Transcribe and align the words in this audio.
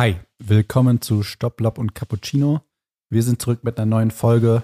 Hi, 0.00 0.16
willkommen 0.38 1.02
zu 1.02 1.22
Stopp, 1.22 1.60
Lob 1.60 1.76
und 1.76 1.94
Cappuccino. 1.94 2.62
Wir 3.10 3.22
sind 3.22 3.42
zurück 3.42 3.64
mit 3.64 3.78
einer 3.78 3.84
neuen 3.84 4.10
Folge 4.10 4.62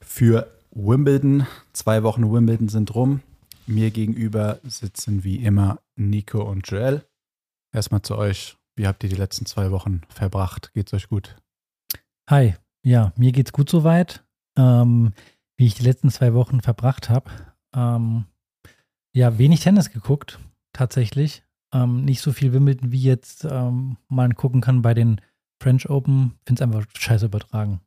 für 0.00 0.50
Wimbledon. 0.72 1.46
Zwei 1.72 2.02
Wochen 2.02 2.32
Wimbledon 2.32 2.68
sind 2.68 2.92
rum. 2.92 3.20
Mir 3.68 3.92
gegenüber 3.92 4.58
sitzen 4.64 5.22
wie 5.22 5.36
immer 5.36 5.78
Nico 5.94 6.42
und 6.42 6.68
Joel. 6.68 7.06
Erstmal 7.72 8.02
zu 8.02 8.18
euch. 8.18 8.56
Wie 8.74 8.88
habt 8.88 9.04
ihr 9.04 9.08
die 9.08 9.14
letzten 9.14 9.46
zwei 9.46 9.70
Wochen 9.70 10.00
verbracht? 10.08 10.72
Geht's 10.74 10.92
euch 10.92 11.08
gut? 11.08 11.36
Hi, 12.28 12.56
ja, 12.84 13.12
mir 13.14 13.30
geht's 13.30 13.52
gut 13.52 13.70
soweit. 13.70 14.24
Ähm, 14.58 15.12
wie 15.56 15.66
ich 15.66 15.74
die 15.74 15.84
letzten 15.84 16.10
zwei 16.10 16.34
Wochen 16.34 16.62
verbracht 16.62 17.10
habe. 17.10 17.30
Ähm, 17.76 18.24
ja, 19.14 19.38
wenig 19.38 19.60
Tennis 19.60 19.92
geguckt, 19.92 20.40
tatsächlich. 20.72 21.44
Ähm, 21.74 22.04
nicht 22.04 22.20
so 22.20 22.32
viel 22.32 22.52
Wimbledon, 22.52 22.92
wie 22.92 23.02
jetzt 23.02 23.44
ähm, 23.50 23.96
man 24.08 24.34
gucken 24.36 24.60
kann 24.60 24.80
bei 24.82 24.94
den 24.94 25.20
French 25.60 25.90
Open. 25.90 26.32
Finde 26.46 26.62
es 26.62 26.62
einfach 26.62 26.86
scheiße 26.96 27.26
übertragen. 27.26 27.80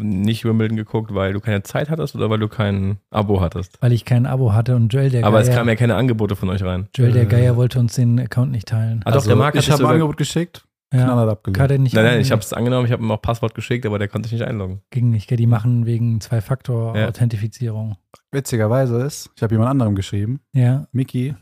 Nicht 0.00 0.44
Wimbledon 0.44 0.76
geguckt, 0.76 1.14
weil 1.14 1.32
du 1.32 1.40
keine 1.40 1.62
Zeit 1.62 1.88
hattest 1.88 2.14
oder 2.14 2.28
weil 2.28 2.38
du 2.38 2.48
kein 2.48 2.98
Abo 3.10 3.40
hattest? 3.40 3.80
Weil 3.80 3.92
ich 3.92 4.04
kein 4.04 4.26
Abo 4.26 4.52
hatte 4.52 4.76
und 4.76 4.92
Joel 4.92 5.08
der 5.08 5.24
Aber 5.24 5.40
es 5.40 5.46
Geier, 5.46 5.56
kamen 5.56 5.68
ja 5.70 5.76
keine 5.76 5.94
Angebote 5.94 6.36
von 6.36 6.50
euch 6.50 6.62
rein. 6.62 6.88
Joel 6.94 7.12
der 7.12 7.22
Äh. 7.22 7.26
Geier 7.26 7.56
wollte 7.56 7.78
uns 7.78 7.94
den 7.94 8.20
Account 8.20 8.50
nicht 8.52 8.68
teilen. 8.68 9.00
Ah, 9.06 9.12
doch, 9.12 9.24
der 9.24 9.34
Marc 9.36 9.54
hat 9.54 9.56
Also, 9.56 9.68
ich 9.68 9.72
habe 9.72 9.84
ein 9.88 9.92
Angebot 9.94 10.18
geschickt, 10.18 10.66
ja, 10.92 11.04
knallhart 11.04 11.30
abgelehnt. 11.30 11.56
kann 11.56 11.68
der 11.68 11.78
nicht 11.78 11.94
Nein, 11.94 12.04
nein, 12.04 12.14
ein- 12.16 12.20
ich 12.20 12.32
habe 12.32 12.42
es 12.42 12.52
angenommen, 12.52 12.84
ich 12.84 12.92
habe 12.92 13.02
ihm 13.02 13.10
auch 13.10 13.22
Passwort 13.22 13.54
geschickt, 13.54 13.86
aber 13.86 13.98
der 13.98 14.08
konnte 14.08 14.28
sich 14.28 14.38
nicht 14.38 14.46
einloggen. 14.46 14.82
Ging 14.90 15.08
nicht, 15.08 15.26
gell? 15.26 15.38
die 15.38 15.46
machen 15.46 15.86
wegen 15.86 16.20
Zwei-Faktor-Authentifizierung. 16.20 17.96
Witzigerweise 18.32 19.00
ist, 19.02 19.30
ich 19.36 19.42
habe 19.42 19.54
jemand 19.54 19.70
anderem 19.70 19.94
geschrieben, 19.94 20.40
Ja, 20.52 20.86
Miki, 20.92 21.34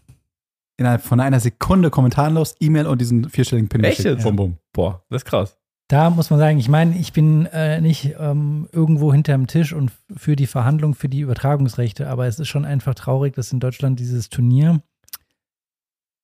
innerhalb 0.76 1.02
von 1.02 1.20
einer 1.20 1.40
Sekunde 1.40 1.90
kommentarlos, 1.90 2.56
E-Mail 2.60 2.86
und 2.86 3.00
diesen 3.00 3.28
vierstelligen 3.28 3.68
Pin 3.68 3.84
Echt 3.84 4.04
jetzt? 4.04 4.22
Bum, 4.24 4.36
bum. 4.36 4.56
Boah, 4.72 5.04
das 5.10 5.22
ist 5.22 5.26
krass. 5.26 5.56
Da 5.88 6.08
muss 6.08 6.30
man 6.30 6.38
sagen, 6.38 6.58
ich 6.58 6.68
meine, 6.68 6.96
ich 6.96 7.12
bin 7.12 7.46
äh, 7.46 7.80
nicht 7.80 8.14
ähm, 8.18 8.68
irgendwo 8.72 9.12
hinterm 9.12 9.46
Tisch 9.46 9.74
und 9.74 9.92
für 10.16 10.34
die 10.34 10.46
Verhandlung 10.46 10.94
für 10.94 11.10
die 11.10 11.20
Übertragungsrechte, 11.20 12.08
aber 12.08 12.26
es 12.26 12.38
ist 12.38 12.48
schon 12.48 12.64
einfach 12.64 12.94
traurig, 12.94 13.34
dass 13.34 13.52
in 13.52 13.60
Deutschland 13.60 14.00
dieses 14.00 14.30
Turnier, 14.30 14.80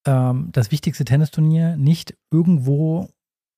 ähm, 0.07 0.49
das 0.53 0.71
wichtigste 0.71 1.05
Tennisturnier, 1.05 1.77
nicht 1.77 2.17
irgendwo 2.31 3.11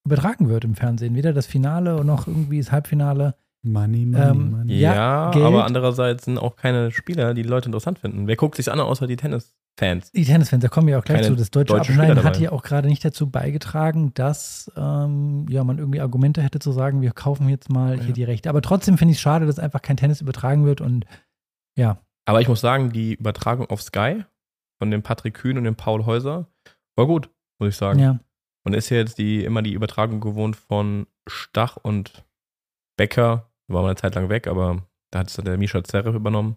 übertragen 0.04 0.48
wird 0.48 0.64
im 0.64 0.74
Fernsehen. 0.74 1.14
Weder 1.14 1.32
das 1.32 1.46
Finale 1.46 2.04
noch 2.04 2.26
irgendwie 2.26 2.58
das 2.58 2.72
Halbfinale. 2.72 3.36
Money, 3.64 4.06
money, 4.06 4.24
Ähm, 4.30 4.50
money. 4.50 4.74
Ja, 4.78 4.94
Ja, 4.94 5.30
Geld. 5.30 5.44
aber 5.44 5.64
andererseits 5.64 6.24
sind 6.24 6.38
auch 6.38 6.56
keine 6.56 6.90
Spieler, 6.90 7.32
die 7.34 7.42
die 7.42 7.48
Leute 7.48 7.66
interessant 7.66 7.98
finden. 8.00 8.26
Wer 8.26 8.36
guckt 8.36 8.56
sich 8.56 8.70
an, 8.72 8.80
außer 8.80 9.06
die 9.06 9.16
Tennisfans? 9.16 10.10
Die 10.12 10.24
Tennisfans, 10.24 10.62
da 10.62 10.68
kommen 10.68 10.88
wir 10.88 10.98
auch 10.98 11.04
gleich 11.04 11.18
Keine 11.22 11.28
zu. 11.28 11.36
Das 11.36 11.50
deutsche 11.52 11.74
deutschen 11.74 11.94
Abschneiden 12.00 12.24
hat 12.24 12.40
ja 12.40 12.50
auch 12.50 12.62
gerade 12.62 12.88
nicht 12.88 13.04
dazu 13.04 13.30
beigetragen, 13.30 14.12
dass 14.14 14.70
ähm, 14.76 15.46
ja, 15.48 15.62
man 15.62 15.78
irgendwie 15.78 16.00
Argumente 16.00 16.42
hätte 16.42 16.58
zu 16.58 16.72
sagen, 16.72 17.02
wir 17.02 17.12
kaufen 17.12 17.48
jetzt 17.48 17.70
mal 17.70 17.96
Ja. 17.98 18.02
hier 18.04 18.14
die 18.14 18.24
Rechte. 18.24 18.48
Aber 18.48 18.62
trotzdem 18.62 18.98
finde 18.98 19.12
ich 19.12 19.18
es 19.18 19.22
schade, 19.22 19.46
dass 19.46 19.58
einfach 19.60 19.80
kein 19.82 19.96
Tennis 19.96 20.20
übertragen 20.20 20.64
wird 20.66 20.80
und 20.80 21.04
ja, 21.78 21.98
Aber 22.26 22.40
ich 22.40 22.48
muss 22.48 22.60
sagen, 22.60 22.92
die 22.92 23.14
Übertragung 23.14 23.66
auf 23.70 23.80
Sky 23.82 24.24
von 24.78 24.90
dem 24.90 25.02
Patrick 25.02 25.34
Kühn 25.34 25.56
und 25.56 25.64
dem 25.64 25.76
Paul 25.76 26.04
Häuser 26.04 26.48
war 26.96 27.06
gut, 27.06 27.30
muss 27.60 27.68
ich 27.70 27.76
sagen. 27.76 27.98
ja. 28.00 28.18
Und 28.64 28.74
ist 28.74 28.90
ja 28.90 28.96
jetzt 28.98 29.18
die, 29.18 29.44
immer 29.44 29.62
die 29.62 29.72
Übertragung 29.72 30.20
gewohnt 30.20 30.54
von 30.56 31.06
Stach 31.28 31.76
und 31.80 32.24
Becker. 32.96 33.48
War 33.72 33.82
mal 33.82 33.88
eine 33.88 33.96
Zeit 33.96 34.14
lang 34.14 34.28
weg, 34.28 34.46
aber 34.46 34.82
da 35.10 35.20
hat 35.20 35.28
es 35.28 35.36
dann 35.36 35.44
der 35.44 35.58
Misha 35.58 35.82
Zverev 35.82 36.14
übernommen. 36.14 36.56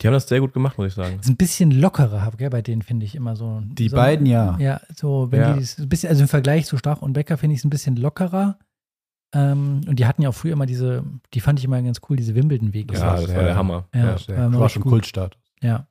Die 0.00 0.06
haben 0.06 0.14
das 0.14 0.28
sehr 0.28 0.40
gut 0.40 0.52
gemacht, 0.52 0.78
muss 0.78 0.88
ich 0.88 0.94
sagen. 0.94 1.18
ist 1.20 1.28
ein 1.28 1.36
bisschen 1.36 1.72
lockerer, 1.72 2.30
gell, 2.36 2.50
bei 2.50 2.62
denen 2.62 2.82
finde 2.82 3.04
ich 3.04 3.16
immer 3.16 3.34
so. 3.34 3.62
Die 3.64 3.88
so, 3.88 3.96
beiden 3.96 4.26
ja. 4.26 4.56
Ja, 4.60 4.80
so, 4.94 5.32
wenn 5.32 5.40
Ja. 5.40 5.52
die 5.54 5.60
das 5.60 5.78
ein 5.78 5.88
bisschen, 5.88 6.08
also 6.08 6.22
im 6.22 6.28
Vergleich 6.28 6.66
zu 6.66 6.76
Stach 6.76 7.02
und 7.02 7.14
Becker 7.14 7.36
finde 7.36 7.54
ich 7.54 7.60
es 7.60 7.64
ein 7.64 7.70
bisschen 7.70 7.96
lockerer. 7.96 8.58
Ähm, 9.34 9.80
und 9.86 9.98
die 9.98 10.06
hatten 10.06 10.22
ja 10.22 10.28
auch 10.28 10.34
früher 10.34 10.52
immer 10.52 10.66
diese, 10.66 11.04
die 11.34 11.40
fand 11.40 11.58
ich 11.58 11.64
immer 11.64 11.82
ganz 11.82 12.00
cool, 12.08 12.16
diese 12.16 12.34
Wimbledon-Wege. 12.34 12.94
Ja, 12.94 13.16
das 13.16 13.34
war 13.34 13.42
der 13.42 13.56
Hammer. 13.56 13.88
Ja. 13.94 14.00
Ja. 14.00 14.12
Das 14.12 14.28
war 14.28 14.52
war 14.54 14.68
schon 14.68 14.82
gut. 14.82 14.92
Kultstatus. 14.92 15.40
Ja. 15.60 15.86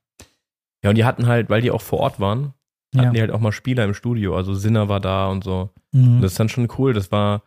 ja, 0.83 0.89
und 0.89 0.95
die 0.97 1.05
hatten 1.05 1.27
halt, 1.27 1.49
weil 1.49 1.61
die 1.61 1.69
auch 1.71 1.81
vor 1.81 1.99
Ort 1.99 2.19
waren, 2.19 2.53
ja. 2.95 3.01
hatten 3.01 3.13
die 3.13 3.19
halt 3.21 3.31
auch 3.31 3.41
mal 3.41 3.51
Spieler 3.51 3.83
im 3.83 3.93
Studio. 3.93 4.35
Also 4.35 4.53
Sinner 4.53 4.87
war 4.89 5.01
da 5.01 5.27
und 5.27 5.43
so. 5.43 5.69
Mhm. 5.91 6.15
Und 6.15 6.21
das 6.21 6.31
ist 6.31 6.39
dann 6.39 6.49
schon 6.49 6.67
cool. 6.77 6.93
Das 6.93 7.11
war 7.11 7.43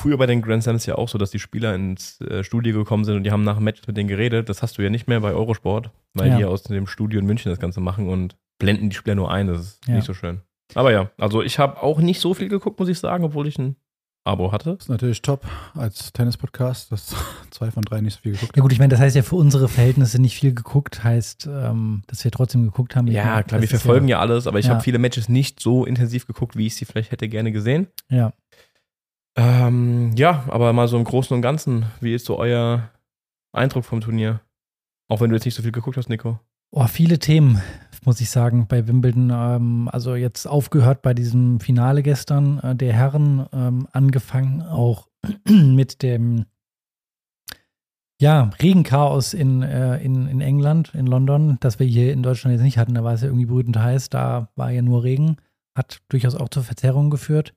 früher 0.00 0.16
bei 0.18 0.26
den 0.26 0.42
Grand 0.42 0.62
Slams 0.62 0.86
ja 0.86 0.96
auch 0.96 1.08
so, 1.08 1.18
dass 1.18 1.30
die 1.30 1.38
Spieler 1.38 1.74
ins 1.74 2.20
äh, 2.22 2.42
Studio 2.44 2.76
gekommen 2.78 3.04
sind 3.04 3.16
und 3.16 3.24
die 3.24 3.30
haben 3.30 3.44
nach 3.44 3.56
dem 3.56 3.64
Match 3.64 3.82
mit 3.86 3.96
denen 3.96 4.08
geredet. 4.08 4.48
Das 4.48 4.62
hast 4.62 4.78
du 4.78 4.82
ja 4.82 4.90
nicht 4.90 5.08
mehr 5.08 5.20
bei 5.20 5.32
Eurosport, 5.32 5.90
weil 6.14 6.28
Ja. 6.30 6.36
die 6.38 6.44
aus 6.44 6.62
dem 6.64 6.86
Studio 6.86 7.20
in 7.20 7.26
München 7.26 7.50
das 7.50 7.58
Ganze 7.60 7.80
machen 7.80 8.08
und 8.08 8.36
blenden 8.58 8.90
die 8.90 8.96
Spieler 8.96 9.14
nur 9.16 9.30
ein. 9.30 9.46
Das 9.46 9.60
ist 9.60 9.80
Ja. 9.86 9.94
nicht 9.94 10.06
so 10.06 10.14
schön. 10.14 10.40
Aber 10.74 10.92
ja, 10.92 11.10
also 11.18 11.42
ich 11.42 11.58
habe 11.58 11.82
auch 11.82 11.98
nicht 12.00 12.20
so 12.20 12.34
viel 12.34 12.48
geguckt, 12.48 12.78
muss 12.78 12.88
ich 12.88 12.98
sagen, 12.98 13.24
obwohl 13.24 13.46
ich 13.48 13.58
ein 13.58 13.76
Abo 14.24 14.52
hatte. 14.52 14.74
Das 14.74 14.84
ist 14.84 14.88
natürlich 14.90 15.22
top 15.22 15.46
als 15.74 16.12
Tennis-Podcast, 16.12 16.92
dass 16.92 17.14
zwei 17.50 17.70
von 17.70 17.82
drei 17.82 18.00
nicht 18.02 18.14
so 18.14 18.20
viel 18.20 18.32
geguckt 18.32 18.54
Ja 18.56 18.62
gut, 18.62 18.70
ich 18.72 18.78
meine, 18.78 18.90
das 18.90 19.00
heißt 19.00 19.16
ja 19.16 19.22
für 19.22 19.36
unsere 19.36 19.66
Verhältnisse 19.68 20.20
nicht 20.20 20.36
viel 20.36 20.52
geguckt, 20.54 21.02
heißt, 21.02 21.48
ähm, 21.50 22.02
dass 22.06 22.22
wir 22.22 22.30
trotzdem 22.30 22.62
geguckt 22.64 22.94
haben. 22.96 23.06
Ja, 23.08 23.24
meine, 23.24 23.44
klar, 23.44 23.60
wir 23.62 23.68
verfolgen 23.68 24.08
ja, 24.08 24.20
alles, 24.20 24.46
aber 24.46 24.58
ich 24.58 24.66
Ja. 24.66 24.72
habe 24.74 24.82
viele 24.82 24.98
Matches 24.98 25.28
nicht 25.30 25.58
so 25.60 25.84
intensiv 25.86 26.26
geguckt, 26.26 26.54
wie 26.56 26.66
ich 26.66 26.76
sie 26.76 26.84
vielleicht 26.84 27.10
hätte 27.12 27.28
gerne 27.28 27.50
gesehen. 27.50 27.86
Ja, 28.10 28.32
Ähm, 29.40 30.12
ja, 30.16 30.44
aber 30.48 30.74
mal 30.74 30.86
so 30.86 30.98
im 30.98 31.04
Großen 31.04 31.34
und 31.34 31.40
Ganzen, 31.40 31.86
wie 32.00 32.14
ist 32.14 32.26
so 32.26 32.38
euer 32.38 32.90
Eindruck 33.52 33.86
vom 33.86 34.02
Turnier? 34.02 34.40
Auch 35.08 35.22
wenn 35.22 35.30
du 35.30 35.36
jetzt 35.36 35.46
nicht 35.46 35.54
so 35.54 35.62
viel 35.62 35.72
geguckt 35.72 35.96
hast, 35.96 36.10
Nico. 36.10 36.38
Oh, 36.72 36.86
viele 36.86 37.18
Themen, 37.18 37.60
muss 38.04 38.20
ich 38.20 38.28
sagen, 38.28 38.66
bei 38.68 38.86
Wimbledon. 38.86 39.30
Ähm, 39.30 39.88
also 39.90 40.14
jetzt 40.14 40.46
aufgehört 40.46 41.00
bei 41.00 41.14
diesem 41.14 41.58
Finale 41.58 42.02
gestern 42.02 42.58
äh, 42.58 42.76
der 42.76 42.92
Herren, 42.92 43.46
ähm, 43.52 43.88
angefangen 43.92 44.60
auch 44.60 45.08
mit 45.48 46.02
dem 46.02 46.44
ja, 48.20 48.50
Regenchaos 48.62 49.32
in, 49.32 49.62
äh, 49.62 49.96
in, 50.02 50.26
in 50.28 50.42
England, 50.42 50.94
in 50.94 51.06
London, 51.06 51.56
das 51.60 51.78
wir 51.78 51.86
hier 51.86 52.12
in 52.12 52.22
Deutschland 52.22 52.52
jetzt 52.52 52.62
nicht 52.62 52.76
hatten. 52.76 52.92
Da 52.92 53.02
war 53.02 53.14
es 53.14 53.22
ja 53.22 53.28
irgendwie 53.28 53.46
brütend 53.46 53.78
heiß, 53.78 54.10
da 54.10 54.50
war 54.54 54.70
ja 54.70 54.82
nur 54.82 55.02
Regen, 55.02 55.36
hat 55.74 56.02
durchaus 56.10 56.34
auch 56.34 56.50
zur 56.50 56.62
Verzerrung 56.62 57.08
geführt. 57.08 57.54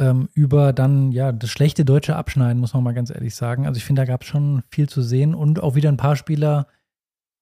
Ähm, 0.00 0.30
über 0.32 0.72
dann, 0.72 1.12
ja, 1.12 1.30
das 1.30 1.50
schlechte 1.50 1.84
deutsche 1.84 2.16
Abschneiden, 2.16 2.58
muss 2.58 2.72
man 2.72 2.82
mal 2.82 2.94
ganz 2.94 3.10
ehrlich 3.10 3.34
sagen. 3.34 3.66
Also 3.66 3.76
ich 3.76 3.84
finde, 3.84 4.00
da 4.00 4.06
gab 4.06 4.22
es 4.22 4.28
schon 4.28 4.62
viel 4.70 4.88
zu 4.88 5.02
sehen 5.02 5.34
und 5.34 5.62
auch 5.62 5.74
wieder 5.74 5.90
ein 5.90 5.98
paar 5.98 6.16
Spieler, 6.16 6.68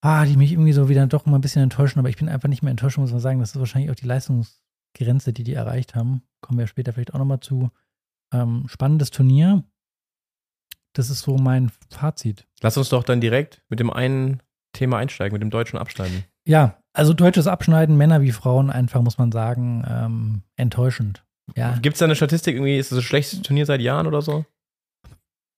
ah, 0.00 0.24
die 0.24 0.36
mich 0.36 0.50
irgendwie 0.50 0.72
so 0.72 0.88
wieder 0.88 1.06
doch 1.06 1.24
mal 1.24 1.36
ein 1.36 1.40
bisschen 1.40 1.62
enttäuschen, 1.62 2.00
aber 2.00 2.08
ich 2.08 2.16
bin 2.16 2.28
einfach 2.28 2.48
nicht 2.48 2.62
mehr 2.62 2.72
enttäuscht, 2.72 2.98
muss 2.98 3.12
man 3.12 3.20
sagen. 3.20 3.38
Das 3.38 3.50
ist 3.50 3.58
wahrscheinlich 3.60 3.92
auch 3.92 3.94
die 3.94 4.06
Leistungsgrenze, 4.06 5.32
die 5.32 5.44
die 5.44 5.54
erreicht 5.54 5.94
haben. 5.94 6.22
Kommen 6.40 6.58
wir 6.58 6.66
später 6.66 6.92
vielleicht 6.92 7.14
auch 7.14 7.20
nochmal 7.20 7.40
zu. 7.40 7.70
Ähm, 8.32 8.64
spannendes 8.66 9.10
Turnier. 9.10 9.62
Das 10.94 11.10
ist 11.10 11.20
so 11.20 11.38
mein 11.38 11.70
Fazit. 11.90 12.48
Lass 12.60 12.76
uns 12.76 12.88
doch 12.88 13.04
dann 13.04 13.20
direkt 13.20 13.62
mit 13.68 13.78
dem 13.78 13.90
einen 13.90 14.42
Thema 14.72 14.98
einsteigen, 14.98 15.32
mit 15.32 15.42
dem 15.42 15.50
deutschen 15.50 15.78
Abschneiden. 15.78 16.24
Ja, 16.44 16.82
also 16.92 17.12
deutsches 17.14 17.46
Abschneiden, 17.46 17.96
Männer 17.96 18.20
wie 18.20 18.32
Frauen, 18.32 18.70
einfach 18.70 19.00
muss 19.02 19.18
man 19.18 19.30
sagen, 19.30 19.84
ähm, 19.88 20.42
enttäuschend. 20.56 21.24
Ja, 21.56 21.76
Gibt 21.80 21.94
es 21.94 21.98
da 22.00 22.04
eine 22.04 22.16
Statistik 22.16 22.54
irgendwie, 22.56 22.78
ist 22.78 22.92
das 22.92 22.96
das 22.98 23.04
schlechteste 23.04 23.42
Turnier 23.42 23.66
seit 23.66 23.80
Jahren 23.80 24.06
oder 24.06 24.22
so? 24.22 24.44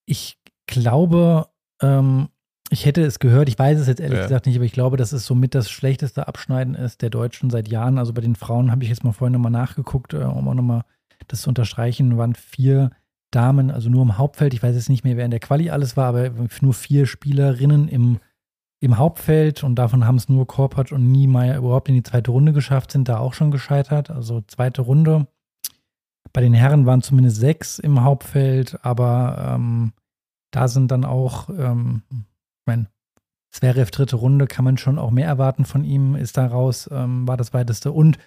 ich 0.07 0.39
glaube, 0.67 1.47
ähm, 1.83 2.29
ich 2.71 2.85
hätte 2.87 3.03
es 3.03 3.19
gehört, 3.19 3.49
ich 3.49 3.59
weiß 3.59 3.79
es 3.79 3.87
jetzt 3.87 4.01
ehrlich 4.01 4.19
Ja. 4.19 4.25
gesagt 4.25 4.47
nicht, 4.47 4.57
aber 4.57 4.65
ich 4.65 4.73
glaube, 4.73 4.97
dass 4.97 5.13
es 5.13 5.25
somit 5.27 5.55
das 5.55 5.71
schlechteste 5.71 6.27
Abschneiden 6.29 6.75
ist 6.75 7.03
der 7.03 7.11
Deutschen 7.11 7.51
seit 7.51 7.69
Jahren. 7.69 7.99
Also 7.99 8.13
bei 8.13 8.21
den 8.21 8.35
Frauen 8.37 8.71
habe 8.71 8.83
ich 8.83 8.89
jetzt 8.89 9.05
mal 9.05 9.13
vorhin 9.13 9.33
nochmal 9.33 9.53
nachgeguckt, 9.53 10.15
äh, 10.15 10.19
um 10.19 10.49
auch 10.49 10.55
nochmal 10.55 10.83
das 11.29 11.43
zu 11.43 11.49
unterstreichen, 11.51 12.17
waren 12.17 12.35
vier 12.35 12.91
Damen, 13.33 13.71
also 13.71 13.89
nur 13.89 14.03
im 14.03 14.19
Hauptfeld. 14.19 14.55
Ich 14.55 14.63
weiß 14.63 14.75
jetzt 14.75 14.89
nicht 14.89 15.05
mehr, 15.05 15.17
wer 15.17 15.25
in 15.25 15.31
der 15.31 15.39
Quali 15.41 15.71
alles 15.71 15.97
war, 15.97 16.07
aber 16.09 16.31
nur 16.61 16.75
vier 16.75 17.07
Spielerinnen 17.07 17.87
im, 17.89 18.19
im 18.81 18.99
Hauptfeld 18.99 19.63
und 19.63 19.77
davon 19.77 20.07
haben 20.07 20.17
es 20.17 20.29
nur 20.29 20.47
Korpatsch 20.47 20.91
und 20.93 21.11
Niemeyer 21.13 21.57
überhaupt 21.59 21.89
in 21.89 21.95
die 21.95 22.03
zweite 22.03 22.31
Runde 22.33 22.53
geschafft, 22.53 22.91
sind 22.91 23.09
da 23.09 23.19
auch 23.19 23.35
schon 23.35 23.51
gescheitert. 23.53 24.11
Also 24.11 24.41
zweite 24.49 24.83
Runde. 24.83 25.29
Bei 26.33 26.41
den 26.41 26.55
Herren 26.55 26.87
waren 26.87 27.03
zumindest 27.03 27.37
sechs 27.39 27.79
im 27.79 28.03
Hauptfeld, 28.03 28.79
aber 28.85 29.55
ähm, 29.57 29.93
da 30.53 30.69
sind 30.69 30.91
dann 30.91 31.05
auch, 31.05 31.49
ähm, 31.51 32.03
ich 32.11 32.67
meine, 32.67 32.87
Zverev 33.53 33.91
dritte 33.91 34.17
Runde, 34.17 34.47
kann 34.47 34.65
man 34.65 34.79
schon 34.79 34.99
auch 34.99 35.11
mehr 35.11 35.27
erwarten 35.27 35.65
von 35.65 35.83
ihm, 35.85 36.15
ist 36.15 36.37
da 36.37 36.47
raus, 36.47 36.89
ähm, 36.93 37.27
war 37.27 37.37
das 37.37 37.53
weiteste. 37.53 37.91
Und 37.91 38.19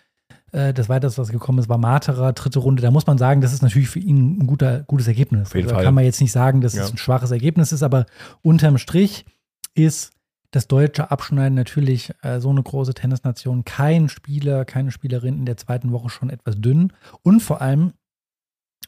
äh, 0.51 0.73
das 0.73 0.89
weiteste, 0.89 1.21
was 1.21 1.29
gekommen 1.29 1.59
ist, 1.59 1.69
war 1.69 1.77
Materer, 1.77 2.33
dritte 2.33 2.59
Runde. 2.59 2.81
Da 2.81 2.91
muss 2.91 3.07
man 3.07 3.17
sagen, 3.17 3.39
das 3.39 3.53
ist 3.53 3.61
natürlich 3.61 3.87
für 3.89 3.99
ihn 3.99 4.39
ein 4.39 4.47
guter, 4.47 4.81
gutes 4.83 5.07
Ergebnis. 5.07 5.47
Auf 5.47 5.55
jeden 5.55 5.67
also, 5.67 5.77
da 5.77 5.83
kann 5.83 5.93
man 5.93 6.03
jetzt 6.03 6.19
nicht 6.19 6.33
sagen, 6.33 6.59
dass 6.59 6.73
Ja. 6.75 6.83
es 6.83 6.91
ein 6.91 6.97
schwaches 6.97 7.31
Ergebnis 7.31 7.71
ist, 7.71 7.83
aber 7.83 8.05
unterm 8.41 8.77
Strich 8.77 9.25
ist 9.75 10.11
das 10.53 10.67
deutsche 10.67 11.09
Abschneiden 11.09 11.55
natürlich 11.55 12.13
äh, 12.21 12.39
so 12.39 12.51
eine 12.51 12.61
große 12.61 12.93
Tennisnation. 12.93 13.65
Kein 13.65 14.07
Spieler, 14.07 14.65
keine 14.65 14.91
Spielerin 14.91 15.39
in 15.39 15.45
der 15.47 15.57
zweiten 15.57 15.91
Woche 15.91 16.09
schon 16.09 16.29
etwas 16.29 16.55
dünn. 16.61 16.93
Und 17.23 17.41
vor 17.41 17.61
allem, 17.61 17.93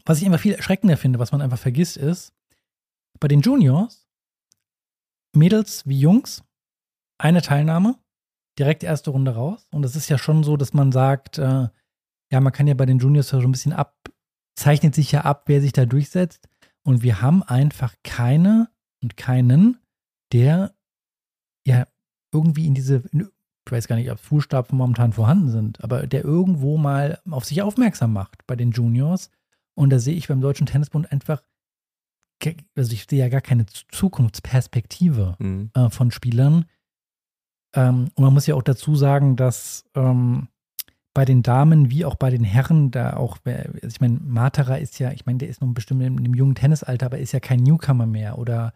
was 0.06 0.20
ich 0.20 0.28
immer 0.28 0.38
viel 0.38 0.54
erschreckender 0.54 0.96
finde, 0.96 1.18
was 1.18 1.32
man 1.32 1.42
einfach 1.42 1.58
vergisst, 1.58 1.98
ist, 1.98 2.34
bei 3.20 3.28
den 3.28 3.42
Juniors, 3.42 4.08
Mädels 5.36 5.88
wie 5.88 6.00
Jungs, 6.00 6.44
eine 7.18 7.42
Teilnahme, 7.42 7.98
direkt 8.60 8.84
erste 8.84 9.10
Runde 9.10 9.34
raus. 9.34 9.68
Und 9.72 9.84
es 9.84 9.96
ist 9.96 10.08
ja 10.08 10.20
schon 10.20 10.44
so, 10.44 10.58
dass 10.58 10.74
man 10.74 10.92
sagt, 10.92 11.40
äh, 11.40 11.68
ja, 12.32 12.42
man 12.42 12.54
kann 12.54 12.68
ja 12.68 12.76
bei 12.76 12.86
den 12.86 13.00
Juniors 13.00 13.30
schon 13.30 13.42
ein 13.42 13.52
bisschen 13.52 13.74
ab, 13.74 13.96
zeichnet 14.56 14.94
sich 14.94 15.12
ja 15.12 15.22
ab, 15.22 15.46
wer 15.48 15.62
sich 15.62 15.74
da 15.74 15.86
durchsetzt. 15.88 16.48
Und 16.84 17.02
wir 17.02 17.22
haben 17.22 17.42
einfach 17.42 17.96
keine 18.04 18.70
und 19.02 19.18
keinen, 19.18 19.80
der 20.32 20.76
ja 21.66 21.88
irgendwie 22.34 22.68
in 22.68 22.74
diese, 22.76 23.04
ich 23.14 23.72
weiß 23.72 23.88
gar 23.88 23.96
nicht, 23.96 24.12
ob 24.12 24.20
Fußstapfen 24.20 24.78
momentan 24.78 25.14
vorhanden 25.14 25.50
sind, 25.50 25.84
aber 25.84 26.06
der 26.08 26.24
irgendwo 26.24 26.78
mal 26.78 27.20
auf 27.30 27.46
sich 27.46 27.62
aufmerksam 27.62 28.14
macht 28.14 28.46
bei 28.48 28.56
den 28.56 28.72
Juniors. 28.72 29.30
Und 29.78 29.90
da 29.90 30.00
sehe 30.00 30.16
ich 30.16 30.28
beim 30.28 30.42
Deutschen 30.42 30.68
Tennisbund 30.68 31.12
einfach, 31.12 31.44
also 32.76 32.94
ich 32.94 33.06
sehe 33.10 33.20
ja 33.20 33.30
gar 33.30 33.42
keine 33.42 33.66
Zukunftsperspektive 33.66 35.36
Mhm. 35.40 35.72
äh, 35.74 35.90
von 35.90 36.12
Spielern. 36.12 36.66
Ähm, 37.76 38.10
und 38.16 38.24
man 38.24 38.34
muss 38.34 38.48
ja 38.48 38.56
auch 38.56 38.64
dazu 38.64 38.96
sagen, 38.96 39.36
dass 39.36 39.86
ähm, 39.96 40.48
bei 41.14 41.26
den 41.26 41.44
Damen 41.44 41.90
wie 41.90 42.06
auch 42.06 42.16
bei 42.16 42.30
den 42.30 42.44
Herren 42.44 42.92
da 42.92 43.16
auch, 43.16 43.38
wer- 43.46 43.70
also 43.76 43.88
ich 43.88 44.02
meine, 44.02 44.20
Matera 44.22 44.76
ist 44.76 45.00
ja, 45.00 45.12
ich 45.12 45.26
meine, 45.26 45.40
der 45.40 45.50
ist 45.50 45.62
noch 45.62 45.74
bestimmt 45.74 46.02
in 46.04 46.18
einem 46.18 46.34
jungen 46.36 46.56
Tennisalter, 46.56 47.06
aber 47.08 47.20
ist 47.20 47.32
ja 47.32 47.40
kein 47.40 47.62
Newcomer 47.62 48.06
mehr. 48.06 48.38
Oder 48.38 48.74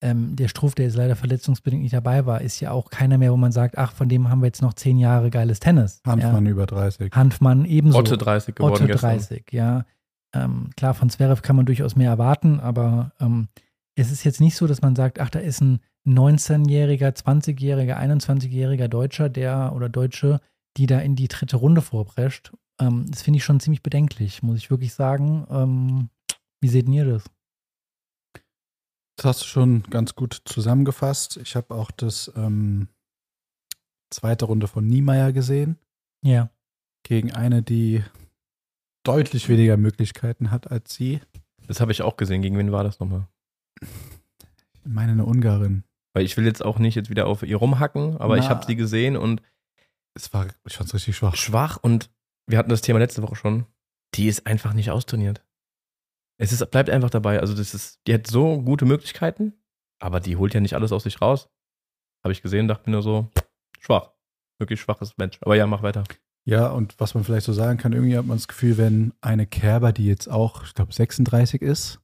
ähm, 0.00 0.36
der 0.36 0.48
Struff, 0.48 0.74
der 0.74 0.86
jetzt 0.86 0.96
leider 0.96 1.16
verletzungsbedingt 1.16 1.82
nicht 1.82 1.94
dabei 1.94 2.24
war, 2.24 2.40
ist 2.40 2.60
ja 2.60 2.70
auch 2.70 2.90
keiner 2.90 3.18
mehr, 3.18 3.32
wo 3.32 3.36
man 3.36 3.52
sagt, 3.52 3.78
ach, 3.78 3.92
von 3.92 4.08
dem 4.08 4.30
haben 4.30 4.40
wir 4.40 4.46
jetzt 4.46 4.62
noch 4.62 4.74
zehn 4.74 4.98
Jahre 4.98 5.30
geiles 5.30 5.60
Tennis. 5.60 6.00
Hanfmann 6.06 6.46
über 6.46 6.66
30. 6.66 7.10
Ja. 7.10 7.16
Hanfmann 7.16 7.64
ebenso. 7.64 7.98
Otte 7.98 8.16
30 8.16 8.54
geworden 8.54 8.74
Otte 8.74 8.86
gestern. 8.86 9.10
30, 9.10 9.52
ja. 9.52 9.84
Ähm, 10.34 10.70
klar, 10.76 10.94
von 10.94 11.10
Zverev 11.10 11.42
kann 11.42 11.56
man 11.56 11.66
durchaus 11.66 11.96
mehr 11.96 12.10
erwarten, 12.10 12.60
aber 12.60 13.12
ähm, 13.18 13.48
es 13.96 14.12
ist 14.12 14.24
jetzt 14.24 14.40
nicht 14.40 14.56
so, 14.56 14.66
dass 14.66 14.82
man 14.82 14.94
sagt, 14.94 15.20
ach, 15.20 15.30
da 15.30 15.40
ist 15.40 15.60
ein 15.60 15.80
19-jähriger, 16.06 17.10
20-jähriger, 17.10 17.96
21-jähriger 17.96 18.88
Deutscher, 18.88 19.28
der 19.28 19.72
oder 19.74 19.88
Deutsche, 19.88 20.40
die 20.76 20.86
da 20.86 21.00
in 21.00 21.16
die 21.16 21.28
dritte 21.28 21.56
Runde 21.56 21.82
vorprescht. 21.82 22.52
Ähm, 22.80 23.06
das 23.10 23.22
finde 23.22 23.38
ich 23.38 23.44
schon 23.44 23.60
ziemlich 23.60 23.82
bedenklich, 23.82 24.42
muss 24.42 24.58
ich 24.58 24.70
wirklich 24.70 24.94
sagen. 24.94 25.46
Ähm, 25.50 26.08
wie 26.60 26.68
seht 26.68 26.88
ihr 26.88 27.04
das? 27.04 27.24
Das 29.18 29.24
hast 29.24 29.42
du 29.42 29.46
schon 29.46 29.82
ganz 29.90 30.14
gut 30.14 30.42
zusammengefasst. 30.44 31.38
Ich 31.38 31.56
habe 31.56 31.74
auch 31.74 31.90
das 31.90 32.30
ähm, 32.36 32.86
zweite 34.10 34.44
Runde 34.44 34.68
von 34.68 34.86
Niemeyer 34.86 35.32
gesehen. 35.32 35.76
Ja. 36.22 36.50
Gegen 37.02 37.32
eine, 37.32 37.62
die 37.62 38.04
deutlich 39.02 39.48
weniger 39.48 39.76
Möglichkeiten 39.76 40.52
hat 40.52 40.70
als 40.70 40.94
sie. 40.94 41.20
Das 41.66 41.80
habe 41.80 41.90
ich 41.90 42.02
auch 42.02 42.16
gesehen. 42.16 42.42
Gegen 42.42 42.56
wen 42.58 42.70
war 42.70 42.84
das 42.84 43.00
nochmal? 43.00 43.26
Ich 43.80 43.88
meine, 44.84 45.12
eine 45.12 45.24
Ungarin. 45.24 45.82
Weil 46.12 46.24
ich 46.24 46.36
will 46.36 46.44
jetzt 46.46 46.64
auch 46.64 46.78
nicht 46.78 46.94
jetzt 46.94 47.10
wieder 47.10 47.26
auf 47.26 47.42
ihr 47.42 47.56
rumhacken, 47.56 48.18
aber 48.18 48.36
ich 48.38 48.44
Na. 48.44 48.50
habe 48.50 48.66
sie 48.66 48.76
gesehen 48.76 49.16
und 49.16 49.42
Es 50.14 50.32
war, 50.32 50.46
ich 50.64 50.76
fand 50.76 50.88
es 50.90 50.94
richtig 50.94 51.16
schwach. 51.16 51.34
schwach 51.34 51.76
und 51.76 52.08
wir 52.46 52.56
hatten 52.56 52.70
das 52.70 52.82
Thema 52.82 53.00
letzte 53.00 53.22
Woche 53.22 53.34
schon. 53.34 53.66
Die 54.14 54.28
ist 54.28 54.46
einfach 54.46 54.74
nicht 54.74 54.92
austrainiert. 54.92 55.44
Es 56.40 56.52
ist, 56.52 56.70
bleibt 56.70 56.88
einfach 56.90 57.10
dabei. 57.10 57.40
Also, 57.40 57.54
das 57.54 57.74
ist, 57.74 58.00
die 58.06 58.14
hat 58.14 58.26
so 58.26 58.62
gute 58.62 58.84
Möglichkeiten, 58.86 59.54
aber 60.00 60.20
die 60.20 60.36
holt 60.36 60.54
ja 60.54 60.60
nicht 60.60 60.74
alles 60.74 60.92
aus 60.92 61.02
sich 61.02 61.20
raus. 61.20 61.48
Habe 62.24 62.32
ich 62.32 62.42
gesehen, 62.42 62.68
dachte 62.68 62.88
mir 62.88 62.92
nur 62.94 63.02
so, 63.02 63.30
schwach. 63.80 64.12
Wirklich 64.60 64.80
schwaches 64.80 65.16
Mensch. 65.18 65.38
Aber 65.42 65.56
ja, 65.56 65.66
mach 65.66 65.82
weiter. 65.82 66.04
Ja, 66.44 66.68
und 66.68 66.98
was 66.98 67.14
man 67.14 67.24
vielleicht 67.24 67.46
so 67.46 67.52
sagen 67.52 67.78
kann, 67.78 67.92
irgendwie 67.92 68.16
hat 68.16 68.24
man 68.26 68.36
das 68.38 68.48
Gefühl, 68.48 68.78
wenn 68.78 69.12
eine 69.20 69.46
Kerber, 69.46 69.92
die 69.92 70.06
jetzt 70.06 70.28
auch, 70.28 70.64
ich 70.64 70.74
glaube, 70.74 70.92
36 70.92 71.60
ist, 71.62 72.00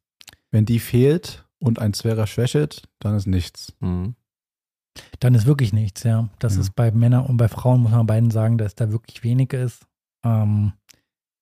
wenn 0.50 0.64
die 0.66 0.78
fehlt 0.78 1.46
und 1.58 1.78
ein 1.78 1.94
Zverer 1.94 2.26
schwächelt, 2.26 2.82
dann 3.00 3.16
ist 3.16 3.26
nichts. 3.26 3.72
Mhm. 3.80 4.14
Dann 5.18 5.34
ist 5.34 5.46
wirklich 5.46 5.72
nichts, 5.72 6.02
ja. 6.04 6.28
Das 6.38 6.54
Ja. 6.54 6.60
ist 6.60 6.74
bei 6.76 6.90
Männern 6.92 7.26
und 7.26 7.36
bei 7.38 7.48
Frauen, 7.48 7.80
muss 7.80 7.90
man 7.92 8.06
beiden 8.06 8.30
sagen, 8.30 8.58
dass 8.58 8.74
da 8.74 8.92
wirklich 8.92 9.24
wenig 9.24 9.52
ist. 9.52 9.86
Ähm, 10.24 10.72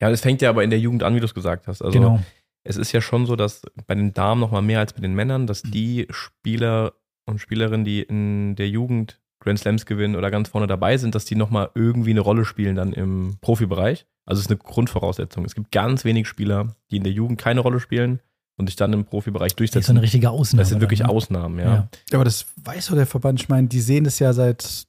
Ja, 0.00 0.08
das 0.10 0.20
fängt 0.22 0.40
ja 0.40 0.48
aber 0.50 0.64
in 0.64 0.70
der 0.70 0.78
Jugend 0.80 1.02
an, 1.02 1.14
wie 1.14 1.20
du 1.20 1.26
es 1.26 1.34
gesagt 1.34 1.68
hast. 1.68 1.82
Also, 1.82 1.92
genau. 1.92 2.20
Es 2.64 2.76
ist 2.76 2.92
ja 2.92 3.00
schon 3.00 3.26
so, 3.26 3.36
dass 3.36 3.62
bei 3.86 3.94
den 3.94 4.12
Damen 4.12 4.40
noch 4.40 4.50
mal 4.50 4.62
mehr 4.62 4.80
als 4.80 4.92
bei 4.92 5.00
den 5.00 5.14
Männern, 5.14 5.46
dass 5.46 5.62
die 5.62 6.06
Spieler 6.10 6.92
und 7.26 7.40
Spielerinnen, 7.40 7.84
die 7.84 8.02
in 8.02 8.56
der 8.56 8.68
Jugend 8.68 9.20
Grand 9.40 9.58
Slams 9.58 9.86
gewinnen 9.86 10.14
oder 10.16 10.30
ganz 10.30 10.48
vorne 10.48 10.66
dabei 10.68 10.96
sind, 10.96 11.14
dass 11.14 11.24
die 11.24 11.34
noch 11.34 11.50
mal 11.50 11.70
irgendwie 11.74 12.10
eine 12.10 12.20
Rolle 12.20 12.44
spielen 12.44 12.76
dann 12.76 12.92
im 12.92 13.36
Profibereich. 13.40 14.06
Also 14.24 14.38
es 14.38 14.46
ist 14.46 14.50
eine 14.50 14.58
Grundvoraussetzung. 14.58 15.44
Es 15.44 15.54
gibt 15.56 15.72
ganz 15.72 16.04
wenig 16.04 16.28
Spieler, 16.28 16.76
die 16.90 16.96
in 16.98 17.02
der 17.02 17.12
Jugend 17.12 17.40
keine 17.40 17.60
Rolle 17.60 17.80
spielen 17.80 18.20
und 18.56 18.66
sich 18.68 18.76
dann 18.76 18.92
im 18.92 19.04
Profibereich 19.04 19.54
Das 19.56 19.64
ist 19.64 19.72
so 19.72 19.76
durchsetzen. 19.76 19.90
eine 19.96 20.02
richtige 20.02 20.30
Ausnahme. 20.30 20.62
Das 20.62 20.68
sind 20.68 20.80
wirklich 20.80 21.00
dann, 21.00 21.08
ne? 21.08 21.12
Ausnahmen, 21.14 21.58
ja. 21.58 21.74
Ja. 21.74 21.88
Aber 22.14 22.24
das 22.24 22.46
weiß 22.62 22.86
doch 22.86 22.94
der 22.94 23.06
Verband. 23.06 23.40
Ich 23.40 23.48
meine, 23.48 23.66
die 23.66 23.80
sehen 23.80 24.04
das 24.04 24.20
ja 24.20 24.32
seit 24.32 24.84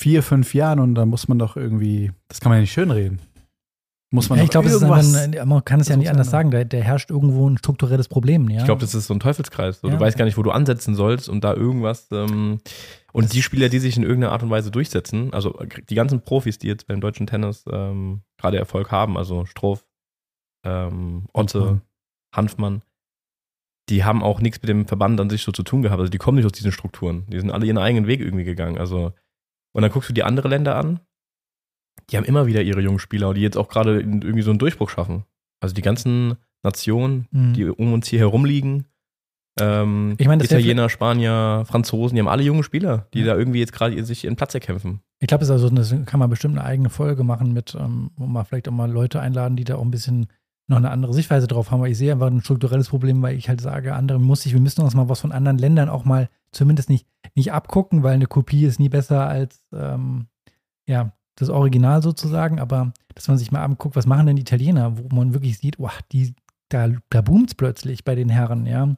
vier, 0.00 0.22
fünf 0.22 0.54
Jahren 0.54 0.78
und 0.78 0.94
da 0.94 1.04
muss 1.04 1.28
man 1.28 1.38
doch 1.38 1.56
irgendwie, 1.56 2.12
das 2.28 2.40
kann 2.40 2.50
man 2.50 2.58
ja 2.58 2.60
nicht 2.62 2.72
schönreden. 2.72 3.20
Muss 4.10 4.30
man 4.30 4.38
ja, 4.38 4.44
ich 4.46 4.50
glaube, 4.50 4.68
es 4.68 4.74
ist 4.74 4.80
irgendwas- 4.82 5.14
einfach 5.14 5.42
ein- 5.42 5.48
man 5.48 5.64
kann 5.66 5.80
es 5.80 5.88
ja 5.88 5.92
versucht 5.92 5.98
nicht 6.00 6.10
anders 6.10 6.30
sagen. 6.30 6.50
Da, 6.50 6.64
da 6.64 6.78
herrscht 6.78 7.10
irgendwo 7.10 7.48
ein 7.48 7.58
strukturelles 7.58 8.08
Problem, 8.08 8.48
ja. 8.48 8.60
Ich 8.60 8.64
glaube, 8.64 8.80
das 8.80 8.94
ist 8.94 9.06
so 9.06 9.12
ein 9.12 9.20
Teufelskreis. 9.20 9.80
So, 9.80 9.88
Ja. 9.88 9.94
Du 9.96 10.00
weißt 10.00 10.16
gar 10.16 10.24
nicht, 10.24 10.38
wo 10.38 10.42
du 10.42 10.50
ansetzen 10.50 10.94
sollst 10.94 11.28
und 11.28 11.44
da 11.44 11.52
irgendwas. 11.52 12.08
Ähm, 12.10 12.58
und 13.12 13.24
Das- 13.24 13.32
die 13.32 13.42
Spieler, 13.42 13.68
die 13.68 13.78
sich 13.80 13.98
in 13.98 14.02
irgendeiner 14.04 14.32
Art 14.32 14.42
und 14.42 14.48
Weise 14.48 14.70
durchsetzen, 14.70 15.34
also 15.34 15.58
die 15.90 15.94
ganzen 15.94 16.22
Profis, 16.22 16.58
die 16.58 16.68
jetzt 16.68 16.86
beim 16.86 17.02
deutschen 17.02 17.26
Tennis 17.26 17.64
ähm, 17.70 18.22
gerade 18.38 18.56
Erfolg 18.56 18.90
haben, 18.90 19.18
also 19.18 19.44
Stroff, 19.44 19.84
ähm, 20.64 21.26
Otte, 21.34 21.58
Hanfmann. 21.60 21.82
Hanfmann, 22.34 22.82
die 23.90 24.04
haben 24.04 24.22
auch 24.22 24.40
nichts 24.40 24.60
mit 24.62 24.68
dem 24.70 24.86
Verband 24.86 25.20
an 25.20 25.28
sich 25.30 25.42
so 25.42 25.52
zu 25.52 25.62
tun 25.62 25.82
gehabt. 25.82 26.00
Also 26.00 26.10
die 26.10 26.18
kommen 26.18 26.36
nicht 26.36 26.46
aus 26.46 26.52
diesen 26.52 26.72
Strukturen. 26.72 27.24
Die 27.28 27.38
sind 27.40 27.50
alle 27.50 27.66
ihren 27.66 27.78
eigenen 27.78 28.06
Weg 28.06 28.20
irgendwie 28.20 28.44
gegangen. 28.44 28.78
Also, 28.78 29.12
und 29.74 29.82
dann 29.82 29.90
guckst 29.90 30.08
du 30.08 30.14
die 30.14 30.24
andere 30.24 30.48
Länder 30.48 30.76
an, 30.76 31.00
die 32.10 32.16
haben 32.16 32.24
immer 32.24 32.46
wieder 32.46 32.62
ihre 32.62 32.80
jungen 32.80 32.98
Spieler, 32.98 33.34
die 33.34 33.40
jetzt 33.42 33.56
auch 33.56 33.68
gerade 33.68 34.00
irgendwie 34.00 34.42
so 34.42 34.50
einen 34.50 34.58
Durchbruch 34.58 34.90
schaffen. 34.90 35.24
Also 35.60 35.74
die 35.74 35.82
ganzen 35.82 36.34
Nationen, 36.62 37.26
Mhm. 37.30 37.52
die 37.54 37.64
um 37.66 37.92
uns 37.92 38.08
hier 38.08 38.18
herumliegen. 38.20 38.84
Ähm, 39.60 40.14
Ich 40.18 40.28
wär 40.28 40.34
Italiener, 40.40 40.88
Spanier, 40.88 41.64
Franzosen, 41.66 42.14
die 42.14 42.20
haben 42.20 42.28
alle 42.28 42.42
junge 42.44 42.62
Spieler, 42.62 43.06
die 43.12 43.20
Ja. 43.20 43.26
da 43.32 43.36
irgendwie 43.36 43.58
jetzt 43.58 43.72
gerade 43.72 44.02
sich 44.04 44.24
ihren 44.24 44.36
Platz 44.36 44.54
erkämpfen. 44.54 45.00
Ich 45.20 45.26
glaube, 45.26 45.40
das, 45.40 45.48
ist 45.48 45.52
also, 45.62 45.68
das 45.70 45.94
kann 46.06 46.20
man 46.20 46.30
bestimmt 46.30 46.56
eine 46.56 46.64
eigene 46.64 46.90
Folge 46.90 47.24
machen 47.24 47.52
mit, 47.52 47.74
ähm, 47.78 48.10
wo 48.16 48.26
man 48.26 48.44
vielleicht 48.44 48.68
auch 48.68 48.72
mal 48.72 48.90
Leute 48.90 49.20
einladen, 49.20 49.56
die 49.56 49.64
da 49.64 49.74
auch 49.76 49.82
ein 49.82 49.90
bisschen 49.90 50.28
noch 50.68 50.76
eine 50.76 50.90
andere 50.90 51.12
Sichtweise 51.14 51.48
drauf 51.48 51.70
haben. 51.72 51.80
Weil 51.80 51.90
ich 51.90 51.98
sehe 51.98 52.12
einfach 52.12 52.28
ein 52.28 52.40
strukturelles 52.42 52.88
Problem, 52.90 53.20
weil 53.22 53.36
ich 53.36 53.48
halt 53.48 53.60
sage, 53.60 53.94
andere 53.94 54.20
muss 54.20 54.46
ich, 54.46 54.52
wir 54.52 54.60
müssen 54.60 54.82
uns 54.82 54.94
mal 54.94 55.08
was 55.08 55.20
von 55.20 55.32
anderen 55.32 55.58
Ländern 55.58 55.88
auch 55.88 56.04
mal 56.04 56.28
zumindest 56.52 56.88
nicht, 56.88 57.06
nicht 57.34 57.52
abgucken, 57.52 58.02
weil 58.04 58.14
eine 58.14 58.26
Kopie 58.26 58.64
ist 58.64 58.78
nie 58.78 58.88
besser 58.90 59.26
als 59.26 59.64
ähm, 59.72 60.26
ja, 60.86 61.12
das 61.38 61.48
Original 61.50 62.02
sozusagen. 62.02 62.58
Aber 62.60 62.92
dass 63.14 63.28
man 63.28 63.38
sich 63.38 63.50
mal 63.52 63.64
anguckt, 63.64 63.96
was 63.96 64.06
machen 64.06 64.26
denn 64.26 64.36
die 64.36 64.42
Italiener, 64.42 64.98
wo 64.98 65.14
man 65.14 65.34
wirklich 65.34 65.58
sieht, 65.58 65.78
wow, 65.78 65.98
die, 66.12 66.34
da, 66.68 66.88
da 67.10 67.20
boomt 67.22 67.50
es 67.50 67.54
plötzlich 67.54 68.04
bei 68.04 68.14
den 68.14 68.28
Herren, 68.28 68.66
ja. 68.66 68.94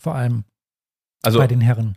Vor 0.00 0.14
allem 0.14 0.44
Also 1.22 1.38
bei 1.38 1.46
den 1.46 1.60
Herren. 1.60 1.96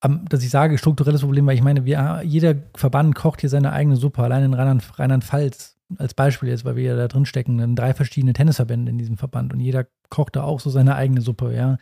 Am- 0.00 0.26
Dass 0.26 0.42
ich 0.42 0.50
sage, 0.50 0.76
strukturelles 0.78 1.22
Problem, 1.22 1.46
weil 1.46 1.54
ich 1.56 1.62
meine, 1.62 1.84
wir, 1.84 2.22
jeder 2.24 2.54
Verband 2.74 3.14
kocht 3.14 3.40
hier 3.40 3.50
seine 3.50 3.72
eigene 3.72 3.96
Suppe. 3.96 4.22
Allein 4.22 4.44
in 4.44 4.54
Rheinland- 4.54 4.98
Rheinland-Pfalz 4.98 5.76
als 5.98 6.14
Beispiel 6.14 6.48
jetzt, 6.48 6.64
weil 6.64 6.74
wir 6.76 6.82
ja 6.84 6.96
da 6.96 7.06
drin 7.08 7.26
stecken, 7.26 7.58
dann 7.58 7.76
drei 7.76 7.94
verschiedene 7.94 8.32
Tennisverbände 8.32 8.90
in 8.90 8.98
diesem 8.98 9.16
Verband 9.16 9.52
und 9.52 9.60
jeder 9.60 9.86
kocht 10.10 10.34
da 10.36 10.42
auch 10.42 10.58
so 10.60 10.68
seine 10.68 10.96
eigene 10.96 11.20
Suppe, 11.20 11.54
ja. 11.54 11.78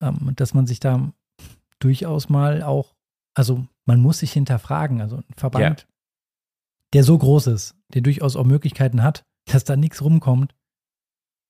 Ähm, 0.00 0.32
dass 0.36 0.54
man 0.54 0.66
sich 0.66 0.78
da 0.80 1.12
durchaus 1.80 2.28
mal 2.28 2.62
auch, 2.62 2.94
also 3.34 3.66
man 3.84 4.00
muss 4.00 4.18
sich 4.20 4.32
hinterfragen. 4.32 5.00
Also 5.00 5.16
ein 5.16 5.24
Verband, 5.36 5.86
der 6.96 7.04
so 7.04 7.16
groß 7.18 7.48
ist, 7.48 7.74
der 7.94 8.00
durchaus 8.00 8.36
auch 8.36 8.44
Möglichkeiten 8.44 9.02
hat, 9.02 9.24
dass 9.44 9.64
da 9.64 9.76
nichts 9.76 10.02
rumkommt. 10.02 10.54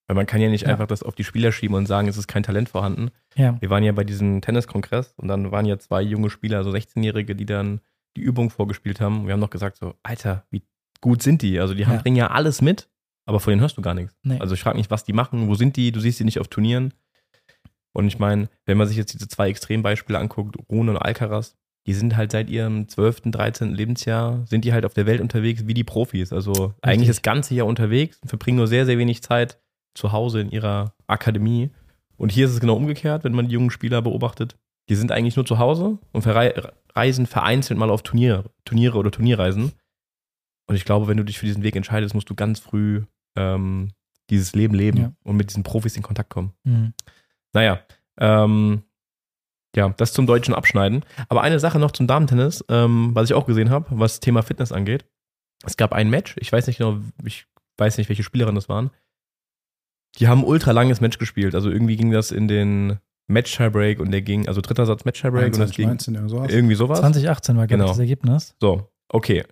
weil 0.09 0.15
man 0.17 0.27
kann 0.27 0.41
ja 0.41 0.49
nicht 0.49 0.63
Ja. 0.63 0.69
einfach 0.69 0.87
das 0.87 1.03
auf 1.03 1.15
die 1.17 1.25
Spieler 1.25 1.51
schieben 1.51 1.75
und 1.77 1.87
sagen, 1.87 2.07
es 2.07 2.17
ist 2.17 2.29
kein 2.29 2.43
Talent 2.45 2.69
vorhanden. 2.69 3.11
Ja, 3.35 3.61
Wir 3.61 3.71
waren 3.71 3.83
ja 3.83 3.91
bei 3.93 4.05
diesem 4.05 4.41
Tenniskongress 4.41 5.15
und 5.17 5.27
dann 5.29 5.51
waren 5.51 5.67
ja 5.67 5.79
zwei 5.79 6.01
junge 6.03 6.31
Spieler, 6.31 6.63
so 6.63 6.71
16-Jährige, 6.71 7.35
die 7.35 7.45
dann 7.47 7.81
die 8.17 8.21
Übung 8.21 8.51
vorgespielt 8.51 9.01
haben. 9.01 9.21
Und 9.21 9.27
wir 9.27 9.33
haben 9.33 9.41
noch 9.41 9.51
gesagt 9.51 9.77
so, 9.79 9.95
Alter, 10.05 10.47
wie 10.51 10.63
gut 11.01 11.23
sind 11.23 11.43
die? 11.43 11.59
Also 11.59 11.75
die 11.75 11.87
haben, 11.87 11.95
Ja. 11.97 12.03
bringen 12.03 12.17
ja 12.17 12.29
alles 12.31 12.63
mit, 12.63 12.89
aber 13.25 13.41
von 13.41 13.51
denen 13.51 13.61
hörst 13.63 13.77
du 13.79 13.83
gar 13.83 13.95
nichts. 13.95 14.17
Nee. 14.23 14.39
Also 14.39 14.55
ich 14.55 14.61
frage 14.63 14.79
mich, 14.79 14.91
was 14.91 15.03
die 15.05 15.13
machen, 15.13 15.49
wo 15.49 15.55
sind 15.55 15.77
die? 15.77 15.91
Du 15.93 15.99
siehst 16.01 16.21
die 16.21 16.25
nicht 16.25 16.39
auf 16.39 16.47
Turnieren. 16.49 16.95
Und 17.93 18.07
ich 18.07 18.19
meine, 18.21 18.49
wenn 18.65 18.77
man 18.79 18.87
sich 18.87 18.97
jetzt 18.97 19.13
diese 19.13 19.27
zwei 19.27 19.49
Extrembeispiele 19.51 20.19
anguckt, 20.19 20.57
Rune 20.71 20.93
und 20.93 20.99
Alcaraz, 20.99 21.57
die 21.87 21.95
sind 21.95 22.17
halt 22.17 22.33
seit 22.33 22.51
ihrem 22.51 22.89
12., 22.89 23.23
13. 23.31 23.75
Lebensjahr, 23.75 24.45
sind 24.47 24.65
die 24.65 24.73
halt 24.73 24.85
auf 24.85 24.95
der 24.95 25.07
Welt 25.07 25.21
unterwegs 25.21 25.67
wie 25.67 25.75
die 25.75 25.85
Profis. 25.85 26.33
Also 26.33 26.75
eigentlich 26.83 27.09
das 27.09 27.23
ganze 27.23 27.55
Jahr 27.55 27.67
unterwegs 27.67 28.19
und 28.21 28.29
verbringen 28.29 28.57
nur 28.59 28.67
sehr, 28.67 28.87
sehr 28.87 28.99
wenig 28.99 29.23
Zeit 29.23 29.59
zu 29.95 30.13
Hause 30.13 30.41
in 30.41 30.51
ihrer 30.51 30.95
Akademie. 31.07 31.71
Und 32.17 32.33
hier 32.33 32.47
ist 32.47 32.53
es 32.53 32.61
genau 32.61 32.75
umgekehrt, 32.77 33.25
wenn 33.25 33.33
man 33.35 33.47
die 33.49 33.55
jungen 33.55 33.71
Spieler 33.71 34.03
beobachtet. 34.03 34.57
Die 34.89 34.95
sind 34.95 35.13
eigentlich 35.13 35.37
nur 35.37 35.47
zu 35.47 35.59
Hause 35.59 35.99
und 36.13 36.27
reisen 36.95 37.27
vereinzelt 37.27 37.79
mal 37.79 37.91
auf 37.91 38.03
Turniere, 38.03 38.51
Turniere 38.65 38.99
oder 38.99 39.11
Turnierreisen. 39.11 39.73
Und 40.69 40.75
ich 40.77 40.85
glaube, 40.85 41.07
wenn 41.09 41.17
du 41.17 41.25
dich 41.25 41.39
für 41.39 41.47
diesen 41.47 41.63
Weg 41.63 41.77
entscheidest, 41.77 42.15
musst 42.15 42.29
du 42.31 42.35
ganz 42.35 42.59
früh 42.59 43.03
ähm, 43.37 43.91
dieses 44.31 44.55
Leben 44.55 44.75
leben 44.75 44.99
Ja. 44.99 45.13
und 45.25 45.37
mit 45.37 45.51
diesen 45.51 45.63
Profis 45.63 45.97
in 45.97 46.03
Kontakt 46.03 46.31
kommen. 46.31 46.53
Mhm. 46.65 46.93
Naja, 47.53 47.81
ähm, 48.19 48.83
ja, 49.77 49.91
das 49.97 50.13
zum 50.13 50.27
deutschen 50.27 50.55
Abschneiden. 50.55 51.05
Aber 51.29 51.43
eine 51.43 51.61
Sache 51.61 51.79
noch 51.79 51.93
zum 51.93 52.07
Damentennis, 52.07 52.65
ähm, 52.69 53.11
was 53.15 53.31
ich 53.31 53.35
auch 53.35 53.47
gesehen 53.47 53.71
habe, 53.71 53.87
was 53.91 54.19
Thema 54.21 54.43
Fitness 54.43 54.73
angeht. 54.73 55.05
Es 55.65 55.77
gab 55.77 55.93
ein 55.93 56.11
Match, 56.11 56.35
ich 56.39 56.51
weiß 56.53 56.67
nicht 56.67 56.79
genau, 56.79 56.99
ich 57.25 57.47
weiß 57.79 57.97
nicht, 57.99 58.09
welche 58.09 58.23
Spielerinnen 58.25 58.57
das 58.57 58.69
waren. 58.69 58.91
Die 60.19 60.29
haben 60.29 60.41
ein 60.41 60.45
ultra 60.47 60.73
langes 60.73 61.01
Match 61.01 61.19
gespielt. 61.19 61.55
Also 61.55 61.71
irgendwie 61.71 61.97
ging 61.97 62.11
das 62.11 62.31
in 62.33 62.49
den 62.49 62.99
Match-Tiebreak 63.29 64.01
und 64.01 64.11
der 64.13 64.23
ging, 64.23 64.49
also 64.49 64.61
dritter 64.61 64.87
Satz 64.87 65.05
Match-Tiebreak 65.05 65.47
und 65.55 65.59
das 65.59 65.71
21, 65.73 65.77
ging 65.77 65.89
19, 65.89 66.15
irgend 66.15 66.31
sowas. 66.31 66.53
irgendwie 66.53 66.75
sowas. 66.75 67.01
2018 67.01 67.57
war, 67.57 67.67
Genau. 67.67 67.89
das 67.89 67.99
Ergebnis. 67.99 68.55
So, 68.61 68.89
okay. 69.09 69.45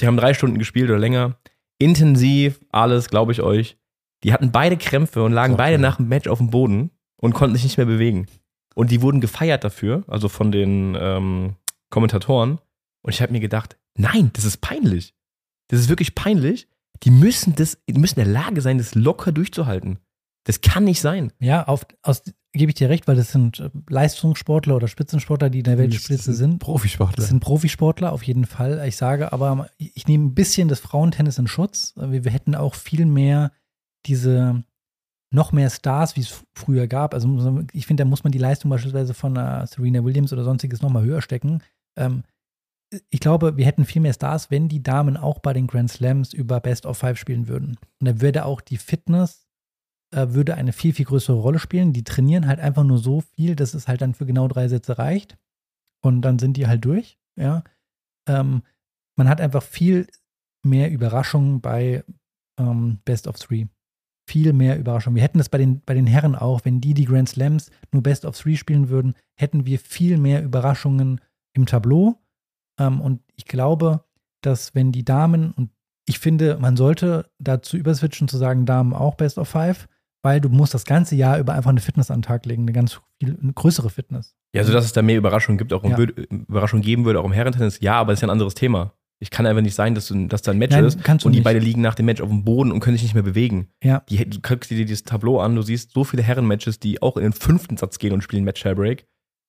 Die 0.00 0.06
haben 0.06 0.16
drei 0.16 0.34
Stunden 0.34 0.58
gespielt 0.58 0.90
oder 0.90 0.98
länger. 0.98 1.36
Intensiv, 1.78 2.60
alles, 2.70 3.08
glaube 3.08 3.32
ich 3.32 3.42
euch. 3.42 3.76
Die 4.22 4.32
hatten 4.32 4.52
beide 4.52 4.76
Krämpfe 4.76 5.22
und 5.24 5.32
lagen 5.32 5.54
So, 5.54 5.56
beide 5.56 5.78
nach 5.78 5.96
dem 5.96 6.08
Match 6.08 6.28
auf 6.28 6.38
dem 6.38 6.50
Boden 6.50 6.90
und 7.16 7.32
konnten 7.34 7.56
sich 7.56 7.64
nicht 7.64 7.76
mehr 7.76 7.86
bewegen. 7.86 8.26
Und 8.74 8.90
die 8.90 9.02
wurden 9.02 9.20
gefeiert 9.20 9.64
dafür, 9.64 10.04
also 10.06 10.28
von 10.28 10.52
den 10.52 10.96
ähm, 10.98 11.56
Kommentatoren. 11.90 12.58
Und 13.02 13.12
ich 13.12 13.20
habe 13.20 13.32
mir 13.32 13.40
gedacht, 13.40 13.76
nein, 13.96 14.30
das 14.32 14.44
ist 14.44 14.60
peinlich. 14.60 15.14
Das 15.68 15.80
ist 15.80 15.88
wirklich 15.88 16.14
peinlich. 16.14 16.68
Die 17.02 17.10
müssen 17.10 17.54
das, 17.54 17.78
die 17.88 17.98
müssen 17.98 18.20
in 18.20 18.26
der 18.26 18.34
Lage 18.34 18.60
sein, 18.60 18.78
das 18.78 18.94
locker 18.94 19.32
durchzuhalten. 19.32 19.98
Das 20.44 20.60
kann 20.60 20.84
nicht 20.84 21.00
sein. 21.00 21.32
Ja, 21.38 21.64
auf, 21.66 21.86
aus, 22.02 22.22
gebe 22.52 22.70
ich 22.70 22.74
dir 22.74 22.88
recht, 22.88 23.08
weil 23.08 23.16
das 23.16 23.32
sind 23.32 23.60
äh, 23.60 23.70
Leistungssportler 23.88 24.76
oder 24.76 24.88
Spitzensportler, 24.88 25.50
die 25.50 25.58
in 25.58 25.64
der 25.64 25.78
Weltspitze 25.78 26.32
sind. 26.32 26.58
Profisportler. 26.58 27.16
Das 27.16 27.28
sind 27.28 27.40
Profisportler 27.40 28.12
auf 28.12 28.22
jeden 28.22 28.46
Fall. 28.46 28.82
Ich 28.86 28.96
sage 28.96 29.32
aber, 29.32 29.68
ich 29.78 30.06
nehme 30.06 30.26
ein 30.26 30.34
bisschen 30.34 30.68
das 30.68 30.80
Frauentennis 30.80 31.38
in 31.38 31.46
Schutz. 31.46 31.94
Wir, 31.96 32.24
wir 32.24 32.32
hätten 32.32 32.54
auch 32.54 32.74
viel 32.74 33.06
mehr 33.06 33.52
diese 34.06 34.64
noch 35.32 35.52
mehr 35.52 35.70
Stars, 35.70 36.16
wie 36.16 36.20
es 36.20 36.44
früher 36.54 36.86
gab. 36.86 37.14
Also 37.14 37.64
ich 37.72 37.86
finde, 37.86 38.04
da 38.04 38.08
muss 38.08 38.24
man 38.24 38.32
die 38.32 38.38
Leistung 38.38 38.70
beispielsweise 38.70 39.14
von 39.14 39.36
äh, 39.36 39.66
Serena 39.66 40.04
Williams 40.04 40.32
oder 40.32 40.44
sonstiges 40.44 40.82
nochmal 40.82 41.04
höher 41.04 41.22
stecken. 41.22 41.62
Ähm, 41.96 42.22
ich 43.08 43.20
glaube, 43.20 43.56
wir 43.56 43.64
hätten 43.64 43.86
viel 43.86 44.02
mehr 44.02 44.12
Stars, 44.12 44.50
wenn 44.50 44.68
die 44.68 44.82
Damen 44.82 45.16
auch 45.16 45.38
bei 45.38 45.52
den 45.52 45.66
Grand 45.66 45.90
Slams 45.90 46.32
über 46.32 46.60
Best 46.60 46.84
of 46.84 46.98
Five 46.98 47.18
spielen 47.18 47.48
würden. 47.48 47.78
Und 48.00 48.06
da 48.06 48.20
würde 48.20 48.44
auch 48.44 48.60
die 48.60 48.76
Fitness 48.76 49.48
äh, 50.12 50.34
würde 50.34 50.54
eine 50.54 50.72
viel, 50.72 50.92
viel 50.92 51.06
größere 51.06 51.36
Rolle 51.36 51.58
spielen. 51.58 51.92
Die 51.92 52.04
trainieren 52.04 52.46
halt 52.46 52.60
einfach 52.60 52.84
nur 52.84 52.98
so 52.98 53.22
viel, 53.22 53.56
dass 53.56 53.74
es 53.74 53.88
halt 53.88 54.02
dann 54.02 54.14
für 54.14 54.26
genau 54.26 54.46
drei 54.46 54.68
Sätze 54.68 54.98
reicht. 54.98 55.38
Und 56.04 56.22
dann 56.22 56.38
sind 56.38 56.56
die 56.56 56.66
halt 56.66 56.84
durch. 56.84 57.18
Ja. 57.36 57.64
Ähm, 58.28 58.62
man 59.16 59.28
hat 59.28 59.40
einfach 59.40 59.62
viel 59.62 60.06
mehr 60.62 60.90
Überraschungen 60.90 61.60
bei 61.60 62.04
ähm, 62.58 63.00
Best 63.04 63.26
of 63.26 63.38
Three. 63.38 63.66
Viel 64.28 64.52
mehr 64.52 64.78
Überraschungen. 64.78 65.16
Wir 65.16 65.22
hätten 65.22 65.38
das 65.38 65.48
bei 65.48 65.58
den, 65.58 65.82
bei 65.84 65.94
den 65.94 66.06
Herren 66.06 66.34
auch, 66.34 66.64
wenn 66.64 66.80
die 66.80 66.94
die 66.94 67.04
Grand 67.04 67.28
Slams 67.28 67.70
nur 67.90 68.02
Best 68.02 68.24
of 68.24 68.38
Three 68.38 68.56
spielen 68.56 68.88
würden, 68.88 69.14
hätten 69.36 69.66
wir 69.66 69.78
viel 69.78 70.16
mehr 70.16 70.42
Überraschungen 70.42 71.20
im 71.54 71.66
Tableau. 71.66 72.16
Ähm, 72.78 73.00
und 73.00 73.20
ich 73.36 73.46
glaube, 73.46 74.04
dass 74.42 74.74
wenn 74.74 74.92
die 74.92 75.04
Damen, 75.04 75.52
und 75.52 75.70
ich 76.06 76.18
finde, 76.18 76.58
man 76.60 76.76
sollte 76.76 77.30
dazu 77.38 77.76
überswitchen 77.76 78.28
zu 78.28 78.36
sagen, 78.38 78.66
Damen 78.66 78.92
auch 78.92 79.16
Best 79.16 79.38
of 79.38 79.48
Five, 79.48 79.88
weil 80.22 80.40
du 80.40 80.48
musst 80.48 80.74
das 80.74 80.84
ganze 80.84 81.16
Jahr 81.16 81.38
über 81.38 81.54
einfach 81.54 81.70
eine 81.70 81.80
Fitness 81.80 82.10
an 82.10 82.18
den 82.18 82.22
Tag 82.22 82.46
legen, 82.46 82.62
eine 82.62 82.72
ganz 82.72 83.00
viel, 83.20 83.38
eine 83.40 83.52
größere 83.52 83.90
Fitness. 83.90 84.36
Ja, 84.54 84.60
also 84.60 84.72
dass 84.72 84.84
es 84.84 84.92
da 84.92 85.02
mehr 85.02 85.16
Überraschungen 85.18 85.58
gibt, 85.58 85.72
auch 85.72 85.82
im 85.84 85.90
Ja. 85.90 85.98
Überraschungen 85.98 86.82
geben 86.82 87.04
würde, 87.04 87.20
auch 87.20 87.24
im 87.24 87.32
Herrentennis, 87.32 87.80
ja, 87.80 87.94
aber 87.94 88.12
das 88.12 88.18
ist 88.18 88.22
ja 88.22 88.28
ein 88.28 88.32
anderes 88.32 88.54
Thema. 88.54 88.92
Ich 89.22 89.30
kann 89.30 89.46
einfach 89.46 89.62
nicht 89.62 89.76
sein, 89.76 89.94
dass, 89.94 90.08
du, 90.08 90.26
dass 90.26 90.42
da 90.42 90.50
ein 90.50 90.58
Match 90.58 90.74
Nein, 90.74 90.84
ist 90.84 90.96
und 90.96 91.26
die 91.26 91.38
nicht. 91.38 91.44
beide 91.44 91.60
liegen 91.60 91.80
nach 91.80 91.94
dem 91.94 92.06
Match 92.06 92.20
auf 92.20 92.28
dem 92.28 92.42
Boden 92.42 92.72
und 92.72 92.80
können 92.80 92.96
sich 92.96 93.04
nicht 93.04 93.14
mehr 93.14 93.22
bewegen. 93.22 93.68
Ja. 93.80 94.00
Die, 94.08 94.28
du 94.28 94.40
guckst 94.40 94.68
dir 94.68 94.84
dieses 94.84 95.04
Tableau 95.04 95.38
an, 95.38 95.54
du 95.54 95.62
siehst 95.62 95.92
so 95.92 96.02
viele 96.02 96.24
Herrenmatches, 96.24 96.80
die 96.80 97.00
auch 97.00 97.16
in 97.16 97.22
den 97.22 97.32
fünften 97.32 97.76
Satz 97.76 98.00
gehen 98.00 98.12
und 98.12 98.22
spielen 98.22 98.42
Match 98.42 98.60
Tiebreak. 98.60 99.06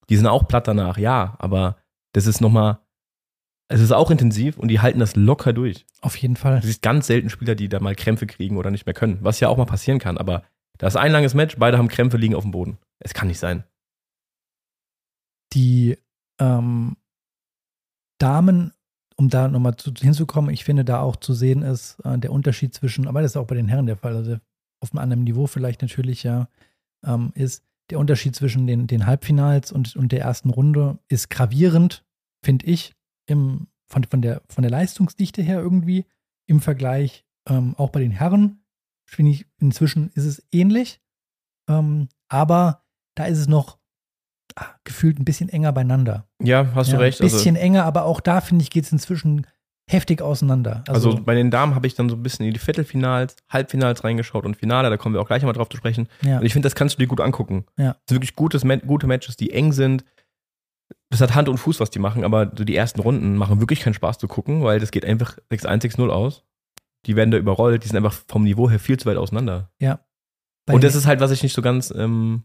Die 0.09 0.15
sind 0.15 0.27
auch 0.27 0.47
platt 0.47 0.67
danach, 0.67 0.99
ja, 0.99 1.35
aber 1.39 1.77
das 2.11 2.27
ist 2.27 2.39
nochmal, 2.39 2.77
es 3.67 3.81
ist 3.81 3.91
auch 3.91 4.11
intensiv 4.11 4.59
und 4.59 4.67
die 4.67 4.79
halten 4.79 4.99
das 4.99 5.15
locker 5.15 5.53
durch. 5.53 5.87
Auf 6.01 6.15
jeden 6.17 6.35
Fall. 6.35 6.59
Du 6.59 6.67
siehst 6.67 6.83
ganz 6.83 7.07
selten 7.07 7.31
Spieler, 7.31 7.55
die 7.55 7.67
da 7.67 7.79
mal 7.79 7.95
Krämpfe 7.95 8.27
kriegen 8.27 8.57
oder 8.57 8.69
nicht 8.69 8.85
mehr 8.85 8.93
können, 8.93 9.17
was 9.21 9.39
ja 9.39 9.49
auch 9.49 9.57
mal 9.57 9.65
passieren 9.65 9.97
kann, 9.97 10.19
aber 10.19 10.43
da 10.77 10.85
ist 10.85 10.97
ein 10.97 11.11
langes 11.11 11.33
Match, 11.33 11.55
beide 11.57 11.79
haben 11.79 11.87
Krämpfe, 11.87 12.17
liegen 12.17 12.35
auf 12.35 12.43
dem 12.43 12.51
Boden. 12.51 12.77
Es 12.99 13.15
kann 13.15 13.27
nicht 13.27 13.39
sein. 13.39 13.63
die 15.53 15.97
ähm, 16.39 16.97
Damen, 18.19 18.73
um 19.15 19.29
da 19.29 19.47
nochmal 19.47 19.75
zu, 19.75 19.91
hinzukommen, 19.93 20.53
ich 20.53 20.63
finde 20.63 20.85
da 20.85 21.01
auch 21.01 21.15
zu 21.15 21.33
sehen 21.33 21.61
ist 21.61 21.99
äh, 22.03 22.17
der 22.17 22.31
Unterschied 22.31 22.73
zwischen, 22.73 23.07
aber 23.07 23.21
das 23.21 23.31
ist 23.31 23.37
auch 23.37 23.47
bei 23.47 23.55
den 23.55 23.67
Herren 23.67 23.85
der 23.85 23.97
Fall, 23.97 24.15
also 24.15 24.37
auf 24.79 24.91
einem 24.91 24.99
anderen 24.99 25.23
Niveau 25.23 25.47
vielleicht 25.47 25.81
natürlich 25.81 26.23
ja, 26.23 26.47
ähm, 27.05 27.31
ist 27.35 27.63
der 27.89 27.99
Unterschied 27.99 28.35
zwischen 28.35 28.67
den, 28.67 28.87
den 28.87 29.05
Halbfinals 29.05 29.71
und, 29.71 29.95
und 29.95 30.11
der 30.11 30.21
ersten 30.21 30.49
Runde 30.49 30.99
ist 31.07 31.29
gravierend, 31.29 32.05
finde 32.43 32.65
ich, 32.65 32.95
im, 33.27 33.67
von, 33.87 34.03
von, 34.03 34.21
der, 34.21 34.41
von 34.49 34.61
der 34.61 34.71
Leistungsdichte 34.71 35.41
her 35.41 35.59
irgendwie 35.59 36.05
im 36.47 36.59
Vergleich 36.59 37.25
ähm, 37.47 37.75
auch 37.77 37.89
bei 37.89 37.99
den 37.99 38.11
Herren. 38.11 38.63
Finde 39.05 39.31
ich, 39.31 39.45
inzwischen 39.59 40.09
ist 40.09 40.25
es 40.25 40.45
ähnlich, 40.51 41.01
ähm, 41.69 42.07
aber 42.29 42.83
da 43.15 43.25
ist 43.25 43.37
es 43.37 43.47
noch 43.47 43.77
gefühlt 44.83 45.19
ein 45.19 45.25
bisschen 45.25 45.49
enger 45.49 45.71
beieinander. 45.71 46.27
Ja, 46.41 46.67
hast 46.75 46.89
ja, 46.91 46.97
du 46.97 47.01
recht. 47.01 47.21
Ein 47.21 47.27
bisschen 47.27 47.55
enger, 47.55 47.85
aber 47.85 48.05
auch 48.05 48.19
da, 48.19 48.41
finde 48.41 48.63
ich, 48.63 48.69
geht 48.69 48.85
es 48.85 48.91
inzwischen 48.91 49.47
heftig 49.89 50.21
auseinander. 50.21 50.83
Also, 50.87 51.11
Also, 51.11 51.23
bei 51.23 51.35
den 51.35 51.51
Damen 51.51 51.75
habe 51.75 51.87
ich 51.87 51.95
dann 51.95 52.09
so 52.09 52.15
ein 52.15 52.23
bisschen 52.23 52.45
in 52.45 52.53
die 52.53 52.59
Viertelfinals, 52.59 53.35
Halbfinals 53.49 54.03
reingeschaut 54.03 54.45
und 54.45 54.55
Finale, 54.55 54.89
da 54.89 54.97
kommen 54.97 55.13
wir 55.15 55.21
auch 55.21 55.27
gleich 55.27 55.43
mal 55.43 55.53
drauf 55.53 55.69
zu 55.69 55.77
sprechen. 55.77 56.07
ja, 56.21 56.39
Und 56.39 56.45
ich 56.45 56.53
finde, 56.53 56.67
das 56.67 56.75
kannst 56.75 56.95
du 56.95 56.99
dir 56.99 57.07
gut 57.07 57.21
angucken. 57.21 57.65
Ja. 57.77 57.93
Das 57.93 58.01
sind 58.09 58.17
wirklich 58.17 58.35
gutes, 58.35 58.63
gute 58.87 59.07
Matches, 59.07 59.35
die 59.37 59.51
eng 59.51 59.71
sind. 59.73 60.05
Das 61.09 61.21
hat 61.21 61.35
Hand 61.35 61.49
und 61.49 61.57
Fuß, 61.57 61.79
was 61.79 61.89
die 61.89 61.99
machen, 61.99 62.23
aber 62.23 62.51
so 62.55 62.63
die 62.63 62.75
ersten 62.75 63.01
Runden 63.01 63.35
machen 63.35 63.59
wirklich 63.59 63.81
keinen 63.81 63.93
Spaß 63.93 64.17
zu 64.17 64.27
gucken, 64.27 64.63
weil 64.63 64.79
das 64.79 64.91
geht 64.91 65.05
einfach 65.05 65.37
6-1, 65.51 65.95
6-0 65.97 66.09
aus. 66.09 66.43
Die 67.05 67.15
werden 67.15 67.31
da 67.31 67.37
überrollt, 67.37 67.83
die 67.83 67.87
sind 67.87 67.97
einfach 67.97 68.13
vom 68.27 68.43
Niveau 68.43 68.69
her 68.69 68.79
viel 68.79 68.97
zu 68.97 69.07
weit 69.07 69.17
auseinander. 69.17 69.69
bei 70.65 70.73
und 70.73 70.83
das 70.83 70.95
ist 70.95 71.05
halt, 71.05 71.19
was 71.19 71.31
ich 71.31 71.43
nicht 71.43 71.53
so 71.53 71.61
ganz 71.61 71.91
ähm, 71.91 72.43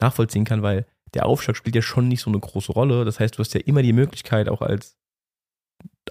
nachvollziehen 0.00 0.44
kann, 0.44 0.62
weil 0.62 0.86
der 1.14 1.26
Aufschlag 1.26 1.56
spielt 1.56 1.74
ja 1.76 1.82
schon 1.82 2.08
nicht 2.08 2.20
so 2.20 2.30
eine 2.30 2.38
große 2.38 2.72
Rolle. 2.72 3.04
Das 3.04 3.18
heißt, 3.20 3.36
du 3.36 3.40
hast 3.40 3.54
ja 3.54 3.60
immer 3.60 3.82
die 3.82 3.92
Möglichkeit, 3.92 4.48
auch 4.48 4.60
als 4.62 4.98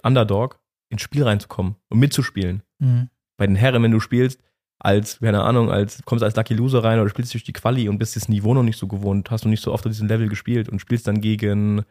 Underdog 0.02 0.60
ins 0.90 1.02
Spiel 1.02 1.22
reinzukommen 1.24 1.76
und 1.90 1.98
mitzuspielen. 1.98 2.62
Mhm. 2.78 3.10
Bei 3.36 3.46
den 3.46 3.56
Herren, 3.56 3.82
wenn 3.82 3.90
du 3.92 4.00
spielst, 4.00 4.42
als, 4.80 5.18
keine 5.20 5.42
Ahnung, 5.42 5.70
als 5.70 6.02
kommst 6.04 6.22
als 6.24 6.36
Lucky 6.36 6.54
Loser 6.54 6.84
rein 6.84 7.00
oder 7.00 7.10
spielst 7.10 7.34
durch 7.34 7.44
die 7.44 7.52
Quali 7.52 7.88
und 7.88 7.98
bist 7.98 8.16
das 8.16 8.28
Niveau 8.28 8.54
noch 8.54 8.62
nicht 8.62 8.78
so 8.78 8.86
gewohnt, 8.86 9.30
hast 9.30 9.44
du 9.44 9.48
nicht 9.48 9.62
so 9.62 9.72
oft 9.72 9.84
auf 9.86 9.90
diesem 9.92 10.06
Level 10.08 10.28
gespielt 10.28 10.68
und 10.68 10.78
spielst 10.80 11.06
dann 11.08 11.20
gegen, 11.20 11.84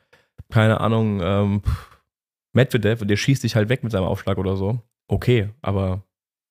keine 0.49 0.79
Ahnung, 0.79 1.19
ähm, 1.21 1.61
Medvedev 2.53 3.01
und 3.01 3.09
der 3.09 3.17
schießt 3.17 3.43
dich 3.43 3.55
halt 3.55 3.69
weg 3.69 3.83
mit 3.83 3.91
seinem 3.91 4.05
Aufschlag 4.05 4.37
oder 4.37 4.55
so. 4.55 4.81
Okay, 5.09 5.49
aber 5.61 6.03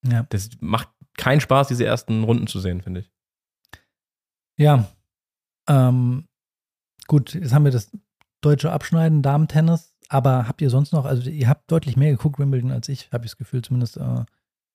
Ja. 0.07 0.25
das 0.29 0.49
macht 0.59 0.89
keinen 1.17 1.41
Spaß, 1.41 1.67
diese 1.69 1.85
ersten 1.85 2.23
Runden 2.23 2.45
zu 2.47 2.59
sehen, 2.59 2.81
finde 2.81 2.99
ich. 3.01 3.11
Ja. 4.57 4.87
Ähm, 5.67 6.27
gut, 7.07 7.33
jetzt 7.33 7.53
haben 7.53 7.65
wir 7.65 7.71
das 7.71 7.91
deutsche 8.41 8.71
Abschneiden, 8.71 9.21
Damen-Tennis. 9.21 9.93
Aber 10.09 10.47
habt 10.47 10.61
ihr 10.61 10.69
sonst 10.69 10.93
noch, 10.93 11.03
also 11.05 11.29
ihr 11.29 11.49
habt 11.49 11.69
deutlich 11.69 11.97
mehr 11.97 12.11
geguckt, 12.11 12.39
Wimbledon, 12.39 12.71
als 12.71 12.87
ich, 12.87 13.11
habe 13.11 13.25
ich 13.25 13.31
das 13.31 13.37
Gefühl, 13.37 13.61
zumindest 13.61 13.97
äh, 13.97 14.23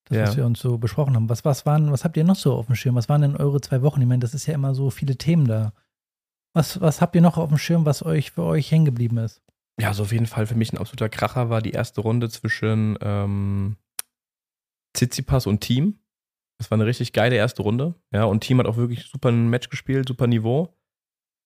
das, 0.04 0.16
Ja. 0.16 0.26
was 0.26 0.36
wir 0.36 0.44
uns 0.44 0.60
so 0.60 0.76
besprochen 0.76 1.14
haben. 1.14 1.28
Was, 1.30 1.44
was 1.46 1.64
waren, 1.64 1.90
was 1.90 2.04
habt 2.04 2.18
ihr 2.18 2.24
noch 2.24 2.36
so 2.36 2.54
auf 2.54 2.66
dem 2.66 2.74
Schirm? 2.74 2.96
Was 2.96 3.08
waren 3.08 3.22
denn 3.22 3.36
eure 3.36 3.60
zwei 3.62 3.80
Wochen? 3.80 4.02
Ich 4.02 4.06
meine, 4.06 4.20
das 4.20 4.34
ist 4.34 4.46
ja 4.46 4.52
immer 4.54 4.74
so 4.74 4.90
viele 4.90 5.16
Themen 5.16 5.46
da. 5.46 5.72
Was, 6.54 6.82
was 6.82 7.00
habt 7.00 7.14
ihr 7.14 7.22
noch 7.22 7.38
auf 7.38 7.48
dem 7.48 7.56
Schirm, 7.56 7.86
was 7.86 8.04
euch 8.04 8.32
für 8.32 8.42
euch 8.42 8.70
hängen 8.70 8.84
geblieben 8.84 9.16
ist? 9.16 9.40
Ja, 9.80 9.88
also 9.88 10.02
auf 10.02 10.12
jeden 10.12 10.26
Fall 10.26 10.46
für 10.46 10.54
mich 10.54 10.70
ein 10.70 10.78
absoluter 10.78 11.08
Kracher 11.08 11.48
war 11.48 11.62
die 11.62 11.70
erste 11.70 12.02
Runde 12.02 12.28
zwischen 12.28 12.98
ähm, 13.00 13.76
Tsitsipas 14.94 15.46
und 15.46 15.60
Team. 15.60 15.98
Das 16.58 16.70
war 16.70 16.76
eine 16.76 16.84
richtig 16.86 17.12
geile 17.14 17.36
erste 17.36 17.62
Runde. 17.62 17.94
Ja, 18.12 18.24
und 18.24 18.40
Team 18.40 18.58
hat 18.58 18.66
auch 18.66 18.76
wirklich 18.76 19.04
super 19.06 19.30
ein 19.30 19.48
Match 19.48 19.70
gespielt, 19.70 20.08
super 20.08 20.26
Niveau. 20.26 20.76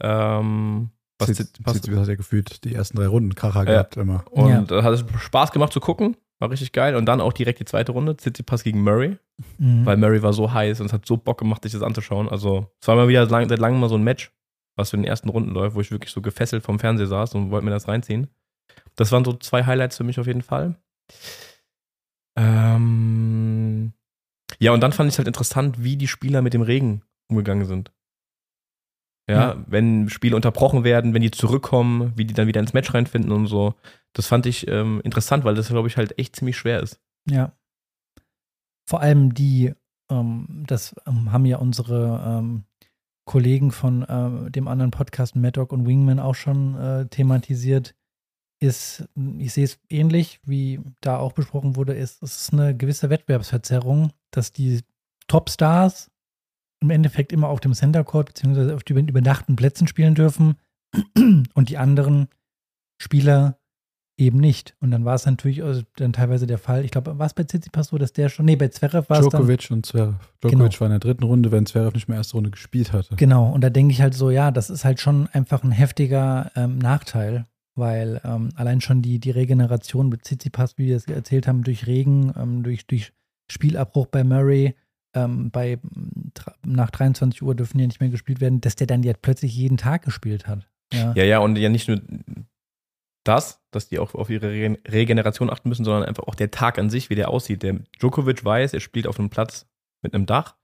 Ähm, 0.01 0.91
was 1.19 1.33
Tsitsipas 1.33 1.77
hat 1.77 2.09
ja 2.09 2.15
gefühlt 2.15 2.65
die 2.65 2.75
ersten 2.75 2.99
drei 2.99 3.07
Runden 3.07 3.35
Kracher 3.35 3.61
Ja. 3.61 3.65
gehabt 3.65 3.97
immer. 3.97 4.25
und 4.31 4.49
Ja. 4.51 4.61
da 4.63 4.83
hat 4.83 4.93
es 4.93 5.05
Spaß 5.21 5.51
gemacht 5.53 5.73
zu 5.73 5.81
gucken. 5.81 6.17
War 6.39 6.51
richtig 6.51 6.73
geil. 6.73 6.97
Und 6.97 7.07
dann 7.07 7.23
auch 7.23 7.33
direkt 7.33 7.61
die 7.61 7.65
zweite 7.65 7.93
Runde, 7.93 8.15
Tsitsipas 8.17 8.63
gegen 8.63 8.83
Murray. 8.83 9.17
Mhm. 9.57 9.87
Weil 9.87 9.97
Murray 9.97 10.23
war 10.23 10.35
so 10.35 10.53
heiß 10.53 10.81
und 10.81 10.87
es 10.87 10.93
hat 10.93 11.07
so 11.07 11.17
Bock 11.17 11.39
gemacht, 11.39 11.63
sich 11.63 11.73
das 11.73 11.81
anzuschauen. 11.83 12.29
Also, 12.29 12.71
es 12.81 12.89
war 12.89 12.97
mal 12.97 13.09
wieder 13.09 13.25
lang, 13.27 13.49
seit 13.49 13.59
langem 13.59 13.81
mal 13.81 13.89
so 13.89 13.95
ein 13.97 14.05
Match, 14.05 14.31
was 14.77 14.91
für 14.91 14.99
den 14.99 15.05
ersten 15.05 15.31
Runden 15.31 15.51
läuft, 15.53 15.75
wo 15.77 15.81
ich 15.81 15.91
wirklich 15.91 16.13
so 16.13 16.21
gefesselt 16.21 16.63
vom 16.63 16.79
Fernseher 16.79 17.07
saß 17.07 17.35
und 17.35 17.51
wollte 17.51 17.65
mir 17.65 17.71
das 17.71 17.89
reinziehen. 17.89 18.29
Das 18.97 19.13
waren 19.13 19.25
so 19.25 19.33
zwei 19.33 19.65
Highlights 19.65 19.97
für 19.97 20.05
mich 20.05 20.21
auf 20.21 20.27
jeden 20.27 20.43
Fall. 20.43 20.77
Ähm, 22.37 23.93
ja, 24.59 24.73
und 24.73 24.81
dann 24.81 24.93
fand 24.93 25.09
ich 25.09 25.15
es 25.15 25.19
halt 25.19 25.29
interessant, 25.29 25.83
wie 25.83 25.97
die 25.97 26.09
Spieler 26.09 26.43
mit 26.43 26.55
dem 26.55 26.63
Regen 26.63 27.03
umgegangen 27.29 27.67
sind. 27.67 27.93
Ja, 29.29 29.55
Ja. 29.55 29.65
wenn 29.67 30.09
Spiele 30.09 30.37
unterbrochen 30.37 30.85
werden, 30.85 31.13
wenn 31.15 31.23
die 31.23 31.31
zurückkommen, 31.33 32.13
wie 32.17 32.25
die 32.25 32.35
dann 32.35 32.47
wieder 32.47 32.61
ins 32.61 32.73
Match 32.75 32.93
reinfinden 32.95 33.33
und 33.33 33.47
so. 33.47 33.75
Das 34.13 34.27
fand 34.27 34.47
ich 34.47 34.69
ähm, 34.69 35.01
interessant, 35.05 35.45
weil 35.45 35.55
das, 35.55 35.69
glaube 35.69 35.89
ich, 35.89 35.97
halt 35.97 36.19
echt 36.19 36.37
ziemlich 36.37 36.57
schwer 36.57 36.81
ist. 36.81 37.01
Ja. 37.29 37.53
Vor 38.89 39.01
allem 39.01 39.35
die, 39.35 39.75
ähm, 40.11 40.65
das 40.67 40.95
ähm, 41.07 41.33
haben 41.33 41.45
ja 41.45 41.59
unsere 41.59 42.23
ähm, 42.25 42.65
Kollegen 43.25 43.73
von 43.73 44.07
ähm, 44.09 44.53
dem 44.53 44.69
anderen 44.69 44.93
Podcast 44.93 45.35
Maddock 45.35 45.73
und 45.73 45.87
Wingman 45.87 46.21
auch 46.21 46.37
schon 46.37 46.77
äh, 46.77 47.07
thematisiert, 47.09 47.97
ist, 48.61 49.07
ich 49.39 49.53
sehe 49.53 49.65
es 49.65 49.79
ähnlich, 49.91 50.41
wie 50.45 50.81
da 51.01 51.19
auch 51.19 51.33
besprochen 51.33 51.77
wurde, 51.77 51.93
ist, 51.95 52.23
es 52.23 52.43
ist 52.43 52.53
eine 52.53 52.75
gewisse 52.77 53.11
Wettbewerbsverzerrung, 53.11 54.13
dass 54.31 54.53
die 54.53 54.81
Topstars 55.27 56.11
im 56.81 56.91
Endeffekt 56.91 57.33
immer 57.33 57.49
auf 57.49 57.61
dem 57.61 57.75
Center 57.75 58.05
Court 58.05 58.29
beziehungsweise 58.29 58.75
auf 58.75 58.85
den 58.85 59.09
überdachten 59.09 59.57
Plätzen 59.57 59.89
spielen 59.89 60.15
dürfen 60.15 60.57
und 61.55 61.69
die 61.69 61.79
anderen 61.79 62.29
Spieler 63.01 63.59
eben 64.19 64.39
nicht. 64.39 64.75
Und 64.81 64.91
dann 64.91 65.05
war 65.05 65.15
es 65.15 65.27
natürlich 65.27 65.63
also 65.63 65.83
dann 65.97 66.13
teilweise 66.13 66.47
der 66.47 66.59
Fall. 66.59 66.85
Ich 66.85 66.91
glaube, 66.91 67.19
war 67.19 67.27
es 67.27 67.35
bei 67.35 67.45
Tsitsipas 67.45 67.89
so, 67.89 67.99
dass 67.99 68.13
der 68.13 68.29
schon, 68.29 68.47
nee, 68.47 68.57
bei 68.57 68.69
Zverev 68.69 69.09
war 69.11 69.19
es 69.19 69.29
dann. 69.29 69.43
Djokovic 69.43 69.71
und 69.71 69.85
Zverev. 69.85 70.17
Djokovic 70.43 70.71
genau. 70.71 70.81
war 70.81 70.87
in 70.87 70.91
der 70.93 71.01
dritten 71.01 71.25
Runde, 71.25 71.53
wenn 71.53 71.67
Zverev 71.67 71.95
nicht 71.95 72.09
mehr 72.09 72.17
erste 72.19 72.35
Runde 72.35 72.51
gespielt 72.51 72.93
hatte. 72.93 73.17
Genau, 73.17 73.51
und 73.51 73.63
da 73.63 73.71
denke 73.71 73.93
ich 73.93 74.01
halt 74.01 74.15
so, 74.15 74.31
ja, 74.31 74.51
das 74.51 74.71
ist 74.71 74.85
halt 74.85 75.01
schon 75.01 75.29
einfach 75.29 75.63
ein 75.63 75.71
heftiger 75.71 76.51
ähm, 76.57 76.79
Nachteil, 76.79 77.45
weil 77.75 78.21
ähm, 78.25 78.51
allein 78.55 78.81
schon 78.81 79.03
die, 79.03 79.19
die 79.19 79.31
Regeneration 79.31 80.09
mit 80.09 80.25
Tsitsipas, 80.25 80.79
wie 80.79 80.87
wir 80.87 80.97
es 80.97 81.07
erzählt 81.07 81.47
haben, 81.47 81.63
durch 81.63 81.87
Regen, 81.87 82.33
ähm, 82.37 82.63
durch, 82.63 82.87
durch 82.87 83.13
Spielabbruch 83.51 84.07
bei 84.07 84.25
Murray, 84.25 84.75
ähm, 85.17 85.51
bei 85.51 85.79
nach 86.65 86.91
23 86.91 87.43
Uhr 87.43 87.55
dürfen 87.55 87.81
ja 87.81 87.87
nicht 87.87 88.01
mehr 88.01 88.11
gespielt 88.11 88.41
werden, 88.41 88.61
dass 88.61 88.77
der 88.77 88.87
dann 88.87 89.03
jetzt 89.03 89.23
plötzlich 89.23 89.57
jeden 89.57 89.77
Tag 89.77 90.05
gespielt 90.05 90.47
hat. 90.47 90.69
Ja, 90.93 91.13
ja, 91.15 91.25
ja 91.25 91.39
und 91.41 91.57
ja 91.57 91.69
nicht 91.69 91.89
nur 91.89 92.01
das, 93.25 93.61
dass 93.73 93.89
die 93.89 93.99
auch 93.99 94.15
auf 94.15 94.31
ihre 94.31 94.51
Re 94.51 94.79
Regeneration 94.87 95.51
achten 95.51 95.69
müssen, 95.69 95.85
sondern 95.85 96.05
einfach 96.05 96.25
auch 96.25 96.35
der 96.35 96.51
Tag 96.51 96.79
an 96.79 96.91
sich, 96.91 97.11
wie 97.11 97.15
der 97.17 97.29
aussieht. 97.29 97.63
Der 97.63 97.81
Djokovic 97.99 98.45
weiß, 98.45 98.75
er 98.75 98.81
spielt 98.81 99.07
auf 99.07 99.19
einem 99.19 99.31
Platz 99.31 99.67
mit 100.03 100.15
einem 100.15 100.27
Dach. 100.27 100.55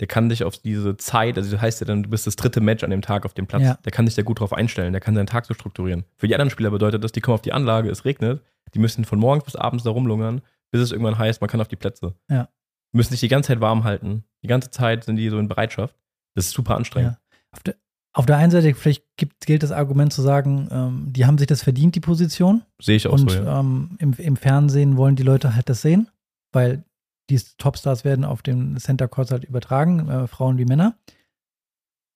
Der 0.00 0.06
kann 0.06 0.28
dich 0.28 0.44
auf 0.44 0.56
diese 0.56 0.96
Zeit, 0.96 1.36
also 1.36 1.50
das 1.50 1.60
heißt 1.60 1.80
ja 1.80 1.86
dann, 1.86 2.04
du 2.04 2.10
bist 2.10 2.26
das 2.26 2.36
dritte 2.36 2.60
Match 2.60 2.82
an 2.82 2.90
dem 2.90 3.02
Tag 3.02 3.26
auf 3.26 3.34
dem 3.34 3.46
Platz. 3.46 3.62
Ja. 3.62 3.78
Der 3.84 3.92
kann 3.92 4.06
sich 4.06 4.14
da 4.14 4.22
gut 4.22 4.40
drauf 4.40 4.52
einstellen, 4.52 4.92
der 4.92 5.00
kann 5.00 5.14
seinen 5.14 5.26
Tag 5.26 5.44
so 5.44 5.52
strukturieren. 5.52 6.04
Für 6.16 6.28
die 6.28 6.34
anderen 6.34 6.50
Spieler 6.50 6.70
bedeutet 6.70 7.04
das, 7.04 7.12
die 7.12 7.20
kommen 7.20 7.34
auf 7.34 7.42
die 7.42 7.52
Anlage, 7.52 7.90
es 7.90 8.04
regnet, 8.04 8.42
die 8.74 8.78
müssen 8.78 9.04
von 9.04 9.18
morgens 9.18 9.44
bis 9.44 9.56
abends 9.56 9.84
da 9.84 9.90
rumlungern, 9.90 10.40
bis 10.70 10.80
es 10.80 10.92
irgendwann 10.92 11.18
heißt, 11.18 11.40
man 11.42 11.50
kann 11.50 11.60
auf 11.60 11.68
die 11.68 11.76
Plätze. 11.76 12.14
Ja. 12.30 12.48
Müssen 12.92 13.10
sich 13.10 13.20
die 13.20 13.28
ganze 13.28 13.48
Zeit 13.48 13.60
warm 13.60 13.84
halten. 13.84 14.24
Die 14.42 14.48
ganze 14.48 14.70
Zeit 14.70 15.04
sind 15.04 15.16
die 15.16 15.28
so 15.28 15.38
in 15.38 15.48
Bereitschaft. 15.48 15.96
Das 16.34 16.46
ist 16.46 16.52
super 16.52 16.76
anstrengend. 16.76 17.12
Ja. 17.12 17.38
Auf, 17.52 17.62
der, 17.62 17.74
auf 18.12 18.26
der 18.26 18.36
einen 18.36 18.50
Seite, 18.50 18.74
vielleicht 18.74 19.04
gibt, 19.16 19.46
gilt 19.46 19.62
das 19.62 19.72
Argument 19.72 20.12
zu 20.12 20.22
sagen, 20.22 20.68
ähm, 20.70 21.12
die 21.12 21.24
haben 21.26 21.38
sich 21.38 21.46
das 21.46 21.62
verdient, 21.62 21.94
die 21.94 22.00
Position. 22.00 22.62
Sehe 22.80 22.96
ich 22.96 23.06
auch 23.06 23.12
und, 23.12 23.30
so, 23.30 23.36
ja. 23.36 23.60
ähm, 23.60 23.96
im, 23.98 24.12
im 24.14 24.36
Fernsehen 24.36 24.96
wollen 24.96 25.16
die 25.16 25.22
Leute 25.22 25.54
halt 25.54 25.68
das 25.68 25.82
sehen, 25.82 26.08
weil 26.52 26.84
die 27.30 27.40
Topstars 27.58 28.04
werden 28.04 28.24
auf 28.24 28.42
dem 28.42 28.76
Center 28.78 29.08
Court 29.08 29.30
halt 29.30 29.44
übertragen, 29.44 30.08
äh, 30.08 30.26
Frauen 30.26 30.58
wie 30.58 30.64
Männer. 30.64 30.96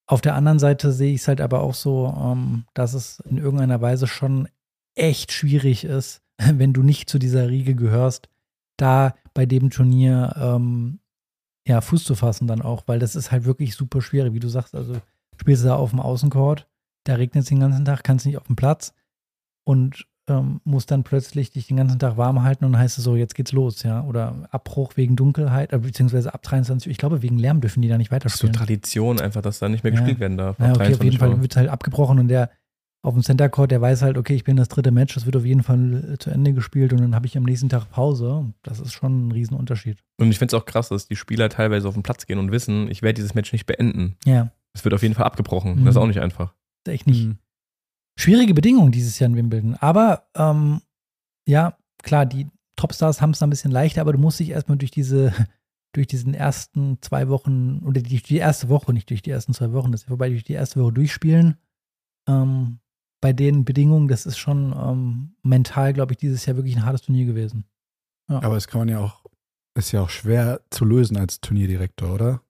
Auf 0.06 0.20
der 0.20 0.34
anderen 0.34 0.58
Seite 0.58 0.92
sehe 0.92 1.14
ich 1.14 1.22
es 1.22 1.28
halt 1.28 1.40
aber 1.40 1.60
auch 1.60 1.74
so, 1.74 2.14
ähm, 2.16 2.64
dass 2.74 2.94
es 2.94 3.20
in 3.20 3.38
irgendeiner 3.38 3.80
Weise 3.80 4.06
schon 4.06 4.48
echt 4.94 5.32
schwierig 5.32 5.84
ist, 5.84 6.22
wenn 6.38 6.72
du 6.72 6.82
nicht 6.82 7.08
zu 7.08 7.18
dieser 7.18 7.48
Riege 7.48 7.74
gehörst, 7.74 8.28
da 8.76 9.14
bei 9.34 9.46
dem 9.46 9.70
Turnier 9.70 10.34
ähm, 10.36 11.00
ja, 11.66 11.80
Fuß 11.80 12.04
zu 12.04 12.14
fassen 12.14 12.46
dann 12.46 12.62
auch, 12.62 12.84
weil 12.86 12.98
das 12.98 13.16
ist 13.16 13.32
halt 13.32 13.44
wirklich 13.44 13.74
super 13.74 14.00
schwierig, 14.00 14.32
wie 14.32 14.40
du 14.40 14.48
sagst. 14.48 14.74
Also 14.74 14.96
spielst 15.36 15.64
du 15.64 15.68
da 15.68 15.76
auf 15.76 15.90
dem 15.90 16.00
Außencourt, 16.00 16.68
da 17.04 17.14
regnet 17.14 17.42
es 17.42 17.48
den 17.48 17.60
ganzen 17.60 17.84
Tag, 17.84 18.04
kannst 18.04 18.24
nicht 18.26 18.38
auf 18.38 18.46
dem 18.46 18.56
Platz 18.56 18.94
und 19.64 20.06
ähm, 20.28 20.60
musst 20.64 20.90
dann 20.90 21.04
plötzlich 21.04 21.50
dich 21.50 21.68
den 21.68 21.76
ganzen 21.76 21.98
Tag 21.98 22.16
warm 22.16 22.42
halten 22.42 22.64
und 22.64 22.72
dann 22.72 22.80
heißt 22.80 22.98
es 22.98 23.04
so, 23.04 23.16
jetzt 23.16 23.34
geht's 23.34 23.52
los, 23.52 23.82
ja. 23.82 24.02
Oder 24.04 24.48
Abbruch 24.50 24.96
wegen 24.96 25.16
Dunkelheit, 25.16 25.72
äh, 25.72 25.78
beziehungsweise 25.78 26.34
ab 26.34 26.42
23 26.42 26.88
Uhr, 26.88 26.90
ich 26.90 26.98
glaube, 26.98 27.22
wegen 27.22 27.38
Lärm 27.38 27.60
dürfen 27.60 27.82
die 27.82 27.88
da 27.88 27.98
nicht 27.98 28.10
weiterspielen. 28.10 28.52
Das 28.52 28.60
ist 28.60 28.60
so 28.60 28.66
Tradition 28.66 29.20
einfach, 29.20 29.42
dass 29.42 29.58
da 29.58 29.68
nicht 29.68 29.84
mehr 29.84 29.92
gespielt 29.92 30.16
ja. 30.16 30.20
werden 30.20 30.36
darf. 30.36 30.58
Ja, 30.58 30.70
okay, 30.70 30.94
auf 30.94 31.04
jeden 31.04 31.18
Fall 31.18 31.40
wird 31.40 31.52
es 31.52 31.56
halt 31.56 31.68
abgebrochen 31.68 32.18
und 32.18 32.28
der 32.28 32.50
auf 33.06 33.14
dem 33.14 33.22
Center 33.22 33.48
Court, 33.48 33.70
der 33.70 33.80
weiß 33.80 34.02
halt, 34.02 34.18
okay, 34.18 34.34
ich 34.34 34.42
bin 34.42 34.56
das 34.56 34.66
dritte 34.66 34.90
Match, 34.90 35.14
das 35.14 35.26
wird 35.26 35.36
auf 35.36 35.44
jeden 35.44 35.62
Fall 35.62 36.14
äh, 36.14 36.18
zu 36.18 36.30
Ende 36.30 36.52
gespielt 36.52 36.92
und 36.92 37.00
dann 37.00 37.14
habe 37.14 37.26
ich 37.26 37.36
am 37.36 37.44
nächsten 37.44 37.68
Tag 37.68 37.88
Pause. 37.88 38.52
Das 38.64 38.80
ist 38.80 38.92
schon 38.92 39.28
ein 39.28 39.32
Riesenunterschied. 39.32 40.02
Und 40.16 40.28
ich 40.28 40.40
finde 40.40 40.56
es 40.56 40.60
auch 40.60 40.66
krass, 40.66 40.88
dass 40.88 41.06
die 41.06 41.14
Spieler 41.14 41.48
teilweise 41.48 41.86
auf 41.86 41.94
den 41.94 42.02
Platz 42.02 42.26
gehen 42.26 42.40
und 42.40 42.50
wissen, 42.50 42.90
ich 42.90 43.02
werde 43.02 43.14
dieses 43.14 43.34
Match 43.34 43.52
nicht 43.52 43.64
beenden. 43.64 44.16
Ja. 44.24 44.50
Es 44.72 44.84
wird 44.84 44.92
auf 44.92 45.02
jeden 45.02 45.14
Fall 45.14 45.24
abgebrochen. 45.24 45.76
Mhm. 45.76 45.84
Das 45.84 45.94
ist 45.94 46.00
auch 46.00 46.08
nicht 46.08 46.18
einfach. 46.18 46.52
Das 46.82 46.92
ist 46.92 46.94
echt 46.94 47.06
nicht. 47.06 47.26
Mhm. 47.26 47.38
Schwierige 48.18 48.54
Bedingungen 48.54 48.90
dieses 48.90 49.16
Jahr 49.20 49.30
in 49.30 49.36
Wimbledon. 49.36 49.76
Aber 49.76 50.26
ähm, 50.34 50.80
ja, 51.46 51.78
klar, 52.02 52.26
die 52.26 52.48
Topstars 52.74 53.20
haben 53.20 53.30
es 53.30 53.42
ein 53.42 53.50
bisschen 53.50 53.70
leichter, 53.70 54.00
aber 54.00 54.14
du 54.14 54.18
musst 54.18 54.40
dich 54.40 54.50
erstmal 54.50 54.78
durch 54.78 54.90
diese, 54.90 55.32
durch 55.92 56.08
diesen 56.08 56.34
ersten 56.34 56.98
zwei 57.02 57.28
Wochen, 57.28 57.84
oder 57.84 58.00
die, 58.00 58.20
die 58.20 58.38
erste 58.38 58.68
Woche, 58.68 58.92
nicht 58.92 59.10
durch 59.10 59.22
die 59.22 59.30
ersten 59.30 59.54
zwei 59.54 59.70
Wochen, 59.72 59.92
das 59.92 60.00
ist 60.00 60.08
vorbei, 60.08 60.28
durch 60.28 60.42
die 60.42 60.54
erste 60.54 60.82
Woche 60.82 60.92
durchspielen. 60.92 61.56
Ähm, 62.26 62.80
bei 63.26 63.32
den 63.32 63.64
Bedingungen, 63.64 64.06
das 64.06 64.24
ist 64.24 64.38
schon 64.38 64.72
ähm, 64.72 65.34
mental, 65.42 65.92
glaube 65.92 66.12
ich, 66.12 66.18
dieses 66.18 66.46
Jahr 66.46 66.54
wirklich 66.54 66.76
ein 66.76 66.86
hartes 66.86 67.02
Turnier 67.02 67.26
gewesen. 67.26 67.64
Ja. 68.30 68.40
Aber 68.40 68.56
es 68.56 68.68
kann 68.68 68.78
man 68.78 68.88
ja 68.88 69.00
auch, 69.00 69.24
ist 69.76 69.90
ja 69.90 70.00
auch 70.00 70.10
schwer 70.10 70.60
zu 70.70 70.84
lösen 70.84 71.16
als 71.16 71.40
Turnierdirektor, 71.40 72.14
oder? 72.14 72.40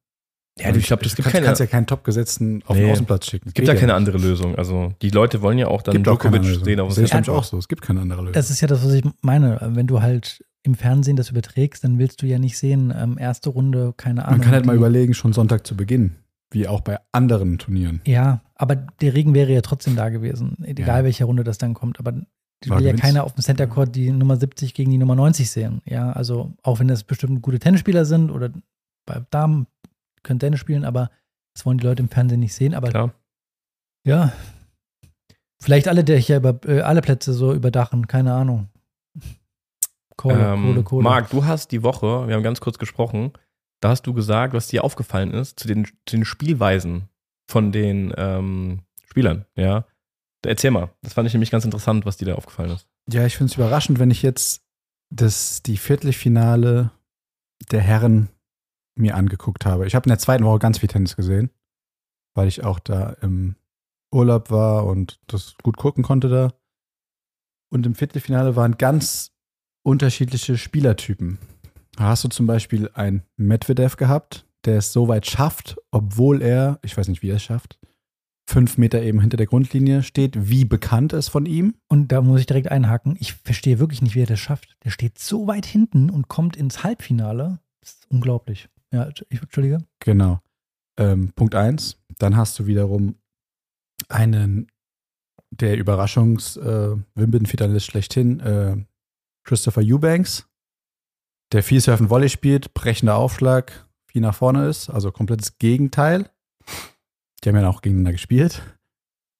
Ja, 0.58 0.72
du, 0.72 0.78
ich 0.78 0.86
glaube, 0.86 1.02
das 1.02 1.16
gibt 1.16 1.24
kannst, 1.24 1.32
keine. 1.32 1.46
kannst 1.46 1.60
ja 1.60 1.66
keinen 1.66 1.86
Topgesetzten 1.86 2.62
auf 2.66 2.76
nee. 2.76 2.82
den 2.82 2.92
Außenplatz 2.92 3.24
schicken. 3.24 3.48
Es 3.48 3.54
gibt 3.54 3.68
ja 3.68 3.72
keine 3.72 3.86
nicht. 3.86 3.94
andere 3.94 4.18
Lösung. 4.18 4.54
Also 4.56 4.92
die 5.00 5.08
Leute 5.08 5.40
wollen 5.40 5.56
ja 5.56 5.68
auch 5.68 5.80
dann 5.80 5.94
gibt 5.94 6.06
Djokovic 6.06 6.44
sehen 6.44 6.80
auf 6.80 6.92
dem 6.92 7.06
Das 7.06 7.20
ist 7.20 7.28
auch 7.30 7.44
so. 7.44 7.56
Es 7.56 7.68
gibt 7.68 7.80
keine 7.80 8.02
andere 8.02 8.20
Lösung. 8.20 8.34
Das 8.34 8.50
ist 8.50 8.60
ja 8.60 8.68
das, 8.68 8.84
was 8.84 8.92
ich 8.92 9.04
meine. 9.22 9.58
Wenn 9.62 9.86
du 9.86 10.02
halt 10.02 10.44
im 10.62 10.74
Fernsehen 10.74 11.16
das 11.16 11.30
überträgst, 11.30 11.84
dann 11.84 11.98
willst 11.98 12.20
du 12.20 12.26
ja 12.26 12.38
nicht 12.38 12.58
sehen, 12.58 12.92
ähm, 12.94 13.16
erste 13.16 13.48
Runde, 13.48 13.94
keine 13.96 14.26
Ahnung. 14.26 14.40
Man 14.40 14.44
kann 14.44 14.52
halt 14.52 14.66
mal 14.66 14.76
überlegen, 14.76 15.14
schon 15.14 15.32
Sonntag 15.32 15.66
zu 15.66 15.74
Beginn, 15.74 16.16
wie 16.50 16.68
auch 16.68 16.82
bei 16.82 16.98
anderen 17.12 17.56
Turnieren. 17.56 18.02
Ja, 18.04 18.42
aber 18.56 18.76
der 18.76 19.14
Regen 19.14 19.34
wäre 19.34 19.52
ja 19.52 19.60
trotzdem 19.60 19.96
da 19.96 20.08
gewesen, 20.08 20.56
egal 20.64 20.98
ja. 20.98 21.04
welche 21.04 21.24
Runde 21.24 21.44
das 21.44 21.58
dann 21.58 21.74
kommt. 21.74 21.98
Aber 21.98 22.12
die 22.64 22.70
will 22.70 22.84
ja 22.84 22.94
keiner 22.94 23.24
auf 23.24 23.34
dem 23.34 23.42
Center 23.42 23.66
Court 23.66 23.94
die 23.94 24.10
Nummer 24.10 24.36
70 24.36 24.72
gegen 24.74 24.90
die 24.90 24.98
Nummer 24.98 25.14
90 25.14 25.50
sehen. 25.50 25.82
Ja, 25.84 26.12
also 26.12 26.54
auch 26.62 26.78
wenn 26.78 26.88
das 26.88 27.04
bestimmt 27.04 27.42
gute 27.42 27.58
Tennisspieler 27.58 28.04
sind 28.04 28.30
oder 28.30 28.50
bei 29.04 29.22
Damen 29.30 29.66
können 30.22 30.40
Tennis 30.40 30.60
spielen, 30.60 30.84
aber 30.84 31.10
das 31.54 31.66
wollen 31.66 31.78
die 31.78 31.86
Leute 31.86 32.02
im 32.02 32.08
Fernsehen 32.08 32.40
nicht 32.40 32.54
sehen, 32.54 32.74
aber 32.74 32.90
Klar. 32.90 33.14
ja. 34.04 34.32
Vielleicht 35.62 35.88
alle 35.88 36.04
Dächer 36.04 36.36
über 36.36 36.58
äh, 36.66 36.80
alle 36.80 37.00
Plätze 37.00 37.32
so 37.32 37.54
überdachen, 37.54 38.06
keine 38.06 38.34
Ahnung. 38.34 38.68
Kohle, 40.16 40.52
ähm, 40.52 40.62
Kohle, 40.62 40.82
Kohle. 40.82 41.02
Marc, 41.02 41.30
du 41.30 41.44
hast 41.44 41.72
die 41.72 41.82
Woche, 41.82 42.26
wir 42.26 42.34
haben 42.34 42.42
ganz 42.42 42.60
kurz 42.60 42.78
gesprochen, 42.78 43.32
da 43.80 43.90
hast 43.90 44.06
du 44.06 44.12
gesagt, 44.12 44.54
was 44.54 44.68
dir 44.68 44.84
aufgefallen 44.84 45.32
ist 45.32 45.60
zu 45.60 45.68
den, 45.68 45.86
zu 46.06 46.16
den 46.16 46.24
Spielweisen 46.24 47.08
von 47.46 47.72
den 47.72 48.12
ähm, 48.16 48.80
Spielern, 49.04 49.46
ja. 49.54 49.86
Erzähl 50.44 50.70
mal, 50.70 50.90
das 51.02 51.14
fand 51.14 51.26
ich 51.26 51.34
nämlich 51.34 51.50
ganz 51.50 51.64
interessant, 51.64 52.06
was 52.06 52.16
dir 52.16 52.26
da 52.26 52.34
aufgefallen 52.34 52.70
ist. 52.70 52.86
Ja, 53.10 53.26
ich 53.26 53.36
finde 53.36 53.50
es 53.50 53.56
überraschend, 53.56 53.98
wenn 53.98 54.10
ich 54.10 54.22
jetzt 54.22 54.62
das, 55.10 55.62
die 55.62 55.76
Viertelfinale 55.76 56.90
der 57.70 57.80
Herren 57.80 58.28
mir 58.96 59.14
angeguckt 59.14 59.66
habe. 59.66 59.86
Ich 59.86 59.94
habe 59.94 60.04
in 60.04 60.10
der 60.10 60.18
zweiten 60.18 60.44
Woche 60.44 60.58
ganz 60.58 60.78
viel 60.78 60.88
Tennis 60.88 61.16
gesehen, 61.16 61.50
weil 62.34 62.48
ich 62.48 62.64
auch 62.64 62.78
da 62.78 63.10
im 63.20 63.56
Urlaub 64.12 64.50
war 64.50 64.86
und 64.86 65.20
das 65.26 65.54
gut 65.62 65.76
gucken 65.76 66.02
konnte 66.02 66.28
da. 66.28 66.54
Und 67.70 67.86
im 67.86 67.94
Viertelfinale 67.94 68.56
waren 68.56 68.78
ganz 68.78 69.32
unterschiedliche 69.82 70.56
Spielertypen. 70.56 71.38
Hast 71.98 72.24
du 72.24 72.28
zum 72.28 72.46
Beispiel 72.46 72.90
einen 72.94 73.22
Medvedev 73.36 73.96
gehabt, 73.96 74.45
der 74.66 74.78
es 74.78 74.92
so 74.92 75.08
weit 75.08 75.26
schafft, 75.26 75.76
obwohl 75.90 76.42
er, 76.42 76.78
ich 76.82 76.96
weiß 76.96 77.08
nicht, 77.08 77.22
wie 77.22 77.30
er 77.30 77.36
es 77.36 77.42
schafft, 77.42 77.78
fünf 78.48 78.78
Meter 78.78 79.02
eben 79.02 79.20
hinter 79.20 79.36
der 79.36 79.46
Grundlinie 79.46 80.02
steht, 80.02 80.50
wie 80.50 80.64
bekannt 80.64 81.12
ist 81.12 81.28
von 81.28 81.46
ihm. 81.46 81.74
Und 81.88 82.10
da 82.12 82.22
muss 82.22 82.40
ich 82.40 82.46
direkt 82.46 82.70
einhaken. 82.70 83.16
Ich 83.18 83.34
verstehe 83.34 83.78
wirklich 83.78 84.02
nicht, 84.02 84.14
wie 84.14 84.22
er 84.22 84.26
das 84.26 84.40
schafft. 84.40 84.76
Der 84.84 84.90
steht 84.90 85.18
so 85.18 85.46
weit 85.46 85.66
hinten 85.66 86.10
und 86.10 86.28
kommt 86.28 86.56
ins 86.56 86.84
Halbfinale. 86.84 87.60
Das 87.80 87.92
ist 87.92 88.10
unglaublich. 88.10 88.68
Ja, 88.92 89.08
ich, 89.28 89.42
Entschuldige. 89.42 89.78
Genau. 90.00 90.40
Ähm, 90.98 91.32
Punkt 91.34 91.54
eins. 91.54 91.98
Dann 92.18 92.36
hast 92.36 92.58
du 92.58 92.66
wiederum 92.66 93.16
einen 94.08 94.68
der 95.50 95.76
Überraschungs-Wimbledon-Finalist 95.78 97.88
äh, 97.88 97.90
schlechthin, 97.90 98.40
äh, 98.40 98.76
Christopher 99.44 99.82
Eubanks, 99.82 100.48
der 101.52 101.62
viel 101.62 101.80
Surfen 101.80 102.10
Volley 102.10 102.28
spielt, 102.28 102.74
brechender 102.74 103.16
Aufschlag, 103.16 103.85
viel 104.16 104.22
nach 104.22 104.34
vorne 104.34 104.66
ist, 104.66 104.88
also 104.88 105.12
komplettes 105.12 105.58
Gegenteil. 105.58 106.30
Die 107.44 107.50
haben 107.50 107.56
ja 107.56 107.68
auch 107.68 107.82
gegeneinander 107.82 108.12
gespielt. 108.12 108.62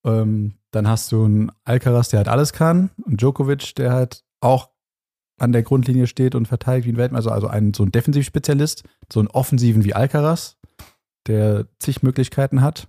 Ähm, 0.05 0.59
dann 0.71 0.87
hast 0.87 1.11
du 1.12 1.25
einen 1.25 1.51
Alcaraz, 1.65 2.11
der 2.11 2.19
halt 2.19 2.29
alles 2.29 2.53
kann, 2.53 2.91
und 3.03 3.23
Djokovic, 3.23 3.75
der 3.77 3.95
halt 3.95 4.23
auch 4.43 4.69
an 5.39 5.53
der 5.53 5.62
Grundlinie 5.62 6.07
steht 6.07 6.35
und 6.35 6.47
verteidigt 6.47 6.87
wie 6.87 6.93
ein 6.93 6.99
Weltmeister, 6.99 7.33
also 7.33 7.47
einen, 7.47 7.73
so 7.73 7.85
ein 7.85 7.91
Defensivspezialist, 7.91 8.85
so 9.11 9.19
einen 9.19 9.29
Offensiven 9.29 9.83
wie 9.83 9.95
Alcaraz, 9.95 10.59
der 11.27 11.67
zig 11.79 12.03
Möglichkeiten 12.03 12.61
hat. 12.61 12.87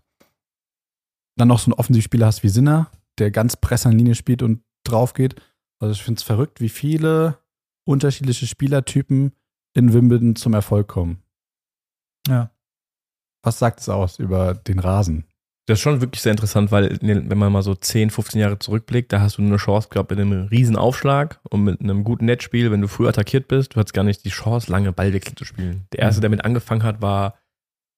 Dann 1.38 1.48
noch 1.48 1.60
so 1.60 1.68
einen 1.68 1.80
Offensivspieler 1.80 2.26
hast 2.26 2.44
wie 2.44 2.50
Sinner, 2.50 2.92
der 3.18 3.32
ganz 3.32 3.56
press 3.56 3.86
an 3.86 3.98
Linie 3.98 4.16
spielt 4.16 4.42
und 4.42 4.62
drauf 4.84 5.14
geht. 5.14 5.42
Also 5.80 5.94
ich 5.94 6.04
finde 6.04 6.20
es 6.20 6.24
verrückt, 6.24 6.60
wie 6.60 6.68
viele 6.68 7.38
unterschiedliche 7.86 8.46
Spielertypen 8.46 9.32
in 9.74 9.94
Wimbledon 9.94 10.36
zum 10.36 10.54
Erfolg 10.54 10.90
kommen. 10.90 11.24
Ja. 12.28 12.52
Was 13.44 13.60
sagt 13.60 13.80
es 13.80 13.90
aus 13.90 14.20
über 14.20 14.54
den 14.54 14.80
Rasen? 14.80 15.26
Das 15.68 15.80
ist 15.80 15.84
schon 15.84 16.00
wirklich 16.00 16.22
sehr 16.22 16.32
interessant, 16.32 16.72
weil 16.72 16.98
wenn 17.02 17.38
man 17.38 17.52
mal 17.52 17.62
so 17.62 17.76
10, 17.76 18.10
15 18.10 18.40
Jahre 18.40 18.58
zurückblickt, 18.58 19.12
da 19.12 19.20
hast 19.20 19.38
du 19.38 19.42
eine 19.42 19.58
Chance 19.58 19.90
gehabt 19.90 20.10
mit 20.10 20.20
einem 20.20 20.48
riesen 20.48 20.78
Aufschlag 20.78 21.42
und 21.50 21.64
mit 21.64 21.82
einem 21.82 22.06
guten 22.06 22.26
Netzspiel, 22.26 22.72
wenn 22.72 22.80
du 22.80 22.88
früh 22.88 23.08
attackiert 23.08 23.50
bist, 23.50 23.76
du 23.76 23.80
hattest 23.80 23.94
gar 23.94 24.04
nicht 24.04 24.24
die 24.24 24.30
Chance, 24.30 24.72
lange 24.72 24.94
Ballwechsel 24.94 25.36
zu 25.36 25.44
spielen. 25.44 25.86
Der 25.92 26.00
erste, 26.00 26.20
mhm. 26.20 26.22
der 26.22 26.30
mit 26.30 26.46
angefangen 26.46 26.84
hat, 26.84 27.02
war 27.02 27.36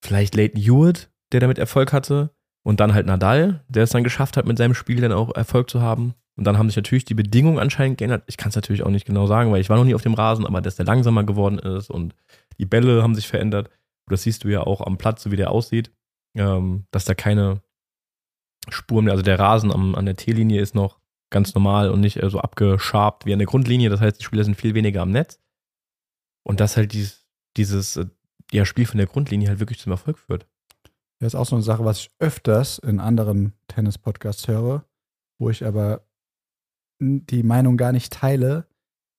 vielleicht 0.04 0.36
Leighton 0.36 0.60
Hewitt, 0.60 1.12
der 1.32 1.42
damit 1.42 1.60
Erfolg 1.60 1.94
hatte. 1.94 2.32
Und 2.64 2.80
dann 2.82 2.94
halt 2.94 3.06
Nadal, 3.06 3.64
der 3.70 3.84
es 3.84 3.92
dann 3.92 4.04
geschafft 4.04 4.36
hat, 4.36 4.46
mit 4.46 4.58
seinem 4.58 4.74
Spiel 4.74 5.00
dann 5.00 5.14
auch 5.14 5.34
Erfolg 5.34 5.70
zu 5.70 5.82
haben. 5.82 6.14
Und 6.36 6.44
dann 6.46 6.58
haben 6.58 6.70
sich 6.70 6.76
natürlich 6.76 7.06
die 7.06 7.14
Bedingungen 7.14 7.60
anscheinend 7.60 7.98
geändert. 7.98 8.24
Ich 8.28 8.38
kann 8.38 8.50
es 8.50 8.56
natürlich 8.56 8.84
auch 8.84 8.90
nicht 8.90 9.06
genau 9.06 9.28
sagen, 9.28 9.52
weil 9.52 9.62
ich 9.62 9.70
war 9.70 9.78
noch 9.78 9.86
nie 9.86 9.96
auf 9.96 10.02
dem 10.02 10.14
Rasen, 10.14 10.46
aber 10.46 10.62
dass 10.62 10.76
der 10.76 10.86
langsamer 10.86 11.24
geworden 11.24 11.60
ist 11.60 11.90
und 11.90 12.16
die 12.58 12.66
Bälle 12.66 13.02
haben 13.02 13.16
sich 13.16 13.28
verändert. 13.28 13.70
Das 14.10 14.24
siehst 14.24 14.44
du 14.44 14.50
ja 14.50 14.62
auch 14.62 14.82
am 14.82 14.98
Platz, 14.98 15.24
so 15.24 15.32
wie 15.32 15.36
der 15.36 15.52
aussieht, 15.52 15.92
ähm, 16.36 16.86
dass 16.92 17.06
da 17.06 17.14
keine 17.14 17.62
Spuren 18.70 19.06
mehr, 19.06 19.14
also 19.14 19.24
der 19.24 19.40
Rasen 19.40 19.72
am, 19.72 19.96
an 19.96 20.06
der 20.06 20.16
T-Linie 20.16 20.62
ist 20.62 20.76
noch 20.76 21.00
ganz 21.32 21.54
normal 21.54 21.90
und 21.90 22.00
nicht 22.00 22.22
äh, 22.22 22.30
so 22.30 22.40
abgeschabt 22.40 23.26
wie 23.26 23.34
an 23.34 23.40
der 23.40 23.48
Grundlinie. 23.48 23.90
Das 23.90 24.02
heißt, 24.02 24.20
die 24.20 24.24
Spieler 24.24 24.44
sind 24.44 24.56
viel 24.56 24.74
weniger 24.74 25.02
am 25.02 25.12
Netz. 25.12 25.40
Und 26.44 26.60
dass 26.60 26.78
halt 26.78 26.94
dieses, 26.94 27.26
dieses 27.58 27.98
äh, 27.98 28.08
ja, 28.52 28.66
Spiel 28.66 28.86
von 28.86 28.98
der 28.98 29.08
Grundlinie 29.08 29.50
halt 29.50 29.60
wirklich 29.60 29.80
zum 29.80 29.92
Erfolg 29.92 30.18
führt. 30.18 30.48
Das 31.20 31.34
ist 31.34 31.40
auch 31.40 31.46
so 31.46 31.56
eine 31.56 31.64
Sache, 31.64 31.86
was 31.86 32.00
ich 32.00 32.12
öfters 32.20 32.80
in 32.80 33.00
anderen 33.00 33.54
Tennis-Podcasts 33.68 34.48
höre, 34.48 34.86
wo 35.38 35.50
ich 35.50 35.66
aber 35.66 36.06
die 37.02 37.44
Meinung 37.44 37.78
gar 37.78 37.92
nicht 37.92 38.12
teile, 38.12 38.68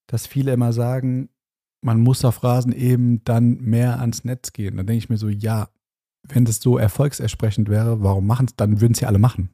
dass 0.06 0.26
viele 0.26 0.52
immer 0.52 0.72
sagen, 0.72 1.28
man 1.82 2.00
muss 2.00 2.24
auf 2.24 2.42
Rasen 2.42 2.72
eben 2.72 3.24
dann 3.24 3.58
mehr 3.60 4.00
ans 4.00 4.24
Netz 4.24 4.52
gehen. 4.52 4.76
Dann 4.76 4.86
denke 4.86 4.98
ich 4.98 5.08
mir 5.08 5.16
so, 5.16 5.28
ja, 5.28 5.68
wenn 6.28 6.44
das 6.44 6.60
so 6.60 6.76
erfolgsersprechend 6.78 7.68
wäre, 7.68 8.02
warum 8.02 8.26
machen 8.26 8.46
es, 8.46 8.56
dann 8.56 8.80
würden 8.80 8.92
es 8.92 9.00
ja 9.00 9.08
alle 9.08 9.18
machen. 9.18 9.50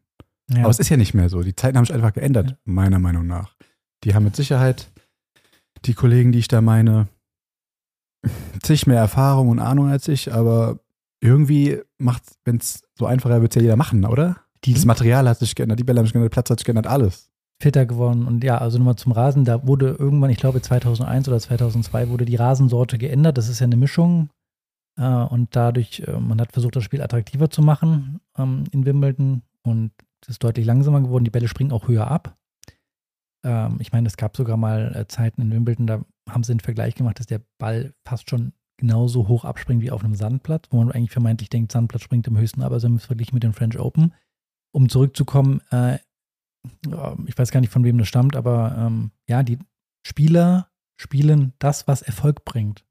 Ja. 0.51 0.61
Aber 0.61 0.71
es 0.71 0.79
ist 0.79 0.89
ja 0.89 0.97
nicht 0.97 1.15
mehr 1.15 1.29
so. 1.29 1.43
Die 1.43 1.55
Zeiten 1.55 1.77
haben 1.77 1.85
sich 1.85 1.95
einfach 1.95 2.13
geändert, 2.13 2.51
Ja. 2.51 2.57
meiner 2.65 2.99
Meinung 2.99 3.27
nach. 3.27 3.55
Die 4.05 4.15
haben 4.15 4.25
mit 4.25 4.37
Sicherheit 4.37 4.91
die 5.85 5.95
Kollegen, 5.95 6.33
die 6.33 6.39
ich 6.41 6.49
da 6.49 6.61
meine, 6.61 7.09
zig 8.63 8.87
mehr 8.87 8.99
Erfahrung 8.99 9.49
und 9.49 9.59
Ahnung 9.61 9.89
als 9.89 10.09
ich, 10.09 10.33
aber 10.33 10.81
irgendwie 11.21 11.81
macht, 11.99 12.23
wenn 12.45 12.57
es 12.57 12.83
so 12.99 13.07
einfacher 13.07 13.41
wird, 13.43 13.55
ja 13.55 13.63
jeder 13.63 13.77
machen, 13.77 14.05
oder? 14.05 14.37
die 14.65 14.75
Das 14.75 14.85
Material 14.85 15.29
hat 15.29 15.39
sich 15.39 15.55
geändert, 15.55 15.79
die 15.79 15.85
Bälle 15.85 15.99
haben 16.01 16.07
sich 16.07 16.13
geändert, 16.13 16.33
der 16.33 16.35
Platz 16.35 16.51
hat 16.51 16.59
sich 16.59 16.65
geändert, 16.65 16.87
alles. 16.89 17.31
Fitter 17.61 17.87
geworden. 17.87 18.27
Und 18.27 18.45
ja, 18.45 18.59
also 18.59 18.79
nochmal 18.79 18.97
zum 18.97 19.13
Rasen, 19.13 19.45
da 19.45 19.67
wurde 19.67 19.97
irgendwann, 19.99 20.31
ich 20.31 20.39
glaube 20.39 20.61
2001 20.61 21.29
oder 21.29 21.41
2002, 21.41 22.09
wurde 22.11 22.25
die 22.25 22.37
Rasensorte 22.37 22.99
geändert. 22.99 23.39
Das 23.39 23.49
ist 23.49 23.61
ja 23.61 23.65
eine 23.65 23.77
Mischung. 23.77 24.31
Äh, 24.99 25.05
und 25.05 25.55
dadurch, 25.57 26.03
äh, 26.07 26.19
man 26.19 26.41
hat 26.41 26.53
versucht, 26.53 26.77
das 26.77 26.85
Spiel 26.85 27.03
attraktiver 27.03 27.51
zu 27.51 27.63
machen 27.63 28.21
ähm, 28.37 28.65
in 28.73 28.85
Wimbledon. 28.85 29.43
Und 29.63 29.93
es 30.23 30.31
ist 30.31 30.45
deutlich 30.45 30.67
langsamer 30.67 31.01
geworden. 31.01 31.25
Die 31.25 31.31
Bälle 31.31 31.49
springen 31.49 31.73
auch 31.73 31.89
höher 31.89 32.09
ab. 32.09 32.37
Ähm, 33.45 33.77
ich 33.81 33.93
meine, 33.93 34.07
es 34.07 34.17
gab 34.17 34.37
sogar 34.37 34.57
mal 34.57 34.95
äh, 34.95 35.07
Zeiten 35.07 35.43
in 35.43 35.53
Wimbledon, 35.53 35.87
da 35.87 36.01
haben 36.29 36.43
sie 36.43 36.53
einen 36.53 36.61
Vergleich 36.61 36.95
gemacht, 36.95 37.21
dass 37.21 37.27
der 37.27 37.41
Ball 37.59 37.95
fast 38.05 38.29
schon 38.29 38.53
genauso 38.77 39.29
hoch 39.29 39.45
abspringt 39.45 39.83
wie 39.83 39.91
auf 39.91 40.05
einem 40.05 40.15
Sandplatz, 40.15 40.67
wo 40.71 40.79
man 40.79 40.93
eigentlich 40.93 41.13
vermeintlich 41.13 41.49
denkt, 41.49 41.73
Sandplatz 41.73 42.03
springt 42.03 42.29
am 42.29 42.37
höchsten 42.37 42.63
ab, 42.63 42.73
also 42.73 42.87
im 42.89 42.99
Vergleich 42.99 43.33
mit 43.33 43.43
dem 43.43 43.55
French 43.55 43.79
Open. 43.79 44.13
Um 44.73 44.91
zurückzukommen, 44.91 45.63
ich 47.27 47.39
weiß 47.39 47.51
gar 47.51 47.61
nicht, 47.61 47.73
von 47.73 47.85
wem 47.85 47.99
das 47.99 48.09
stammt, 48.09 48.37
aber 48.37 48.77
ähm, 48.79 49.11
ja, 49.29 49.43
die 49.43 49.59
Spieler 50.07 50.69
spielen 50.97 51.53
das, 51.59 51.89
was 51.89 52.03
Erfolg 52.03 52.45
bringt. 52.45 52.85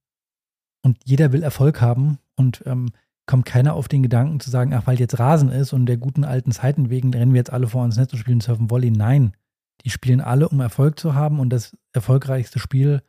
Und 0.83 0.99
jeder 1.03 1.31
will 1.31 1.43
Erfolg 1.43 1.81
haben 1.81 2.19
und 2.35 2.63
ähm, 2.65 2.91
kommt 3.25 3.45
keiner 3.45 3.73
auf 3.73 3.88
den 3.88 4.03
Gedanken 4.03 4.39
zu 4.39 4.49
sagen, 4.49 4.73
ach, 4.73 4.85
weil 4.85 4.99
jetzt 4.99 5.17
Rasen 5.17 5.49
ist 5.49 5.73
und 5.73 5.88
der 5.88 5.97
guten 5.97 6.23
alten 6.23 6.51
Zeiten 6.51 6.89
wegen 6.89 7.13
rennen 7.13 7.33
wir 7.33 7.39
jetzt 7.39 7.51
alle 7.51 7.67
vor 7.67 7.83
uns 7.83 7.97
Netz 7.97 8.13
und 8.13 8.19
spielen 8.19 8.41
Surfen 8.41 8.69
Volley. 8.69 8.91
Nein, 8.91 9.33
die 9.83 9.89
spielen 9.89 10.21
alle, 10.21 10.47
um 10.47 10.59
Erfolg 10.59 10.99
zu 10.99 11.15
haben 11.15 11.39
und 11.39 11.49
das 11.49 11.75
erfolgreichste 11.93 12.59
Spiel 12.59 13.01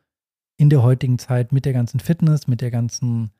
in 0.57 0.69
der 0.69 0.81
heutigen 0.81 1.19
Zeit 1.19 1.51
mit 1.51 1.65
der 1.65 1.73
ganzen 1.73 1.99
Fitness, 1.99 2.47
mit 2.47 2.61
der 2.61 2.71
ganzen, 2.71 3.31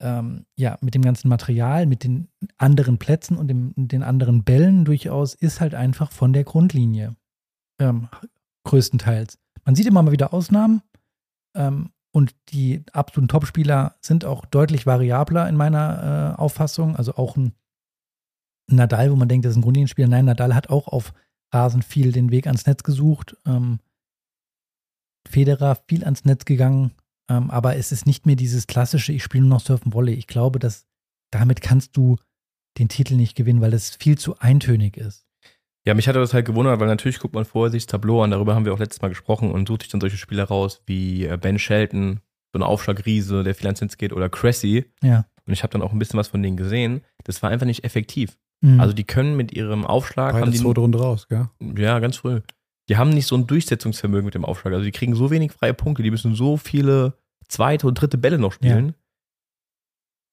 ähm, 0.00 0.46
ja, 0.56 0.76
mit 0.80 0.94
dem 0.94 1.02
ganzen 1.02 1.28
Material, 1.28 1.86
mit 1.86 2.04
den 2.04 2.28
anderen 2.58 2.98
Plätzen 2.98 3.36
und 3.36 3.48
dem, 3.48 3.72
den 3.76 4.02
anderen 4.02 4.44
Bällen 4.44 4.84
durchaus, 4.84 5.34
ist 5.34 5.60
halt 5.60 5.74
einfach 5.74 6.12
von 6.12 6.32
der 6.32 6.44
Grundlinie. 6.44 7.16
Ähm, 7.80 8.08
größtenteils. 8.64 9.38
Man 9.64 9.74
sieht 9.74 9.86
immer 9.86 10.02
mal 10.02 10.12
wieder 10.12 10.32
Ausnahmen 10.32 10.82
ähm, 11.56 11.90
und 12.12 12.34
die 12.50 12.84
absoluten 12.92 13.28
Topspieler 13.28 13.96
sind 14.00 14.24
auch 14.24 14.44
deutlich 14.44 14.86
variabler 14.86 15.48
in 15.48 15.56
meiner 15.56 16.34
äh, 16.36 16.40
Auffassung. 16.40 16.96
Also 16.96 17.14
auch 17.14 17.36
ein 17.36 17.54
Nadal, 18.70 19.10
wo 19.10 19.16
man 19.16 19.28
denkt, 19.28 19.44
das 19.44 19.52
ist 19.52 19.58
ein 19.58 19.62
Grundlinienspieler. 19.62 20.08
Nein, 20.08 20.24
Nadal 20.24 20.54
hat 20.54 20.70
auch 20.70 20.88
auf 20.88 21.12
Rasen 21.52 21.82
viel 21.82 22.12
den 22.12 22.30
Weg 22.30 22.46
ans 22.46 22.66
Netz 22.66 22.82
gesucht. 22.82 23.36
Ähm, 23.46 23.80
Federer 25.28 25.76
viel 25.88 26.04
ans 26.04 26.24
Netz 26.24 26.44
gegangen, 26.44 26.92
ähm, 27.28 27.50
aber 27.50 27.76
es 27.76 27.92
ist 27.92 28.06
nicht 28.06 28.26
mehr 28.26 28.36
dieses 28.36 28.66
klassische, 28.66 29.12
ich 29.12 29.22
spiele 29.22 29.44
nur 29.44 29.58
noch 29.58 29.64
Surfen 29.64 29.92
Volley. 29.92 30.14
Ich 30.14 30.26
glaube, 30.26 30.58
dass 30.58 30.86
damit 31.30 31.60
kannst 31.60 31.96
du 31.96 32.16
den 32.78 32.88
Titel 32.88 33.14
nicht 33.14 33.36
gewinnen, 33.36 33.60
weil 33.60 33.70
das 33.70 33.96
viel 33.96 34.18
zu 34.18 34.38
eintönig 34.38 34.96
ist. 34.96 35.26
Ja, 35.86 35.94
mich 35.94 36.08
hatte 36.08 36.18
das 36.18 36.32
halt 36.32 36.46
gewundert, 36.46 36.80
weil 36.80 36.86
natürlich 36.86 37.18
guckt 37.18 37.34
man 37.34 37.44
vorher 37.44 37.70
sich 37.70 37.84
das 37.84 37.90
Tableau 37.90 38.22
an, 38.22 38.30
darüber 38.30 38.54
haben 38.54 38.64
wir 38.64 38.72
auch 38.72 38.78
letztes 38.78 39.02
Mal 39.02 39.08
gesprochen 39.08 39.50
und 39.50 39.68
sucht 39.68 39.82
sich 39.82 39.90
dann 39.90 40.00
solche 40.00 40.16
Spieler 40.16 40.44
raus 40.44 40.82
wie 40.86 41.26
äh, 41.26 41.36
Ben 41.36 41.58
Shelton, 41.58 42.20
so 42.52 42.58
ein 42.58 42.62
Aufschlagriese, 42.62 43.42
der 43.42 43.54
viel 43.54 43.66
ans 43.66 43.80
Netz 43.80 43.98
geht, 43.98 44.12
oder 44.12 44.28
Cressy. 44.28 44.86
Ja. 45.02 45.26
Und 45.46 45.52
ich 45.52 45.62
habe 45.62 45.72
dann 45.72 45.82
auch 45.82 45.92
ein 45.92 45.98
bisschen 45.98 46.18
was 46.18 46.28
von 46.28 46.42
denen 46.42 46.56
gesehen. 46.56 47.02
Das 47.24 47.42
war 47.42 47.50
einfach 47.50 47.66
nicht 47.66 47.84
effektiv. 47.84 48.38
Mhm. 48.62 48.80
Also 48.80 48.94
die 48.94 49.04
können 49.04 49.36
mit 49.36 49.52
ihrem 49.52 49.84
Aufschlag, 49.84 50.32
Beide 50.32 50.46
haben 50.46 50.52
die, 50.52 50.58
zweite 50.58 50.80
Runde 50.80 50.98
raus, 50.98 51.28
gell? 51.28 51.50
ja, 51.76 51.98
ganz 51.98 52.16
früh. 52.16 52.40
Die 52.88 52.96
haben 52.96 53.10
nicht 53.10 53.26
so 53.26 53.36
ein 53.36 53.46
Durchsetzungsvermögen 53.46 54.24
mit 54.26 54.34
dem 54.34 54.44
Aufschlag. 54.44 54.72
Also 54.74 54.84
die 54.84 54.92
kriegen 54.92 55.14
so 55.14 55.30
wenig 55.30 55.52
freie 55.52 55.74
Punkte, 55.74 56.02
die 56.02 56.10
müssen 56.10 56.34
so 56.34 56.56
viele 56.56 57.16
zweite 57.48 57.86
und 57.86 57.94
dritte 57.94 58.18
Bälle 58.18 58.38
noch 58.38 58.52
spielen. 58.52 58.94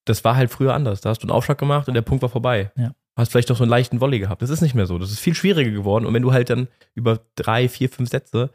Das 0.04 0.24
war 0.24 0.36
halt 0.36 0.50
früher 0.50 0.74
anders. 0.74 1.00
Da 1.00 1.10
hast 1.10 1.20
du 1.20 1.26
einen 1.26 1.30
Aufschlag 1.36 1.58
gemacht 1.58 1.88
und 1.88 1.94
der 1.94 2.02
Punkt 2.02 2.22
war 2.22 2.28
vorbei. 2.28 2.72
Ja. 2.76 2.94
Hast 3.16 3.30
vielleicht 3.32 3.48
noch 3.50 3.56
so 3.56 3.62
einen 3.64 3.70
leichten 3.70 4.00
Volley 4.00 4.18
gehabt. 4.18 4.42
Das 4.42 4.50
ist 4.50 4.62
nicht 4.62 4.74
mehr 4.74 4.86
so. 4.86 4.98
Das 4.98 5.10
ist 5.12 5.20
viel 5.20 5.34
schwieriger 5.34 5.70
geworden. 5.70 6.06
Und 6.06 6.14
wenn 6.14 6.22
du 6.22 6.32
halt 6.32 6.50
dann 6.50 6.68
über 6.94 7.20
drei, 7.36 7.68
vier, 7.68 7.88
fünf 7.88 8.08
Sätze 8.10 8.50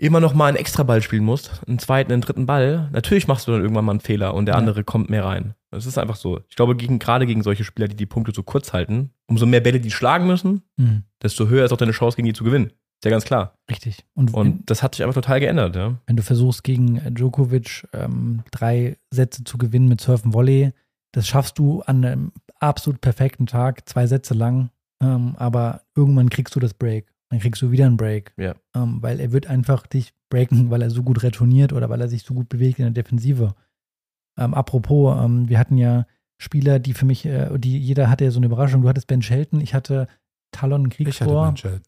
immer 0.00 0.20
noch 0.20 0.32
mal 0.32 0.46
einen 0.46 0.56
Extraball 0.56 1.02
spielen 1.02 1.24
musst, 1.24 1.60
einen 1.66 1.80
zweiten, 1.80 2.12
einen 2.12 2.22
dritten 2.22 2.46
Ball, 2.46 2.88
natürlich 2.92 3.26
machst 3.26 3.48
du 3.48 3.52
dann 3.52 3.62
irgendwann 3.62 3.84
mal 3.84 3.92
einen 3.92 4.00
Fehler 4.00 4.32
und 4.34 4.46
der 4.46 4.54
Ja. 4.54 4.58
andere 4.58 4.84
kommt 4.84 5.10
mehr 5.10 5.24
rein. 5.24 5.54
Das 5.72 5.86
ist 5.86 5.98
einfach 5.98 6.14
so. 6.16 6.40
Ich 6.48 6.54
glaube, 6.56 6.76
gegen, 6.76 7.00
gerade 7.00 7.26
gegen 7.26 7.42
solche 7.42 7.64
Spieler, 7.64 7.88
die 7.88 7.96
die 7.96 8.06
Punkte 8.06 8.32
so 8.32 8.44
kurz 8.44 8.72
halten, 8.72 9.10
umso 9.26 9.44
mehr 9.44 9.60
Bälle 9.60 9.80
die 9.80 9.90
schlagen 9.90 10.26
müssen, 10.28 10.62
Mhm. 10.76 11.02
desto 11.20 11.48
höher 11.48 11.64
ist 11.64 11.72
auch 11.72 11.76
deine 11.78 11.92
Chance, 11.92 12.14
gegen 12.16 12.26
die 12.26 12.32
zu 12.32 12.44
gewinnen. 12.44 12.72
Ist 12.98 13.04
ja 13.04 13.10
ganz 13.12 13.24
klar. 13.24 13.54
Richtig. 13.70 14.04
Und, 14.14 14.32
wenn, 14.32 14.40
Und 14.40 14.70
das 14.70 14.82
hat 14.82 14.94
sich 14.94 15.04
einfach 15.04 15.14
total 15.14 15.38
geändert, 15.38 15.76
ja. 15.76 15.98
wenn 16.06 16.16
du 16.16 16.22
versuchst, 16.22 16.64
gegen 16.64 17.14
Djokovic 17.14 17.86
ähm, 17.92 18.42
drei 18.50 18.96
Sätze 19.10 19.44
zu 19.44 19.56
gewinnen 19.56 19.86
mit 19.86 20.00
Surfen 20.00 20.34
Volley, 20.34 20.72
das 21.12 21.28
schaffst 21.28 21.58
du 21.58 21.82
an 21.82 22.04
einem 22.04 22.32
absolut 22.58 23.00
perfekten 23.00 23.46
Tag, 23.46 23.88
zwei 23.88 24.06
Sätze 24.08 24.34
lang, 24.34 24.70
ähm, 25.00 25.36
aber 25.36 25.82
irgendwann 25.94 26.28
kriegst 26.28 26.56
du 26.56 26.60
das 26.60 26.74
Break. 26.74 27.12
Dann 27.30 27.40
kriegst 27.40 27.62
du 27.62 27.70
wieder 27.70 27.86
einen 27.86 27.96
Break. 27.96 28.32
Ja. 28.36 28.54
Ähm, 28.74 29.00
weil 29.00 29.20
er 29.20 29.32
wird 29.32 29.46
einfach 29.46 29.86
dich 29.86 30.12
breaken, 30.30 30.70
weil 30.70 30.82
er 30.82 30.90
so 30.90 31.02
gut 31.02 31.22
retourniert 31.22 31.72
oder 31.72 31.88
weil 31.88 32.00
er 32.00 32.08
sich 32.08 32.22
so 32.22 32.34
gut 32.34 32.48
bewegt 32.48 32.78
in 32.78 32.84
der 32.84 33.02
Defensive. 33.02 33.54
Ähm, 34.38 34.54
apropos, 34.54 35.16
ähm, 35.22 35.48
wir 35.48 35.58
hatten 35.58 35.76
ja 35.76 36.06
Spieler, 36.38 36.78
die 36.78 36.94
für 36.94 37.04
mich, 37.04 37.26
äh, 37.26 37.50
die 37.58 37.78
jeder 37.78 38.08
hatte 38.08 38.24
ja 38.24 38.30
so 38.30 38.38
eine 38.38 38.46
Überraschung. 38.46 38.82
Du 38.82 38.88
hattest 38.88 39.06
Ben 39.06 39.22
Shelton, 39.22 39.60
ich 39.60 39.74
hatte 39.74 40.08
Talon 40.52 40.86
Ich 40.86 40.86
hatte 40.86 40.96
Kriegsbohr. 40.96 41.46
Ben 41.46 41.56
Shelton. 41.56 41.82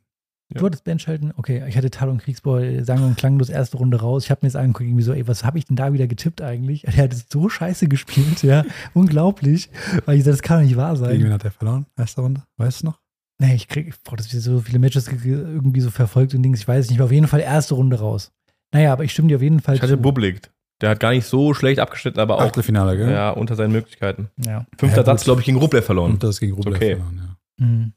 Du 0.52 0.66
hattest 0.66 0.84
Ben 0.84 0.98
Shelton? 0.98 1.32
Okay, 1.36 1.62
ich 1.68 1.76
hatte 1.76 1.90
Talon 1.90 2.18
Kriegsbohr, 2.18 2.60
äh, 2.60 2.82
sang 2.84 3.02
und 3.04 3.16
klanglos 3.16 3.48
erste 3.48 3.76
Runde 3.76 4.00
raus. 4.00 4.24
Ich 4.24 4.30
habe 4.30 4.40
mir 4.42 4.48
jetzt 4.48 4.56
angeguckt, 4.56 4.88
irgendwie 4.88 5.02
so, 5.04 5.12
ey, 5.12 5.26
was 5.28 5.44
habe 5.44 5.58
ich 5.58 5.64
denn 5.66 5.76
da 5.76 5.92
wieder 5.92 6.06
getippt 6.08 6.42
eigentlich? 6.42 6.82
Der 6.96 7.04
hat 7.04 7.14
so 7.30 7.48
scheiße 7.48 7.86
gespielt, 7.88 8.42
ja. 8.42 8.64
Unglaublich. 8.94 9.70
Weil 10.06 10.18
ich 10.18 10.24
so, 10.24 10.30
das 10.30 10.42
kann 10.42 10.58
doch 10.60 10.66
nicht 10.66 10.76
wahr 10.76 10.94
Gegen 10.94 11.04
sein. 11.04 11.22
wen 11.24 11.32
hat 11.32 11.44
er 11.44 11.50
verloren? 11.52 11.86
Erste 11.96 12.20
Runde? 12.22 12.42
Weißt 12.56 12.82
du 12.82 12.86
noch? 12.86 13.00
Nee, 13.38 13.54
ich 13.54 13.68
krieg, 13.68 13.94
boah, 14.04 14.16
das 14.16 14.32
ist 14.34 14.44
so 14.44 14.60
viele 14.60 14.78
Matches 14.78 15.06
ge- 15.08 15.18
irgendwie 15.32 15.80
so 15.80 15.90
verfolgt 15.90 16.34
und 16.34 16.42
Dings, 16.42 16.60
ich 16.60 16.68
weiß 16.68 16.84
es 16.84 16.90
nicht, 16.90 16.98
aber 16.98 17.06
auf 17.06 17.12
jeden 17.12 17.26
Fall 17.28 17.40
erste 17.40 17.74
Runde 17.74 17.98
raus. 17.98 18.32
Naja, 18.72 18.92
aber 18.92 19.04
ich 19.04 19.12
stimme 19.12 19.28
dir 19.28 19.36
auf 19.36 19.42
jeden 19.42 19.60
Fall 19.60 19.76
Ich 19.76 19.82
hatte 19.82 19.92
zu. 19.94 19.98
Bublik. 20.02 20.50
Der 20.82 20.90
hat 20.90 21.00
gar 21.00 21.10
nicht 21.12 21.26
so 21.26 21.52
schlecht 21.54 21.78
abgeschnitten, 21.78 22.20
aber 22.20 22.36
auch 22.36 22.40
Achtelfinale, 22.42 22.96
gell? 22.96 23.10
ja, 23.10 23.30
unter 23.30 23.54
seinen 23.54 23.72
Möglichkeiten. 23.72 24.30
Ja. 24.44 24.66
Fünfter 24.78 25.00
Ja, 25.00 25.04
Satz, 25.06 25.24
glaube 25.24 25.40
ich, 25.40 25.46
gegen 25.46 25.58
Rublev 25.58 25.84
verloren. 25.84 26.12
Und 26.12 26.22
das 26.22 26.40
gegen 26.40 26.54
Rublev 26.54 26.76
okay. 26.76 26.96
verloren, 26.96 27.20
ja. 27.58 27.64
Mhm. 27.66 27.92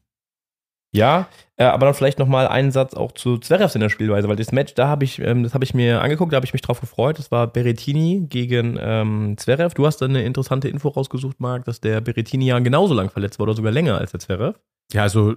Ja, 0.94 1.28
äh, 1.56 1.64
aber 1.64 1.86
dann 1.86 1.94
vielleicht 1.94 2.18
noch 2.18 2.28
mal 2.28 2.46
einen 2.46 2.70
Satz 2.72 2.94
auch 2.94 3.12
zu 3.12 3.38
Zverevs 3.38 3.74
in 3.74 3.80
der 3.80 3.88
Spielweise, 3.88 4.28
weil 4.28 4.36
das 4.36 4.52
Match, 4.52 4.74
da 4.74 4.88
habe 4.88 5.04
ich, 5.04 5.20
ähm, 5.20 5.42
das 5.42 5.54
habe 5.54 5.64
ich 5.64 5.74
mir 5.74 6.02
angeguckt, 6.02 6.32
da 6.32 6.36
habe 6.36 6.46
ich 6.46 6.52
mich 6.52 6.62
drauf 6.62 6.80
gefreut. 6.80 7.18
Das 7.18 7.30
war 7.30 7.46
Berrettini 7.46 8.26
gegen 8.28 8.78
ähm, 8.80 9.36
Zverev. 9.36 9.74
Du 9.74 9.86
hast 9.86 9.98
da 9.98 10.06
eine 10.06 10.24
interessante 10.24 10.68
Info 10.68 10.88
rausgesucht, 10.88 11.40
Marc, 11.40 11.64
dass 11.64 11.80
der 11.80 12.00
Berrettini 12.00 12.46
ja 12.46 12.58
genauso 12.58 12.94
lang 12.94 13.10
verletzt 13.10 13.38
war 13.38 13.44
oder 13.44 13.54
sogar 13.54 13.72
länger 13.72 13.98
als 13.98 14.12
der 14.12 14.20
Zverev. 14.20 14.58
Ja, 14.92 15.02
also 15.02 15.34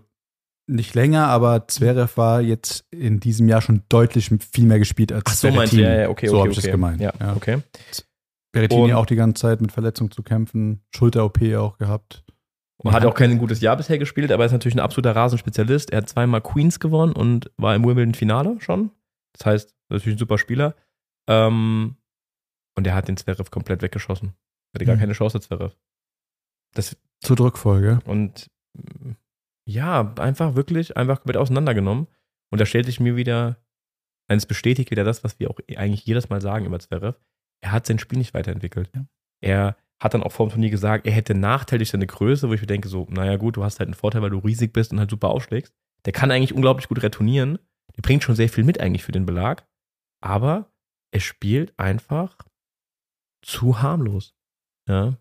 nicht 0.68 0.96
länger, 0.96 1.28
aber 1.28 1.68
Zverev 1.68 2.18
war 2.18 2.42
jetzt 2.42 2.86
in 2.92 3.20
diesem 3.20 3.48
Jahr 3.48 3.62
schon 3.62 3.84
deutlich 3.90 4.30
viel 4.52 4.66
mehr 4.66 4.80
gespielt 4.80 5.12
als 5.12 5.42
Berrettini. 5.42 5.82
Ja, 5.84 6.02
ja, 6.02 6.10
okay, 6.10 6.28
so 6.28 6.34
okay, 6.34 6.42
habe 6.42 6.52
ich 6.52 6.58
okay. 6.58 6.68
das 6.68 6.72
gemeint. 6.72 7.02
Ja, 7.02 7.14
okay. 7.36 7.60
Berrettini 8.52 8.84
Und- 8.84 8.94
auch 8.94 9.06
die 9.06 9.16
ganze 9.16 9.42
Zeit 9.42 9.62
mit 9.62 9.72
Verletzung 9.72 10.12
zu 10.12 10.24
kämpfen, 10.24 10.82
Schulter-OP 10.96 11.56
auch 11.56 11.78
gehabt. 11.78 12.24
Und 12.80 12.92
hat 12.94 13.06
auch 13.06 13.16
kein 13.16 13.38
gutes 13.40 13.60
Jahr 13.62 13.76
bisher 13.76 13.98
gespielt, 13.98 14.32
aber 14.32 14.46
ist 14.46 14.52
natürlich 14.52 14.76
ein 14.76 14.80
absoluter 14.82 15.16
Rasenspezialist. 15.16 15.92
Er 15.92 15.98
hat 16.00 16.10
zweimal 16.10 16.42
Queens 16.42 16.80
gewonnen 16.80 17.14
und 17.14 17.52
war 17.58 17.76
im 17.76 17.84
Wimbledon-Finale 17.84 18.62
schon. 18.62 18.92
Das 19.34 19.46
heißt, 19.48 19.76
natürlich 19.90 20.16
ein 20.16 20.20
super 20.20 20.38
Spieler. 20.38 20.76
Ähm, 21.28 21.98
und 22.76 22.86
er 22.88 22.94
hat 22.94 23.08
den 23.08 23.18
Zverev 23.18 23.50
komplett 23.50 23.82
weggeschossen. 23.82 24.34
Hatte 24.76 24.86
gar 24.86 24.96
Mhm. 24.96 25.00
keine 25.00 25.14
Chance, 25.14 25.40
Zverev. 25.40 25.76
Das, 26.74 26.96
Zur 27.22 27.36
Druckfolge. 27.36 28.00
und 28.06 28.50
ja, 29.66 30.14
einfach 30.20 30.56
wirklich, 30.56 30.96
einfach 30.96 31.18
komplett 31.18 31.38
auseinandergenommen. 31.38 32.08
Und 32.52 32.62
da 32.62 32.66
stellt 32.66 32.86
sich 32.86 33.00
mir 33.00 33.16
wieder, 33.16 33.58
eines 34.30 34.46
bestätigt 34.46 34.92
wieder 34.92 35.04
das, 35.04 35.24
was 35.24 35.40
wir 35.40 35.50
auch 35.50 35.60
eigentlich 35.76 36.06
jedes 36.06 36.30
Mal 36.30 36.42
sagen 36.42 36.66
über 36.66 36.80
Zverev. 36.80 37.18
Er 37.62 37.72
hat 37.72 37.88
sein 37.88 37.98
Spiel 38.00 38.20
nicht 38.20 38.34
weiterentwickelt. 38.36 38.92
Ja. 38.96 39.06
Er 39.42 39.78
hat 40.00 40.14
dann 40.14 40.24
auch 40.24 40.32
vor 40.32 40.48
dem 40.48 40.52
Turnier 40.52 40.70
gesagt, 40.70 41.06
er 41.08 41.12
hätte 41.12 41.34
Nachteil 41.34 41.80
durch 41.80 41.90
seine 41.90 42.08
Größe, 42.08 42.50
wo 42.50 42.54
ich 42.54 42.62
mir 42.62 42.68
denke, 42.68 42.88
so, 42.88 43.08
naja 43.10 43.38
gut, 43.38 43.58
du 43.58 43.64
hast 43.64 43.80
halt 43.80 43.88
einen 43.88 43.96
Vorteil, 43.96 44.22
weil 44.22 44.30
du 44.30 44.40
riesig 44.40 44.74
bist 44.74 44.92
und 44.92 45.00
halt 45.00 45.10
super 45.10 45.30
aufschlägst. 45.30 45.74
Der 46.06 46.14
kann 46.14 46.32
eigentlich 46.32 46.54
unglaublich 46.54 46.88
gut 46.88 47.02
retournieren. 47.02 47.58
Der 47.96 48.02
bringt 48.02 48.24
schon 48.24 48.36
sehr 48.36 48.50
viel 48.50 48.64
mit 48.64 48.80
eigentlich 48.80 49.04
für 49.04 49.12
den 49.12 49.26
Belag. 49.26 49.68
Aber 50.22 50.72
er 51.12 51.20
spielt 51.20 51.78
einfach 51.80 52.38
zu 53.44 53.82
harmlos. 53.82 54.36
Ja. 54.88 55.18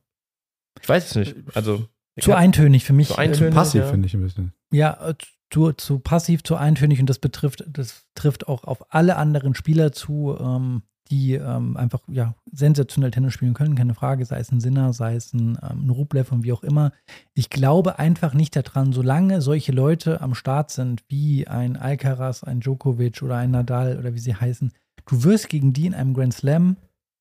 Ich 0.81 0.89
weiß 0.89 1.07
es 1.07 1.15
nicht. 1.15 1.57
Also. 1.57 1.89
Zu 2.21 2.33
hab- 2.33 2.39
eintönig 2.39 2.85
für 2.85 2.93
mich. 2.93 3.09
Zu 3.09 3.17
eintönig. 3.19 3.49
Ähm, 3.49 3.55
Passiv, 3.55 3.83
ja. 3.83 3.91
finde 3.91 4.07
ich 4.07 4.15
ein 4.15 4.23
bisschen. 4.23 4.53
Ja, 4.73 5.15
zu, 5.51 5.73
zu 5.73 5.99
passiv, 6.01 6.43
zu 6.43 6.57
eintönig 6.57 7.01
und 7.01 7.09
das 7.09 7.19
betrifft, 7.19 7.65
das 7.69 8.07
trifft 8.15 8.49
auch 8.49 8.65
auf 8.65 8.93
alle 8.93 9.17
anderen 9.17 9.55
Spieler 9.55 9.93
zu, 9.93 10.37
ähm, 10.39 10.83
die 11.11 11.35
ähm, 11.35 11.77
einfach 11.77 12.01
ja 12.09 12.35
sensationell 12.51 13.11
Tennis 13.11 13.35
spielen 13.35 13.55
können, 13.55 13.75
keine 13.75 13.95
Frage, 13.95 14.25
sei 14.25 14.39
es 14.39 14.51
ein 14.51 14.61
Sinner, 14.61 14.93
sei 14.93 15.15
es 15.15 15.33
ein, 15.33 15.59
ähm, 15.63 15.87
ein 15.87 15.91
Rublev 15.91 16.33
und 16.33 16.45
wie 16.45 16.53
auch 16.53 16.63
immer. 16.63 16.93
Ich 17.35 17.51
glaube 17.51 17.99
einfach 17.99 18.35
nicht 18.35 18.57
daran, 18.57 18.93
solange 18.93 19.41
solche 19.41 19.73
Leute 19.73 20.21
am 20.21 20.35
Start 20.35 20.71
sind, 20.71 21.05
wie 21.09 21.47
ein 21.47 21.77
Alcaraz, 21.77 22.45
ein 22.45 22.61
Djokovic 22.61 23.23
oder 23.23 23.37
ein 23.37 23.51
Nadal 23.51 23.99
oder 23.99 24.15
wie 24.15 24.19
sie 24.19 24.35
heißen, 24.35 24.73
du 25.07 25.25
wirst 25.25 25.49
gegen 25.49 25.73
die 25.73 25.87
in 25.87 25.95
einem 25.95 26.15
Grand 26.15 26.35
Slam, 26.35 26.77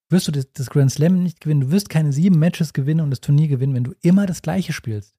wirst 0.10 0.28
du 0.28 0.32
das, 0.32 0.52
das 0.54 0.70
Grand 0.70 0.92
Slam 0.92 1.24
nicht 1.24 1.42
gewinnen, 1.42 1.62
du 1.62 1.72
wirst 1.72 1.90
keine 1.90 2.12
sieben 2.12 2.40
Matches 2.40 2.74
gewinnen 2.74 3.02
und 3.02 3.12
das 3.12 3.22
Turnier 3.22 3.48
gewinnen, 3.48 3.76
wenn 3.76 3.84
du 3.84 3.94
immer 4.02 4.26
das 4.26 4.42
gleiche 4.42 4.74
spielst. 4.74 5.16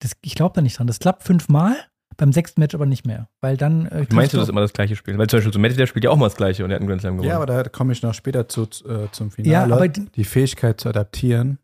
Das, 0.00 0.12
ich 0.22 0.34
glaube 0.34 0.54
da 0.54 0.62
nicht 0.62 0.78
dran. 0.78 0.88
Das 0.88 0.98
klappt 0.98 1.22
fünfmal, 1.22 1.76
beim 2.16 2.32
sechsten 2.32 2.60
Match 2.60 2.74
aber 2.74 2.86
nicht 2.86 3.06
mehr. 3.06 3.28
Weil 3.40 3.56
dann. 3.56 3.86
Äh, 3.86 4.06
Wie 4.08 4.14
meinst 4.14 4.32
du, 4.34 4.38
dass 4.38 4.48
immer 4.48 4.60
das 4.60 4.72
gleiche 4.72 4.96
spielen? 4.96 5.18
Weil 5.18 5.26
zum 5.28 5.38
Beispiel 5.38 5.52
so 5.52 5.58
Medvedev 5.58 5.88
spielt 5.88 6.04
ja 6.04 6.10
auch 6.10 6.16
mal 6.16 6.26
das 6.26 6.36
gleiche 6.36 6.64
und 6.64 6.70
er 6.70 6.74
hat 6.74 6.80
einen 6.80 6.88
Grand 6.88 7.00
Slam 7.02 7.14
gewonnen. 7.16 7.28
Ja, 7.30 7.36
aber 7.36 7.46
da 7.46 7.62
komme 7.64 7.92
ich 7.92 8.02
noch 8.02 8.14
später 8.14 8.48
zu, 8.48 8.62
äh, 8.62 9.08
zum 9.12 9.28
Ja, 9.28 9.34
Finale. 9.64 9.74
aber 9.74 9.88
die 9.88 10.24
Fähigkeit 10.24 10.80
zu 10.80 10.88
adaptieren, 10.88 11.58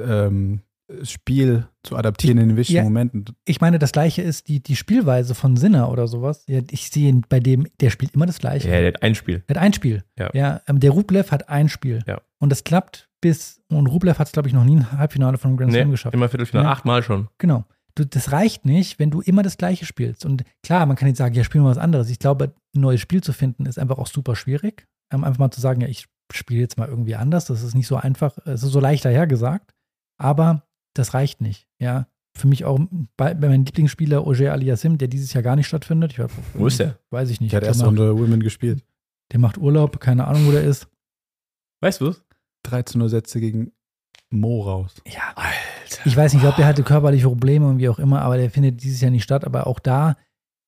ähm, 0.00 0.60
das 0.86 1.10
Spiel 1.10 1.66
zu 1.82 1.96
adaptieren 1.96 2.36
in 2.38 2.48
den 2.48 2.56
wichtigen 2.58 2.76
Ja. 2.78 2.82
Momenten. 2.84 3.24
ich 3.46 3.60
meine, 3.60 3.78
das 3.78 3.92
gleiche 3.92 4.20
ist 4.20 4.48
die, 4.48 4.62
die 4.62 4.76
Spielweise 4.76 5.34
von 5.34 5.56
Sinner 5.56 5.90
oder 5.90 6.06
sowas. 6.08 6.44
Ja, 6.46 6.60
ich 6.70 6.90
sehe 6.90 7.08
ihn 7.08 7.24
bei 7.28 7.40
dem, 7.40 7.66
der 7.80 7.88
spielt 7.90 8.14
immer 8.14 8.26
das 8.26 8.38
gleiche. 8.38 8.68
ja, 8.68 8.78
der 8.80 8.88
hat 8.88 9.02
ein 9.02 9.14
Spiel. 9.14 9.42
Er 9.46 9.54
hat 9.56 9.62
ein 9.62 9.72
Spiel. 9.72 10.04
Ja. 10.18 10.60
ähm, 10.66 10.80
der 10.80 10.90
Rublev 10.90 11.30
hat 11.30 11.48
ein 11.48 11.68
Spiel. 11.70 12.02
Ja. 12.06 12.20
Und 12.38 12.50
das 12.50 12.64
klappt 12.64 13.08
bis. 13.22 13.62
Und 13.70 13.86
Rublev 13.86 14.18
hat 14.18 14.26
es, 14.26 14.32
glaube 14.32 14.48
ich, 14.48 14.54
noch 14.54 14.64
nie 14.64 14.76
ein 14.76 14.92
Halbfinale 14.92 15.38
von 15.38 15.50
einem 15.52 15.56
Grand 15.56 15.72
Slam 15.72 15.86
Nee, 15.88 15.92
geschafft. 15.92 16.14
immer 16.14 16.28
Viertelfinale, 16.28 16.66
Ja. 16.68 16.72
achtmal 16.72 17.02
schon. 17.02 17.28
Genau. 17.38 17.64
Du, 17.96 18.04
das 18.04 18.32
reicht 18.32 18.64
nicht, 18.64 18.98
wenn 18.98 19.10
du 19.10 19.20
immer 19.20 19.42
das 19.42 19.56
Gleiche 19.56 19.86
spielst. 19.86 20.24
Und 20.24 20.44
klar, 20.62 20.84
man 20.86 20.96
kann 20.96 21.08
jetzt 21.08 21.18
sagen, 21.18 21.34
ja, 21.34 21.44
spiel 21.44 21.60
mal 21.60 21.70
was 21.70 21.78
anderes. 21.78 22.10
Ich 22.10 22.18
glaube, 22.18 22.54
ein 22.74 22.80
neues 22.80 23.00
Spiel 23.00 23.22
zu 23.22 23.32
finden 23.32 23.66
ist 23.66 23.78
einfach 23.78 23.98
auch 23.98 24.08
super 24.08 24.34
schwierig. 24.34 24.86
Ähm, 25.12 25.22
einfach 25.22 25.38
mal 25.38 25.50
zu 25.50 25.60
sagen, 25.60 25.80
ja, 25.80 25.88
ich 25.88 26.06
spiele 26.32 26.60
jetzt 26.60 26.76
mal 26.76 26.88
irgendwie 26.88 27.14
anders. 27.14 27.44
Das 27.46 27.62
ist 27.62 27.74
nicht 27.74 27.86
so 27.86 27.96
einfach, 27.96 28.36
es 28.46 28.62
ist 28.64 28.72
so 28.72 28.80
leicht 28.80 29.04
dahergesagt. 29.04 29.72
Aber 30.18 30.66
das 30.94 31.14
reicht 31.14 31.40
nicht. 31.40 31.68
Ja. 31.78 32.08
Für 32.36 32.48
mich 32.48 32.64
auch 32.64 32.80
bei, 33.16 33.34
bei 33.34 33.48
meinem 33.48 33.64
Lieblingsspieler 33.64 34.26
Oger 34.26 34.52
Aliassim, 34.52 34.98
der 34.98 35.06
dieses 35.06 35.32
Jahr 35.32 35.44
gar 35.44 35.54
nicht 35.54 35.68
stattfindet. 35.68 36.18
Ich, 36.18 36.24
Wo 36.54 36.66
ist 36.66 36.80
der? 36.80 36.98
Weiß 37.10 37.30
ich 37.30 37.40
nicht. 37.40 37.52
Der, 37.52 37.62
erste 37.62 37.84
macht, 37.84 37.90
Runde 37.90 38.18
Women 38.18 38.42
gespielt. 38.42 38.84
der 39.30 39.38
macht 39.38 39.56
Urlaub, 39.56 40.00
keine 40.00 40.26
Ahnung, 40.26 40.46
wo 40.46 40.50
der 40.50 40.64
ist. 40.64 40.88
Weißt 41.80 42.00
du 42.00 42.08
es? 42.08 42.24
13 42.64 43.00
Uhr 43.00 43.08
Sätze 43.08 43.38
gegen 43.38 43.72
Mo 44.34 44.62
raus. 44.62 44.94
Ja, 45.06 45.32
Alter. 45.34 46.02
Ich 46.04 46.16
weiß 46.16 46.32
nicht, 46.32 46.40
ich 46.40 46.44
glaube, 46.44 46.56
der 46.56 46.66
hatte 46.66 46.82
körperliche 46.82 47.26
Probleme 47.26 47.66
und 47.66 47.78
wie 47.78 47.88
auch 47.88 47.98
immer, 47.98 48.22
aber 48.22 48.36
der 48.36 48.50
findet 48.50 48.82
dieses 48.82 49.00
Jahr 49.00 49.10
nicht 49.10 49.22
statt. 49.22 49.44
Aber 49.44 49.66
auch 49.66 49.78
da, 49.78 50.16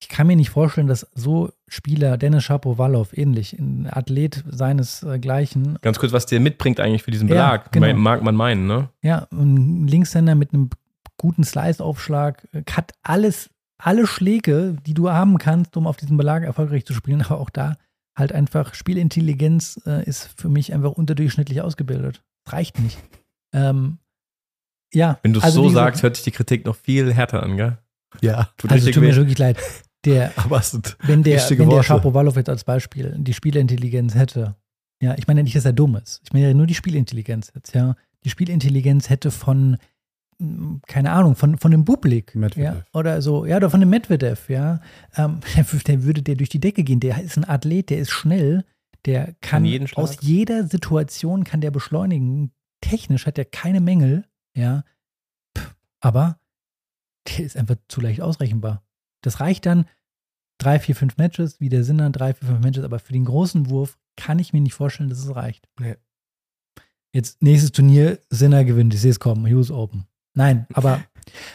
ich 0.01 0.09
kann 0.09 0.27
mir 0.27 0.37
nicht 0.37 0.51
vorstellen, 0.51 0.87
dass 0.87 1.07
so 1.15 1.51
Spieler, 1.69 2.17
Dennis 2.17 2.45
Shapovalov, 2.45 3.17
ähnlich, 3.17 3.55
ein 3.55 3.89
Athlet 3.91 4.45
seinesgleichen, 4.49 5.79
Ganz 5.83 5.99
kurz, 5.99 6.13
was 6.13 6.27
der 6.27 6.41
mitbringt 6.41 6.81
eigentlich 6.81 7.03
für 7.03 7.11
diesen 7.11 7.29
Ja, 7.29 7.35
Belag, 7.35 7.73
genau. 7.73 7.95
mag 7.95 8.23
man 8.23 8.37
meinen, 8.37 8.67
ne? 8.67 8.89
ja, 9.03 9.27
ein 9.33 9.87
Linkshänder 9.87 10.35
mit 10.35 10.53
einem 10.53 10.71
guten 11.17 11.45
Slice-Aufschlag, 11.45 12.47
äh, 12.53 12.63
hat 12.71 12.93
alles, 13.03 13.51
alle 13.79 14.07
Schläge, 14.07 14.77
die 14.87 14.95
du 14.95 15.11
haben 15.11 15.39
kannst, 15.39 15.77
um 15.77 15.87
auf 15.87 15.97
diesem 15.97 16.17
Belag 16.17 16.45
erfolgreich 16.45 16.85
zu 16.85 16.95
spielen, 16.95 17.23
aber 17.23 17.41
auch 17.41 17.51
da 17.51 17.77
halt 18.17 18.33
einfach 18.33 18.75
Spielintelligenz 18.75 19.81
äh, 19.87 20.05
ist 20.05 20.31
für 20.37 20.49
mich 20.49 20.73
einfach 20.73 20.93
unterdurchschnittlich 20.93 21.61
ausgebildet. 21.61 22.23
Reicht 22.49 22.79
nicht. 22.79 22.99
Ähm, 23.57 23.99
ja, 24.93 25.19
Wenn 25.23 25.33
du 25.33 25.41
es 25.41 25.45
also 25.45 25.65
so 25.65 25.71
sagst, 25.71 26.03
hört 26.03 26.17
sich 26.17 26.25
die 26.25 26.31
Kritik 26.31 26.65
noch 26.65 26.77
viel 26.77 27.13
härter 27.13 27.43
an, 27.43 27.57
gell? 27.57 27.79
Ja, 28.21 28.51
Tut 28.57 28.71
Also 28.71 28.91
tut 28.91 29.03
mir 29.03 29.17
wirklich 29.17 29.39
leid. 29.39 29.59
Der, 30.05 30.33
aber 30.37 30.61
es 30.61 30.71
sind 30.71 30.97
wenn 31.03 31.23
der, 31.23 31.43
wenn 31.51 31.69
der. 31.69 31.83
Shapovalov 31.83 32.37
jetzt 32.37 32.49
als 32.49 32.65
Beispiel 32.65 33.15
die 33.19 33.35
Spielerintelligenz 33.35 34.15
hätte, 34.15 34.57
ja, 35.03 35.15
ich 35.19 35.27
meine 35.27 35.43
nicht, 35.43 35.57
dass 35.57 35.65
er 35.65 35.73
dumm 35.73 35.97
ist. 35.97 36.21
Ich 36.25 36.33
meine 36.33 36.49
ja 36.49 36.55
nur 36.55 36.67
die 36.67 36.75
Spieleintelligenz 36.75 37.53
jetzt, 37.55 37.75
ja. 37.75 37.97
Die 38.25 38.31
Spieleintelligenz 38.31 39.11
hätte 39.11 39.31
von, 39.31 39.77
mm, 40.39 40.77
keine 40.87 41.13
Ahnung, 41.13 41.37
von, 41.37 41.59
von 41.59 41.71
dem 41.71 41.85
Bublik. 41.85 42.35
Medvedev. 42.35 42.75
Ja, 42.77 42.85
oder 42.93 43.21
so, 43.21 43.45
ja, 43.45 43.57
oder 43.57 43.71
von 43.71 43.81
dem 43.81 43.91
Medvedev, 43.91 44.49
ja. 44.49 44.81
Ähm, 45.17 45.41
der 45.87 46.03
würde 46.05 46.23
der 46.23 46.37
durch 46.37 46.49
die 46.49 46.61
Decke 46.61 46.85
gehen. 46.85 47.01
Der 47.01 47.23
ist 47.23 47.37
ein 47.37 47.45
Athlet, 47.45 47.91
der 47.91 47.99
ist 47.99 48.11
schnell, 48.11 48.65
der 49.05 49.35
kann 49.41 49.67
aus 49.95 50.19
jeder 50.21 50.65
Situation 50.65 51.45
kann 51.45 51.61
der 51.61 51.71
beschleunigen. 51.71 52.53
Technisch 52.81 53.27
hat 53.27 53.39
er 53.39 53.45
keine 53.45 53.81
Mängel, 53.81 54.25
ja. 54.55 54.85
Aber 56.01 56.39
der 57.29 57.45
ist 57.45 57.57
einfach 57.57 57.77
zu 57.89 58.01
leicht 58.01 58.21
ausrechenbar. 58.21 58.85
Das 59.23 59.41
reicht 59.41 59.67
dann 59.67 59.87
drei, 60.59 60.79
vier, 60.79 60.95
fünf 60.95 61.17
Matches, 61.17 61.61
wie 61.61 61.69
der 61.69 61.85
Sinner, 61.85 62.11
drei, 62.11 62.35
vier, 62.35 62.49
fünf 62.49 62.61
Matches, 62.61 62.85
aber 62.85 62.99
für 62.99 63.13
den 63.13 63.25
großen 63.25 63.69
Wurf 63.71 63.99
kann 64.17 64.39
ich 64.39 64.53
mir 64.53 64.61
nicht 64.61 64.75
vorstellen, 64.75 65.09
dass 65.09 65.19
es 65.19 65.35
reicht. 65.35 65.69
Nee. 65.79 65.97
Jetzt 67.13 67.43
nächstes 67.43 67.73
Turnier, 67.73 68.19
Sinner 68.31 68.65
gewinnt, 68.65 68.95
ich 68.95 69.01
sehe 69.01 69.11
es 69.11 69.21
kommen, 69.21 69.51
US 69.53 69.71
Open. 69.71 70.07
Nein, 70.35 70.67
aber, 70.75 71.03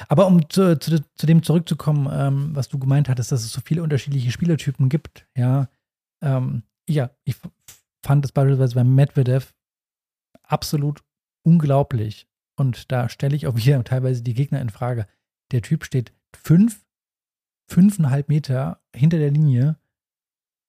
aber 0.07 0.25
um 0.27 0.49
zu, 0.49 0.77
zu, 0.79 1.03
zu 1.15 1.25
dem 1.27 1.43
zurückzukommen, 1.43 2.09
ähm, 2.11 2.55
was 2.55 2.67
du 2.67 2.79
gemeint 2.79 3.09
hattest, 3.09 3.31
dass 3.31 3.43
es 3.43 3.51
so 3.51 3.61
viele 3.63 3.83
unterschiedliche 3.83 4.31
Spielertypen 4.31 4.89
gibt, 4.89 5.27
ja, 5.35 5.69
ähm, 6.21 6.63
ja, 6.89 7.11
ich 7.23 7.35
fand 8.03 8.25
es 8.25 8.31
beispielsweise 8.31 8.75
beim 8.75 8.93
Medvedev 8.95 9.53
absolut 10.43 11.03
unglaublich. 11.43 12.27
Und 12.57 12.91
da 12.91 13.09
stelle 13.09 13.35
ich 13.35 13.47
auch 13.47 13.55
wieder 13.55 13.83
teilweise 13.83 14.23
die 14.23 14.33
Gegner 14.33 14.61
in 14.61 14.69
Frage. 14.69 15.07
Der 15.51 15.61
Typ 15.61 15.85
steht 15.85 16.13
fünf, 16.35 16.85
fünfeinhalb 17.69 18.29
Meter 18.29 18.81
hinter 18.95 19.17
der 19.17 19.31
Linie. 19.31 19.77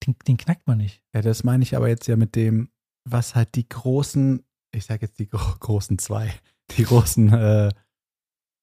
Den, 0.04 0.16
den 0.26 0.36
knackt 0.36 0.66
man 0.66 0.78
nicht. 0.78 1.02
Ja, 1.14 1.22
das 1.22 1.44
meine 1.44 1.62
ich 1.62 1.76
aber 1.76 1.88
jetzt 1.88 2.08
ja 2.08 2.16
mit 2.16 2.34
dem, 2.34 2.70
was 3.08 3.34
halt 3.34 3.54
die 3.54 3.68
großen, 3.68 4.44
ich 4.74 4.84
sage 4.84 5.06
jetzt 5.06 5.18
die 5.18 5.28
gro 5.28 5.54
großen 5.60 5.98
zwei, 5.98 6.34
die 6.76 6.84
großen 6.84 7.32
äh, 7.32 7.70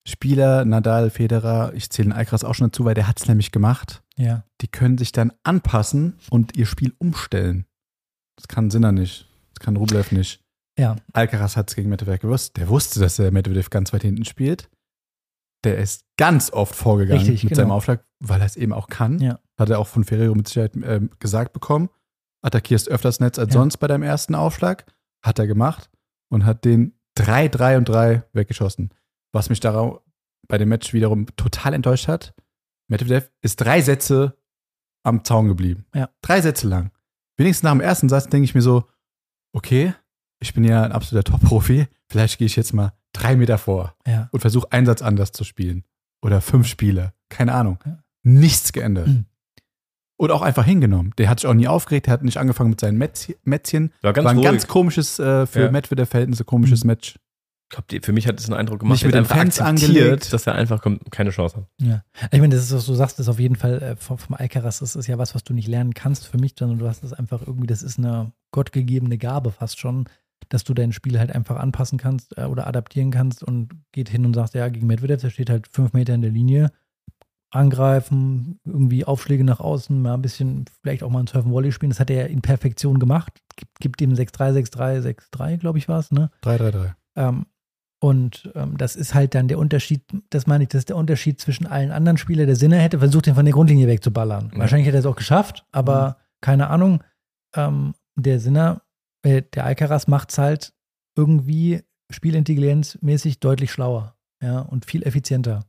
Spieler, 0.07 0.65
Nadal, 0.65 1.09
Federer, 1.09 1.73
ich 1.73 1.89
zähle 1.89 2.09
den 2.09 2.13
Alcaraz 2.13 2.43
auch 2.43 2.55
schon 2.55 2.69
dazu, 2.69 2.83
weil 2.83 2.95
der 2.95 3.07
hat 3.07 3.19
es 3.19 3.27
nämlich 3.27 3.51
gemacht. 3.51 4.03
Ja. 4.17 4.43
Die 4.61 4.67
können 4.67 4.97
sich 4.97 5.11
dann 5.11 5.31
anpassen 5.43 6.17
und 6.29 6.57
ihr 6.57 6.65
Spiel 6.65 6.93
umstellen. 6.97 7.65
Das 8.35 8.47
kann 8.47 8.71
Sinner 8.71 8.91
nicht. 8.91 9.29
Das 9.53 9.63
kann 9.63 9.75
Rublev 9.75 10.11
nicht. 10.11 10.41
Ja. 10.79 10.95
Alcaraz 11.13 11.57
hat 11.57 11.69
es 11.69 11.75
gegen 11.75 11.89
Medvedev 11.89 12.19
gewusst. 12.19 12.57
Der 12.57 12.69
wusste, 12.69 12.99
dass 12.99 13.19
er 13.19 13.31
Medvedev 13.31 13.69
ganz 13.69 13.91
weit 13.93 14.03
hinten 14.03 14.25
spielt. 14.25 14.69
Der 15.65 15.77
ist 15.77 16.05
ganz 16.17 16.51
oft 16.51 16.73
vorgegangen 16.73 17.19
Richtig, 17.19 17.43
mit 17.43 17.49
genau. 17.51 17.61
seinem 17.63 17.71
Aufschlag, 17.71 18.05
weil 18.19 18.39
er 18.39 18.45
es 18.45 18.55
eben 18.55 18.71
auch 18.71 18.87
kann. 18.87 19.19
Ja. 19.19 19.39
Hat 19.57 19.69
er 19.69 19.79
auch 19.79 19.87
von 19.87 20.05
Ferrero 20.05 20.33
mit 20.33 20.47
Sicherheit 20.47 20.75
ähm, 20.75 21.09
gesagt 21.19 21.51
bekommen. 21.51 21.89
Attackierst 22.41 22.87
öfters 22.87 23.19
Netz 23.19 23.37
als 23.37 23.53
Ja. 23.53 23.59
sonst 23.59 23.77
bei 23.77 23.87
deinem 23.87 24.03
ersten 24.03 24.35
Aufschlag. 24.35 24.85
Hat 25.21 25.37
er 25.37 25.47
gemacht 25.47 25.89
und 26.29 26.45
hat 26.45 26.63
den 26.63 26.97
3, 27.15 27.49
3 27.49 27.77
und 27.77 27.89
3 27.89 28.23
weggeschossen. 28.31 28.93
Was 29.33 29.49
mich 29.49 29.59
darauf 29.59 30.01
bei 30.47 30.57
dem 30.57 30.69
Match 30.69 30.93
wiederum 30.93 31.25
total 31.35 31.73
enttäuscht 31.73 32.07
hat. 32.07 32.33
Medvedev 32.87 33.29
ist 33.41 33.57
drei 33.57 33.81
Sätze 33.81 34.37
am 35.03 35.23
Zaun 35.23 35.47
geblieben. 35.47 35.85
Ja. 35.93 36.09
Drei 36.21 36.41
Sätze 36.41 36.67
lang. 36.67 36.91
Wenigstens 37.37 37.63
nach 37.63 37.71
dem 37.71 37.81
ersten 37.81 38.09
Satz 38.09 38.27
denke 38.27 38.45
ich 38.45 38.55
mir 38.55 38.61
so, 38.61 38.85
okay, 39.53 39.93
ich 40.39 40.53
bin 40.53 40.63
ja 40.63 40.83
ein 40.83 40.91
absoluter 40.91 41.31
Top-Profi, 41.31 41.87
vielleicht 42.07 42.37
gehe 42.37 42.45
ich 42.47 42.55
jetzt 42.55 42.73
mal 42.73 42.93
drei 43.13 43.35
Meter 43.35 43.57
vor 43.57 43.95
Ja. 44.07 44.29
und 44.31 44.39
versuche 44.39 44.71
einen 44.71 44.85
Satz 44.85 45.01
anders 45.01 45.31
zu 45.31 45.43
spielen. 45.43 45.83
Oder 46.21 46.41
fünf 46.41 46.67
Spiele. 46.67 47.13
Keine 47.29 47.53
Ahnung. 47.53 47.79
Ja. 47.85 47.99
Nichts 48.23 48.73
geändert. 48.73 49.07
Mhm. 49.07 49.25
Und 50.17 50.31
auch 50.31 50.41
einfach 50.41 50.65
hingenommen. 50.65 51.13
Der 51.17 51.29
hat 51.29 51.39
sich 51.39 51.47
auch 51.47 51.53
nie 51.53 51.67
aufgeregt, 51.69 52.07
der 52.07 52.13
hat 52.13 52.23
nicht 52.23 52.37
angefangen 52.37 52.71
mit 52.71 52.79
seinen 52.81 52.97
Mätzchen. 52.97 53.93
War 54.01 54.11
ganz 54.11 54.25
War 54.25 54.31
ein 54.31 54.37
ruhig. 54.37 54.45
ganz 54.49 54.67
komisches, 54.67 55.17
äh, 55.17 55.45
für 55.45 55.61
Ja. 55.65 55.71
Medvedev-Verhältnisse 55.71 56.43
komisches 56.43 56.83
Mhm. 56.83 56.87
Match. 56.87 57.15
Ich 57.71 57.75
glaub, 57.75 57.87
die- 57.87 57.99
für 58.01 58.11
mich 58.11 58.27
hat 58.27 58.37
es 58.39 58.45
einen 58.47 58.55
Eindruck 58.55 58.79
gemacht, 58.79 58.95
Nicht 58.95 59.05
mit 59.05 59.13
den 59.15 59.25
Fans 59.25 59.61
angelegt. 59.61 60.33
dass 60.33 60.45
er 60.47 60.55
einfach 60.55 60.81
kommt, 60.81 61.09
keine 61.11 61.29
Chance 61.29 61.57
hat. 61.57 61.67
Ja. 61.79 62.03
Ich 62.31 62.39
meine, 62.41 62.53
das 62.55 62.65
ist, 62.65 62.73
was 62.73 62.85
du 62.85 62.95
sagst, 62.95 63.19
ist 63.19 63.29
auf 63.29 63.39
jeden 63.39 63.55
Fall 63.55 63.81
äh, 63.81 63.95
vom, 63.95 64.17
vom 64.17 64.35
Alcaraz, 64.35 64.79
das 64.79 64.95
ist 64.97 65.07
ja 65.07 65.17
was, 65.19 65.35
was 65.35 65.43
du 65.43 65.53
nicht 65.53 65.67
lernen 65.69 65.93
kannst 65.93 66.27
für 66.27 66.37
mich, 66.39 66.55
sondern 66.57 66.79
du 66.79 66.87
hast 66.87 67.03
es 67.03 67.13
einfach 67.13 67.41
irgendwie, 67.45 67.67
das 67.67 67.83
ist 67.83 67.97
eine 67.99 68.33
gottgegebene 68.51 69.17
Gabe 69.19 69.51
fast 69.51 69.79
schon, 69.79 70.05
dass 70.49 70.63
du 70.63 70.73
dein 70.73 70.93
Spiel 70.93 71.19
halt 71.19 71.33
einfach 71.33 71.57
anpassen 71.57 71.97
kannst 71.97 72.37
äh, 72.37 72.45
oder 72.45 72.67
adaptieren 72.67 73.11
kannst 73.11 73.43
und 73.43 73.69
geht 73.91 74.09
hin 74.09 74.25
und 74.25 74.33
sagst, 74.33 74.53
ja, 74.53 74.69
gegen 74.69 74.87
Medvedev, 74.87 75.21
der 75.21 75.29
steht 75.29 75.49
halt 75.49 75.67
fünf 75.67 75.93
Meter 75.93 76.13
in 76.15 76.21
der 76.21 76.31
Linie, 76.31 76.71
angreifen, 77.51 78.59
irgendwie 78.63 79.05
Aufschläge 79.05 79.43
nach 79.43 79.59
außen, 79.59 80.01
mal 80.01 80.13
ein 80.13 80.21
bisschen, 80.21 80.65
vielleicht 80.81 81.03
auch 81.03 81.09
mal 81.09 81.21
ein 81.21 81.27
Surfen-Volley 81.27 81.71
spielen. 81.71 81.89
Das 81.89 81.99
hat 81.99 82.09
er 82.09 82.27
in 82.27 82.41
Perfektion 82.41 82.99
gemacht. 82.99 83.41
Gibt, 83.55 83.79
gibt 83.79 84.01
ihm 84.01 84.13
6-3, 84.13 84.69
6-3, 84.71 85.15
6-3, 85.33 85.57
glaube 85.57 85.77
ich, 85.77 85.87
war 85.89 85.99
es, 85.99 86.11
ne? 86.11 86.29
3-3-3. 86.43 86.93
Ähm, 87.15 87.45
und 88.01 88.51
ähm, 88.55 88.77
das 88.77 88.95
ist 88.95 89.13
halt 89.13 89.35
dann 89.35 89.47
der 89.47 89.59
Unterschied, 89.59 90.03
das 90.29 90.47
meine 90.47 90.63
ich, 90.63 90.69
das 90.69 90.79
ist 90.79 90.89
der 90.89 90.95
Unterschied 90.95 91.41
zwischen 91.41 91.67
allen 91.67 91.91
anderen 91.91 92.17
Spielern. 92.17 92.47
Der 92.47 92.55
Sinne 92.55 92.77
hätte 92.77 92.99
versucht, 92.99 93.25
den 93.25 93.35
von 93.35 93.45
der 93.45 93.53
Grundlinie 93.53 93.87
wegzuballern. 93.87 94.51
Ja. 94.53 94.59
Wahrscheinlich 94.59 94.87
hätte 94.87 94.97
er 94.97 95.01
es 95.01 95.05
auch 95.05 95.17
geschafft, 95.17 95.65
aber 95.71 96.17
keine 96.39 96.69
Ahnung. 96.69 97.03
Ähm, 97.55 97.93
der 98.15 98.39
Sinner, 98.39 98.81
der 99.23 99.65
Alcaraz 99.65 100.07
macht 100.07 100.31
es 100.31 100.37
halt 100.37 100.73
irgendwie 101.15 101.81
spielintelligenzmäßig 102.11 103.39
deutlich 103.39 103.71
schlauer. 103.71 104.15
Ja, 104.41 104.59
und 104.61 104.85
viel 104.85 105.03
effizienter. 105.03 105.65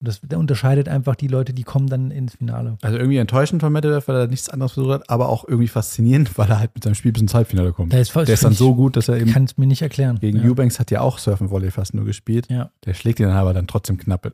Und 0.00 0.08
das 0.08 0.20
der 0.20 0.38
unterscheidet 0.38 0.88
einfach 0.88 1.16
die 1.16 1.26
Leute, 1.26 1.54
die 1.54 1.62
kommen 1.64 1.88
dann 1.88 2.10
ins 2.10 2.36
Finale. 2.36 2.76
Also 2.82 2.98
irgendwie 2.98 3.16
enttäuschend 3.16 3.62
von 3.62 3.72
Medvedev, 3.72 4.06
weil 4.08 4.16
er 4.16 4.26
nichts 4.26 4.48
anderes 4.48 4.72
versucht 4.72 4.92
hat, 4.92 5.10
aber 5.10 5.28
auch 5.30 5.44
irgendwie 5.48 5.68
faszinierend, 5.68 6.36
weil 6.38 6.48
er 6.50 6.60
halt 6.60 6.74
mit 6.74 6.84
seinem 6.84 6.94
Spiel 6.94 7.12
bis 7.12 7.22
ins 7.22 7.34
Halbfinale 7.34 7.72
kommt. 7.72 7.92
Der 7.92 8.02
ist, 8.02 8.14
Der 8.14 8.28
ist 8.28 8.44
dann 8.44 8.52
so 8.52 8.74
gut, 8.74 8.96
dass 8.96 9.08
er 9.08 9.16
eben 9.16 9.32
Kann 9.32 9.44
es 9.44 9.56
mir 9.56 9.66
nicht 9.66 9.82
erklären. 9.82 10.20
gegen 10.20 10.38
ja. 10.38 10.44
Eubanks 10.44 10.78
hat 10.78 10.90
ja 10.90 11.00
auch 11.00 11.18
Surfen 11.18 11.50
Volley 11.50 11.70
fast 11.70 11.94
nur 11.94 12.04
gespielt. 12.04 12.48
Ja. 12.50 12.70
Der 12.84 12.94
schlägt 12.94 13.20
ihn 13.20 13.26
dann 13.26 13.36
aber 13.36 13.54
dann 13.54 13.66
trotzdem 13.66 13.96
knapp. 13.98 14.32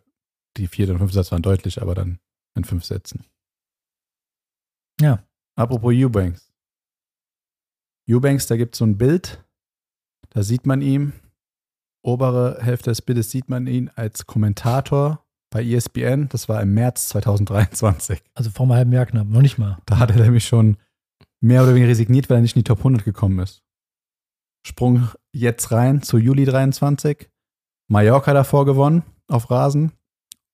Die 0.58 0.66
vierte 0.66 0.92
und 0.92 0.98
fünfte 0.98 1.14
Satz 1.14 1.32
waren 1.32 1.42
deutlich, 1.42 1.80
aber 1.80 1.94
dann 1.94 2.18
in 2.54 2.64
fünf 2.64 2.84
Sätzen. 2.84 3.24
Ja. 5.00 5.22
Apropos 5.54 5.94
Eubanks. 5.94 6.51
Eubanks, 8.12 8.46
da 8.46 8.56
gibt 8.56 8.74
es 8.74 8.78
so 8.78 8.84
ein 8.84 8.98
Bild, 8.98 9.44
da 10.30 10.42
sieht 10.42 10.66
man 10.66 10.82
ihn, 10.82 11.12
obere 12.02 12.58
Hälfte 12.60 12.90
des 12.90 13.02
Bildes 13.02 13.30
sieht 13.30 13.48
man 13.48 13.66
ihn 13.66 13.90
als 13.94 14.26
Kommentator 14.26 15.24
bei 15.50 15.64
ESPN. 15.64 16.28
Das 16.28 16.48
war 16.48 16.60
im 16.60 16.74
März 16.74 17.08
2023. 17.10 18.22
Also 18.34 18.50
vor 18.50 18.64
einem 18.64 18.74
halben 18.74 18.92
Jahr 18.92 19.06
knapp, 19.06 19.28
noch 19.28 19.42
nicht 19.42 19.58
mal. 19.58 19.78
Da 19.86 19.98
hat 19.98 20.10
er 20.10 20.16
nämlich 20.16 20.44
schon 20.44 20.78
mehr 21.40 21.62
oder 21.62 21.74
weniger 21.74 21.88
resigniert, 21.88 22.28
weil 22.28 22.38
er 22.38 22.42
nicht 22.42 22.56
in 22.56 22.60
die 22.60 22.64
Top 22.64 22.78
100 22.78 23.04
gekommen 23.04 23.38
ist. 23.38 23.62
Sprung 24.66 25.08
jetzt 25.32 25.70
rein 25.72 26.02
zu 26.02 26.18
Juli 26.18 26.44
23. 26.44 27.28
Mallorca 27.88 28.32
davor 28.32 28.64
gewonnen 28.64 29.02
auf 29.28 29.50
Rasen. 29.50 29.92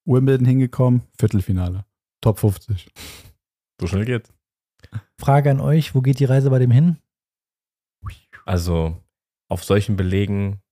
Wimbledon 0.05 0.47
hingekommen, 0.47 1.03
Viertelfinale. 1.19 1.85
Top 2.23 2.39
50. 2.39 2.91
So 3.81 3.87
schnell 3.87 4.07
geht's. 4.07 4.33
Frage 5.19 5.51
an 5.51 5.61
euch, 5.61 5.95
wo 5.95 6.01
geht 6.01 6.19
die 6.19 6.25
Reise 6.25 6.51
bei 6.51 6.59
dem 6.59 6.71
hin? 6.71 6.97
Also 8.49 8.97
auf 9.51 9.63
solchen 9.63 9.97
Belegen 9.97 10.63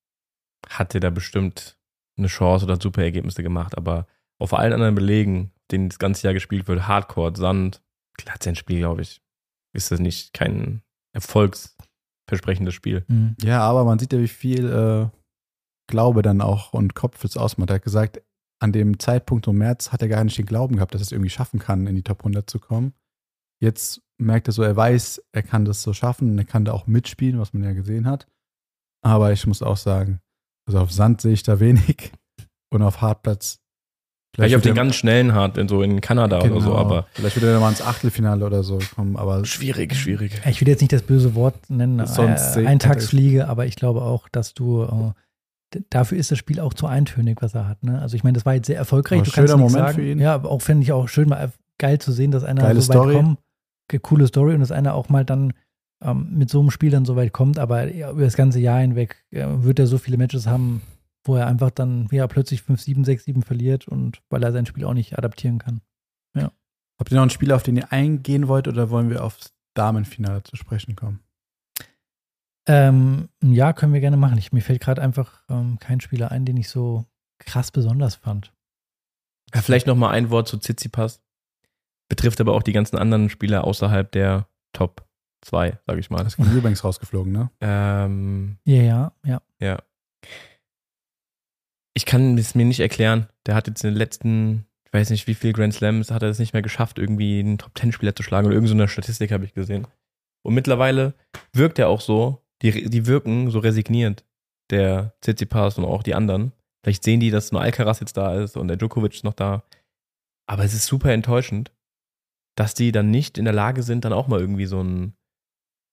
hat 0.66 0.94
er 0.94 1.00
da 1.00 1.10
bestimmt 1.10 1.78
eine 2.16 2.28
Chance 2.28 2.64
oder 2.64 2.80
super 2.80 3.02
Ergebnisse 3.02 3.42
gemacht, 3.42 3.76
aber 3.76 4.06
auf 4.38 4.54
allen 4.54 4.72
anderen 4.72 4.94
Belegen, 4.94 5.52
denen 5.70 5.90
das 5.90 5.98
ganze 5.98 6.26
Jahr 6.26 6.32
gespielt 6.32 6.68
wird, 6.68 6.88
Hardcore, 6.88 7.36
Sand, 7.36 7.82
glatt 8.16 8.42
sein 8.42 8.56
Spiel, 8.56 8.78
glaube 8.78 9.02
ich, 9.02 9.20
ist 9.74 9.90
das 9.90 10.00
nicht 10.00 10.32
kein 10.32 10.80
erfolgsversprechendes 11.12 12.72
Spiel. 12.72 13.04
Hm. 13.08 13.36
Ja, 13.42 13.60
aber 13.60 13.84
man 13.84 13.98
sieht 13.98 14.14
ja, 14.14 14.20
wie 14.20 14.28
viel 14.28 14.66
äh, 14.72 15.08
Glaube 15.86 16.22
dann 16.22 16.40
auch 16.40 16.72
und 16.72 16.94
Kopf 16.94 17.24
es 17.24 17.36
ausmacht. 17.36 17.70
Er 17.70 17.76
hat 17.76 17.82
gesagt, 17.82 18.22
an 18.58 18.72
dem 18.72 18.98
Zeitpunkt 18.98 19.46
im 19.48 19.58
März 19.58 19.92
hat 19.92 20.00
er 20.00 20.08
gar 20.08 20.24
nicht 20.24 20.38
den 20.38 20.46
Glauben 20.46 20.76
gehabt, 20.76 20.94
dass 20.94 21.02
er 21.02 21.06
es 21.06 21.12
irgendwie 21.12 21.30
schaffen 21.30 21.60
kann, 21.60 21.86
in 21.86 21.94
die 21.94 22.02
Top 22.02 22.20
100 22.20 22.48
zu 22.48 22.58
kommen. 22.58 22.94
Jetzt 23.60 24.00
merkt 24.18 24.48
er 24.48 24.52
so, 24.52 24.62
er 24.62 24.76
weiß, 24.76 25.22
er 25.32 25.42
kann 25.42 25.64
das 25.64 25.82
so 25.82 25.92
schaffen 25.92 26.30
und 26.30 26.38
er 26.38 26.44
kann 26.44 26.64
da 26.64 26.72
auch 26.72 26.86
mitspielen, 26.86 27.38
was 27.40 27.52
man 27.52 27.62
ja 27.64 27.72
gesehen 27.72 28.06
hat. 28.06 28.26
Aber 29.02 29.32
ich 29.32 29.46
muss 29.46 29.62
auch 29.62 29.76
sagen, 29.76 30.20
also 30.66 30.78
auf 30.80 30.92
Sand 30.92 31.20
sehe 31.20 31.32
ich 31.32 31.42
da 31.42 31.60
wenig 31.60 32.12
und 32.70 32.82
auf 32.82 33.00
Hartplatz. 33.00 33.60
Vielleicht 34.34 34.54
auf 34.54 34.64
wird 34.64 34.72
den 34.72 34.74
ganz 34.74 34.96
schnellen 34.96 35.32
Hard, 35.32 35.56
in 35.56 35.66
so 35.68 35.82
in 35.82 36.00
Kanada 36.02 36.38
oder 36.40 36.60
so, 36.60 36.70
Genau. 36.70 36.76
aber 36.76 37.06
Vielleicht 37.12 37.40
wird 37.40 37.46
er 37.46 37.58
mal 37.60 37.70
ins 37.70 37.80
Achtelfinale 37.80 38.44
oder 38.44 38.62
so 38.62 38.78
kommen, 38.94 39.16
aber 39.16 39.44
schwierig, 39.46 39.94
schwierig. 39.96 40.42
Ich 40.46 40.60
will 40.60 40.68
jetzt 40.68 40.80
nicht 40.82 40.92
das 40.92 41.02
böse 41.02 41.34
Wort 41.34 41.70
nennen, 41.70 42.06
Sonst 42.06 42.56
äh, 42.56 42.66
Eintagsfliege, 42.66 43.48
aber 43.48 43.64
ich 43.64 43.76
glaube 43.76 44.02
auch, 44.02 44.28
dass 44.28 44.52
du 44.52 44.82
äh, 44.82 45.80
dafür 45.88 46.18
ist 46.18 46.30
das 46.30 46.38
Spiel 46.38 46.60
auch 46.60 46.74
zu 46.74 46.86
eintönig, 46.86 47.40
was 47.40 47.54
er 47.54 47.66
hat. 47.66 47.82
Ne? 47.82 47.98
Also 48.00 48.14
ich 48.16 48.24
meine, 48.24 48.34
das 48.34 48.44
war 48.44 48.54
jetzt 48.54 48.66
sehr 48.66 48.76
erfolgreich. 48.76 49.22
Du 49.22 49.30
ein 49.30 49.32
kannst 49.32 49.50
schöner 49.52 49.56
nichts 49.62 49.72
Moment 49.72 49.88
sagen. 49.88 49.94
für 50.04 50.10
ihn. 50.10 50.18
Ja, 50.20 50.34
aber 50.34 50.50
auch 50.50 50.60
finde 50.60 50.82
ich 50.82 50.92
auch 50.92 51.08
schön, 51.08 51.28
mal 51.30 51.52
geil 51.78 51.98
zu 51.98 52.12
sehen, 52.12 52.30
dass 52.30 52.44
einer 52.44 52.60
Geile 52.62 52.80
so 52.82 52.88
weit 52.90 52.96
Story. 52.96 53.14
kommt. 53.14 53.38
Coole 54.03 54.27
Story 54.27 54.55
und 54.55 54.61
dass 54.61 54.72
einer 54.72 54.94
auch 54.94 55.09
mal 55.09 55.25
dann 55.25 55.53
ähm, 56.03 56.29
mit 56.33 56.51
so 56.51 56.61
einem 56.61 56.70
Spiel 56.70 56.90
dann 56.90 57.05
so 57.05 57.16
weit 57.16 57.33
kommt, 57.33 57.59
aber 57.59 57.92
ja, 57.94 58.11
über 58.11 58.22
das 58.22 58.37
ganze 58.37 58.61
Jahr 58.61 58.81
hinweg 58.81 59.25
äh, 59.31 59.46
wird 59.49 59.79
er 59.79 59.87
so 59.87 59.99
viele 59.99 60.16
Matches 60.16 60.46
haben, 60.46 60.83
wo 61.25 61.37
er 61.37 61.46
einfach 61.46 61.70
dann 61.70 62.09
ja 62.11 62.27
plötzlich 62.27 62.61
5-7, 62.61 63.05
6-7 63.05 63.44
verliert 63.44 63.88
und 63.88 64.20
weil 64.29 64.42
er 64.42 64.53
sein 64.53 64.66
Spiel 64.66 64.85
auch 64.85 64.94
nicht 64.94 65.18
adaptieren 65.18 65.59
kann. 65.59 65.81
Habt 66.99 67.11
ihr 67.11 67.16
noch 67.16 67.22
einen 67.22 67.31
Spieler, 67.31 67.57
auf 67.57 67.62
den 67.62 67.77
ihr 67.77 67.92
eingehen 67.92 68.49
wollt 68.49 68.68
oder 68.68 68.90
wollen 68.90 69.11
wir 69.11 69.22
aufs 69.22 69.53
Damenfinale 69.75 70.42
zu 70.42 70.57
sprechen 70.57 70.96
kommen? 70.96 71.20
Ähm, 72.66 73.29
ja, 73.42 73.72
können 73.72 73.92
wir 73.92 74.01
gerne 74.01 74.16
machen. 74.16 74.38
Ich, 74.38 74.53
mir 74.53 74.62
fällt 74.62 74.81
gerade 74.81 75.03
einfach 75.03 75.44
ähm, 75.49 75.79
kein 75.79 76.01
Spieler 76.01 76.31
ein, 76.31 76.44
den 76.44 76.57
ich 76.57 76.68
so 76.68 77.05
krass 77.38 77.70
besonders 77.70 78.14
fand. 78.16 78.53
Ja, 79.55 79.61
vielleicht 79.62 79.87
noch 79.87 79.94
mal 79.94 80.11
ein 80.11 80.31
Wort 80.31 80.49
zu 80.49 80.57
Tsitsipas. 80.57 81.22
Betrifft 82.08 82.40
aber 82.40 82.54
auch 82.54 82.62
die 82.62 82.72
ganzen 82.72 82.96
anderen 82.96 83.28
Spieler 83.28 83.64
außerhalb 83.64 84.10
der 84.12 84.48
Top 84.72 85.06
2, 85.42 85.78
sage 85.86 86.00
ich 86.00 86.10
mal. 86.10 86.18
Das 86.18 86.34
ist 86.34 86.36
gegen 86.36 86.56
Eubanks 86.56 86.84
rausgeflogen, 86.84 87.32
ne? 87.32 87.50
Ähm, 87.60 88.58
Ja, 88.64 88.82
ja, 88.82 89.12
ja. 89.24 89.42
ja. 89.60 89.78
Ich 91.94 92.04
kann 92.04 92.36
es 92.36 92.54
mir 92.54 92.66
nicht 92.66 92.80
erklären. 92.80 93.28
Der 93.46 93.54
hat 93.54 93.68
jetzt 93.68 93.82
in 93.84 93.90
den 93.90 93.96
letzten, 93.96 94.66
ich 94.84 94.92
weiß 94.92 95.10
nicht 95.10 95.26
wie 95.26 95.34
viel 95.34 95.52
Grand 95.52 95.72
Slams, 95.74 96.10
hat 96.10 96.22
er 96.22 96.28
es 96.28 96.38
nicht 96.38 96.52
mehr 96.52 96.62
geschafft, 96.62 96.98
irgendwie 96.98 97.40
einen 97.40 97.58
Top 97.58 97.76
10 97.76 97.92
Spieler 97.92 98.14
zu 98.14 98.22
schlagen 98.22 98.46
oder 98.46 98.54
irgendeine 98.54 98.78
so 98.78 98.82
eine 98.82 98.88
Statistik 98.88 99.32
habe 99.32 99.44
ich 99.44 99.54
gesehen. 99.54 99.86
Und 100.42 100.54
mittlerweile 100.54 101.14
wirkt 101.52 101.78
er 101.78 101.88
auch 101.88 102.00
so, 102.00 102.42
die, 102.62 102.88
die 102.88 103.06
wirken 103.06 103.50
so 103.50 103.58
resigniert, 103.58 104.24
der 104.70 105.14
Tsitsipas 105.20 105.78
und 105.78 105.84
auch 105.84 106.02
die 106.02 106.14
anderen. 106.14 106.52
Vielleicht 106.82 107.02
sehen 107.02 107.20
die, 107.20 107.30
dass 107.30 107.50
nur 107.50 107.62
Alcaraz 107.62 108.00
jetzt 108.00 108.16
da 108.16 108.40
ist 108.40 108.56
und 108.56 108.68
der 108.68 108.76
Djokovic 108.76 109.14
ist 109.14 109.24
noch 109.24 109.34
da. 109.34 109.64
Aber 110.48 110.64
es 110.64 110.74
ist 110.74 110.86
super 110.86 111.12
enttäuschend, 111.12 111.72
dass 112.56 112.74
die 112.74 112.90
dann 112.90 113.10
nicht 113.10 113.38
in 113.38 113.44
der 113.44 113.54
Lage 113.54 113.82
sind, 113.82 114.04
dann 114.04 114.12
auch 114.12 114.26
mal 114.26 114.40
irgendwie 114.40 114.66
so 114.66 114.82
ein, 114.82 115.14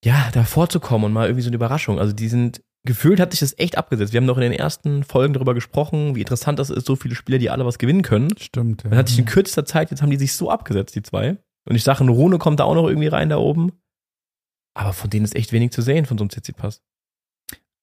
ja, 0.03 0.29
davor 0.31 0.69
zu 0.69 0.79
kommen 0.79 1.05
und 1.05 1.13
mal 1.13 1.27
irgendwie 1.27 1.43
so 1.43 1.49
eine 1.49 1.55
Überraschung. 1.55 1.99
Also 1.99 2.13
die 2.13 2.29
sind, 2.29 2.63
gefühlt 2.85 3.19
hat 3.19 3.31
sich 3.31 3.41
das 3.41 3.57
echt 3.59 3.77
abgesetzt. 3.77 4.13
Wir 4.13 4.17
haben 4.17 4.25
noch 4.25 4.37
in 4.37 4.43
den 4.43 4.53
ersten 4.53 5.03
Folgen 5.03 5.33
darüber 5.33 5.53
gesprochen, 5.53 6.15
wie 6.15 6.21
interessant 6.21 6.59
das 6.59 6.69
ist, 6.69 6.87
so 6.87 6.95
viele 6.95 7.15
Spieler, 7.15 7.37
die 7.37 7.49
alle 7.49 7.65
was 7.65 7.77
gewinnen 7.77 8.01
können. 8.01 8.35
Stimmt, 8.37 8.83
ja. 8.83 8.89
Dann 8.89 8.99
hat 8.99 9.09
sich 9.09 9.19
in 9.19 9.25
kürzester 9.25 9.65
Zeit, 9.65 9.91
jetzt 9.91 10.01
haben 10.01 10.09
die 10.09 10.17
sich 10.17 10.33
so 10.33 10.49
abgesetzt, 10.49 10.95
die 10.95 11.03
zwei. 11.03 11.37
Und 11.69 11.75
ich 11.75 11.83
sage, 11.83 12.03
ein 12.03 12.09
Rune 12.09 12.37
kommt 12.39 12.59
da 12.59 12.63
auch 12.63 12.75
noch 12.75 12.87
irgendwie 12.87 13.07
rein 13.07 13.29
da 13.29 13.37
oben. 13.37 13.71
Aber 14.75 14.93
von 14.93 15.09
denen 15.09 15.25
ist 15.25 15.35
echt 15.35 15.51
wenig 15.51 15.71
zu 15.71 15.81
sehen, 15.81 16.05
von 16.05 16.17
so 16.17 16.23
einem 16.23 16.29
Tsitsipas. 16.29 16.81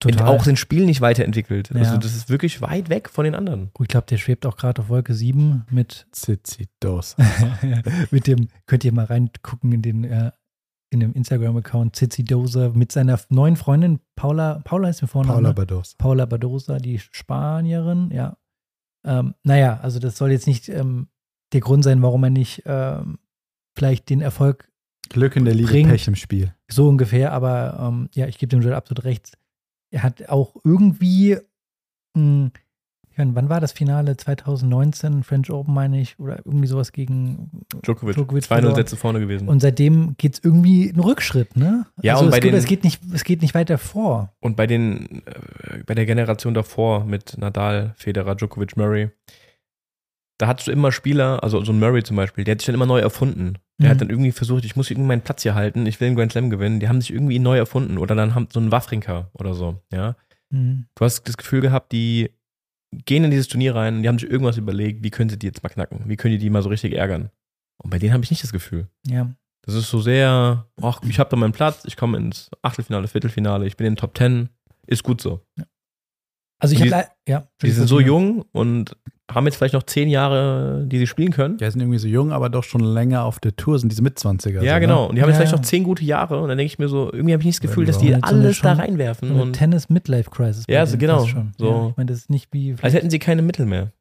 Und 0.02 0.12
Total. 0.12 0.28
auch 0.28 0.44
sein 0.44 0.56
Spiel 0.56 0.86
nicht 0.86 1.02
weiterentwickelt. 1.02 1.70
Also 1.74 1.92
Ja. 1.94 1.98
das 1.98 2.14
ist 2.16 2.30
wirklich 2.30 2.62
weit 2.62 2.88
weg 2.88 3.10
von 3.10 3.24
den 3.24 3.34
anderen. 3.34 3.70
ich 3.80 3.88
glaube, 3.88 4.06
der 4.06 4.16
schwebt 4.16 4.46
auch 4.46 4.56
gerade 4.56 4.80
auf 4.80 4.88
Wolke 4.88 5.12
7 5.12 5.66
mit, 5.70 6.06
Tsitsidos. 6.12 7.16
mit 8.10 8.26
dem, 8.26 8.48
könnt 8.66 8.84
ihr 8.84 8.92
mal 8.92 9.04
reingucken 9.04 9.72
in 9.72 9.82
den 9.82 10.04
äh, 10.04 10.30
in 10.92 10.98
dem 11.00 11.12
Instagram-Account 11.12 11.94
Zizi 11.94 12.24
Doser 12.24 12.70
mit 12.70 12.90
seiner 12.90 13.20
neuen 13.28 13.54
Freundin 13.54 14.00
Paula, 14.16 14.60
Paula 14.64 14.88
ist 14.88 15.02
mir 15.02 15.06
vorne. 15.08 15.28
Paula 15.28 15.52
Bados. 15.52 15.94
Paula 15.96 16.24
Badosa, 16.26 16.78
die 16.78 16.98
Spanierin, 16.98 18.10
ja. 18.10 18.36
Ähm, 19.06 19.34
naja, 19.44 19.78
also 19.82 19.98
das 20.00 20.16
soll 20.16 20.32
jetzt 20.32 20.46
nicht 20.48 20.68
ähm, 20.68 21.08
der 21.52 21.60
Grund 21.60 21.84
sein, 21.84 22.02
warum 22.02 22.24
er 22.24 22.30
nicht 22.30 22.62
ähm, 22.66 23.18
vielleicht 23.76 24.10
den 24.10 24.20
Erfolg 24.20 24.68
Glück 25.10 25.36
in 25.36 25.44
der 25.44 25.54
Liebe, 25.54 25.68
Bringt- 25.68 25.90
Pech 25.90 26.08
im 26.08 26.16
Spiel. 26.16 26.54
so 26.68 26.88
ungefähr, 26.88 27.32
aber 27.32 27.78
ähm, 27.80 28.08
ja, 28.14 28.26
ich 28.26 28.38
gebe 28.38 28.50
dem 28.50 28.60
Joel 28.62 28.74
absolut 28.74 29.04
recht. 29.04 29.38
Er 29.90 30.02
hat 30.02 30.28
auch 30.28 30.54
irgendwie, 30.64 31.36
mh, 32.16 32.50
ich 33.12 33.18
meine, 33.18 33.34
wann 33.34 33.48
war 33.48 33.60
das 33.60 33.72
Finale? 33.72 34.16
2019, 34.16 35.24
French 35.24 35.50
Open, 35.50 35.74
meine 35.74 36.00
ich, 36.00 36.18
oder 36.20 36.38
irgendwie 36.44 36.68
sowas 36.68 36.92
gegen. 36.92 37.50
Djokovic, 37.82 38.14
Djokovic 38.14 38.44
2-0 38.44 38.46
verloren. 38.46 38.74
Sätze 38.76 38.96
vorne 38.96 39.18
gewesen. 39.20 39.48
Und 39.48 39.60
seitdem 39.60 40.14
geht 40.16 40.34
es 40.34 40.44
irgendwie 40.44 40.90
einen 40.90 41.00
Rückschritt, 41.00 41.56
ne? 41.56 41.86
Ja, 42.02 42.14
also 42.14 42.24
und 42.26 42.30
bei 42.30 42.36
es, 42.38 42.42
geht, 42.42 42.52
den- 42.52 42.58
es, 42.58 42.64
geht 42.66 42.84
nicht, 42.84 43.02
es 43.12 43.24
geht 43.24 43.42
nicht 43.42 43.54
weiter 43.54 43.78
vor. 43.78 44.32
Und 44.40 44.56
bei 44.56 44.66
den, 44.66 45.22
äh, 45.26 45.82
bei 45.84 45.94
der 45.94 46.06
Generation 46.06 46.54
davor 46.54 47.04
mit 47.04 47.36
Nadal, 47.36 47.92
Federer, 47.96 48.36
Djokovic, 48.36 48.76
Murray, 48.76 49.10
da 50.40 50.46
hattest 50.46 50.68
du 50.68 50.72
immer 50.72 50.90
Spieler, 50.92 51.42
also 51.42 51.62
so 51.64 51.72
ein 51.72 51.78
Murray 51.78 52.02
zum 52.02 52.16
Beispiel, 52.16 52.44
der 52.44 52.52
hat 52.52 52.60
sich 52.60 52.66
dann 52.66 52.74
immer 52.74 52.86
neu 52.86 53.00
erfunden. 53.00 53.58
Der 53.78 53.86
Mhm. 53.88 53.90
hat 53.90 54.00
dann 54.00 54.10
irgendwie 54.10 54.32
versucht, 54.32 54.64
ich 54.64 54.76
muss 54.76 54.90
irgendwie 54.90 55.08
meinen 55.08 55.22
Platz 55.22 55.42
hier 55.42 55.54
halten, 55.54 55.86
ich 55.86 56.00
will 56.00 56.06
einen 56.08 56.16
Grand 56.16 56.32
Slam 56.32 56.50
gewinnen. 56.50 56.80
Die 56.80 56.88
haben 56.88 57.00
sich 57.00 57.12
irgendwie 57.12 57.38
neu 57.38 57.56
erfunden. 57.58 57.98
Oder 57.98 58.14
dann 58.14 58.34
haben 58.34 58.48
so 58.52 58.60
ein 58.60 58.70
Wawrinka 58.72 59.30
oder 59.34 59.54
so, 59.54 59.80
ja. 59.92 60.16
Mhm. 60.50 60.86
Du 60.94 61.04
hast 61.04 61.24
das 61.28 61.36
Gefühl 61.36 61.60
gehabt, 61.60 61.92
die 61.92 62.30
gehen 63.04 63.22
in 63.24 63.30
dieses 63.30 63.48
Turnier 63.48 63.74
rein 63.74 63.96
und 63.96 64.02
die 64.02 64.08
haben 64.08 64.18
sich 64.18 64.30
irgendwas 64.30 64.56
überlegt, 64.56 65.04
wie 65.04 65.10
können 65.10 65.30
sie 65.30 65.38
die 65.38 65.46
jetzt 65.46 65.62
mal 65.62 65.68
knacken? 65.68 66.02
Wie 66.06 66.16
können 66.16 66.32
die 66.32 66.38
die 66.38 66.50
mal 66.50 66.62
so 66.62 66.68
richtig 66.70 66.94
ärgern? 66.94 67.30
Und 67.82 67.90
bei 67.90 67.98
denen 67.98 68.12
habe 68.12 68.24
ich 68.24 68.30
nicht 68.30 68.42
das 68.42 68.52
Gefühl. 68.52 68.88
Ja. 69.06 69.30
Das 69.62 69.74
ist 69.74 69.90
so 69.90 70.00
sehr, 70.00 70.66
ach, 70.82 71.00
ich 71.06 71.18
habe 71.18 71.30
da 71.30 71.36
meinen 71.36 71.52
Platz, 71.52 71.82
ich 71.86 71.96
komme 71.96 72.16
ins 72.18 72.50
Achtelfinale, 72.62 73.08
Viertelfinale, 73.08 73.66
ich 73.66 73.76
bin 73.76 73.86
in 73.86 73.92
den 73.92 73.98
Top 73.98 74.14
Ten, 74.14 74.48
ist 74.86 75.04
gut 75.04 75.20
so. 75.20 75.40
Also 76.60 76.74
ich 76.74 76.82
Die- 76.82 76.92
habe 76.94 77.06
ja, 77.28 77.48
Die 77.62 77.70
sind 77.70 77.88
so 77.88 77.98
jung 78.00 78.44
und 78.52 78.96
haben 79.30 79.46
jetzt 79.46 79.56
vielleicht 79.56 79.74
noch 79.74 79.84
zehn 79.84 80.08
Jahre, 80.08 80.84
die 80.86 80.98
sie 80.98 81.06
spielen 81.06 81.30
können. 81.32 81.56
Die 81.56 81.70
sind 81.70 81.80
irgendwie 81.80 81.98
so 81.98 82.08
jung, 82.08 82.32
aber 82.32 82.48
doch 82.48 82.64
schon 82.64 82.80
länger 82.80 83.24
auf 83.24 83.38
der 83.38 83.54
Tour, 83.54 83.78
sind 83.78 83.90
diese 83.92 84.02
Mitzwanziger. 84.02 84.60
Ja, 84.62 84.74
so, 84.74 84.80
genau. 84.80 85.06
Und 85.06 85.14
die 85.14 85.22
haben 85.22 85.28
jetzt 85.28 85.36
Ja, 85.36 85.40
vielleicht 85.42 85.52
ja. 85.52 85.58
noch 85.58 85.64
zehn 85.64 85.84
gute 85.84 86.04
Jahre 86.04 86.40
und 86.42 86.48
dann 86.48 86.58
denke 86.58 86.72
ich 86.72 86.78
mir 86.80 86.88
so, 86.88 87.12
irgendwie 87.12 87.32
habe 87.32 87.40
ich 87.42 87.46
nicht 87.46 87.58
das 87.58 87.68
Gefühl, 87.68 87.84
Ja, 87.84 87.92
dass 87.92 87.98
die 87.98 88.12
so 88.12 88.18
alles 88.22 88.60
da 88.60 88.72
reinwerfen. 88.72 89.28
So 89.36 89.42
Und 89.42 89.52
Tennis-Midlife-Crisis. 89.54 90.66
bei 90.66 90.72
Ja, 90.72 90.80
denen 90.84 90.90
so 90.92 90.98
genau. 90.98 91.24
So. 91.58 91.64
Ja, 91.66 91.88
ich 91.90 91.96
meine, 91.96 92.06
das 92.10 92.18
ist 92.18 92.30
nicht 92.30 92.48
wie. 92.52 92.74
als 92.82 92.92
hätten 92.94 93.08
sie 93.10 93.18
keine 93.20 93.42
Mittel 93.42 93.66
mehr. 93.66 93.92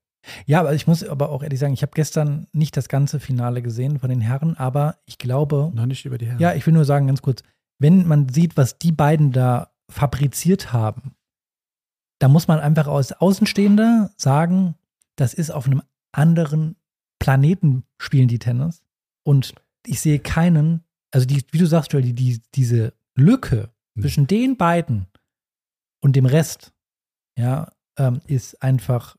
Ja, 0.45 0.60
aber 0.60 0.74
ich 0.74 0.86
muss 0.88 1.03
aber 1.07 1.30
auch 1.30 1.43
ehrlich 1.43 1.60
sagen, 1.60 1.74
ich 1.74 1.82
habe 1.82 1.91
gestern 1.95 2.47
nicht 2.51 2.76
das 2.76 2.89
ganze 2.89 3.20
Finale 3.22 3.62
gesehen 3.62 3.99
von 3.99 4.10
den 4.10 4.20
Herren, 4.22 4.57
aber 4.57 4.95
ich 5.05 5.18
glaube, 5.18 5.72
Noch 5.74 5.86
nicht 5.86 6.05
über 6.05 6.18
die 6.18 6.26
Herren. 6.26 6.39
ja, 6.39 6.53
ich 6.55 6.66
will 6.66 6.74
nur 6.74 6.84
sagen, 6.86 7.07
ganz 7.07 7.22
kurz, 7.22 7.41
wenn 7.80 8.05
man 8.07 8.28
sieht, 8.30 8.57
was 8.57 8.78
die 8.80 8.91
beiden 8.91 9.32
da 9.32 9.70
fabriziert 9.89 10.74
haben, 10.74 11.14
da 12.20 12.28
muss 12.28 12.47
man 12.47 12.59
einfach 12.59 12.88
als 12.88 13.11
Außenstehender 13.13 14.11
sagen, 14.17 14.76
das 15.15 15.34
ist 15.34 15.51
auf 15.51 15.65
einem 15.65 15.82
anderen 16.11 16.76
Planeten 17.20 17.84
spielen 17.97 18.28
die 18.28 18.39
Tennis. 18.39 18.82
Und 19.26 19.53
ich 19.86 19.99
sehe 19.99 20.20
keinen, 20.20 20.84
also 21.11 21.26
die, 21.26 21.43
wie 21.51 21.57
du 21.57 21.65
sagst, 21.65 21.91
Joel, 21.93 22.03
die, 22.03 22.13
die, 22.13 22.41
diese 22.55 22.93
Lücke 23.15 23.70
Hm. 23.95 24.03
zwischen 24.03 24.28
den 24.28 24.55
beiden 24.55 25.07
und 26.01 26.15
dem 26.15 26.26
Rest, 26.26 26.72
ja, 27.38 27.72
ähm, 27.97 28.22
ist 28.28 28.61
einfach 28.61 29.15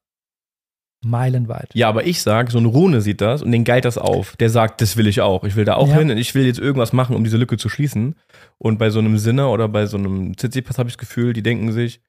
meilenweit. 1.03 1.71
Ja, 1.75 1.89
aber 1.89 2.07
ich 2.07 2.21
sag, 2.23 2.51
so 2.51 2.59
ein 2.59 2.67
Rune 2.67 3.01
sieht 3.01 3.21
das 3.21 3.43
und 3.43 3.53
den 3.53 3.65
geilt 3.65 3.85
das 3.87 3.97
auf. 3.99 4.37
Der 4.37 4.51
sagt, 4.51 4.81
das 4.83 4.97
will 4.97 5.07
ich 5.07 5.21
auch. 5.23 5.45
Ich 5.45 5.57
will 5.57 5.65
da 5.65 5.77
auch 5.77 5.89
Ja. 5.89 5.97
hin 5.99 6.11
und 6.11 6.19
ich 6.19 6.35
will 6.35 6.45
jetzt 6.45 6.59
irgendwas 6.59 6.93
machen, 6.93 7.17
um 7.17 7.25
diese 7.25 7.39
Lücke 7.39 7.57
zu 7.57 7.69
schließen. 7.71 8.17
Und 8.59 8.79
bei 8.79 8.91
so 8.91 8.99
einem 8.99 9.17
Sinner 9.19 9.51
oder 9.51 9.69
bei 9.69 9.87
so 9.87 9.97
einem 9.97 10.37
Tsitsipas 10.37 10.79
habe 10.79 10.89
ich 10.89 10.97
das 10.97 10.99
Gefühl, 10.99 11.33
die 11.33 11.43
denken 11.43 11.73
sich, 11.73 12.01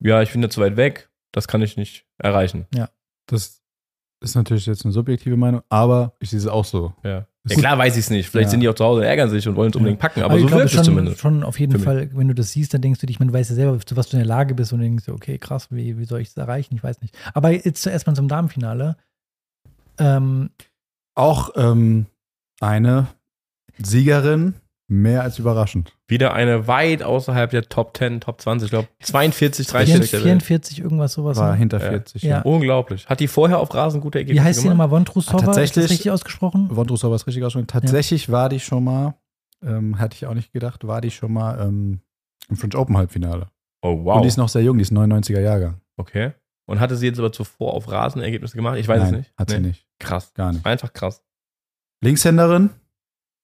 ja, 0.00 0.22
ich 0.22 0.32
bin 0.32 0.42
da 0.42 0.50
zu 0.50 0.60
weit 0.60 0.76
weg, 0.76 1.10
das 1.32 1.48
kann 1.48 1.62
ich 1.62 1.76
nicht 1.76 2.06
erreichen. 2.18 2.66
Das 3.26 3.60
ist 4.20 4.34
natürlich 4.34 4.66
jetzt 4.66 4.84
eine 4.84 4.92
subjektive 4.92 5.36
Meinung, 5.36 5.62
aber 5.68 6.14
ich 6.20 6.30
sehe 6.30 6.38
es 6.38 6.46
auch 6.46 6.64
so. 6.64 6.92
Ja, 7.04 7.26
ja 7.48 7.56
klar 7.56 7.78
weiß 7.78 7.94
ich 7.94 8.00
es 8.04 8.10
nicht. 8.10 8.28
Vielleicht 8.28 8.46
Ja. 8.46 8.50
sind 8.50 8.60
die 8.60 8.68
auch 8.68 8.74
zu 8.74 8.84
Hause 8.84 9.00
und 9.02 9.06
ärgern 9.06 9.30
sich 9.30 9.46
und 9.46 9.54
wollen 9.54 9.70
es 9.70 9.76
unbedingt 9.76 10.00
packen, 10.00 10.22
aber, 10.22 10.36
ich 10.36 10.42
so 10.42 10.50
wirkt 10.50 10.64
es 10.66 10.72
schon, 10.72 10.84
zumindest. 10.84 11.20
schon 11.20 11.42
auf 11.44 11.60
jeden. 11.60 11.78
Fall, 11.78 12.10
wenn 12.14 12.26
du 12.28 12.34
das 12.34 12.50
siehst, 12.52 12.74
dann 12.74 12.80
denkst 12.80 13.00
du 13.00 13.06
dich, 13.06 13.20
man 13.20 13.32
weiß 13.32 13.50
ja 13.50 13.54
selber, 13.54 13.78
zu 13.80 13.96
was 13.96 14.08
du 14.08 14.16
in 14.16 14.20
der 14.20 14.26
Lage 14.26 14.54
bist 14.54 14.72
und 14.72 14.80
dann 14.80 14.88
denkst 14.88 15.04
du, 15.06 15.12
okay, 15.12 15.38
krass, 15.38 15.68
wie, 15.70 15.98
wie 15.98 16.04
soll 16.04 16.20
ich 16.20 16.28
das 16.34 16.36
erreichen? 16.42 16.74
Ich 16.74 16.82
weiß 16.82 17.00
nicht. 17.02 17.16
Aber 17.34 17.50
jetzt 17.50 17.82
zuerst 17.82 18.06
mal 18.06 18.14
zum 18.16 18.28
Damenfinale. 18.28 18.96
Ähm, 19.98 20.50
Auch 21.14 21.50
ähm, 21.56 22.06
eine 22.60 23.08
Siegerin, 23.78 24.54
mehr 24.90 25.22
als 25.22 25.38
überraschend. 25.38 25.92
Wieder 26.06 26.32
eine 26.32 26.66
weit 26.66 27.02
außerhalb 27.02 27.50
der 27.50 27.68
Top 27.68 27.96
10, 27.96 28.20
Top 28.22 28.40
20, 28.40 28.66
ich 28.66 28.70
glaube 28.70 28.88
42, 29.00 29.66
30 29.66 29.92
der 30.10 30.12
Welt. 30.20 30.22
44, 30.42 30.80
irgendwas 30.80 31.12
sowas. 31.12 31.36
War 31.36 31.52
ne? 31.52 31.58
hinter 31.58 31.78
Ja. 31.82 31.90
40. 31.90 32.22
Ja. 32.22 32.28
Ja. 32.38 32.42
Unglaublich. 32.42 33.06
Hat 33.06 33.20
die 33.20 33.28
vorher 33.28 33.58
auf 33.58 33.72
Rasen 33.74 34.00
gute 34.00 34.18
Ergebnisse 34.18 34.42
Wie 34.42 34.46
heißt 34.48 34.60
die 34.60 34.62
gemacht? 34.64 34.78
nochmal? 34.78 34.90
Vondrusova? 34.90 35.36
Ah, 35.38 35.40
tatsächlich- 35.42 35.76
Ist 35.76 35.84
das 35.84 35.90
richtig 35.92 36.10
ausgesprochen? 36.10 36.68
Wondrusova 36.74 37.14
ist 37.16 37.26
richtig 37.26 37.44
ausgesprochen. 37.44 37.66
Tatsächlich 37.66 38.30
war 38.32 38.48
die 38.48 38.60
schon 38.60 38.82
mal, 38.84 39.14
ähm, 39.62 39.98
hatte 39.98 40.16
ich 40.16 40.24
auch 40.26 40.34
nicht 40.34 40.52
gedacht, 40.52 40.86
war 40.86 41.00
die 41.02 41.10
schon 41.10 41.32
mal 41.34 41.60
ähm, 41.60 42.00
im 42.48 42.56
French 42.56 42.74
Open 42.74 42.96
Halbfinale. 42.96 43.48
Oh, 43.82 44.04
wow. 44.04 44.16
Und 44.16 44.22
die 44.22 44.28
ist 44.28 44.38
noch 44.38 44.48
sehr 44.48 44.62
jung, 44.62 44.78
die 44.78 44.82
ist 44.82 44.92
99er 44.92 45.40
Jahrgang. 45.40 45.80
okay. 45.98 46.32
Und 46.66 46.80
hatte 46.80 46.96
sie 46.96 47.06
jetzt 47.06 47.18
aber 47.18 47.32
zuvor 47.32 47.72
auf 47.72 47.90
Rasen 47.90 48.20
Ergebnisse 48.20 48.54
gemacht? 48.54 48.76
Ich 48.78 48.86
weiß 48.88 48.98
Nein, 49.00 49.06
es 49.14 49.18
nicht. 49.20 49.32
Hat 49.38 49.48
sie 49.48 49.58
Nee. 49.60 49.68
nicht. 49.68 49.86
Krass. 49.98 50.34
Gar 50.34 50.52
nicht. 50.52 50.66
Einfach 50.66 50.92
krass. 50.92 51.22
Linkshänderin, 52.02 52.70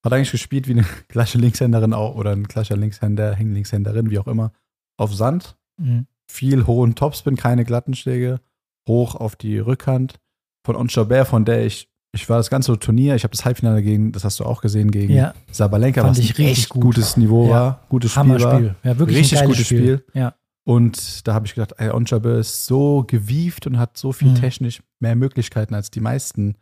hat 0.05 0.13
eigentlich 0.13 0.31
gespielt 0.33 0.69
wie 0.69 0.73
eine 0.73 0.85
gleiche 1.09 1.39
Linkshänderin 1.39 1.93
auch 1.95 2.15
oder 2.17 2.33
ein 2.33 2.45
gleicher 2.45 2.77
Linkshänder, 2.77 3.35
Hängenlinkshänderin, 3.35 4.11
wie 4.11 4.19
auch 4.19 4.27
immer, 4.29 4.53
auf 4.97 5.15
Sand. 5.15 5.57
Mhm. 5.79 6.07
Viel 6.31 6.67
hohen 6.67 6.95
Topspin, 6.95 7.37
keine 7.37 7.65
glatten 7.65 7.95
Schläge, 7.95 8.41
hoch 8.89 9.15
auf 9.15 9.37
die 9.37 9.59
Rückhand. 9.59 10.21
Von 10.67 10.77
Onchaber, 10.77 11.25
von 11.27 11.45
der 11.45 11.67
ich, 11.67 11.91
ich 12.13 12.29
war 12.29 12.37
das 12.39 12.49
ganze 12.49 12.79
Turnier, 12.79 13.15
ich 13.17 13.25
habe 13.25 13.33
das 13.33 13.45
Halbfinale 13.45 13.83
gegen, 13.83 14.13
das 14.13 14.25
hast 14.25 14.41
du 14.41 14.45
auch 14.45 14.63
gesehen, 14.63 14.91
gegen 14.91 15.13
Ja, 15.13 15.35
Sabalenka, 15.51 16.01
Fand 16.03 16.13
was 16.17 16.25
ich 16.25 16.39
ein 16.39 16.47
richtig 16.47 16.69
gut. 16.71 16.83
gutes 16.83 17.17
Niveau 17.17 17.47
Ja. 17.47 17.51
war, 17.51 17.81
gutes 17.89 18.13
Spiel 18.13 18.41
war. 18.41 18.61
Ja, 18.83 18.99
wirklich 18.99 19.19
Richtig 19.19 19.43
gutes 19.45 19.67
Spiel. 19.67 19.99
Spiel. 19.99 20.05
Ja. 20.15 20.35
Und 20.67 21.27
da 21.29 21.35
habe 21.35 21.47
ich 21.47 21.55
gedacht, 21.55 21.75
ey, 21.77 21.91
Onchaber 21.91 22.37
ist 22.39 22.65
so 22.65 23.05
gewieft 23.07 23.67
und 23.67 23.79
hat 23.79 23.99
so 23.99 24.13
viel 24.13 24.31
Mhm. 24.31 24.37
technisch 24.37 24.83
mehr 25.01 25.15
Möglichkeiten 25.17 25.75
als 25.75 25.91
die 25.91 26.01
meisten 26.01 26.55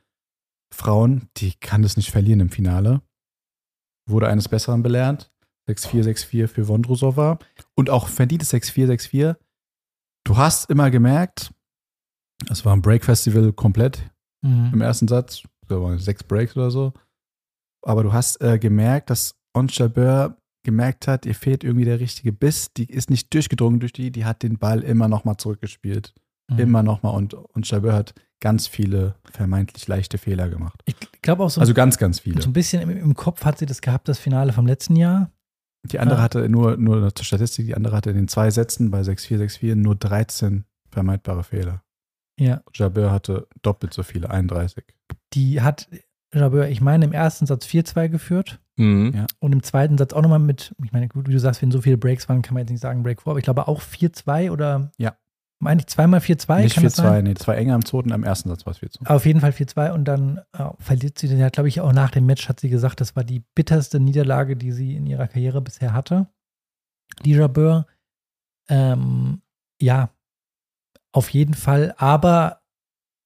Frauen. 0.74 1.28
Die 1.36 1.52
kann 1.60 1.82
das 1.82 1.96
nicht 1.96 2.10
verlieren 2.10 2.40
im 2.40 2.50
Finale. 2.50 3.00
Wurde 4.08 4.28
eines 4.28 4.48
Besseren 4.48 4.82
belernt. 4.82 5.30
6-4, 5.68 6.02
6-4 6.04 6.48
für 6.48 6.64
Vondrusova. 6.66 7.38
Und 7.74 7.88
auch 7.90 8.08
verdientes 8.08 8.52
6-4, 8.52 8.86
6-4. 8.86 9.36
Du 10.24 10.36
hast 10.36 10.70
immer 10.70 10.90
gemerkt, 10.90 11.52
es 12.50 12.64
war 12.64 12.72
ein 12.74 12.82
Break-Festival 12.82 13.52
komplett 13.52 14.10
Mhm. 14.44 14.70
im 14.74 14.80
ersten 14.80 15.06
Satz. 15.06 15.42
Da 15.68 15.80
waren 15.80 15.98
sechs 15.98 16.24
Breaks 16.24 16.56
oder 16.56 16.70
so. 16.72 16.92
Aber 17.84 18.02
du 18.02 18.12
hast 18.12 18.40
äh, 18.40 18.58
gemerkt, 18.58 19.08
dass 19.10 19.36
Onchaber 19.54 20.36
gemerkt 20.64 21.06
hat, 21.06 21.26
ihr 21.26 21.34
fehlt 21.36 21.62
irgendwie 21.62 21.84
der 21.84 22.00
richtige 22.00 22.32
Biss. 22.32 22.72
Die 22.72 22.86
ist 22.86 23.08
nicht 23.10 23.32
durchgedrungen 23.32 23.78
durch 23.80 23.92
die, 23.92 24.10
die 24.10 24.24
hat 24.24 24.42
den 24.42 24.58
Ball 24.58 24.80
immer 24.82 25.06
nochmal 25.08 25.36
zurückgespielt. 25.36 26.12
Mhm. 26.50 26.58
Immer 26.58 26.82
nochmal. 26.82 27.14
Und, 27.14 27.34
und 27.34 27.68
Jabeur 27.70 27.92
hat 27.94 28.14
ganz 28.40 28.66
viele 28.66 29.14
vermeintlich 29.32 29.86
leichte 29.86 30.18
Fehler 30.18 30.48
gemacht. 30.48 30.82
Ich 30.84 30.96
glaube 31.22 31.44
auch 31.44 31.50
so, 31.50 31.60
Also 31.60 31.74
ganz, 31.74 31.98
ganz 31.98 32.20
viele. 32.20 32.42
so 32.42 32.48
ein 32.48 32.52
bisschen 32.52 32.82
im, 32.82 32.90
im 32.90 33.14
Kopf 33.14 33.44
hat 33.44 33.58
sie 33.58 33.66
das 33.66 33.80
gehabt, 33.80 34.08
das 34.08 34.18
Finale 34.18 34.52
vom 34.52 34.66
letzten 34.66 34.96
Jahr. 34.96 35.30
Die 35.84 35.98
andere 35.98 36.18
Ah. 36.18 36.22
hatte 36.22 36.48
nur, 36.48 36.76
nur 36.76 37.14
zur 37.14 37.24
Statistik, 37.24 37.66
die 37.66 37.74
andere 37.74 37.96
hatte 37.96 38.10
in 38.10 38.16
den 38.16 38.28
zwei 38.28 38.50
Sätzen 38.50 38.90
bei 38.90 39.00
6-4, 39.02 39.38
6-4 39.38 39.74
nur 39.76 39.94
13 39.96 40.64
vermeidbare 40.90 41.44
Fehler. 41.44 41.82
Ja. 42.38 42.62
Jabeur 42.74 43.10
hatte 43.12 43.46
doppelt 43.62 43.92
so 43.94 44.02
viele, 44.02 44.30
31. 44.30 44.84
Die 45.34 45.60
hat 45.60 45.88
Jabeur, 46.34 46.68
ich 46.68 46.80
meine, 46.80 47.04
im 47.04 47.12
ersten 47.12 47.46
Satz 47.46 47.66
4-2 47.66 48.08
geführt. 48.08 48.60
Mhm. 48.76 49.12
Ja. 49.14 49.26
Und 49.38 49.52
im 49.52 49.62
zweiten 49.62 49.98
Satz 49.98 50.12
auch 50.14 50.22
nochmal 50.22 50.38
mit, 50.38 50.74
ich 50.82 50.92
meine, 50.92 51.08
gut, 51.08 51.28
wie 51.28 51.32
du 51.32 51.38
sagst, 51.38 51.60
wenn 51.62 51.70
so 51.70 51.82
viele 51.82 51.98
Breaks 51.98 52.28
waren, 52.28 52.42
kann 52.42 52.54
man 52.54 52.62
jetzt 52.62 52.70
nicht 52.70 52.80
sagen 52.80 53.02
Break 53.02 53.22
vor, 53.22 53.32
aber 53.32 53.38
ich 53.38 53.44
glaube 53.44 53.68
auch 53.68 53.80
4-2 53.82 54.50
oder 54.50 54.90
Ja. 54.98 55.14
Meine 55.62 55.80
ich 55.80 55.86
zweimal 55.86 56.18
4-2, 56.18 56.62
Nicht 56.62 56.74
kann 56.74 56.84
das 56.84 56.96
sein? 56.96 57.06
4-2, 57.06 57.22
nee, 57.22 57.34
das 57.34 57.46
war 57.46 57.56
enger 57.56 57.74
am 57.76 57.84
zweiten, 57.84 58.10
am 58.10 58.24
ersten 58.24 58.48
Satz 58.48 58.66
war 58.66 58.72
es 58.72 58.80
4-2. 58.80 59.06
Auf 59.06 59.24
jeden 59.24 59.40
Fall 59.40 59.52
4-2 59.52 59.92
und 59.92 60.04
dann 60.04 60.40
äh, 60.58 60.64
verliert 60.80 61.18
sie, 61.18 61.28
ja, 61.28 61.48
glaube 61.50 61.68
ich, 61.68 61.80
auch 61.80 61.92
nach 61.92 62.10
dem 62.10 62.26
Match 62.26 62.48
hat 62.48 62.58
sie 62.58 62.68
gesagt, 62.68 63.00
das 63.00 63.14
war 63.14 63.22
die 63.22 63.44
bitterste 63.54 64.00
Niederlage, 64.00 64.56
die 64.56 64.72
sie 64.72 64.96
in 64.96 65.06
ihrer 65.06 65.28
Karriere 65.28 65.60
bisher 65.62 65.92
hatte. 65.92 66.26
Die 67.24 67.32
Jabeur. 67.32 67.86
Ähm, 68.68 69.42
ja, 69.80 70.10
auf 71.12 71.30
jeden 71.30 71.54
Fall. 71.54 71.94
Aber 71.96 72.62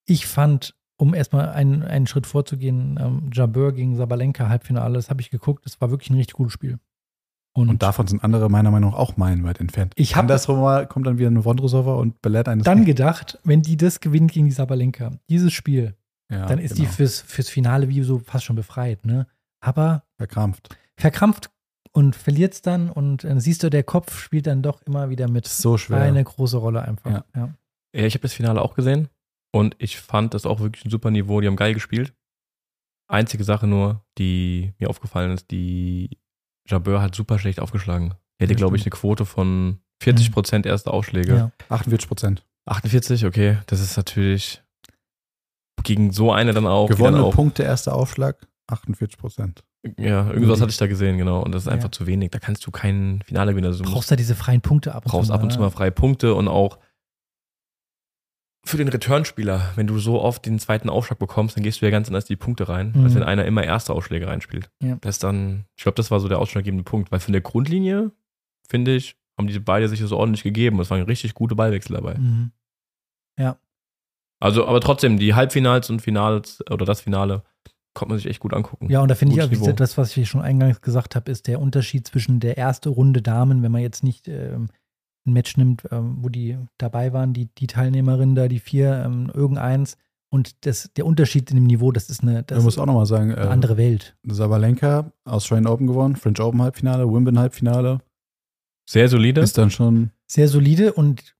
ich 0.05 0.27
fand, 0.27 0.75
um 0.97 1.15
erstmal 1.15 1.49
einen, 1.49 1.81
einen 1.81 2.05
Schritt 2.05 2.27
vorzugehen, 2.27 2.99
ähm, 3.01 3.29
Jabeur 3.33 3.73
gegen 3.73 3.95
Sabalenka 3.95 4.47
Halbfinale, 4.47 4.93
das 4.93 5.09
habe 5.09 5.21
ich 5.21 5.31
geguckt, 5.31 5.65
das 5.65 5.81
war 5.81 5.89
wirklich 5.89 6.11
ein 6.11 6.17
richtig 6.17 6.35
gutes 6.35 6.53
Spiel. 6.53 6.77
Und, 7.57 7.69
Und 7.69 7.81
davon 7.81 8.05
sind 8.05 8.23
andere 8.23 8.49
meiner 8.49 8.69
Meinung 8.69 8.91
nach 8.91 8.97
auch 8.99 9.17
meilenweit 9.17 9.59
entfernt. 9.59 9.93
Ich 9.95 10.15
hab- 10.15 10.21
Andersrum 10.21 10.59
mal 10.61 10.85
kommt 10.85 11.07
dann 11.07 11.17
wieder 11.17 11.29
eine 11.29 11.43
Wondrosova 11.43 11.95
und 11.95 12.21
belehrt 12.21 12.47
eines. 12.47 12.65
dann 12.65 12.85
gedacht, 12.85 13.39
wenn 13.43 13.63
die 13.63 13.77
das 13.77 13.99
gewinnt 13.99 14.31
gegen 14.31 14.45
die 14.45 14.51
Sabalenka, 14.51 15.13
dieses 15.27 15.53
Spiel, 15.53 15.95
ja, 16.31 16.45
dann 16.45 16.59
ist 16.59 16.75
genau. 16.75 16.87
die 16.87 16.95
fürs, 16.95 17.21
fürs 17.21 17.49
Finale 17.49 17.89
wie 17.89 18.03
so 18.03 18.19
fast 18.19 18.45
schon 18.45 18.55
befreit, 18.55 19.05
ne? 19.05 19.25
Aber 19.59 20.03
verkrampft. 20.17 20.77
verkrampft 20.99 21.49
und 21.93 22.15
verliert 22.15 22.53
es 22.53 22.61
dann 22.61 22.91
und 22.91 23.23
äh, 23.23 23.39
siehst 23.41 23.63
du, 23.63 23.71
der 23.71 23.81
Kopf 23.83 24.19
spielt 24.19 24.45
dann 24.45 24.61
doch 24.61 24.83
immer 24.83 25.09
wieder 25.09 25.27
mit. 25.27 25.45
Das 25.45 25.57
so 25.57 25.79
schwer. 25.79 25.99
Eine 26.01 26.23
große 26.23 26.57
Rolle 26.57 26.83
einfach. 26.83 27.09
Ja. 27.09 27.25
Ja. 27.35 27.53
Ja, 27.95 28.05
ich 28.05 28.13
habe 28.13 28.21
das 28.21 28.33
Finale 28.33 28.61
auch 28.61 28.75
gesehen 28.75 29.07
und 29.51 29.75
ich 29.79 29.97
fand 29.99 30.35
das 30.35 30.45
auch 30.45 30.59
wirklich 30.59 30.85
ein 30.85 30.91
super 30.91 31.09
Niveau. 31.09 31.41
Die 31.41 31.47
haben 31.47 31.55
geil 31.55 31.73
gespielt. 31.73 32.13
Einzige 33.09 33.43
Sache 33.43 33.65
nur, 33.65 34.03
die 34.19 34.73
mir 34.77 34.91
aufgefallen 34.91 35.31
ist, 35.31 35.49
die 35.49 36.19
Jabeur 36.67 37.01
hat 37.01 37.15
super 37.15 37.39
schlecht 37.39 37.59
aufgeschlagen. 37.59 38.13
Er 38.39 38.43
hätte, 38.45 38.53
Ja, 38.53 38.57
glaube 38.57 38.75
ich, 38.77 38.83
eine. 38.83 38.91
Quote 38.91 39.25
von 39.25 39.79
40 40.01 40.31
Prozent 40.31 40.65
erste 40.65 40.91
Aufschläge. 40.91 41.35
Ja. 41.35 41.51
48 41.69 42.07
Prozent. 42.07 42.45
48, 42.65 43.25
okay, 43.25 43.57
das 43.67 43.79
ist 43.79 43.95
natürlich 43.97 44.61
gegen 45.83 46.11
so 46.11 46.31
eine 46.31 46.53
dann 46.53 46.67
auch. 46.67 46.87
die 46.87 46.93
dann 46.93 46.97
Gewonnene 46.97 47.23
auch 47.23 47.33
Punkte, 47.33 47.63
erster 47.63 47.95
Aufschlag, 47.95 48.47
48 48.67 49.17
Prozent. 49.17 49.63
Ja, 49.97 50.29
irgendwas 50.29 50.59
hatte 50.59 50.71
ich 50.71 50.77
da 50.77 50.87
gesehen, 50.87 51.17
genau. 51.17 51.41
Und 51.41 51.53
das 51.53 51.63
ist 51.63 51.67
Ja. 51.67 51.73
einfach 51.73 51.91
zu 51.91 52.07
wenig. 52.07 52.31
Da 52.31 52.39
kannst 52.39 52.65
du 52.67 52.71
kein 52.71 53.21
Finale 53.25 53.51
gewinnen. 53.51 53.67
Also 53.67 53.83
du 53.85 53.91
Brauchst 53.91 54.11
da 54.11 54.15
diese 54.17 54.35
freien 54.35 54.59
Punkte 54.59 54.93
ab 54.93 55.05
und 55.05 55.11
brauchst 55.11 55.27
zu 55.27 55.33
ab 55.33 55.43
und 55.43 55.51
zu 55.53 55.59
mal 55.59 55.69
freie 55.69 55.91
Punkte 55.91 56.33
und 56.35 56.47
auch 56.49 56.77
für 58.67 58.77
den 58.77 58.87
Returnspieler, 58.89 59.71
wenn 59.75 59.87
du 59.87 59.97
so 59.99 60.21
oft 60.21 60.45
den 60.45 60.59
zweiten 60.59 60.89
Aufschlag 60.89 61.19
bekommst, 61.19 61.55
dann 61.55 61.63
gehst 61.63 61.81
du 61.81 61.85
ja 61.85 61.91
ganz 61.91 62.07
anders 62.07 62.25
die 62.25 62.35
Punkte 62.35 62.67
rein, 62.69 62.91
Mhm. 62.95 63.03
als 63.05 63.15
wenn 63.15 63.23
einer 63.23 63.45
immer 63.45 63.63
erste 63.63 63.93
Ausschläge 63.93 64.27
reinspielt. 64.27 64.69
Ja. 64.83 64.97
Das 65.01 65.15
ist 65.15 65.23
dann, 65.23 65.65
ich 65.77 65.83
glaube, 65.83 65.95
das 65.95 66.11
war 66.11 66.19
so 66.19 66.27
der 66.27 66.39
ausschlaggebende 66.39 66.83
Punkt, 66.83 67.11
weil 67.11 67.19
von 67.19 67.31
der 67.31 67.41
Grundlinie, 67.41 68.11
finde 68.67 68.95
ich, 68.95 69.15
haben 69.37 69.47
diese 69.47 69.61
beide 69.61 69.87
sich 69.87 69.99
das 70.01 70.11
ordentlich 70.11 70.43
gegeben. 70.43 70.79
Es 70.79 70.89
waren 70.89 71.01
richtig 71.03 71.33
gute 71.33 71.55
Ballwechsel 71.55 71.95
dabei. 71.95 72.15
Mhm. 72.15 72.51
Also, 74.39 74.67
aber 74.67 74.81
trotzdem, 74.81 75.17
die 75.17 75.33
Halbfinals 75.33 75.89
und 75.89 76.01
Finals 76.01 76.63
oder 76.69 76.85
das 76.85 77.01
Finale 77.01 77.43
konnte 77.95 78.11
man 78.11 78.19
sich 78.19 78.27
echt 78.29 78.39
gut 78.39 78.53
angucken. 78.53 78.87
Ja, 78.87 79.01
und 79.01 79.07
da 79.09 79.15
finde 79.15 79.33
ich, 79.33 79.41
auch, 79.41 79.49
Niveau. 79.49 79.71
das, 79.71 79.97
was 79.97 80.15
ich 80.15 80.29
schon 80.29 80.41
eingangs 80.41 80.81
gesagt 80.81 81.15
habe, 81.15 81.31
ist 81.31 81.47
der 81.47 81.59
Unterschied 81.59 82.05
zwischen 82.05 82.39
der 82.39 82.55
erste 82.55 82.89
Runde 82.89 83.23
Damen, 83.23 83.63
wenn 83.63 83.71
man 83.71 83.81
jetzt 83.81 84.03
nicht 84.03 84.27
ähm, 84.27 84.67
ein 85.27 85.33
Match 85.33 85.57
nimmt, 85.57 85.83
ähm, 85.91 86.17
wo 86.21 86.29
die 86.29 86.57
dabei 86.77 87.13
waren, 87.13 87.33
die, 87.33 87.47
die 87.57 87.67
Teilnehmerinnen 87.67 88.35
da, 88.35 88.47
die 88.47 88.59
vier, 88.59 89.03
ähm, 89.05 89.31
irgendeins. 89.33 89.97
Und 90.29 90.65
das, 90.65 90.91
der 90.95 91.05
Unterschied 91.05 91.49
in 91.51 91.57
dem 91.57 91.67
Niveau, 91.67 91.91
das 91.91 92.09
ist 92.09 92.21
eine, 92.21 92.43
das 92.43 92.57
Man 92.57 92.65
muss 92.65 92.75
ist 92.75 92.79
auch 92.79 92.85
nochmal 92.85 93.05
sagen, 93.05 93.33
eine 93.33 93.45
äh, 93.45 93.49
andere 93.49 93.77
Welt. 93.77 94.17
Sabalenka, 94.23 95.11
Australian 95.25 95.67
Open 95.67 95.87
gewonnen, 95.87 96.15
French 96.15 96.39
Open 96.41 96.61
Halbfinale, 96.61 97.07
Wimbledon 97.07 97.39
Halbfinale. 97.39 98.01
Sehr 98.89 99.07
solide. 99.07 99.41
Ist 99.41 99.57
dann 99.57 99.69
schon 99.69 100.11
Sehr 100.27 100.47
solide 100.47 100.93
und 100.93 101.35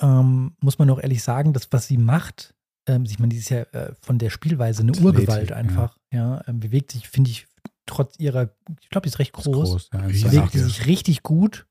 ähm, 0.00 0.52
muss 0.60 0.78
man 0.78 0.90
auch 0.90 1.00
ehrlich 1.00 1.22
sagen, 1.22 1.52
das, 1.52 1.68
was 1.72 1.86
sie 1.86 1.96
macht, 1.96 2.54
ähm, 2.86 3.04
ich 3.04 3.18
meine, 3.18 3.30
die 3.30 3.38
ist 3.38 3.50
ja 3.50 3.62
äh, 3.62 3.92
von 4.00 4.18
der 4.18 4.30
Spielweise 4.30 4.82
eine 4.82 4.92
Athletik, 4.92 5.20
Urgewalt 5.20 5.52
einfach. 5.52 5.98
Ja, 6.12 6.42
ähm, 6.46 6.60
bewegt 6.60 6.92
sich, 6.92 7.08
finde 7.08 7.30
ich, 7.30 7.46
trotz 7.86 8.18
ihrer, 8.18 8.50
ich 8.80 8.88
glaube, 8.90 9.04
die 9.04 9.10
ist 9.10 9.18
recht 9.18 9.36
ist 9.36 9.44
groß. 9.44 9.70
groß. 9.70 9.90
Ja, 9.92 10.00
bewegt 10.00 10.52
sie 10.52 10.58
1,80. 10.58 10.62
sich 10.62 10.86
richtig 10.86 11.22
gut 11.22 11.66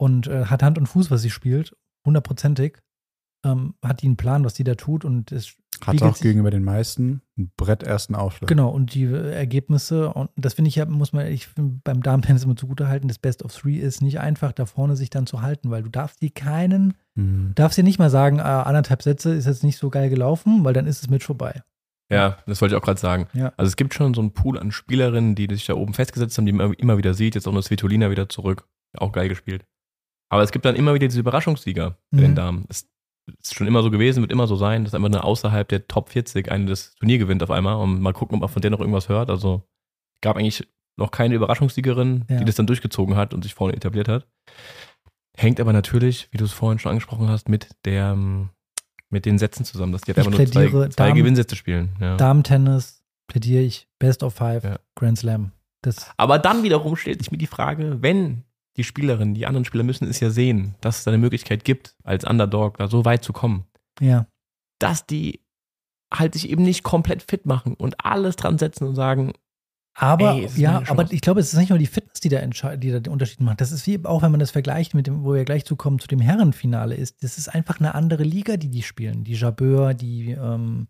und 0.00 0.28
äh, 0.28 0.46
hat 0.46 0.62
Hand 0.62 0.78
und 0.78 0.86
Fuß, 0.86 1.10
was 1.10 1.20
sie 1.20 1.30
spielt, 1.30 1.76
hundertprozentig. 2.06 2.78
Ähm, 3.44 3.74
hat 3.82 4.02
die 4.02 4.06
einen 4.06 4.16
Plan, 4.16 4.44
was 4.44 4.54
sie 4.54 4.64
da 4.64 4.74
tut 4.74 5.04
und 5.04 5.32
es 5.32 5.54
Hat 5.82 6.02
auch 6.02 6.18
gegenüber 6.18 6.50
den 6.50 6.62
meisten 6.62 7.22
einen 7.38 7.50
Brett 7.56 7.82
ersten 7.82 8.14
Aufschlag. 8.14 8.48
Genau, 8.48 8.68
und 8.68 8.92
die 8.94 9.04
äh, 9.04 9.32
Ergebnisse, 9.32 10.12
und 10.12 10.30
das 10.36 10.54
finde 10.54 10.68
ich 10.68 10.74
ja, 10.76 10.84
muss 10.84 11.14
man, 11.14 11.26
ich 11.26 11.48
beim 11.56 12.02
Damen-Tennis 12.02 12.44
immer 12.44 12.56
zugute 12.56 12.88
halten, 12.88 13.08
das 13.08 13.18
Best 13.18 13.42
of 13.42 13.54
Three 13.54 13.76
ist 13.76 14.02
nicht 14.02 14.20
einfach, 14.20 14.52
da 14.52 14.66
vorne 14.66 14.94
sich 14.94 15.08
dann 15.08 15.26
zu 15.26 15.40
halten, 15.40 15.70
weil 15.70 15.82
du 15.82 15.88
darfst 15.88 16.20
dir 16.20 16.30
keinen, 16.30 16.94
Mhm. 17.14 17.52
darfst 17.54 17.78
dir 17.78 17.84
nicht 17.84 17.98
mal 17.98 18.10
sagen, 18.10 18.38
äh, 18.38 18.42
anderthalb 18.42 19.02
Sätze 19.02 19.34
ist 19.34 19.46
jetzt 19.46 19.64
nicht 19.64 19.78
so 19.78 19.88
geil 19.90 20.10
gelaufen, 20.10 20.64
weil 20.64 20.74
dann 20.74 20.86
ist 20.86 21.02
es 21.02 21.08
mit 21.10 21.22
vorbei. 21.22 21.62
Ja, 22.10 22.38
das 22.46 22.60
wollte 22.60 22.74
ich 22.74 22.80
auch 22.80 22.84
gerade 22.84 23.00
sagen. 23.00 23.26
Ja. 23.32 23.52
Also 23.56 23.68
es 23.68 23.76
gibt 23.76 23.94
schon 23.94 24.12
so 24.14 24.20
einen 24.20 24.32
Pool 24.32 24.58
an 24.58 24.72
Spielerinnen, 24.72 25.34
die 25.34 25.46
sich 25.50 25.66
da 25.66 25.74
oben 25.74 25.94
festgesetzt 25.94 26.36
haben, 26.36 26.46
die 26.46 26.52
man 26.52 26.72
immer 26.74 26.98
wieder 26.98 27.14
sieht. 27.14 27.36
Jetzt 27.36 27.46
auch 27.48 27.52
nur 27.52 27.62
Svitolina 27.62 28.10
wieder 28.10 28.28
zurück. 28.28 28.66
Auch 28.98 29.12
geil 29.12 29.28
gespielt. 29.28 29.64
Aber 30.30 30.42
es 30.42 30.52
gibt 30.52 30.64
dann 30.64 30.76
immer 30.76 30.94
wieder 30.94 31.08
diese 31.08 31.20
Überraschungssieger 31.20 31.98
bei 32.10 32.16
Mhm. 32.18 32.22
den 32.22 32.34
Damen. 32.36 32.64
Es 32.68 32.88
ist 33.42 33.54
schon 33.54 33.66
immer 33.66 33.82
so 33.82 33.90
gewesen, 33.90 34.22
wird 34.22 34.32
immer 34.32 34.46
so 34.46 34.56
sein, 34.56 34.84
dass 34.84 34.94
einfach 34.94 35.06
eine 35.08 35.22
außerhalb 35.24 35.68
der 35.68 35.86
Top 35.88 36.08
40 36.08 36.50
eine 36.50 36.66
das 36.66 36.94
Turnier 36.94 37.18
gewinnt 37.18 37.42
auf 37.42 37.50
einmal 37.50 37.76
und 37.76 38.00
mal 38.00 38.12
gucken, 38.12 38.36
ob 38.36 38.40
man 38.40 38.48
von 38.48 38.62
der 38.62 38.70
noch 38.70 38.80
irgendwas 38.80 39.08
hört. 39.08 39.28
Also 39.30 39.62
gab 40.22 40.36
eigentlich 40.36 40.66
noch 40.96 41.10
keine 41.10 41.34
Überraschungssiegerin, 41.34 42.24
Ja. 42.28 42.38
die 42.38 42.44
das 42.44 42.54
dann 42.56 42.66
durchgezogen 42.66 43.16
hat 43.16 43.34
und 43.34 43.42
sich 43.42 43.54
vorne 43.54 43.74
etabliert 43.74 44.08
hat. 44.08 44.26
Hängt 45.36 45.60
aber 45.60 45.72
natürlich, 45.72 46.28
wie 46.32 46.38
du 46.38 46.44
es 46.44 46.52
vorhin 46.52 46.78
schon 46.78 46.90
angesprochen 46.90 47.28
hast, 47.28 47.48
mit 47.48 47.68
der 47.84 48.12
ähm, 48.12 48.50
mit 49.12 49.24
den 49.26 49.38
Sätzen 49.38 49.64
zusammen, 49.64 49.92
dass 49.92 50.02
die 50.02 50.12
halt 50.12 50.18
einfach 50.18 50.30
nur 50.30 50.46
zwei, 50.46 50.68
zwei 50.88 51.06
Damen- 51.08 51.16
Gewinnsätze 51.16 51.56
spielen. 51.56 51.96
Ja. 52.00 52.16
Damen-Tennis 52.16 53.02
plädiere 53.26 53.62
ich, 53.62 53.88
Best 53.98 54.22
of 54.22 54.34
Five, 54.34 54.62
Ja. 54.62 54.78
Grand 54.94 55.18
Slam. 55.18 55.50
Das, 55.82 56.10
Aber 56.16 56.38
dann 56.38 56.62
wiederum 56.62 56.94
stellt 56.94 57.20
sich 57.20 57.32
mir 57.32 57.38
die 57.38 57.46
Frage, 57.48 57.98
wenn 58.02 58.44
die 58.80 58.84
Spielerinnen, 58.84 59.34
die 59.34 59.46
anderen 59.46 59.66
Spieler 59.66 59.84
müssen 59.84 60.08
es 60.08 60.20
ja 60.20 60.30
sehen, 60.30 60.74
dass 60.80 60.98
es 60.98 61.04
da 61.04 61.10
eine 61.10 61.18
Möglichkeit 61.18 61.64
gibt, 61.64 61.94
als 62.02 62.24
Underdog 62.24 62.78
da 62.78 62.88
so 62.88 63.04
weit 63.04 63.22
zu 63.22 63.32
kommen, 63.32 63.66
ja. 64.00 64.26
dass 64.78 65.06
die 65.06 65.40
halt 66.12 66.32
sich 66.32 66.48
eben 66.48 66.62
nicht 66.62 66.82
komplett 66.82 67.22
fit 67.22 67.44
machen 67.44 67.74
und 67.74 68.04
alles 68.04 68.36
dran 68.36 68.58
setzen 68.58 68.88
und 68.88 68.94
sagen, 68.94 69.32
Aber 69.94 70.32
Ey, 70.32 70.48
ja, 70.56 70.82
aber 70.88 71.12
ich 71.12 71.20
glaube, 71.20 71.40
es 71.40 71.52
ist 71.52 71.58
nicht 71.58 71.68
nur 71.68 71.78
die 71.78 71.86
Fitness, 71.86 72.20
die 72.20 72.28
da, 72.30 72.44
die 72.46 72.90
da 72.90 73.00
den 73.00 73.12
Unterschied 73.12 73.40
macht. 73.40 73.60
Das 73.60 73.70
ist 73.70 73.86
wie 73.86 74.02
auch, 74.04 74.22
wenn 74.22 74.30
man 74.30 74.40
das 74.40 74.50
vergleicht 74.50 74.94
mit 74.94 75.06
dem, 75.06 75.24
wo 75.24 75.34
wir 75.34 75.44
gleich 75.44 75.64
zukommen, 75.64 75.98
zu 75.98 76.08
dem 76.08 76.20
Herrenfinale 76.20 76.94
ist. 76.94 77.22
Das 77.22 77.38
ist 77.38 77.48
einfach 77.48 77.80
eine 77.80 77.94
andere 77.94 78.22
Liga, 78.22 78.56
die 78.56 78.70
die 78.70 78.82
spielen. 78.82 79.24
Die 79.24 79.34
Jabeur, 79.34 79.92
die, 79.94 80.30
ähm, 80.30 80.88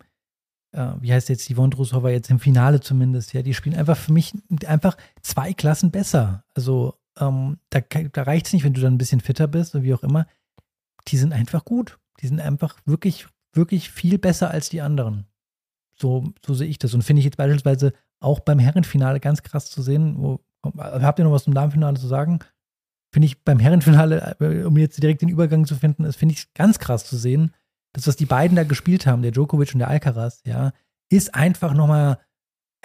äh, 0.73 0.93
wie 1.01 1.13
heißt 1.13 1.29
jetzt 1.29 1.49
die 1.49 1.57
Vondrusova 1.57 2.11
jetzt 2.11 2.31
im 2.31 2.39
Finale 2.39 2.81
zumindest, 2.81 3.33
ja, 3.33 3.43
die 3.43 3.55
spielen 3.55 3.77
einfach 3.77 3.97
für 3.97 4.13
mich 4.13 4.33
einfach 4.67 4.97
zwei 5.23 5.55
Klassen 5.55 5.91
besser. 5.91 6.45
Also 6.55 7.00
ähm, 7.19 7.59
da, 7.71 7.81
da 7.81 8.23
reicht 8.23 8.47
es 8.47 8.53
nicht, 8.53 8.65
wenn 8.65 8.75
du 8.75 8.81
dann 8.81 8.95
ein 8.95 8.99
bisschen 8.99 9.21
fitter 9.21 9.49
bist 9.49 9.75
oder 9.75 9.85
wie 9.85 9.95
auch 9.95 10.03
immer. 10.03 10.27
Die 11.09 11.17
sind 11.17 11.33
einfach 11.33 11.65
gut. 11.65 11.99
Die 12.21 12.27
sind 12.27 12.41
einfach 12.41 12.77
wirklich, 12.85 13.27
wirklich 13.53 13.91
viel 13.91 14.19
besser 14.19 14.51
als 14.51 14.69
die 14.69 14.81
anderen. 14.81 15.27
So, 15.97 16.33
so 16.45 16.55
sehe 16.55 16.69
ich 16.69 16.79
das. 16.79 16.95
Und 16.95 17.03
finde 17.03 17.21
ich 17.21 17.25
jetzt 17.25 17.37
beispielsweise 17.37 17.93
auch 18.21 18.41
beim 18.41 18.59
Herrenfinale 18.59 19.21
ganz 19.21 19.43
krass 19.43 19.71
zu 19.71 19.83
sehen. 19.83 20.17
Wo, 20.19 20.41
habt 20.77 21.19
ihr 21.19 21.25
noch 21.25 21.33
was 21.33 21.45
zum 21.45 21.55
Damenfinale 21.55 21.99
zu 21.99 22.07
sagen? 22.07 22.41
Finde 23.13 23.27
ich 23.27 23.43
beim 23.43 23.59
Herrenfinale, 23.59 24.37
äh, 24.41 24.65
um 24.65 24.77
jetzt 24.77 25.03
direkt 25.03 25.23
den 25.23 25.29
Übergang 25.29 25.67
zu 25.67 25.75
finden, 25.75 26.05
ist, 26.05 26.17
finde 26.17 26.35
ich 26.35 26.53
ganz 26.55 26.79
krass 26.79 27.05
zu 27.05 27.17
sehen. 27.17 27.53
Das, 27.93 28.07
was 28.07 28.17
die 28.17 28.27
beiden 28.27 28.57
da 28.57 28.63
gespielt 28.63 29.07
haben, 29.07 29.23
der 29.23 29.33
Djokovic 29.33 29.73
und 29.73 29.81
der 29.81 29.89
Alcaraz, 29.89 30.43
ja, 30.45 30.73
ist 31.09 31.35
einfach 31.35 31.75
nochmal, 31.75 32.19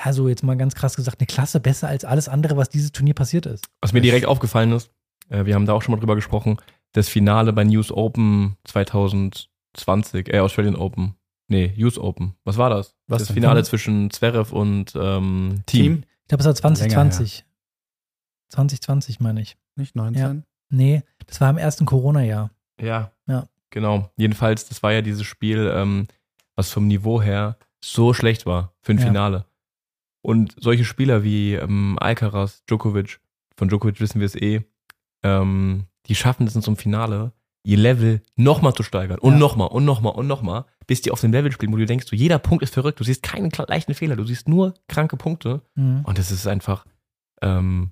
ja, 0.04 0.14
so 0.14 0.28
jetzt 0.30 0.44
mal 0.44 0.58
ganz 0.58 0.76
krass 0.76 0.96
gesagt, 0.96 1.20
eine 1.20 1.28
Klasse 1.28 1.60
besser 1.60 1.88
als 1.88 2.06
alles 2.06 2.28
andere, 2.30 2.58
was 2.58 2.70
dieses 2.70 2.92
Turnier 2.92 3.14
passiert 3.14 3.46
ist. 3.46 3.66
was 3.82 3.94
mir 3.94 4.02
direkt 4.02 4.26
aufgefallen 4.26 4.72
ist, 4.74 4.90
äh, 5.30 5.46
wir 5.46 5.56
haben 5.56 5.66
da 5.66 5.74
auch 5.74 5.82
schon 5.82 5.94
mal 5.94 6.00
drüber 6.00 6.16
gesprochen, 6.16 6.58
das 6.94 7.10
Finale 7.10 7.54
bei 7.54 7.64
News 7.64 7.92
Open 7.92 8.58
2020, 8.66 10.34
äh, 10.34 10.40
Australian 10.40 10.76
Open. 10.76 11.16
Nee, 11.48 11.74
US 11.80 11.98
Open. 12.00 12.36
Was 12.44 12.58
war 12.58 12.70
das? 12.70 12.96
Was 13.08 13.20
das 13.20 13.28
denn? 13.28 13.36
Finale 13.36 13.60
Hm. 13.60 13.66
zwischen 13.66 14.10
Zverev 14.12 14.52
und 14.54 14.94
ähm, 14.96 15.62
Team. 15.68 16.04
Ich 16.24 16.28
glaube, 16.30 16.42
es 16.42 16.64
war 16.64 16.72
Länger 16.72 16.90
2020. 16.90 17.46
2020, 18.50 19.20
meine 19.20 19.42
ich. 19.42 19.58
Nicht 19.76 19.96
19? 19.96 20.44
Nee, 20.70 21.04
das 21.28 21.42
war 21.42 21.50
im 21.50 21.58
ersten 21.58 21.86
Corona-Jahr. 21.86 22.52
Ja. 22.82 23.12
Ja. 23.28 23.48
Genau. 23.70 24.10
Jedenfalls, 24.18 24.68
das 24.68 24.82
war 24.84 24.94
ja 24.94 25.02
dieses 25.02 25.26
Spiel, 25.26 25.70
ähm, 25.74 26.08
was 26.56 26.72
vom 26.72 26.88
Niveau 26.88 27.22
her 27.22 27.58
so 27.84 28.14
schlecht 28.14 28.46
war 28.46 28.74
für 28.82 28.94
ein 28.94 28.98
Ja. 29.00 29.06
Finale. 29.06 29.46
Und 30.26 30.56
solche 30.60 30.86
Spieler 30.86 31.24
wie 31.24 31.54
ähm, 31.54 31.98
Alcaraz, 32.00 32.64
Djokovic, 32.66 33.20
von 33.58 33.68
Djokovic 33.70 34.00
wissen 34.00 34.20
wir 34.20 34.26
es 34.26 34.36
eh, 34.36 34.62
ähm, 35.24 35.86
die 36.08 36.16
schaffen 36.16 36.46
es 36.48 36.56
in 36.56 36.62
so 36.62 36.72
einem 36.72 36.78
Finale, 36.78 37.32
ihr 37.64 37.78
Level 37.78 38.22
nochmal 38.36 38.74
zu 38.74 38.84
steigern 38.84 39.20
und 39.20 39.34
Ja. 39.34 39.40
nochmal 39.40 39.68
und 39.70 39.86
nochmal 39.86 40.14
und 40.14 40.28
nochmal, 40.28 40.66
bis 40.88 41.02
die 41.02 41.12
auf 41.12 41.22
dem 41.22 41.32
Level 41.32 41.52
spielen, 41.52 41.72
wo 41.74 41.78
du 41.78 41.86
denkst, 41.86 42.08
so, 42.08 42.16
jeder 42.16 42.38
Punkt 42.40 42.64
ist 42.64 42.74
verrückt, 42.74 43.00
du 43.00 43.04
siehst 43.04 43.24
keinen 43.24 43.52
leichten 43.68 43.94
Fehler, 43.94 44.16
du 44.16 44.24
siehst 44.24 44.48
nur 44.50 44.74
kranke 44.88 45.18
Punkte 45.18 45.62
Mhm. 45.76 46.02
und 46.06 46.18
das 46.18 46.32
ist 46.32 46.48
einfach, 46.48 46.86
ähm, 47.42 47.92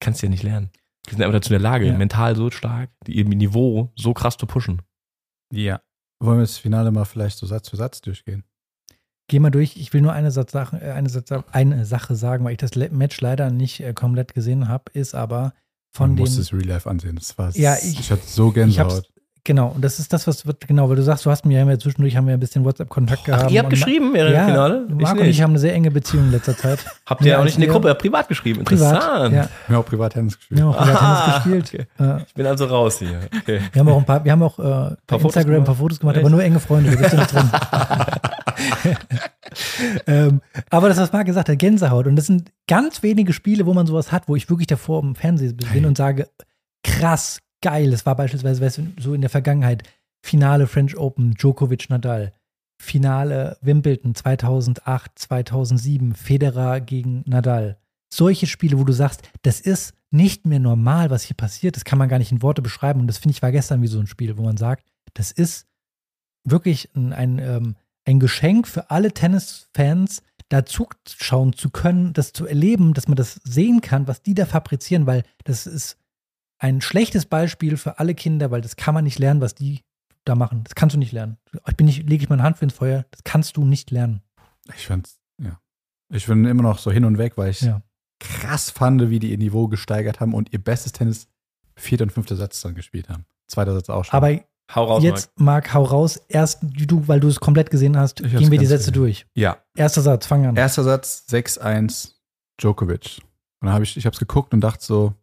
kannst 0.00 0.22
du 0.22 0.26
ja 0.26 0.30
nicht 0.30 0.42
lernen. 0.44 0.70
Die 1.06 1.10
sind 1.10 1.22
einfach 1.22 1.34
dazu 1.34 1.48
in 1.54 1.60
der 1.60 1.70
Lage, 1.70 1.86
Ja. 1.86 1.96
mental 1.96 2.36
so 2.36 2.50
stark, 2.50 2.90
ihr 3.06 3.24
Niveau 3.24 3.92
so 3.96 4.12
krass 4.14 4.36
zu 4.36 4.46
pushen. 4.46 4.82
Ja. 5.52 5.80
Wollen 6.20 6.38
wir 6.38 6.42
das 6.42 6.58
Finale 6.58 6.92
mal 6.92 7.04
vielleicht 7.04 7.38
so 7.38 7.46
Satz 7.46 7.68
für 7.68 7.76
Satz 7.76 8.00
durchgehen? 8.00 8.44
Geh 9.28 9.38
mal 9.38 9.50
durch. 9.50 9.76
Ich 9.76 9.92
will 9.92 10.00
nur 10.02 10.12
eine, 10.12 10.30
Satz, 10.30 10.52
Sache- 10.52 10.80
äh, 10.80 10.90
eine, 10.92 11.08
Satz, 11.08 11.30
eine 11.52 11.84
Sache 11.86 12.14
sagen, 12.16 12.44
weil 12.44 12.52
ich 12.52 12.58
das 12.58 12.74
Match 12.74 13.20
leider 13.20 13.50
nicht 13.50 13.80
äh, 13.80 13.92
komplett 13.94 14.34
gesehen 14.34 14.68
habe, 14.68 14.84
ist 14.92 15.14
aber 15.14 15.54
von 15.90 16.10
Man 16.10 16.16
den. 16.16 16.20
muss 16.24 16.36
es 16.38 16.52
Real 16.52 16.64
Life 16.64 16.88
ansehen. 16.88 17.16
Das 17.16 17.36
war, 17.38 17.50
Ja, 17.56 17.76
ich, 17.76 17.98
ich- 18.00 18.10
hatte 18.10 18.26
so 18.26 18.50
Gänsehaut. 18.50 19.08
Genau, 19.44 19.68
und 19.74 19.82
das 19.84 19.98
ist 19.98 20.12
das, 20.12 20.26
was 20.26 20.46
wird, 20.46 20.66
genau, 20.66 20.88
weil 20.88 20.96
du 20.96 21.02
sagst, 21.02 21.24
du 21.26 21.30
hast 21.30 21.44
mir 21.44 21.54
ja 21.56 21.62
immer 21.62 21.78
zwischendurch 21.78 22.16
haben 22.16 22.26
wir 22.26 22.34
ein 22.34 22.40
bisschen 22.40 22.64
WhatsApp-Kontakt 22.64 23.24
gehabt. 23.24 23.50
Ihr 23.50 23.58
habt 23.60 23.66
und 23.66 23.70
geschrieben 23.70 24.10
während 24.14 24.34
ja, 24.34 24.44
dem 24.44 24.48
Finale? 24.50 24.86
Marc 24.90 25.18
und 25.20 25.26
ich 25.26 25.42
haben 25.42 25.50
eine 25.50 25.58
sehr 25.58 25.74
enge 25.74 25.90
Beziehung 25.90 26.24
in 26.26 26.30
letzter 26.32 26.56
Zeit. 26.56 26.78
Habt 27.06 27.22
ihr 27.22 27.32
Ja, 27.32 27.38
auch 27.40 27.44
nicht 27.44 27.54
in 27.56 27.60
der 27.62 27.70
Gruppe 27.70 27.94
privat 27.94 28.28
geschrieben? 28.28 28.64
Privat. 28.64 28.94
Interessant. 28.94 29.34
Ja, 29.34 29.48
Wir 29.68 29.76
haben 29.76 29.82
auch 29.82 29.86
privat 29.86 30.12
Tennis 30.12 30.36
gespielt. 30.38 30.58
wir 30.60 30.64
haben 30.66 30.74
auch 30.74 30.78
privat 30.82 31.02
Ah, 31.02 31.40
Tennis 31.42 31.62
gespielt. 31.64 31.88
Äh, 31.98 32.22
Ich 32.26 32.34
bin 32.34 32.46
also 32.46 32.64
raus 32.66 32.98
hier. 32.98 33.20
Okay. 33.42 33.60
wir 33.72 33.80
haben 33.80 33.88
auch 33.88 33.98
ein 33.98 34.04
paar, 34.04 34.24
wir 34.24 34.32
haben 34.32 34.42
auch 34.42 34.58
äh, 34.58 34.62
bei 34.62 35.18
Fotos 35.18 35.24
Instagram 35.36 35.54
ein 35.56 35.64
paar 35.64 35.74
gemacht? 35.74 35.78
Fotos 35.78 36.00
gemacht, 36.00 36.16
Echt? 36.16 36.24
aber 36.24 36.30
nur 36.30 36.42
enge 36.42 36.60
Freunde, 36.60 36.90
da 36.90 36.96
bist 36.96 37.12
du 37.12 37.16
nicht 37.16 37.32
drin. 37.34 37.50
ähm, 40.06 40.40
aber 40.70 40.88
das, 40.88 40.98
was 40.98 41.12
Marc 41.12 41.26
gesagt 41.26 41.48
hat, 41.48 41.58
Gänsehaut. 41.58 42.06
Und 42.06 42.16
das 42.16 42.26
sind 42.26 42.50
ganz 42.68 43.02
wenige 43.02 43.32
Spiele, 43.32 43.66
wo 43.66 43.74
man 43.74 43.86
sowas 43.86 44.12
hat, 44.12 44.28
wo 44.28 44.36
ich 44.36 44.48
wirklich 44.48 44.66
davor 44.68 45.02
im 45.02 45.14
Fernsehen 45.14 45.56
bin 45.56 45.66
Hey. 45.68 45.84
und 45.84 45.96
sage, 45.96 46.28
krass, 46.84 47.38
geil. 47.62 47.90
Das 47.90 48.04
war 48.04 48.16
beispielsweise 48.16 48.60
weißt 48.60 48.78
du, 48.78 48.92
so 48.98 49.14
in 49.14 49.20
der 49.20 49.30
Vergangenheit. 49.30 49.82
Finale 50.24 50.66
French 50.66 50.96
Open, 50.96 51.34
Djokovic 51.34 51.88
Nadal. 51.90 52.32
Finale 52.80 53.56
Wimbledon 53.60 54.14
2008, 54.14 55.12
2007, 55.14 56.14
Federer 56.14 56.80
gegen 56.80 57.22
Nadal. 57.26 57.78
Solche 58.12 58.46
Spiele, 58.46 58.78
wo 58.78 58.84
du 58.84 58.92
sagst, 58.92 59.22
das 59.42 59.60
ist 59.60 59.94
nicht 60.10 60.46
mehr 60.46 60.58
normal, 60.58 61.10
was 61.10 61.22
hier 61.22 61.36
passiert. 61.36 61.76
Das 61.76 61.84
kann 61.84 61.98
man 61.98 62.08
gar 62.08 62.18
nicht 62.18 62.32
in 62.32 62.42
Worte 62.42 62.60
beschreiben. 62.60 63.00
Und 63.00 63.06
das 63.06 63.18
finde 63.18 63.34
ich 63.34 63.42
war 63.42 63.52
gestern 63.52 63.82
wie 63.82 63.86
so 63.86 63.98
ein 63.98 64.06
Spiel, 64.06 64.36
wo 64.36 64.42
man 64.42 64.56
sagt, 64.56 64.84
das 65.14 65.32
ist 65.32 65.66
wirklich 66.44 66.90
ein, 66.94 67.12
ein, 67.12 67.38
ähm, 67.38 67.76
ein 68.04 68.20
Geschenk 68.20 68.68
für 68.68 68.90
alle 68.90 69.12
Tennisfans, 69.12 70.22
da 70.48 70.66
zuschauen 70.66 71.54
zu 71.54 71.70
können, 71.70 72.12
das 72.12 72.32
zu 72.32 72.46
erleben, 72.46 72.92
dass 72.92 73.08
man 73.08 73.16
das 73.16 73.40
sehen 73.44 73.80
kann, 73.80 74.06
was 74.06 74.22
die 74.22 74.34
da 74.34 74.44
fabrizieren, 74.44 75.06
weil 75.06 75.22
das 75.44 75.66
ist 75.66 75.96
ein 76.62 76.80
schlechtes 76.80 77.26
Beispiel 77.26 77.76
für 77.76 77.98
alle 77.98 78.14
Kinder, 78.14 78.50
weil 78.50 78.60
das 78.60 78.76
kann 78.76 78.94
man 78.94 79.04
nicht 79.04 79.18
lernen, 79.18 79.40
was 79.40 79.54
die 79.54 79.80
da 80.24 80.34
machen. 80.36 80.62
Das 80.64 80.74
kannst 80.76 80.94
du 80.94 80.98
nicht 80.98 81.12
lernen. 81.12 81.36
Ich 81.68 81.76
bin 81.76 81.86
nicht, 81.86 82.08
lege 82.08 82.22
ich 82.22 82.30
meine 82.30 82.42
Hand 82.44 82.56
für 82.58 82.64
ins 82.64 82.74
Feuer, 82.74 83.04
das 83.10 83.24
kannst 83.24 83.56
du 83.56 83.64
nicht 83.64 83.90
lernen. 83.90 84.22
Ich 84.76 84.86
fand's, 84.86 85.18
ja. 85.42 85.58
Ich 86.10 86.26
bin 86.26 86.44
immer 86.44 86.62
noch 86.62 86.78
so 86.78 86.92
hin 86.92 87.04
und 87.04 87.18
weg, 87.18 87.32
weil 87.36 87.50
ich 87.50 87.62
Ja. 87.62 87.82
krass 88.20 88.70
fand, 88.70 89.10
wie 89.10 89.18
die 89.18 89.32
ihr 89.32 89.38
Niveau 89.38 89.66
gesteigert 89.66 90.20
haben 90.20 90.34
und 90.34 90.52
ihr 90.52 90.62
bestes 90.62 90.92
Tennis 90.92 91.26
vierter 91.74 92.04
und 92.04 92.10
fünfter 92.12 92.36
Satz 92.36 92.60
dann 92.60 92.74
gespielt 92.76 93.08
haben. 93.08 93.24
Zweiter 93.48 93.74
Satz 93.74 93.90
auch 93.90 94.04
schon. 94.04 94.14
Aber 94.16 94.38
Hau 94.74 94.84
raus, 94.84 95.02
Jetzt, 95.02 95.32
Marc, 95.38 95.74
hau 95.74 95.82
raus. 95.82 96.16
Erst 96.28 96.60
du, 96.62 97.06
weil 97.08 97.18
du 97.20 97.28
es 97.28 97.40
komplett 97.40 97.70
gesehen 97.70 97.96
hast, 97.98 98.20
Ich 98.20 98.32
gehen 98.34 98.50
wir 98.50 98.58
die 98.58 98.64
Sätze 98.66 98.92
gesehen. 98.92 98.94
durch. 99.02 99.26
Ja, 99.34 99.58
Erster 99.76 100.00
Satz, 100.00 100.26
fang 100.26 100.46
an. 100.46 100.56
erster 100.56 100.84
Satz 100.84 101.26
6-1 101.28 102.12
Djokovic. 102.58 103.18
Und 103.60 103.66
dann 103.66 103.74
habe 103.74 103.84
ich, 103.84 103.96
ich 103.96 104.06
habe 104.06 104.14
es 104.14 104.18
geguckt 104.20 104.54
und 104.54 104.60
dachte 104.60 104.84
so, 104.84 105.14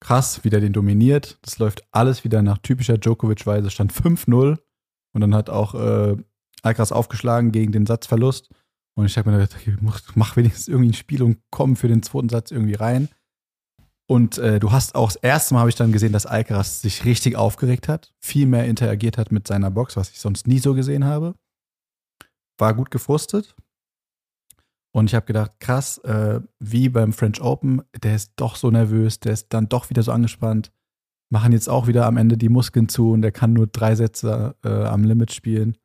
krass, 0.00 0.44
wie 0.44 0.50
der 0.50 0.60
den 0.60 0.72
dominiert. 0.72 1.38
Das 1.42 1.58
läuft 1.58 1.82
alles 1.90 2.24
wieder 2.24 2.42
nach 2.42 2.58
typischer 2.58 2.98
Djokovic-Weise. 2.98 3.70
Stand 3.70 3.92
5-0 3.92 4.58
und 5.12 5.20
dann 5.20 5.34
hat 5.34 5.50
auch 5.50 5.74
äh, 5.74 6.16
Alcaraz 6.62 6.92
aufgeschlagen 6.92 7.52
gegen 7.52 7.72
den 7.72 7.86
Satzverlust. 7.86 8.50
Und 8.94 9.06
ich 9.06 9.16
habe 9.16 9.30
mir 9.30 9.38
gedacht, 9.38 9.60
mach, 9.80 10.00
mach 10.14 10.36
wenigstens 10.36 10.68
irgendwie 10.68 10.90
ein 10.90 10.94
Spiel 10.94 11.22
und 11.22 11.38
komm 11.50 11.76
für 11.76 11.88
den 11.88 12.02
zweiten 12.02 12.28
Satz 12.28 12.50
irgendwie 12.50 12.74
rein. 12.74 13.08
Und 14.10 14.38
äh, 14.38 14.58
du 14.58 14.72
hast 14.72 14.94
auch 14.94 15.12
das 15.12 15.16
erste 15.16 15.54
Mal 15.54 15.60
habe 15.60 15.70
ich 15.70 15.76
dann 15.76 15.92
gesehen, 15.92 16.12
dass 16.12 16.24
Alcaraz 16.24 16.80
sich 16.80 17.04
richtig 17.04 17.36
aufgeregt 17.36 17.88
hat, 17.88 18.14
viel 18.18 18.46
mehr 18.46 18.64
interagiert 18.64 19.18
hat 19.18 19.30
mit 19.30 19.46
seiner 19.46 19.70
Box, 19.70 19.96
was 19.96 20.10
ich 20.10 20.18
sonst 20.18 20.46
nie 20.46 20.58
so 20.58 20.74
gesehen 20.74 21.04
habe. 21.04 21.34
War 22.56 22.74
gut 22.74 22.90
gefrustet. 22.90 23.54
Und 24.92 25.10
ich 25.10 25.14
habe 25.14 25.26
gedacht, 25.26 25.52
krass, 25.60 25.98
äh, 25.98 26.40
wie 26.60 26.88
beim 26.88 27.12
French 27.12 27.40
Open, 27.40 27.82
der 28.02 28.14
ist 28.16 28.32
doch 28.36 28.56
so 28.56 28.70
nervös, 28.70 29.20
der 29.20 29.32
ist 29.32 29.48
dann 29.52 29.68
doch 29.68 29.90
wieder 29.90 30.02
so 30.02 30.12
angespannt. 30.12 30.72
Machen 31.30 31.52
jetzt 31.52 31.68
auch 31.68 31.86
wieder 31.86 32.06
am 32.06 32.16
Ende 32.16 32.38
die 32.38 32.48
Muskeln 32.48 32.88
zu 32.88 33.12
und 33.12 33.20
der 33.22 33.32
kann 33.32 33.52
nur 33.52 33.66
drei 33.66 33.94
Sätze 33.94 34.56
äh, 34.64 34.68
am 34.68 35.04
Limit 35.04 35.32
spielen. 35.32 35.76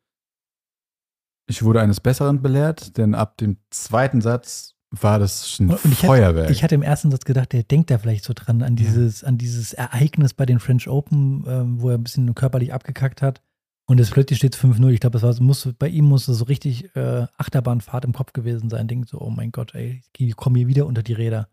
Ich 1.49 1.64
wurde 1.64 1.82
eines 1.82 1.99
Besseren 1.99 2.41
belehrt, 2.41 2.97
denn 2.97 3.14
ab 3.14 3.38
dem 3.38 3.58
zweiten 3.70 4.22
Satz 4.22 4.76
war 4.91 5.20
das 5.20 5.60
ein 5.60 5.72
Und 5.72 5.80
ich 5.84 5.97
hatte- 5.97 6.08
Feuerwerk. 6.08 6.49
Ich 6.51 6.64
hatte 6.64 6.76
im 6.76 6.82
ersten 6.84 7.12
Satz 7.12 7.26
gedacht, 7.26 7.51
der 7.51 7.64
denkt 7.64 7.91
da 7.91 7.97
vielleicht 7.97 8.24
so 8.24 8.34
dran, 8.34 8.62
an 8.62 8.76
dieses, 8.78 9.24
an 9.24 9.38
dieses 9.38 9.74
Ereignis 9.74 10.34
bei 10.34 10.45
den 10.45 10.60
French 10.60 10.88
Open, 10.88 11.43
ähm, 11.47 11.82
wo 11.82 11.89
er 11.89 11.97
ein 11.97 12.04
bisschen 12.04 12.34
körperlich 12.36 12.74
abgekackt 12.74 13.22
hat. 13.22 13.41
Und 13.86 13.99
es 13.99 14.11
plötzlich 14.11 14.38
steht 14.38 14.55
5-0. 14.55 14.89
Ich 14.91 15.01
glaube, 15.01 15.19
das 15.19 15.23
war, 15.23 15.45
muss, 15.45 15.67
bei 15.77 15.89
ihm 15.89 16.05
muss 16.05 16.27
es 16.27 16.38
so 16.38 16.45
richtig 16.45 16.95
äh, 16.95 17.27
Achterbahnfahrt 17.38 18.05
im 18.05 18.13
Kopf 18.13 18.31
gewesen 18.31 18.69
sein. 18.69 18.88
Denkt 18.88 19.09
so, 19.09 19.19
oh 19.19 19.29
mein 19.29 19.51
Gott, 19.51 19.75
ey, 19.75 20.01
ich 20.17 20.36
komme 20.36 20.59
hier 20.59 20.67
wieder 20.67 20.86
unter 20.86 21.03
die 21.03 21.13
Räder. 21.13 21.49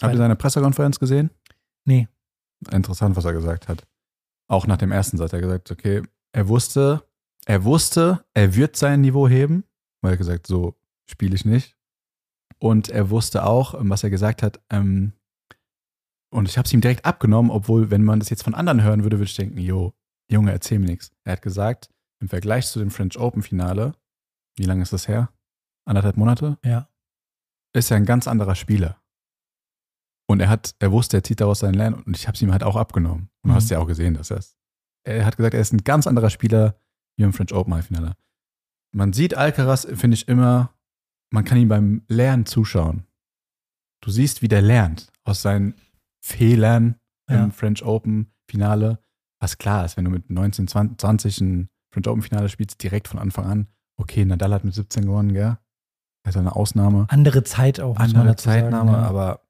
Habt 0.00 0.14
ihr 0.14 0.18
seine 0.18 0.36
Pressekonferenz 0.36 0.98
gesehen? 0.98 1.30
Nee. 1.84 2.08
Interessant, 2.70 3.16
was 3.16 3.24
er 3.24 3.32
gesagt 3.32 3.68
hat. 3.68 3.86
Auch 4.48 4.66
nach 4.66 4.76
dem 4.76 4.92
ersten 4.92 5.18
Satz. 5.18 5.32
Er 5.32 5.38
hat 5.38 5.44
gesagt, 5.44 5.70
okay, 5.70 6.02
er 6.32 6.48
wusste, 6.48 7.02
er 7.46 7.64
wusste, 7.64 8.24
er 8.34 8.54
wird 8.54 8.76
sein 8.76 9.00
Niveau 9.00 9.28
heben, 9.28 9.64
weil 10.00 10.10
er 10.10 10.12
hat 10.12 10.18
gesagt, 10.18 10.46
so 10.46 10.76
spiele 11.06 11.34
ich 11.34 11.44
nicht. 11.44 11.76
Und 12.58 12.88
er 12.88 13.10
wusste 13.10 13.44
auch, 13.44 13.74
ähm, 13.74 13.90
was 13.90 14.04
er 14.04 14.10
gesagt 14.10 14.42
hat, 14.42 14.60
ähm, 14.70 15.12
und 16.30 16.48
ich 16.48 16.58
habe 16.58 16.66
es 16.66 16.72
ihm 16.72 16.80
direkt 16.80 17.04
abgenommen, 17.04 17.50
obwohl, 17.50 17.90
wenn 17.90 18.02
man 18.02 18.18
das 18.18 18.30
jetzt 18.30 18.42
von 18.42 18.54
anderen 18.54 18.82
hören 18.82 19.04
würde, 19.04 19.18
würde 19.18 19.30
ich 19.30 19.36
denken, 19.36 19.58
jo, 19.58 19.94
Junge, 20.34 20.52
erzähl 20.52 20.78
mir 20.78 20.86
nichts. 20.86 21.10
Er 21.24 21.32
hat 21.34 21.42
gesagt, 21.42 21.88
im 22.20 22.28
Vergleich 22.28 22.66
zu 22.66 22.78
dem 22.78 22.90
French 22.90 23.18
Open 23.18 23.42
Finale, 23.42 23.94
wie 24.56 24.64
lange 24.64 24.82
ist 24.82 24.92
das 24.92 25.08
her? 25.08 25.32
Anderthalb 25.86 26.16
Monate? 26.16 26.58
Ja. 26.64 26.88
ist 27.76 27.90
er 27.90 27.96
ein 27.96 28.06
ganz 28.06 28.28
anderer 28.28 28.54
Spieler. 28.54 29.00
Und 30.28 30.38
er 30.40 30.48
hat, 30.48 30.74
er 30.78 30.92
wusste, 30.92 31.16
er 31.18 31.24
zieht 31.24 31.40
daraus 31.40 31.58
seinen 31.58 31.74
Lernen 31.74 32.02
und 32.02 32.16
ich 32.16 32.26
habe 32.28 32.36
es 32.36 32.42
ihm 32.42 32.52
halt 32.52 32.62
auch 32.62 32.76
abgenommen. 32.76 33.30
Und 33.42 33.48
du 33.48 33.48
Mhm. 33.50 33.54
hast 33.56 33.68
ja 33.70 33.78
auch 33.80 33.86
gesehen, 33.88 34.14
dass 34.14 34.30
er 34.30 34.36
es. 34.38 34.56
Er 35.04 35.26
hat 35.26 35.36
gesagt, 35.36 35.54
er 35.54 35.60
ist 35.60 35.72
ein 35.72 35.82
ganz 35.84 36.06
anderer 36.06 36.30
Spieler 36.30 36.78
wie 37.16 37.24
im 37.24 37.32
French 37.32 37.52
Open 37.52 37.74
Halbfinale. 37.74 38.16
Man 38.94 39.12
sieht 39.12 39.34
Alcaraz, 39.36 39.86
finde 39.92 40.14
ich 40.14 40.28
immer, 40.28 40.72
man 41.32 41.44
kann 41.44 41.58
ihm 41.58 41.68
beim 41.68 42.04
Lernen 42.08 42.46
zuschauen. 42.46 43.06
Du 44.02 44.10
siehst, 44.10 44.40
wie 44.40 44.48
der 44.48 44.62
lernt 44.62 45.10
aus 45.24 45.42
seinen 45.42 45.74
Fehlern 46.24 47.00
Ja. 47.28 47.42
im 47.44 47.50
French 47.52 47.82
Open 47.84 48.32
Finale. 48.48 49.00
Was 49.44 49.58
klar 49.58 49.84
ist, 49.84 49.98
wenn 49.98 50.06
du 50.06 50.10
mit 50.10 50.30
19, 50.30 50.68
20, 50.68 50.98
20 50.98 51.40
ein 51.42 51.68
French 51.92 52.08
Open 52.08 52.22
Finale 52.22 52.48
spielst, 52.48 52.82
direkt 52.82 53.08
von 53.08 53.18
Anfang 53.18 53.44
an. 53.44 53.66
Okay, 53.98 54.24
Nadal 54.24 54.54
hat 54.54 54.64
mit 54.64 54.72
17 54.72 55.04
gewonnen, 55.04 55.34
gell? 55.34 55.58
Das 56.22 56.34
ist 56.34 56.40
eine 56.40 56.56
Ausnahme 56.56 57.04
Andere 57.10 57.44
Zeit 57.44 57.78
auch, 57.78 57.98
andere 57.98 58.28
dazu 58.28 58.46
sagen, 58.46 58.62
Zeitnahme, 58.62 58.92
ja. 58.92 59.02
aber 59.02 59.42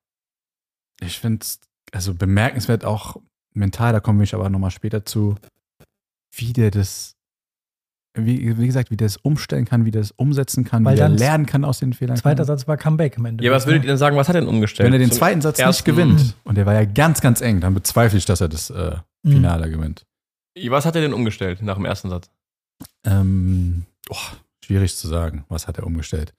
ich 1.01 1.21
finde 1.21 1.45
es 1.45 1.61
also 1.93 2.13
bemerkenswert 2.13 2.85
auch 2.85 3.19
mental, 3.53 3.93
da 3.93 4.01
kommen 4.01 4.19
wir 4.19 4.35
aber 4.35 4.51
nochmal 4.51 4.73
später 4.73 5.05
zu, 5.05 5.37
wie 6.35 6.53
der 6.53 6.73
das, 6.73 7.15
wie, 8.19 8.59
wie 8.59 8.67
gesagt, 8.67 8.91
wie 8.91 8.97
der 8.97 9.07
das 9.07 9.17
umstellen 9.19 9.65
kann, 9.65 9.85
wie 9.85 9.93
der 9.93 10.03
das 10.03 10.11
umsetzen 10.11 10.65
kann, 10.65 10.85
Weil 10.85 10.95
wie 10.95 10.97
der 10.97 11.09
dann 11.09 11.19
lernen 11.19 11.47
kann 11.47 11.65
aus 11.65 11.79
den 11.79 11.93
Fehlern. 11.93 12.17
Zweiter 12.17 12.39
kann. 12.39 12.47
Satz 12.47 12.67
war 12.67 12.77
Comeback 12.77 13.17
am 13.17 13.27
Ende. 13.27 13.45
Ja, 13.45 13.53
was 13.53 13.67
würdet 13.67 13.85
ihr 13.85 13.91
denn 13.91 13.99
sagen, 13.99 14.17
was 14.17 14.29
hat 14.29 14.35
er 14.35 14.41
denn 14.41 14.51
umgestellt? 14.51 14.89
Wenn 14.89 14.93
er 14.93 14.99
den 14.99 15.13
zweiten 15.13 15.41
Satz 15.41 15.65
nicht 15.65 15.85
gewinnt, 15.85 16.35
und 16.43 16.57
der 16.57 16.67
war 16.67 16.75
ja 16.75 16.85
ganz, 16.85 17.21
ganz 17.21 17.41
eng, 17.41 17.61
dann 17.61 17.75
bezweifle 17.75 18.19
ich, 18.19 18.25
dass 18.25 18.41
er 18.41 18.49
das 18.49 18.71
äh, 18.71 18.97
Mhm. 19.25 19.33
Finale 19.33 19.71
gewinnt. 19.71 20.07
Was 20.69 20.87
hat 20.87 20.95
er 20.95 21.03
denn 21.03 21.15
umgestellt 21.15 21.63
nach 21.63 21.75
dem 21.75 21.85
ersten 21.85 22.11
Satz? 22.11 22.31
Ähm, 23.05 23.87
oh, 24.09 24.17
schwierig 24.65 24.97
zu 24.97 25.09
sagen, 25.09 25.45
was 25.49 25.67
hat 25.67 25.79
er 25.79 25.87
umgestellt. 25.87 26.33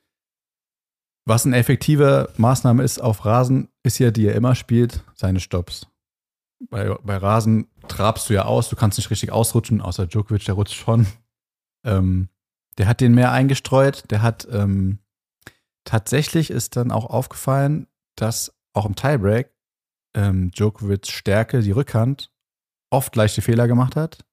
Was 1.28 1.46
eine 1.46 1.58
effektive 1.58 2.32
Maßnahme 2.38 2.84
ist 2.84 3.00
auf 3.00 3.26
Rasen, 3.26 3.70
ist 3.84 3.98
ja, 3.98 4.12
die 4.12 4.28
er 4.28 4.36
immer 4.36 4.56
spielt, 4.56 5.04
seine 5.16 5.40
Stops. 5.40 5.88
Bei, 6.70 6.96
bei 7.04 7.18
Rasen 7.18 7.68
trabst 7.88 8.30
du 8.30 8.34
ja 8.34 8.46
aus, 8.46 8.70
du 8.70 8.76
kannst 8.76 8.98
nicht 8.98 9.10
richtig 9.10 9.32
ausrutschen, 9.32 9.82
außer 9.82 10.08
Djokovic, 10.08 10.46
der 10.46 10.56
rutscht 10.56 10.76
schon. 10.76 11.08
Ähm, 11.84 12.30
der 12.78 12.88
hat 12.88 13.02
den 13.02 13.16
mehr 13.16 13.32
eingestreut, 13.32 14.10
der 14.12 14.22
hat 14.22 14.48
ähm, 14.52 15.00
tatsächlich 15.84 16.50
ist 16.52 16.76
dann 16.76 16.92
auch 16.92 17.06
aufgefallen, 17.06 17.88
dass 18.16 18.54
auch 18.74 18.86
im 18.86 18.96
Tiebreak 18.96 19.52
ähm, 20.16 20.52
Djokovic 20.52 21.08
Stärke, 21.08 21.62
die 21.62 21.72
Rückhand, 21.72 22.32
oft 22.90 23.16
leichte 23.16 23.42
Fehler 23.42 23.68
gemacht 23.68 23.96
hat. 23.96 24.26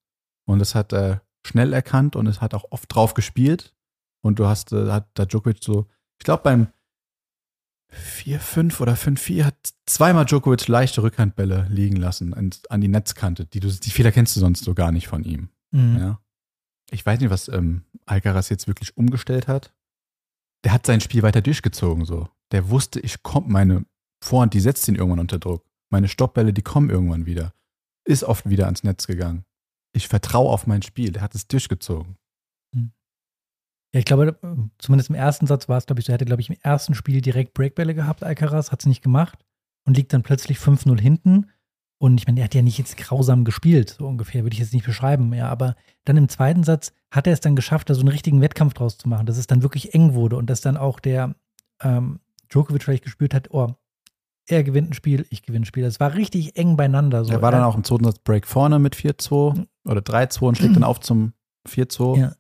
Und 0.47 0.59
das 0.59 0.75
hat 0.75 0.93
er 0.93 1.23
schnell 1.47 1.73
erkannt 1.73 2.17
und 2.17 2.27
es 2.27 2.41
hat 2.41 2.55
auch 2.55 2.65
oft 2.71 2.95
drauf 2.95 3.15
gespielt. 3.15 3.75
Und 4.23 4.39
du 4.39 4.47
hast, 4.47 4.73
äh, 4.73 4.91
hat 4.91 5.11
da 5.15 5.25
Djokovic 5.25 5.63
so, 5.63 5.87
ich 6.19 6.25
glaube 6.25 6.43
beim 6.45 6.69
4-5 7.93 8.81
oder 8.81 8.95
5-4 8.95 9.45
hat 9.45 9.75
zweimal 9.87 10.25
Djokovic 10.25 10.67
leichte 10.69 11.03
Rückhandbälle 11.03 11.67
liegen 11.69 11.97
lassen 11.97 12.33
an, 12.33 12.51
an 12.69 12.81
die 12.81 12.89
Netzkante. 12.89 13.47
Die, 13.47 13.61
du, 13.61 13.69
die 13.69 13.91
Fehler 13.91 14.13
kennst 14.13 14.35
du 14.37 14.41
sonst 14.41 14.65
so 14.65 14.75
gar 14.75 14.93
nicht 14.93 15.09
von 15.09 15.25
ihm. 15.25 15.51
Mhm. 15.73 15.99
Ja. 15.99 16.21
Ich 16.91 17.05
weiß 17.05 17.21
nicht, 17.21 17.31
was 17.31 17.49
ähm, 17.49 17.85
Alcaraz 18.07 18.49
jetzt 18.49 18.69
wirklich 18.69 18.97
umgestellt 18.97 19.49
hat. 19.49 19.75
Der 20.65 20.73
hat 20.73 20.87
sein 20.87 21.01
Spiel 21.01 21.23
weiter 21.23 21.41
durchgezogen 21.41 22.05
so. 22.05 22.29
Der 22.53 22.71
wusste, 22.71 23.01
ich 23.01 23.23
komme, 23.23 23.49
meine 23.49 23.85
Vorhand, 24.23 24.55
die 24.55 24.61
setzt 24.61 24.87
ihn 24.89 24.95
irgendwann 24.95 25.19
unter 25.19 25.39
Druck. 25.39 25.65
Meine 25.91 26.09
Stoppbälle, 26.09 26.53
die 26.53 26.63
kommen 26.63 26.91
irgendwann 26.91 27.27
wieder. 27.27 27.53
Ist 28.05 28.25
oft 28.25 28.49
wieder 28.49 28.67
ans 28.67 28.83
Netz 28.83 29.07
gegangen. 29.07 29.45
Ich 29.93 30.09
vertraue 30.09 30.51
auf 30.51 30.67
mein 30.67 30.83
Spiel. 30.83 31.13
Der 31.13 31.23
hat 31.23 31.35
es 31.35 31.47
durchgezogen. 31.47 32.17
Ja, 33.95 33.99
ich 33.99 34.07
glaube, 34.07 34.39
zumindest 34.79 35.11
im 35.11 35.17
ersten 35.17 35.47
Satz 35.47 35.69
war 35.69 35.77
es, 35.77 35.85
glaube 35.85 36.01
ich, 36.01 36.07
so, 36.07 36.13
er 36.13 36.15
hatte, 36.15 36.25
glaube 36.25 36.41
ich, 36.41 36.49
im 36.49 36.57
ersten 36.63 36.95
Spiel 36.95 37.21
direkt 37.21 37.53
Breakbälle 37.53 37.95
gehabt, 37.95 38.25
Alcaraz, 38.25 38.73
hat 38.73 38.81
es 38.81 38.87
nicht 38.87 39.03
gemacht 39.03 39.45
und 39.85 39.97
liegt 39.97 40.15
dann 40.15 40.23
plötzlich 40.23 40.59
5-0 40.59 40.99
hinten. 40.99 41.51
Und 41.99 42.19
ich 42.19 42.27
meine, 42.27 42.41
er 42.41 42.45
hat 42.45 42.55
ja 42.55 42.63
nicht 42.63 42.79
jetzt 42.79 42.97
grausam 42.97 43.45
gespielt, 43.45 43.97
so 43.99 44.09
ungefähr, 44.09 44.45
würde 44.45 44.55
ich 44.55 44.61
jetzt 44.61 44.73
nicht 44.73 44.87
beschreiben, 44.87 45.33
ja, 45.35 45.49
aber 45.49 45.77
dann 46.05 46.17
im 46.17 46.29
zweiten 46.29 46.65
Satz 46.65 46.93
hat 47.13 47.27
er 47.27 47.33
es 47.33 47.41
dann 47.41 47.55
geschafft, 47.55 47.91
da 47.91 47.95
so 47.95 48.01
einen 48.01 48.09
richtigen 48.09 48.41
Wettkampf 48.41 48.75
draus 48.75 48.99
zu 48.99 49.09
machen, 49.09 49.27
dass 49.27 49.37
es 49.37 49.47
dann 49.47 49.63
wirklich 49.63 49.95
eng 49.95 50.15
wurde 50.15 50.37
und 50.37 50.49
dass 50.49 50.63
dann 50.63 50.77
auch 50.77 50.99
der 50.99 51.37
ähm, 51.81 52.19
Djokovic 52.49 52.83
vielleicht 52.83 53.05
gespürt 53.05 53.35
hat, 53.35 53.51
oh, 53.53 53.77
er 54.47 54.65
gewinnt 54.65 54.91
ein 54.91 54.95
Spiel, 54.95 55.27
ich 55.31 55.43
gewinne 55.43 55.63
ein 55.63 55.67
Spiel. 55.67 55.85
Es 55.85 56.01
war 56.01 56.15
richtig 56.15 56.57
eng 56.57 56.77
beieinander. 56.77 57.25
So. 57.25 57.33
er 57.33 57.43
war 57.43 57.53
dann 57.53 57.63
auch 57.63 57.77
im 57.77 57.85
zweiten 57.85 58.05
Satz 58.05 58.19
Break 58.19 58.47
vorne 58.47 58.79
mit 58.79 58.97
4-2 58.97 59.67
oder 59.85 60.01
3-2 60.01 60.41
und 60.47 60.59
schlägt 60.59 60.77
dann 60.77 60.85
auf 60.85 61.01
zum 61.01 61.33
4-2. 61.69 62.19
Ja. 62.19 62.33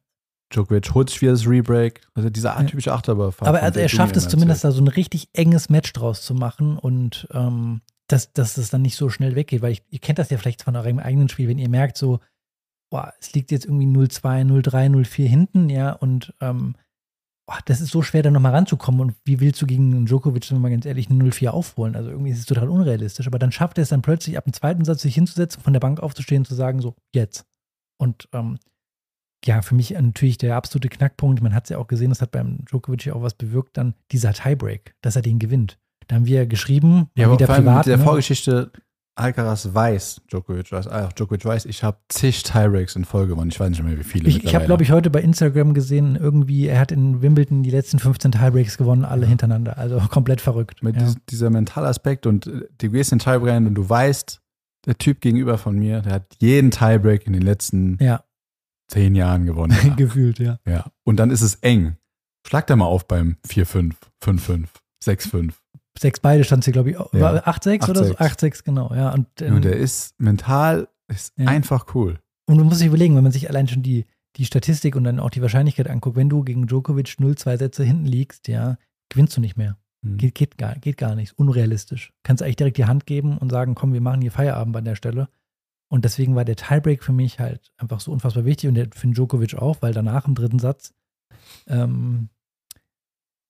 Djokovic 0.52 0.92
holt 0.94 1.08
sich 1.10 1.22
wieder 1.22 1.32
das 1.32 1.46
Rebreak. 1.46 2.02
Also 2.14 2.28
diese 2.28 2.48
Ja. 2.48 2.62
typische 2.64 2.92
Achterbahnfahrt. 2.92 3.48
Aber 3.48 3.62
also 3.62 3.80
er 3.80 3.88
schafft 3.88 4.16
es 4.16 4.28
zumindest, 4.28 4.64
da 4.64 4.70
so 4.72 4.82
ein 4.82 4.88
richtig 4.88 5.28
enges 5.32 5.70
Match 5.70 5.92
draus 5.92 6.22
zu 6.22 6.34
machen 6.34 6.76
und 6.76 7.26
ähm, 7.32 7.80
dass, 8.08 8.32
dass 8.32 8.58
es 8.58 8.68
dann 8.68 8.82
nicht 8.82 8.96
so 8.96 9.08
schnell 9.08 9.34
weggeht, 9.36 9.62
weil 9.62 9.72
ich, 9.72 9.82
ihr 9.88 9.98
kennt 10.00 10.18
das 10.18 10.28
ja 10.28 10.36
vielleicht 10.36 10.62
von 10.62 10.76
eurem 10.76 10.98
eigenen 10.98 11.28
Spiel, 11.30 11.48
wenn 11.48 11.58
ihr 11.58 11.70
merkt, 11.70 11.96
so, 11.96 12.18
boah, 12.90 13.14
es 13.20 13.32
liegt 13.32 13.50
jetzt 13.50 13.64
irgendwie 13.64 13.86
0-2, 13.86 14.44
0-3, 14.44 14.90
0-4 14.90 15.26
hinten, 15.26 15.70
ja, 15.70 15.92
und 15.92 16.34
ähm, 16.40 16.74
boah, 17.46 17.58
das 17.64 17.80
ist 17.80 17.90
so 17.90 18.02
schwer, 18.02 18.22
da 18.22 18.30
nochmal 18.30 18.52
ranzukommen. 18.54 19.00
Und 19.00 19.14
wie 19.24 19.40
willst 19.40 19.60
du 19.60 19.66
gegen 19.66 20.06
Djokovic, 20.06 20.50
wenn 20.50 20.58
wir 20.58 20.62
mal 20.62 20.70
ganz 20.70 20.86
ehrlich, 20.86 21.10
eine 21.10 21.22
0-4 21.24 21.48
aufholen? 21.48 21.96
Also 21.96 22.10
irgendwie 22.10 22.30
ist 22.30 22.38
es 22.38 22.46
total 22.46 22.68
unrealistisch. 22.68 23.26
Aber 23.26 23.38
dann 23.38 23.52
schafft 23.52 23.78
er 23.78 23.82
es 23.82 23.88
dann 23.88 24.02
plötzlich 24.02 24.38
ab 24.38 24.44
dem 24.44 24.52
zweiten 24.52 24.84
Satz 24.84 25.02
sich 25.02 25.14
hinzusetzen, 25.14 25.62
von 25.62 25.72
der 25.72 25.80
Bank 25.80 26.00
aufzustehen 26.00 26.42
und 26.42 26.46
zu 26.46 26.54
sagen, 26.54 26.80
so, 26.80 26.94
jetzt. 27.14 27.44
Und 27.98 28.28
ähm, 28.32 28.58
ja, 29.44 29.62
für 29.62 29.74
mich 29.74 29.90
natürlich 29.90 30.38
der 30.38 30.56
absolute 30.56 30.88
Knackpunkt. 30.88 31.42
Man 31.42 31.54
hat 31.54 31.64
es 31.64 31.70
ja 31.70 31.78
auch 31.78 31.88
gesehen, 31.88 32.10
das 32.10 32.22
hat 32.22 32.30
beim 32.30 32.64
Djokovic 32.64 33.04
ja 33.06 33.14
auch 33.14 33.22
was 33.22 33.34
bewirkt, 33.34 33.76
dann 33.76 33.94
dieser 34.12 34.32
Tiebreak, 34.32 34.94
dass 35.00 35.16
er 35.16 35.22
den 35.22 35.38
gewinnt. 35.38 35.78
Da 36.06 36.16
haben 36.16 36.26
wir 36.26 36.46
geschrieben, 36.46 37.10
Ja, 37.16 37.26
aber 37.26 37.34
wieder 37.34 37.46
vor 37.46 37.54
allem 37.56 37.64
privat. 37.64 37.78
mit 37.78 37.86
der 37.86 37.96
ne? 37.98 38.04
Vorgeschichte, 38.04 38.72
Alcaraz 39.14 39.68
weiß, 39.74 40.22
Djokovic 40.30 40.72
weiß, 40.72 40.88
ah, 40.88 41.08
Djokovic 41.14 41.44
weiß, 41.44 41.66
ich 41.66 41.82
habe 41.84 41.98
zig 42.08 42.42
Tiebreaks 42.44 42.96
in 42.96 43.04
Folge 43.04 43.28
gewonnen. 43.34 43.50
Ich 43.50 43.60
weiß 43.60 43.68
nicht 43.70 43.82
mehr, 43.82 43.98
wie 43.98 44.04
viele 44.04 44.28
Ich, 44.28 44.42
ich 44.42 44.54
habe, 44.54 44.64
glaube 44.64 44.82
ich, 44.82 44.90
heute 44.90 45.10
bei 45.10 45.20
Instagram 45.20 45.74
gesehen, 45.74 46.16
irgendwie, 46.16 46.66
er 46.66 46.80
hat 46.80 46.92
in 46.92 47.20
Wimbledon 47.20 47.62
die 47.62 47.70
letzten 47.70 47.98
15 47.98 48.32
Tiebreaks 48.32 48.78
gewonnen, 48.78 49.04
alle 49.04 49.22
Ja. 49.22 49.28
hintereinander. 49.28 49.76
Also 49.76 49.98
komplett 50.10 50.40
verrückt. 50.40 50.82
Mit 50.82 50.96
ja. 50.96 51.02
dies- 51.02 51.16
dieser 51.28 51.50
mentale 51.50 51.88
Aspekt 51.88 52.26
und 52.26 52.46
äh, 52.46 52.62
du 52.78 52.90
gehst 52.90 53.12
in 53.12 53.18
den 53.18 53.24
Tiebreak 53.24 53.58
und 53.58 53.74
du 53.74 53.86
weißt, 53.88 54.40
der 54.86 54.98
Typ 54.98 55.20
gegenüber 55.20 55.58
von 55.58 55.78
mir, 55.78 56.00
der 56.00 56.14
hat 56.14 56.34
jeden 56.40 56.70
Tiebreak 56.70 57.26
in 57.26 57.34
den 57.34 57.42
letzten 57.42 57.98
Ja, 58.02 58.24
zehn 58.88 59.14
Jahren 59.14 59.44
gewonnen. 59.44 59.76
Gefühlt, 59.96 60.38
ja. 60.38 60.58
ja. 60.66 60.86
Und 61.04 61.16
dann 61.18 61.30
ist 61.30 61.42
es 61.42 61.56
eng. 61.56 61.96
Schlag 62.46 62.66
da 62.66 62.74
mal 62.76 62.86
auf 62.86 63.06
beim 63.06 63.36
4-5, 63.46 63.92
5-5, 64.24 64.64
6-5. 65.04 65.52
Sechs 66.02 66.20
beide 66.20 66.42
stand 66.44 66.64
sie, 66.64 66.72
glaube 66.72 66.90
ich, 66.90 66.96
Ja. 66.96 67.06
war 67.12 67.46
8-6 67.48 67.88
oder 67.88 68.04
so? 68.04 68.12
8-6. 68.14 68.18
8-6, 68.18 68.64
genau, 68.64 68.92
ja. 68.94 69.12
Und, 69.14 69.26
ähm, 69.40 69.54
Und 69.56 69.64
der 69.64 69.76
ist 69.76 70.20
mental, 70.20 70.88
ist 71.08 71.32
Ja. 71.38 71.46
einfach 71.46 71.94
cool. 71.94 72.18
Und 72.46 72.58
du 72.58 72.64
musst 72.64 72.80
dich 72.80 72.88
überlegen, 72.88 73.14
wenn 73.16 73.22
man 73.22 73.32
sich 73.32 73.48
allein 73.48 73.68
schon 73.68 73.82
die, 73.82 74.04
die 74.36 74.44
Statistik 74.44 74.96
und 74.96 75.04
dann 75.04 75.20
auch 75.20 75.30
die 75.30 75.42
Wahrscheinlichkeit 75.42 75.88
anguckt, 75.88 76.16
wenn 76.16 76.28
du 76.28 76.42
gegen 76.42 76.66
Djokovic 76.66 77.16
0-2 77.20 77.56
Sätze 77.56 77.84
hinten 77.84 78.06
liegst, 78.06 78.48
ja, 78.48 78.76
gewinnst 79.10 79.36
du 79.36 79.40
nicht 79.40 79.56
mehr. 79.56 79.76
Mhm. 80.04 80.16
Geht, 80.18 80.34
geht, 80.34 80.58
gar, 80.58 80.74
geht 80.74 80.96
gar 80.96 81.14
nicht. 81.14 81.30
Ist 81.30 81.38
unrealistisch. 81.38 82.12
Kannst 82.24 82.42
eigentlich 82.42 82.56
direkt 82.56 82.78
die 82.78 82.86
Hand 82.86 83.06
geben 83.06 83.38
und 83.38 83.50
sagen, 83.50 83.74
komm, 83.76 83.92
wir 83.92 84.00
machen 84.00 84.20
hier 84.22 84.32
Feierabend 84.32 84.76
an 84.76 84.84
der 84.84 84.96
Stelle. 84.96 85.28
Und 85.88 86.04
deswegen 86.04 86.34
war 86.34 86.44
der 86.44 86.56
Tiebreak 86.56 87.04
für 87.04 87.12
mich 87.12 87.38
halt 87.38 87.70
einfach 87.76 88.00
so 88.00 88.10
unfassbar 88.10 88.44
wichtig 88.44 88.68
und 88.68 88.74
der 88.74 88.88
für 88.92 89.06
Djokovic 89.06 89.54
auch, 89.54 89.76
weil 89.82 89.92
danach 89.94 90.26
im 90.26 90.34
dritten 90.34 90.58
Satz 90.58 90.94
ähm, 91.68 92.30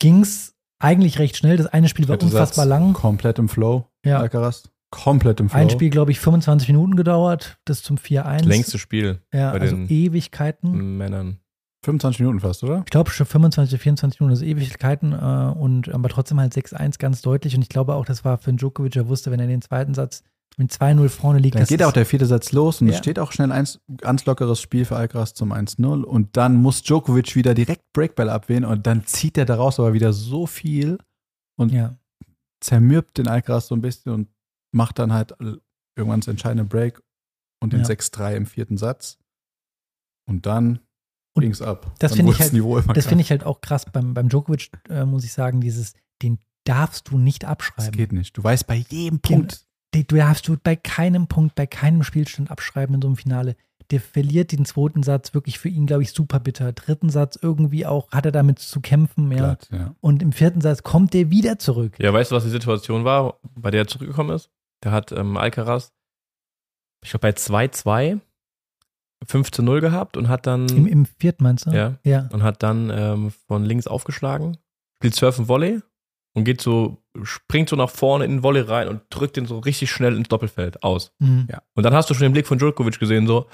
ging 0.00 0.20
es 0.20 0.54
eigentlich 0.82 1.18
recht 1.18 1.36
schnell. 1.36 1.56
Das 1.56 1.66
eine 1.66 1.88
Spiel 1.88 2.08
war 2.08 2.16
Dritter 2.16 2.32
unfassbar 2.32 2.64
Satz, 2.66 2.68
lang. 2.70 2.92
Komplett 2.92 3.38
im 3.38 3.48
Flow, 3.48 3.86
Ja. 4.04 4.18
Alcaraz. 4.18 4.68
Komplett 4.90 5.40
im 5.40 5.48
Flow. 5.48 5.58
Ein 5.58 5.70
Spiel, 5.70 5.88
glaube 5.90 6.10
ich, 6.10 6.20
25 6.20 6.68
Minuten 6.68 6.96
gedauert, 6.96 7.58
das 7.64 7.82
zum 7.82 7.96
4-1. 7.96 8.38
Das 8.38 8.46
längste 8.46 8.78
Spiel 8.78 9.20
ja, 9.32 9.52
bei 9.52 9.60
also 9.60 9.76
den- 9.76 9.88
Ewigkeiten. 9.88 10.98
Männern. 10.98 11.38
25 11.84 12.20
Minuten 12.20 12.40
fast, 12.40 12.62
oder? 12.62 12.80
Ich 12.80 12.90
glaube 12.90 13.10
schon 13.10 13.26
25, 13.26 13.80
24 13.80 14.20
Minuten, 14.20 14.32
also 14.34 14.44
Ewigkeiten 14.44 15.12
äh, 15.12 15.52
und 15.58 15.88
aber 15.92 16.08
trotzdem 16.08 16.38
halt 16.38 16.52
6-1 16.52 16.98
ganz 16.98 17.22
deutlich. 17.22 17.56
Und 17.56 17.62
ich 17.62 17.68
glaube 17.70 17.94
auch, 17.94 18.04
das 18.04 18.24
war 18.24 18.38
für 18.38 18.52
Djokovic, 18.52 18.94
er 18.94 19.08
wusste, 19.08 19.30
wenn 19.32 19.40
er 19.40 19.48
den 19.48 19.62
zweiten 19.62 19.94
Satz 19.94 20.22
mit 20.58 20.70
2-0 20.72 21.08
vorne 21.08 21.38
liegt, 21.38 21.54
Dann 21.54 21.62
das 21.62 21.68
geht 21.68 21.82
auch 21.82 21.92
der 21.92 22.04
vierte 22.06 22.26
Satz 22.26 22.52
los 22.52 22.80
und 22.80 22.88
es 22.88 22.96
Ja. 22.96 22.98
steht 23.02 23.18
auch 23.18 23.32
schnell 23.32 23.50
ein 23.52 23.66
ganz 23.96 24.24
lockeres 24.26 24.60
Spiel 24.60 24.84
für 24.84 24.96
Alcaraz 24.96 25.34
zum 25.34 25.52
1-0 25.52 26.02
und 26.04 26.36
dann 26.36 26.56
muss 26.56 26.82
Djokovic 26.82 27.34
wieder 27.36 27.54
direkt 27.54 27.92
Breakball 27.92 28.28
abwehren 28.28 28.64
und 28.64 28.86
dann 28.86 29.06
zieht 29.06 29.38
er 29.38 29.44
daraus 29.46 29.80
aber 29.80 29.92
wieder 29.94 30.12
so 30.12 30.46
viel 30.46 30.98
und 31.58 31.72
ja, 31.72 31.96
zermürbt 32.60 33.18
den 33.18 33.28
Alcaraz 33.28 33.68
so 33.68 33.74
ein 33.74 33.80
bisschen 33.82 34.12
und 34.12 34.28
macht 34.74 34.98
dann 34.98 35.12
halt 35.12 35.34
irgendwann 35.96 36.20
das 36.20 36.28
entscheidende 36.28 36.64
Break 36.64 37.02
und 37.62 37.72
den 37.72 37.80
Ja. 37.80 37.86
6-3 37.86 38.34
im 38.36 38.46
vierten 38.46 38.76
Satz 38.76 39.18
und 40.28 40.46
dann 40.46 40.80
ging 41.38 41.50
es 41.50 41.62
ab. 41.62 41.92
das 41.98 42.10
Dann 42.12 42.16
finde 42.18 42.32
ich 42.32 42.40
halt- 42.40 42.96
das 42.96 43.06
finde 43.06 43.22
ich 43.22 43.30
halt 43.30 43.44
auch 43.44 43.60
krass 43.62 43.86
beim, 43.90 44.12
beim 44.12 44.28
Djokovic, 44.28 44.70
äh, 44.90 45.04
muss 45.06 45.24
ich 45.24 45.32
sagen, 45.32 45.60
dieses, 45.62 45.94
den 46.22 46.38
darfst 46.64 47.08
du 47.08 47.16
nicht 47.18 47.42
Das 47.44 47.50
abschreiben. 47.50 47.92
geht 47.96 48.12
nicht. 48.12 48.36
Du 48.36 48.44
weißt 48.44 48.66
bei 48.66 48.76
jedem 48.76 49.20
Genau. 49.22 49.38
Punkt. 49.40 49.66
Du 49.94 50.02
darfst 50.16 50.48
du 50.48 50.56
bei 50.62 50.74
keinem 50.76 51.26
Punkt, 51.26 51.54
bei 51.54 51.66
keinem 51.66 52.02
Spielstand 52.02 52.50
abschreiben 52.50 52.94
in 52.94 53.02
so 53.02 53.08
einem 53.08 53.16
Finale. 53.16 53.56
Der 53.90 54.00
verliert 54.00 54.52
den 54.52 54.64
zweiten 54.64 55.02
Satz 55.02 55.34
wirklich 55.34 55.58
für 55.58 55.68
ihn, 55.68 55.86
glaube 55.86 56.02
ich, 56.02 56.12
super 56.12 56.40
bitter. 56.40 56.72
Dritten 56.72 57.10
Satz 57.10 57.38
irgendwie 57.40 57.84
auch, 57.84 58.10
hat 58.10 58.24
er 58.24 58.32
damit 58.32 58.58
zu 58.58 58.80
kämpfen, 58.80 59.30
ja. 59.30 59.36
Glatt, 59.38 59.68
ja. 59.70 59.94
Und 60.00 60.22
im 60.22 60.32
vierten 60.32 60.62
Satz 60.62 60.82
kommt 60.82 61.12
der 61.12 61.30
wieder 61.30 61.58
zurück. 61.58 61.94
Ja, 61.98 62.12
weißt 62.12 62.30
du, 62.30 62.36
was 62.36 62.44
die 62.44 62.50
Situation 62.50 63.04
war, 63.04 63.38
bei 63.54 63.70
der 63.70 63.82
er 63.82 63.86
zurückgekommen 63.86 64.34
ist? 64.34 64.50
Der 64.82 64.92
hat 64.92 65.12
ähm, 65.12 65.36
Alcaraz, 65.36 65.92
ich 67.04 67.10
glaube, 67.10 67.22
bei 67.22 67.30
2-2 67.30 68.20
5-0 69.26 69.80
gehabt 69.80 70.16
und 70.16 70.28
hat 70.28 70.46
dann, 70.46 70.68
Im, 70.68 70.86
Im 70.86 71.06
vierten 71.06 71.44
meinst 71.44 71.66
du? 71.66 71.70
ja, 71.70 71.98
Ja. 72.02 72.28
und 72.32 72.42
hat 72.42 72.62
dann 72.62 72.90
ähm, 72.90 73.30
von 73.46 73.64
links 73.64 73.86
aufgeschlagen, 73.86 74.56
spielt 74.96 75.14
Surfen 75.14 75.48
Volley 75.48 75.80
und 76.34 76.44
geht 76.44 76.60
so, 76.60 77.02
springt 77.22 77.68
so 77.68 77.76
nach 77.76 77.90
vorne 77.90 78.24
in 78.24 78.30
den 78.32 78.42
Volley 78.42 78.62
rein 78.62 78.88
und 78.88 79.02
drückt 79.10 79.36
den 79.36 79.46
so 79.46 79.58
richtig 79.58 79.90
schnell 79.90 80.16
ins 80.16 80.28
Doppelfeld 80.28 80.82
aus. 80.82 81.12
Mhm. 81.18 81.46
Ja. 81.50 81.62
Und 81.74 81.82
dann 81.84 81.94
hast 81.94 82.08
du 82.10 82.14
schon 82.14 82.22
den 82.24 82.32
Blick 82.32 82.46
von 82.46 82.58
Djokovic 82.58 82.98
gesehen, 82.98 83.26
so, 83.26 83.46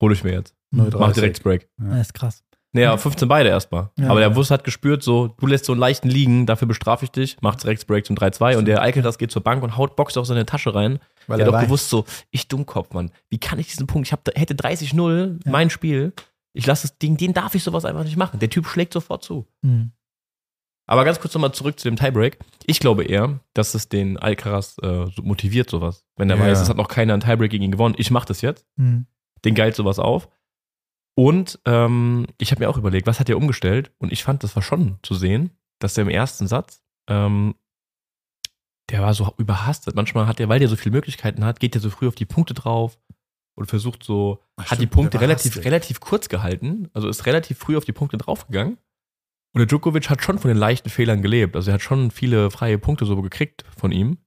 hole 0.00 0.14
ich 0.14 0.24
mir 0.24 0.32
jetzt. 0.32 0.54
0-3. 0.74 0.98
Mach 0.98 1.12
direkt 1.12 1.36
das 1.36 1.42
Break. 1.42 1.68
Das 1.78 2.00
ist 2.00 2.14
krass. 2.14 2.44
Naja, 2.72 2.96
15 2.98 3.26
beide 3.28 3.48
erstmal. 3.48 3.90
Ja. 3.98 4.10
Aber 4.10 4.20
der 4.20 4.28
Bus 4.28 4.50
hat 4.50 4.62
gespürt, 4.62 5.02
so, 5.02 5.28
du 5.28 5.46
lässt 5.46 5.64
so 5.64 5.72
einen 5.72 5.80
leichten 5.80 6.08
liegen, 6.10 6.44
dafür 6.44 6.68
bestrafe 6.68 7.06
ich 7.06 7.10
dich, 7.10 7.40
macht 7.40 7.62
direkt 7.62 7.80
das 7.80 7.86
Break 7.86 8.04
zum 8.04 8.14
3-2 8.14 8.58
und 8.58 8.66
der 8.66 8.82
Alcaraz 8.82 9.16
geht 9.16 9.30
zur 9.30 9.42
Bank 9.42 9.62
und 9.62 9.78
haut 9.78 9.96
Box 9.96 10.18
auf 10.18 10.26
seine 10.26 10.44
Tasche 10.44 10.74
rein. 10.74 10.98
Weil 11.26 11.38
der 11.38 11.46
er 11.46 11.48
hat 11.48 11.54
doch 11.54 11.58
weiß, 11.60 11.66
gewusst, 11.66 11.88
so, 11.88 12.04
ich 12.30 12.46
Dummkopf, 12.46 12.92
Mann. 12.92 13.10
Wie 13.30 13.38
kann 13.38 13.58
ich 13.58 13.68
diesen 13.68 13.86
Punkt? 13.86 14.06
Ich 14.08 14.12
hab, 14.12 14.28
hätte 14.34 14.54
30-0, 14.54 15.38
Ja. 15.44 15.50
mein 15.50 15.70
Spiel. 15.70 16.12
Ich 16.52 16.66
lasse 16.66 16.88
das 16.88 16.98
Ding, 16.98 17.16
den 17.16 17.32
darf 17.32 17.54
ich 17.54 17.62
sowas 17.62 17.84
einfach 17.86 18.04
nicht 18.04 18.16
machen. 18.16 18.38
Der 18.38 18.50
Typ 18.50 18.66
schlägt 18.66 18.92
sofort 18.92 19.24
zu. 19.24 19.46
Mhm. 19.62 19.92
Aber 20.88 21.04
ganz 21.04 21.20
kurz 21.20 21.34
nochmal 21.34 21.52
zurück 21.52 21.78
zu 21.78 21.88
dem 21.88 21.96
Tiebreak. 21.96 22.38
Ich 22.66 22.80
glaube 22.80 23.04
eher, 23.04 23.40
dass 23.54 23.74
es 23.74 23.88
den 23.88 24.16
Alcaraz 24.16 24.76
äh, 24.82 25.06
so 25.14 25.22
motiviert, 25.22 25.68
sowas. 25.70 26.04
Wenn 26.16 26.30
er 26.30 26.36
Ja. 26.36 26.42
weiß, 26.42 26.60
es 26.60 26.68
hat 26.68 26.76
noch 26.78 26.88
keiner 26.88 27.12
einen 27.12 27.22
Tiebreak 27.22 27.50
gegen 27.50 27.62
ihn 27.64 27.70
gewonnen. 27.72 27.94
Ich 27.98 28.10
mach 28.10 28.24
das 28.24 28.40
jetzt. 28.40 28.66
Mhm. 28.76 29.06
Den 29.44 29.54
geilt 29.54 29.76
sowas 29.76 29.98
auf. 29.98 30.28
Und 31.14 31.58
ähm, 31.66 32.26
ich 32.38 32.50
habe 32.52 32.60
mir 32.64 32.70
auch 32.70 32.76
überlegt, 32.78 33.06
was 33.06 33.20
hat 33.20 33.28
er 33.28 33.36
umgestellt? 33.36 33.92
Und 33.98 34.12
ich 34.12 34.24
fand, 34.24 34.42
das 34.44 34.56
war 34.56 34.62
schon 34.62 34.98
zu 35.02 35.14
sehen, 35.14 35.50
dass 35.78 35.94
der 35.94 36.02
im 36.02 36.08
ersten 36.10 36.46
Satz, 36.46 36.80
ähm, 37.08 37.54
der 38.90 39.02
war 39.02 39.12
so 39.14 39.32
überhastet. 39.36 39.94
Manchmal 39.94 40.26
hat 40.26 40.40
er, 40.40 40.48
weil 40.48 40.58
der 40.60 40.68
so 40.68 40.76
viele 40.76 40.92
Möglichkeiten 40.94 41.44
hat, 41.44 41.60
geht 41.60 41.74
er 41.74 41.80
so 41.80 41.90
früh 41.90 42.08
auf 42.08 42.14
die 42.14 42.24
Punkte 42.24 42.54
drauf 42.54 42.98
und 43.56 43.66
versucht 43.66 44.02
so, 44.04 44.38
Ach, 44.56 44.64
hat 44.64 44.70
die 44.72 44.74
stimmt, 44.76 44.92
Punkte 44.92 45.10
der 45.10 45.20
war 45.20 45.28
relativ, 45.28 45.50
hastig. 45.52 45.64
relativ 45.66 46.00
kurz 46.00 46.28
gehalten, 46.28 46.88
also 46.94 47.08
ist 47.08 47.26
relativ 47.26 47.58
früh 47.58 47.76
auf 47.76 47.84
die 47.84 47.92
Punkte 47.92 48.16
draufgegangen. 48.16 48.78
Und 49.58 49.62
der 49.62 49.66
Djokovic 49.66 50.08
hat 50.08 50.22
schon 50.22 50.38
von 50.38 50.50
den 50.50 50.56
leichten 50.56 50.88
Fehlern 50.88 51.20
gelebt. 51.20 51.56
Also 51.56 51.72
er 51.72 51.74
hat 51.74 51.82
schon 51.82 52.12
viele 52.12 52.48
freie 52.52 52.78
Punkte 52.78 53.04
so 53.06 53.20
gekriegt 53.20 53.64
von 53.76 53.90
ihm. 53.90 54.18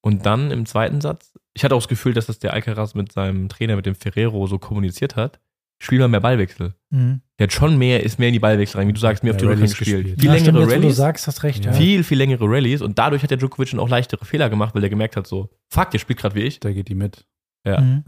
Und 0.00 0.26
dann 0.26 0.52
im 0.52 0.64
zweiten 0.64 1.00
Satz, 1.00 1.34
ich 1.54 1.64
hatte 1.64 1.74
auch 1.74 1.80
das 1.80 1.88
Gefühl, 1.88 2.14
dass 2.14 2.26
das 2.26 2.38
der 2.38 2.52
Alcaraz 2.52 2.94
mit 2.94 3.10
seinem 3.10 3.48
Trainer, 3.48 3.74
mit 3.74 3.84
dem 3.84 3.96
Ferrero, 3.96 4.46
so 4.46 4.60
kommuniziert 4.60 5.16
hat. 5.16 5.40
Spiel 5.82 5.98
mal 5.98 6.06
mehr 6.06 6.20
Ballwechsel. 6.20 6.74
Mhm. 6.90 7.20
Der 7.36 7.48
hat 7.48 7.52
schon 7.52 7.76
mehr, 7.78 8.04
ist 8.04 8.20
mehr 8.20 8.28
in 8.28 8.34
die 8.34 8.38
Ballwechsel 8.38 8.78
rein, 8.78 8.86
wie 8.86 8.92
du 8.92 9.00
sagst, 9.00 9.24
mehr 9.24 9.32
auf 9.32 9.38
die 9.38 9.46
Rallyes 9.46 9.76
gespielt. 9.76 10.04
gespielt. 10.04 10.20
Viel 10.20 10.28
Ja, 10.28 10.34
längere 10.36 10.62
wo 10.62 10.66
du 10.66 10.72
Rallyes, 10.72 10.96
sagst, 10.96 11.26
hast 11.26 11.42
recht. 11.42 11.64
Ja. 11.64 11.72
viel, 11.72 12.04
viel 12.04 12.18
längere 12.18 12.44
Rallyes. 12.48 12.80
Und 12.80 12.96
dadurch 12.96 13.24
hat 13.24 13.30
der 13.32 13.38
Djokovic 13.38 13.72
dann 13.72 13.80
auch 13.80 13.88
leichtere 13.88 14.24
Fehler 14.24 14.48
gemacht, 14.50 14.72
weil 14.72 14.82
der 14.82 14.90
gemerkt 14.90 15.16
hat, 15.16 15.26
so, 15.26 15.50
fuck, 15.68 15.90
der 15.90 15.98
spielt 15.98 16.20
gerade 16.20 16.36
wie 16.36 16.42
ich. 16.42 16.60
Da 16.60 16.70
geht 16.72 16.86
die 16.86 16.94
mit. 16.94 17.26
Ja. 17.66 17.80
Mhm. 17.80 18.04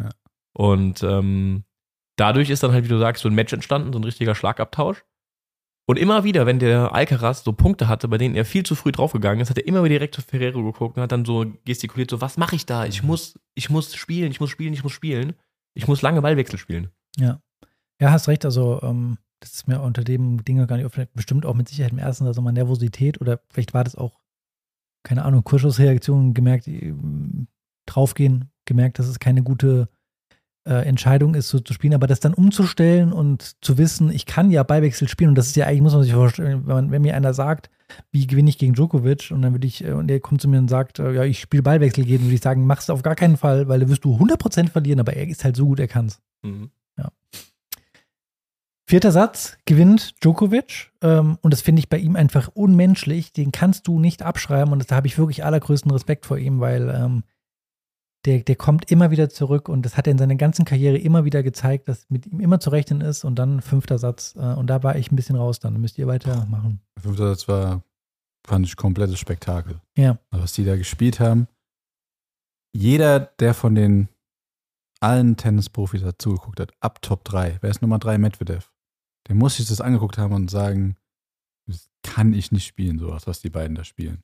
Und 0.53 1.03
ähm, 1.03 1.65
dadurch 2.15 2.51
ist 2.51 2.63
dann 2.63 2.71
halt, 2.71 2.85
wie 2.85 2.89
du 2.89 2.99
sagst, 3.01 3.25
so 3.25 3.29
ein 3.29 3.35
Match 3.35 3.53
entstanden, 3.53 3.93
so 3.93 3.99
ein 3.99 4.05
richtiger 4.05 4.37
Schlagabtausch. 4.37 5.05
Und 5.89 5.99
immer 5.99 6.23
wieder, 6.23 6.45
wenn 6.45 6.59
der 6.59 6.95
Alcaraz 6.95 7.45
so 7.45 7.55
Punkte 7.55 7.89
hatte, 7.89 8.09
bei 8.09 8.19
denen 8.19 8.35
er 8.35 8.45
viel 8.45 8.63
zu 8.63 8.75
früh 8.75 8.93
draufgegangen 8.93 9.41
ist, 9.41 9.49
hat 9.49 9.57
er 9.57 9.67
immer 9.67 9.83
wieder 9.83 9.95
direkt 9.95 10.15
zu 10.15 10.21
Ferrero 10.21 10.63
geguckt 10.63 10.99
und 10.99 11.03
hat 11.03 11.13
dann 11.13 11.25
so 11.25 11.47
gestikuliert, 11.65 12.11
so, 12.11 12.21
was 12.21 12.37
mache 12.37 12.57
ich 12.57 12.67
da? 12.67 12.85
Ich 12.85 13.03
muss, 13.03 13.41
ich 13.55 13.71
muss 13.71 13.95
spielen, 13.95 14.31
ich 14.31 14.39
muss 14.39 14.51
spielen, 14.51 14.75
ich 14.75 14.83
muss 14.83 14.93
spielen. 14.93 15.33
Ich 15.73 15.89
muss 15.89 16.03
lange 16.03 16.21
Ballwechsel 16.21 16.59
spielen. 16.59 16.91
Ja. 17.17 17.41
Ja, 18.03 18.11
hast 18.11 18.29
recht. 18.29 18.45
Also, 18.45 18.83
ähm, 18.83 19.17
das 19.41 19.55
ist 19.55 19.67
mir 19.67 19.81
unter 19.81 20.05
dem 20.05 20.45
Ding 20.45 20.59
gar 20.67 20.77
nicht 20.77 20.85
aufgefallen. 20.85 21.09
Bestimmt 21.15 21.47
auch 21.47 21.55
mit 21.55 21.71
Sicherheit 21.71 21.93
im 21.93 21.99
ersten 21.99 22.27
Satz 22.27 22.39
mal 22.39 22.53
Nervosität 22.53 23.23
oder 23.23 23.41
vielleicht 23.49 23.73
war 23.73 23.85
das 23.85 23.95
auch, 23.95 24.21
keine 25.05 25.25
Ahnung, 25.25 25.43
Kurschussreaktion 25.43 26.35
gemerkt, 26.35 26.69
ähm, 26.69 27.49
draufgehen, 27.87 28.51
gemerkt, 28.67 28.99
dass 28.99 29.07
es 29.07 29.21
keine 29.21 29.43
gute 29.43 29.89
Entscheidung 30.75 31.35
ist, 31.35 31.49
so 31.49 31.61
zu 31.61 31.73
spielen, 31.73 31.95
aber 31.95 32.07
das 32.07 32.21
dann 32.21 32.35
umzustellen 32.35 33.13
und 33.13 33.57
zu 33.65 33.79
wissen, 33.79 34.11
ich 34.11 34.27
kann 34.27 34.51
ja 34.51 34.63
Ballwechsel 34.63 35.09
spielen 35.09 35.31
und 35.31 35.39
das 35.39 35.47
ist 35.47 35.57
ja 35.57 35.67
eigentlich, 35.67 35.83
muss 35.83 35.95
man 35.95 36.03
sich 36.03 36.13
vorstellen, 36.13 36.67
wenn, 36.67 36.75
man, 36.75 36.91
wenn 36.91 37.03
mir 37.03 37.17
einer 37.17 37.35
sagt, 37.35 37.71
wie 38.11 38.27
gewinne 38.27 38.51
ich 38.51 38.59
gegen 38.59 38.75
Djokovic 38.75 39.31
und 39.31 39.43
dann 39.43 39.53
würde 39.53 39.67
ich, 39.67 39.85
äh, 39.85 39.93
und 39.93 40.09
der 40.09 40.21
kommt 40.21 40.41
zu 40.41 40.49
mir 40.49 40.59
und 40.59 40.69
sagt, 40.69 40.99
äh, 40.99 41.13
ja, 41.13 41.25
ich 41.25 41.41
spiele 41.41 41.63
Ballwechsel 41.63 42.05
gehen, 42.05 42.23
würde 42.23 42.35
ich 42.35 42.43
sagen, 42.43 42.67
machst 42.67 42.89
du 42.89 42.93
auf 42.93 43.03
gar 43.03 43.15
keinen 43.15 43.37
Fall, 43.37 43.69
weil 43.69 43.81
da 43.81 43.89
wirst 43.89 44.05
du 44.05 44.17
100% 44.17 44.69
verlieren, 44.69 45.01
aber 45.01 45.15
er 45.15 45.27
ist 45.27 45.45
halt 45.45 45.57
so 45.57 45.67
gut, 45.67 45.81
er 45.81 45.89
kann's. 45.89 46.21
Mhm. 46.43 46.71
Vierter 48.89 49.13
Satz 49.13 49.59
gewinnt 49.67 50.25
Djokovic 50.25 50.93
ähm, 51.03 51.37
und 51.43 51.53
das 51.53 51.61
finde 51.61 51.81
ich 51.81 51.91
bei 51.91 51.99
ihm 51.99 52.17
einfach 52.17 52.49
unmenschlich. 52.55 53.35
Den 53.35 53.53
kannst 53.53 53.87
du 53.87 54.01
nicht 54.01 54.23
abschreiben 54.23 54.73
und 54.73 54.91
da 54.91 54.97
habe 54.97 55.07
ich 55.07 55.19
wirklich 55.19 55.45
allergrößten 55.45 55.91
Respekt 55.91 56.25
vor 56.25 56.39
ihm, 56.39 56.59
weil 56.61 56.89
ähm, 56.89 57.23
der, 58.29 58.41
der 58.41 58.57
kommt 58.57 58.91
immer 58.91 59.11
wieder 59.11 59.31
zurück 59.31 59.71
und 59.71 59.87
das 59.87 59.97
hat 59.97 60.07
er 60.07 60.11
in 60.11 60.19
seiner 60.19 60.35
ganzen 60.35 60.67
Karriere 60.67 60.99
immer 60.99 61.25
wieder 61.25 61.43
gezeigt, 61.43 61.89
dass 61.89 62.11
mit 62.11 62.27
ihm 62.27 62.41
immer 62.41 62.61
zu 62.61 62.69
rechnen 62.69 63.01
ist 63.01 63.25
und 63.25 63.37
dann 63.37 63.63
fünfter 63.63 63.99
Satz 63.99 64.35
äh, 64.37 64.53
und 64.55 64.67
da 64.67 64.83
war 64.83 64.97
ich 64.97 65.11
ein 65.11 65.17
bisschen 65.17 65.37
raus 65.37 65.61
dann. 65.61 65.81
Müsst 65.81 65.97
ihr 65.97 66.07
weitermachen. 66.07 66.81
Der 66.97 67.03
fünfte 67.05 67.27
Satz 67.27 67.49
war, 67.49 67.83
fand 68.47 68.67
ich, 68.67 68.77
komplettes 68.77 69.19
Spektakel. 69.19 69.81
Ja. 69.97 70.19
Also, 70.31 70.45
was 70.45 70.53
die 70.53 70.67
da 70.67 70.77
gespielt 70.77 71.21
haben. 71.21 71.49
Jeder, 72.75 73.19
der 73.19 73.55
von 73.55 73.75
den 73.75 74.09
allen 75.01 75.37
Tennisprofis 75.37 76.03
dazugeguckt 76.03 76.61
hat, 76.61 76.73
ab 76.81 77.01
Top 77.01 77.25
3, 77.25 77.59
wer 77.63 77.71
ist 77.71 77.81
Nummer 77.81 77.99
3? 77.99 78.19
Medvedev. 78.19 78.71
Der 79.27 79.37
muss 79.37 79.57
sich 79.57 79.69
das 79.69 79.81
angeguckt 79.81 80.19
haben 80.19 80.35
und 80.35 80.51
sagen, 80.51 80.97
das 81.67 81.89
kann 82.03 82.35
ich 82.35 82.53
nicht 82.53 82.67
spielen, 82.67 82.99
sowas, 82.99 83.27
was 83.27 83.41
die 83.41 83.51
beiden 83.51 83.75
da 83.75 83.85
spielen. 83.85 84.23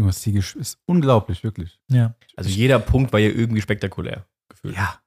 Irgendwas, 0.00 0.22
die 0.22 0.36
ist 0.36 0.78
unglaublich, 0.86 1.44
wirklich. 1.44 1.80
Ja. 1.88 2.14
Also 2.36 2.50
jeder 2.50 2.78
Punkt 2.78 3.12
war 3.12 3.20
ja 3.20 3.28
irgendwie 3.28 3.60
spektakulär 3.60 4.26
gefühlt. 4.48 4.76
Ja. 4.76 5.00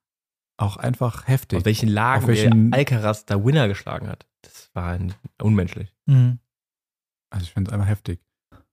Auch 0.57 0.77
einfach 0.77 1.27
heftig. 1.27 1.57
Aus 1.59 1.65
welchen 1.65 1.89
Lagen 1.89 2.23
Auf 2.23 2.27
welchen- 2.27 2.69
der 2.71 2.79
Alcaraz 2.79 3.25
da 3.25 3.43
Winner 3.43 3.67
geschlagen 3.67 4.07
hat. 4.07 4.27
Das 4.43 4.69
war 4.73 4.91
ein- 4.93 5.13
unmenschlich. 5.41 5.93
Mhm. 6.05 6.39
Also 7.31 7.45
ich 7.45 7.53
finde 7.53 7.69
es 7.69 7.73
einfach 7.73 7.87
heftig. 7.87 8.21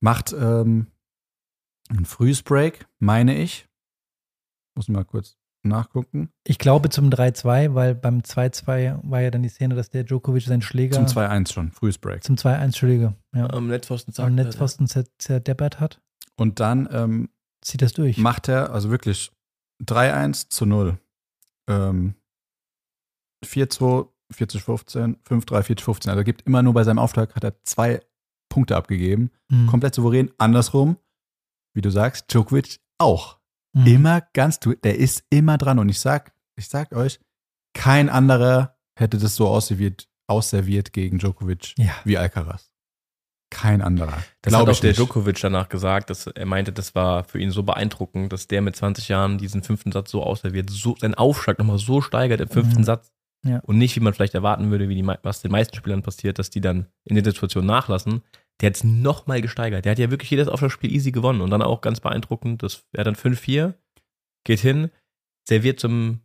Macht 0.00 0.32
ähm, 0.32 0.88
ein 1.88 2.04
frühes 2.04 2.42
Break, 2.42 2.86
meine 2.98 3.34
ich. 3.36 3.66
Muss 4.76 4.88
mal 4.88 5.04
kurz 5.04 5.36
nachgucken. 5.62 6.30
Ich 6.46 6.58
glaube 6.58 6.88
zum 6.90 7.10
3-2, 7.10 7.74
weil 7.74 7.94
beim 7.94 8.20
2-2 8.22 8.98
war 9.02 9.20
ja 9.20 9.30
dann 9.30 9.42
die 9.42 9.48
Szene, 9.48 9.74
dass 9.74 9.90
der 9.90 10.04
Djokovic 10.04 10.44
seinen 10.44 10.62
Schläger 10.62 10.94
Zum 10.94 11.06
2-1 11.06 11.52
schon, 11.52 11.70
frühes 11.70 11.98
Break. 11.98 12.24
zum 12.24 12.36
2-1 12.36 12.62
Entschuldige, 12.64 13.14
ja, 13.34 13.48
Am 13.50 13.66
Netzpfosten 13.68 14.14
am 14.24 14.34
Netzpfosten 14.34 14.86
zer 14.86 15.04
zerdeppert 15.18 15.80
hat. 15.80 16.00
Und 16.41 16.59
dann 16.59 16.88
ähm, 16.91 17.28
Zieht 17.61 17.82
das 17.82 17.93
durch. 17.93 18.16
macht 18.16 18.49
er, 18.49 18.72
also 18.72 18.91
wirklich 18.91 19.30
3-1 19.84 20.49
zu 20.49 20.64
0. 20.64 20.99
Ähm, 21.68 22.14
4-2, 23.45 24.09
40-15, 24.32 25.16
5-3, 25.22 25.62
40-15. 25.62 26.09
Also 26.09 26.09
er 26.20 26.24
gibt 26.24 26.43
immer 26.47 26.62
nur 26.62 26.72
bei 26.72 26.84
seinem 26.84 26.99
Auftrag, 26.99 27.34
hat 27.34 27.45
er 27.45 27.62
zwei 27.64 28.01
Punkte 28.49 28.76
abgegeben. 28.76 29.30
Mhm. 29.51 29.66
Komplett 29.66 29.95
souverän. 29.95 30.30
Andersrum, 30.38 30.97
wie 31.74 31.82
du 31.82 31.91
sagst, 31.91 32.32
Djokovic 32.32 32.80
auch. 32.99 33.38
Mhm. 33.74 33.86
Immer 33.86 34.20
ganz, 34.32 34.59
der 34.61 34.99
ist 34.99 35.24
immer 35.30 35.59
dran. 35.59 35.78
Und 35.78 35.88
ich 35.88 36.01
sag, 36.01 36.32
ich 36.57 36.68
sag 36.68 36.93
euch, 36.93 37.20
kein 37.74 38.09
anderer 38.09 38.76
hätte 38.97 39.18
das 39.18 39.36
so 39.36 39.47
ausserviert, 39.47 40.09
ausserviert 40.26 40.93
gegen 40.93 41.18
Djokovic 41.18 41.74
Ja. 41.78 41.93
wie 42.05 42.18
Alcaraz. 42.18 42.69
Kein 43.51 43.82
anderer. 43.82 44.22
Das 44.42 44.53
Glaub 44.53 44.62
hat 44.62 44.68
auch 44.68 44.72
ich 44.72 44.80
der 44.80 44.90
nicht. 44.90 44.98
Djokovic 44.98 45.40
danach 45.40 45.68
gesagt, 45.68 46.09
dass 46.09 46.26
er 46.28 46.46
meinte, 46.46 46.72
das 46.72 46.94
war 46.94 47.24
für 47.24 47.38
ihn 47.40 47.51
so 47.51 47.62
beeindruckend, 47.64 48.32
dass 48.32 48.46
der 48.46 48.62
mit 48.62 48.76
20 48.76 49.09
Jahren 49.09 49.38
diesen 49.38 49.62
fünften 49.62 49.90
Satz 49.92 50.11
so 50.11 50.22
ausserviert, 50.22 50.70
so 50.70 50.94
seinen 50.96 51.14
Aufschlag 51.14 51.59
nochmal 51.59 51.78
so 51.78 52.01
steigert 52.01 52.40
im 52.40 52.48
fünften 52.48 52.80
Mhm. 52.80 52.84
Satz. 52.84 53.12
Ja. 53.44 53.59
Und 53.61 53.78
nicht, 53.78 53.96
wie 53.96 54.01
man 54.01 54.14
vielleicht 54.14 54.34
erwarten 54.34 54.70
würde, 54.70 54.88
wie 54.88 54.94
die, 54.94 55.07
was 55.22 55.40
den 55.42 55.51
meisten 55.51 55.74
Spielern 55.74 56.03
passiert, 56.03 56.38
dass 56.38 56.51
die 56.51 56.61
dann 56.61 56.86
in 57.05 57.16
der 57.16 57.24
Situation 57.24 57.66
nachlassen. 57.66 58.22
Der 58.61 58.68
hat 58.68 58.76
es 58.76 58.84
nochmal 58.84 59.40
gesteigert. 59.40 59.84
Der 59.86 59.92
hat 59.92 59.98
ja 59.98 60.11
wirklich 60.11 60.30
jedes 60.30 60.46
Aufschlagspiel 60.48 60.92
easy 60.92 61.11
gewonnen 61.11 61.40
und 61.40 61.51
dann 61.51 61.62
auch 61.62 61.80
ganz 61.80 62.01
beeindruckend, 62.01 62.62
das 62.62 62.84
er 62.92 63.05
dann 63.05 63.14
5-4, 63.16 63.72
geht 64.44 64.61
hin, 64.61 64.90
serviert 65.48 65.80
zum, 65.80 66.20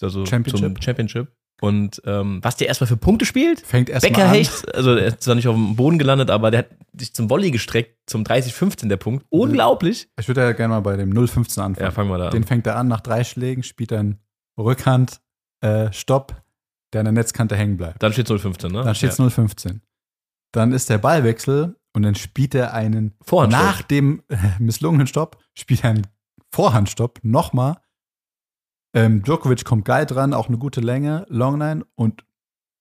also 0.00 0.26
Championship. 0.26 0.74
zum 0.74 0.82
Championship. 0.82 1.28
Und 1.60 2.00
ähm, 2.04 2.38
was 2.42 2.56
der 2.56 2.68
erstmal 2.68 2.86
für 2.86 2.96
Punkte 2.96 3.24
spielt, 3.24 3.60
Fängt 3.60 3.88
erst 3.88 4.04
mal 4.04 4.10
Becker 4.10 4.28
an. 4.28 4.34
Hecht, 4.34 4.74
also 4.74 4.94
er 4.94 5.06
ist 5.08 5.22
zwar 5.22 5.34
nicht 5.34 5.48
auf 5.48 5.56
dem 5.56 5.74
Boden 5.74 5.98
gelandet, 5.98 6.30
aber 6.30 6.50
der 6.52 6.60
hat 6.60 6.68
sich 6.96 7.14
zum 7.14 7.28
Volley 7.30 7.50
gestreckt, 7.50 7.96
zum 8.06 8.22
30-15 8.22 8.88
der 8.88 8.96
Punkt. 8.96 9.26
Unglaublich. 9.30 10.08
Ich 10.20 10.28
würde 10.28 10.42
ja 10.42 10.52
gerne 10.52 10.74
mal 10.74 10.80
bei 10.80 10.96
dem 10.96 11.12
0-15 11.12 11.60
anfangen. 11.60 11.76
Ja, 11.80 11.90
fangen 11.90 12.10
wir 12.10 12.18
da 12.18 12.30
Den 12.30 12.42
an. 12.42 12.46
fängt 12.48 12.66
er 12.66 12.76
an, 12.76 12.86
nach 12.86 13.00
drei 13.00 13.24
Schlägen 13.24 13.62
spielt 13.64 13.90
er 13.90 14.00
einen 14.00 14.18
Rückhand, 14.56 15.20
äh, 15.60 15.92
Stopp, 15.92 16.40
der 16.92 17.00
an 17.00 17.06
der 17.06 17.12
Netzkante 17.12 17.56
hängen 17.56 17.76
bleibt. 17.76 18.02
Dann 18.02 18.12
steht 18.12 18.28
0-15, 18.28 18.70
ne? 18.70 18.84
Dann 18.84 18.94
steht 18.94 19.10
es 19.10 19.18
ja. 19.18 19.24
0-15. 19.24 19.80
Dann 20.52 20.72
ist 20.72 20.88
der 20.90 20.98
Ballwechsel 20.98 21.76
und 21.92 22.02
dann 22.02 22.14
spielt 22.14 22.54
er 22.54 22.72
einen, 22.72 23.14
Vorhandstopp. 23.22 23.62
nach 23.64 23.82
dem 23.82 24.22
äh, 24.28 24.36
misslungenen 24.60 25.06
Stopp, 25.08 25.38
spielt 25.54 25.82
er 25.84 25.90
einen 25.90 26.06
Vorhandstopp 26.52 27.18
nochmal. 27.22 27.76
Ähm, 28.94 29.22
Djokovic 29.22 29.64
kommt 29.64 29.84
geil 29.84 30.06
dran, 30.06 30.32
auch 30.34 30.48
eine 30.48 30.58
gute 30.58 30.80
Länge, 30.80 31.26
Longline 31.28 31.84
und 31.94 32.24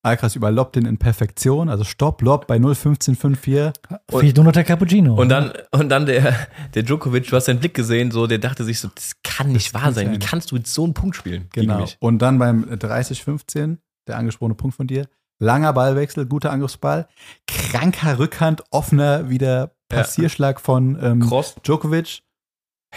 Alcaraz 0.03 0.35
überloppt 0.35 0.77
den 0.77 0.85
in 0.85 0.97
Perfektion, 0.97 1.67
also 1.67 1.83
Stopp, 1.83 2.21
Lob 2.21 2.47
bei 2.47 2.55
0-15, 2.57 3.17
5-4. 3.17 3.73
Und- 4.11 4.19
Fehlt 4.21 4.35
nur 4.37 4.45
noch 4.45 4.51
der 4.53 4.63
Cappuccino. 4.63 5.15
Und 5.15 5.27
dann, 5.27 5.51
und 5.71 5.89
dann 5.89 6.05
der, 6.05 6.33
der 6.75 6.83
Djokovic, 6.83 7.27
du 7.27 7.35
hast 7.35 7.45
seinen 7.45 7.59
Blick 7.59 7.73
gesehen, 7.73 8.11
so, 8.11 8.25
der 8.25 8.37
dachte 8.37 8.63
sich 8.63 8.79
so, 8.79 8.87
das 8.95 9.11
kann 9.23 9.51
nicht 9.51 9.67
Das 9.67 9.73
wahr 9.73 9.81
kann 9.81 9.93
sein. 9.95 10.07
Wie 10.07 10.11
sein. 10.11 10.19
kannst 10.19 10.51
du 10.51 10.55
jetzt 10.55 10.73
so 10.73 10.85
einen 10.85 10.93
Punkt 10.93 11.15
spielen 11.17 11.49
gegen 11.51 11.67
Genau. 11.67 11.81
mich? 11.81 11.97
Und 11.99 12.19
dann 12.21 12.39
beim 12.39 12.63
30-15, 12.65 13.77
der 14.07 14.17
angesprochene 14.17 14.55
Punkt 14.55 14.77
von 14.77 14.87
dir, 14.87 15.07
langer 15.39 15.73
Ballwechsel, 15.73 16.25
guter 16.25 16.51
Angriffsball, 16.51 17.07
kranker 17.47 18.17
Rückhand, 18.17 18.63
offener 18.71 19.29
wieder 19.29 19.71
Passierschlag 19.89 20.61
von 20.61 20.97
ähm, 21.01 21.19
Cross. 21.21 21.55
Djokovic, 21.63 22.21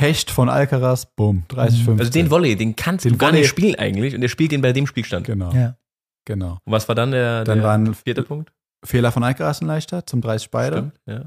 Hecht 0.01 0.31
von 0.31 0.49
Alcaraz, 0.49 1.07
bumm, 1.15 1.45
30-15. 1.51 1.99
Also 1.99 2.11
den 2.11 2.31
Volley, 2.31 2.57
den 2.57 2.75
kannst 2.77 3.05
Den 3.05 3.13
du 3.13 3.19
gar 3.19 3.31
Volley- 3.31 3.41
nicht 3.41 3.49
spielen 3.49 3.75
eigentlich 3.77 4.15
und 4.15 4.21
der 4.23 4.29
spielt 4.29 4.53
den 4.53 4.63
bei 4.63 4.73
dem 4.73 4.87
Spielstand. 4.87 5.27
Genau, 5.27 5.53
ja. 5.53 5.77
genau. 6.25 6.59
Und 6.65 6.73
was 6.73 6.89
war 6.89 6.95
dann 6.95 7.11
der, 7.11 7.45
Dann 7.45 7.59
der 7.59 7.67
war 7.67 7.75
ein 7.75 7.95
vierte 7.95 8.23
Punkt? 8.23 8.53
Fehler 8.85 9.13
von 9.13 9.23
Alcaraz 9.23 9.61
ein 9.61 9.67
leichter, 9.67 10.07
zum 10.07 10.21
30 10.23 10.51
beide. 10.51 10.77
Stimmt, 10.77 11.01
ja. 11.07 11.25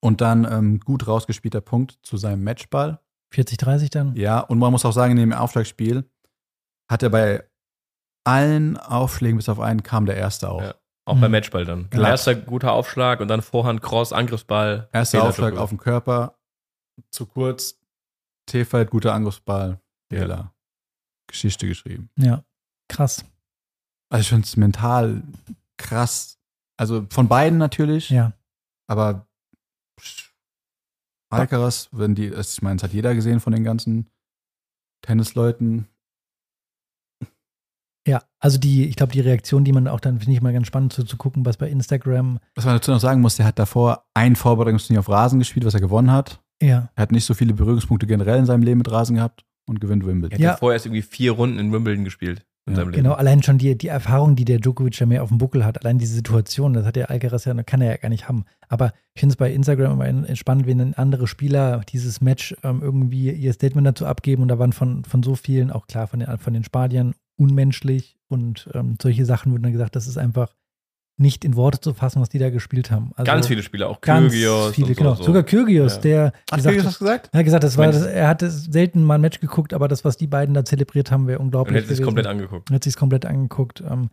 Und 0.00 0.20
dann 0.20 0.44
ähm, 0.44 0.80
gut 0.80 1.06
rausgespielter 1.06 1.60
Punkt 1.60 1.98
zu 2.02 2.16
seinem 2.18 2.44
Matchball. 2.44 3.00
40-30 3.34 3.90
dann. 3.90 4.14
Ja, 4.16 4.40
und 4.40 4.58
man 4.58 4.70
muss 4.70 4.84
auch 4.84 4.92
sagen, 4.92 5.12
in 5.12 5.18
dem 5.18 5.32
Aufschlagspiel 5.32 6.04
hat 6.90 7.02
er 7.02 7.10
bei 7.10 7.44
allen 8.24 8.76
Aufschlägen 8.76 9.36
bis 9.38 9.48
auf 9.48 9.60
einen 9.60 9.82
kam 9.82 10.06
der 10.06 10.16
erste 10.16 10.50
auch. 10.50 10.62
Ja. 10.62 10.74
Auch 11.06 11.14
Mhm. 11.16 11.20
beim 11.22 11.30
Matchball 11.32 11.64
dann. 11.64 11.88
Glatt. 11.90 12.10
Erster 12.10 12.34
guter 12.34 12.72
Aufschlag 12.72 13.20
und 13.20 13.28
dann 13.28 13.40
Vorhand, 13.42 13.80
Cross, 13.82 14.12
Angriffsball. 14.12 14.88
Erster 14.92 15.24
Aufschlag 15.24 15.56
auf 15.56 15.70
dem 15.70 15.78
Körper, 15.78 16.36
zu 17.10 17.24
kurz, 17.26 17.77
T-Feld, 18.48 18.90
guter 18.90 19.14
Angriffsball, 19.14 19.80
Fehler. 20.10 20.52
Geschichte 21.28 21.66
geschrieben. 21.68 22.10
Ja. 22.16 22.44
Krass. 22.88 23.24
Also 24.10 24.22
ich 24.22 24.28
finde 24.28 24.44
es 24.46 24.56
mental 24.56 25.22
krass. 25.76 26.38
Also 26.78 27.06
von 27.10 27.28
beiden 27.28 27.58
natürlich, 27.58 28.10
Ja. 28.10 28.32
aber 28.88 29.26
Alcaraz, 31.30 31.88
wenn 31.92 32.14
die, 32.14 32.28
ich 32.28 32.62
meine, 32.62 32.76
das 32.76 32.84
hat 32.84 32.94
jeder 32.94 33.14
gesehen 33.14 33.40
von 33.40 33.52
den 33.52 33.64
ganzen 33.64 34.08
Tennisleuten. 35.04 35.86
Ja, 38.06 38.22
also 38.38 38.56
die, 38.58 38.86
ich 38.88 38.96
glaube, 38.96 39.12
die 39.12 39.20
Reaktion, 39.20 39.64
die 39.64 39.72
man 39.72 39.86
auch 39.88 40.00
dann, 40.00 40.18
finde 40.18 40.32
ich 40.32 40.40
mal 40.40 40.54
ganz 40.54 40.66
spannend 40.66 40.94
zu, 40.94 41.04
zu 41.04 41.18
gucken, 41.18 41.44
was 41.44 41.58
bei 41.58 41.68
Instagram, 41.68 42.40
Was 42.54 42.64
man 42.64 42.74
dazu 42.76 42.90
noch 42.90 43.00
sagen 43.00 43.20
muss, 43.20 43.36
der 43.36 43.44
hat 43.44 43.58
davor 43.58 44.08
ein 44.14 44.34
Vorbereitungsturnier 44.36 45.00
auf 45.00 45.10
Rasen 45.10 45.38
gespielt, 45.38 45.66
was 45.66 45.74
er 45.74 45.80
gewonnen 45.80 46.10
hat. 46.10 46.42
Ja, 46.62 46.90
Er 46.94 47.02
hat 47.02 47.12
nicht 47.12 47.24
so 47.24 47.34
viele 47.34 47.54
Berührungspunkte 47.54 48.06
generell 48.06 48.38
in 48.38 48.46
seinem 48.46 48.62
Leben 48.62 48.78
mit 48.78 48.90
Rasen 48.90 49.16
gehabt 49.16 49.44
und 49.66 49.80
gewinnt 49.80 50.02
Er 50.04 50.08
Wimbledon. 50.08 50.34
hat 50.34 50.40
Ja. 50.40 50.50
ja 50.52 50.56
vorher 50.56 50.74
erst 50.76 50.86
irgendwie 50.86 51.02
vier 51.02 51.32
Runden 51.32 51.58
in 51.58 51.72
Wimbledon 51.72 52.04
gespielt 52.04 52.44
in 52.66 52.72
Ja. 52.72 52.80
seinem 52.80 52.90
Leben. 52.90 53.02
genau, 53.04 53.14
allein 53.14 53.42
schon 53.42 53.58
die, 53.58 53.76
die 53.78 53.88
Erfahrung, 53.88 54.34
die 54.36 54.44
der 54.44 54.58
Djokovic 54.58 54.98
ja 54.98 55.06
mehr 55.06 55.22
auf 55.22 55.28
dem 55.28 55.38
Buckel 55.38 55.64
hat, 55.64 55.80
allein 55.84 55.98
diese 55.98 56.14
Situation, 56.14 56.72
das 56.74 56.84
hat 56.84 56.96
der 56.96 57.10
Alcaraz 57.10 57.44
ja, 57.44 57.54
kann 57.62 57.80
er 57.80 57.90
ja 57.92 57.96
gar 57.96 58.08
nicht 58.08 58.28
haben. 58.28 58.44
Aber 58.68 58.92
ich 59.14 59.20
finde 59.20 59.32
es 59.32 59.36
bei 59.36 59.52
Instagram 59.52 60.00
immer 60.00 60.36
spannend, 60.36 60.66
wenn 60.66 60.94
andere 60.94 61.26
Spieler 61.26 61.80
dieses 61.88 62.20
Match 62.20 62.54
ähm, 62.64 62.80
irgendwie 62.82 63.30
ihr 63.30 63.52
Statement 63.52 63.86
dazu 63.86 64.04
abgeben 64.06 64.42
und 64.42 64.48
da 64.48 64.58
waren 64.58 64.72
von, 64.72 65.04
von 65.04 65.22
so 65.22 65.34
vielen, 65.34 65.70
auch 65.70 65.86
klar 65.86 66.06
von 66.06 66.20
den, 66.20 66.38
von 66.38 66.52
den 66.54 66.64
Spaniern, 66.64 67.14
unmenschlich 67.36 68.16
und 68.28 68.68
ähm, 68.74 68.96
solche 69.00 69.24
Sachen 69.24 69.52
wurden 69.52 69.62
dann 69.62 69.72
gesagt, 69.72 69.96
das 69.96 70.06
ist 70.06 70.18
einfach 70.18 70.54
nicht 71.20 71.44
in 71.44 71.56
Worte 71.56 71.80
zu 71.80 71.94
fassen, 71.94 72.20
was 72.22 72.28
die 72.28 72.38
da 72.38 72.48
gespielt 72.50 72.90
haben. 72.90 73.10
Also 73.16 73.24
Ganz 73.30 73.46
viele 73.48 73.62
Spieler, 73.62 73.88
auch 73.88 74.00
ganz 74.00 74.32
Kyrgios 74.32 74.74
viele, 74.74 74.86
und 74.88 74.94
so, 74.94 74.98
genau. 75.02 75.14
so. 75.16 75.22
Sogar 75.24 75.42
Kyrgios, 75.42 75.96
Ja. 75.96 76.00
der 76.00 76.24
Hat 76.26 76.32
gesagt, 76.56 76.62
Kyrgios 76.64 76.84
das 76.84 76.98
gesagt? 76.98 77.30
er 77.32 77.38
hat 77.38 77.44
gesagt, 77.44 77.64
das 77.64 77.76
war, 77.76 77.86
das, 77.88 78.02
er 78.06 78.28
hatte 78.28 78.50
selten 78.50 79.02
mal 79.02 79.16
ein 79.16 79.20
Match 79.20 79.40
geguckt, 79.40 79.74
aber 79.74 79.88
das, 79.88 80.04
was 80.04 80.16
die 80.16 80.26
beiden 80.28 80.54
da 80.54 80.64
zelebriert 80.64 81.10
haben, 81.10 81.26
wäre 81.26 81.38
Und 81.40 81.46
unglaublich. 81.46 81.76
hätte 81.76 81.88
sich 81.88 81.96
gewesen. 81.98 82.04
komplett 82.06 82.26
angeguckt. 82.26 82.70
hat 82.70 82.84
sich 82.84 82.96
komplett 82.96 83.26
angeguckt. 83.26 83.82
Ähm, 83.88 84.10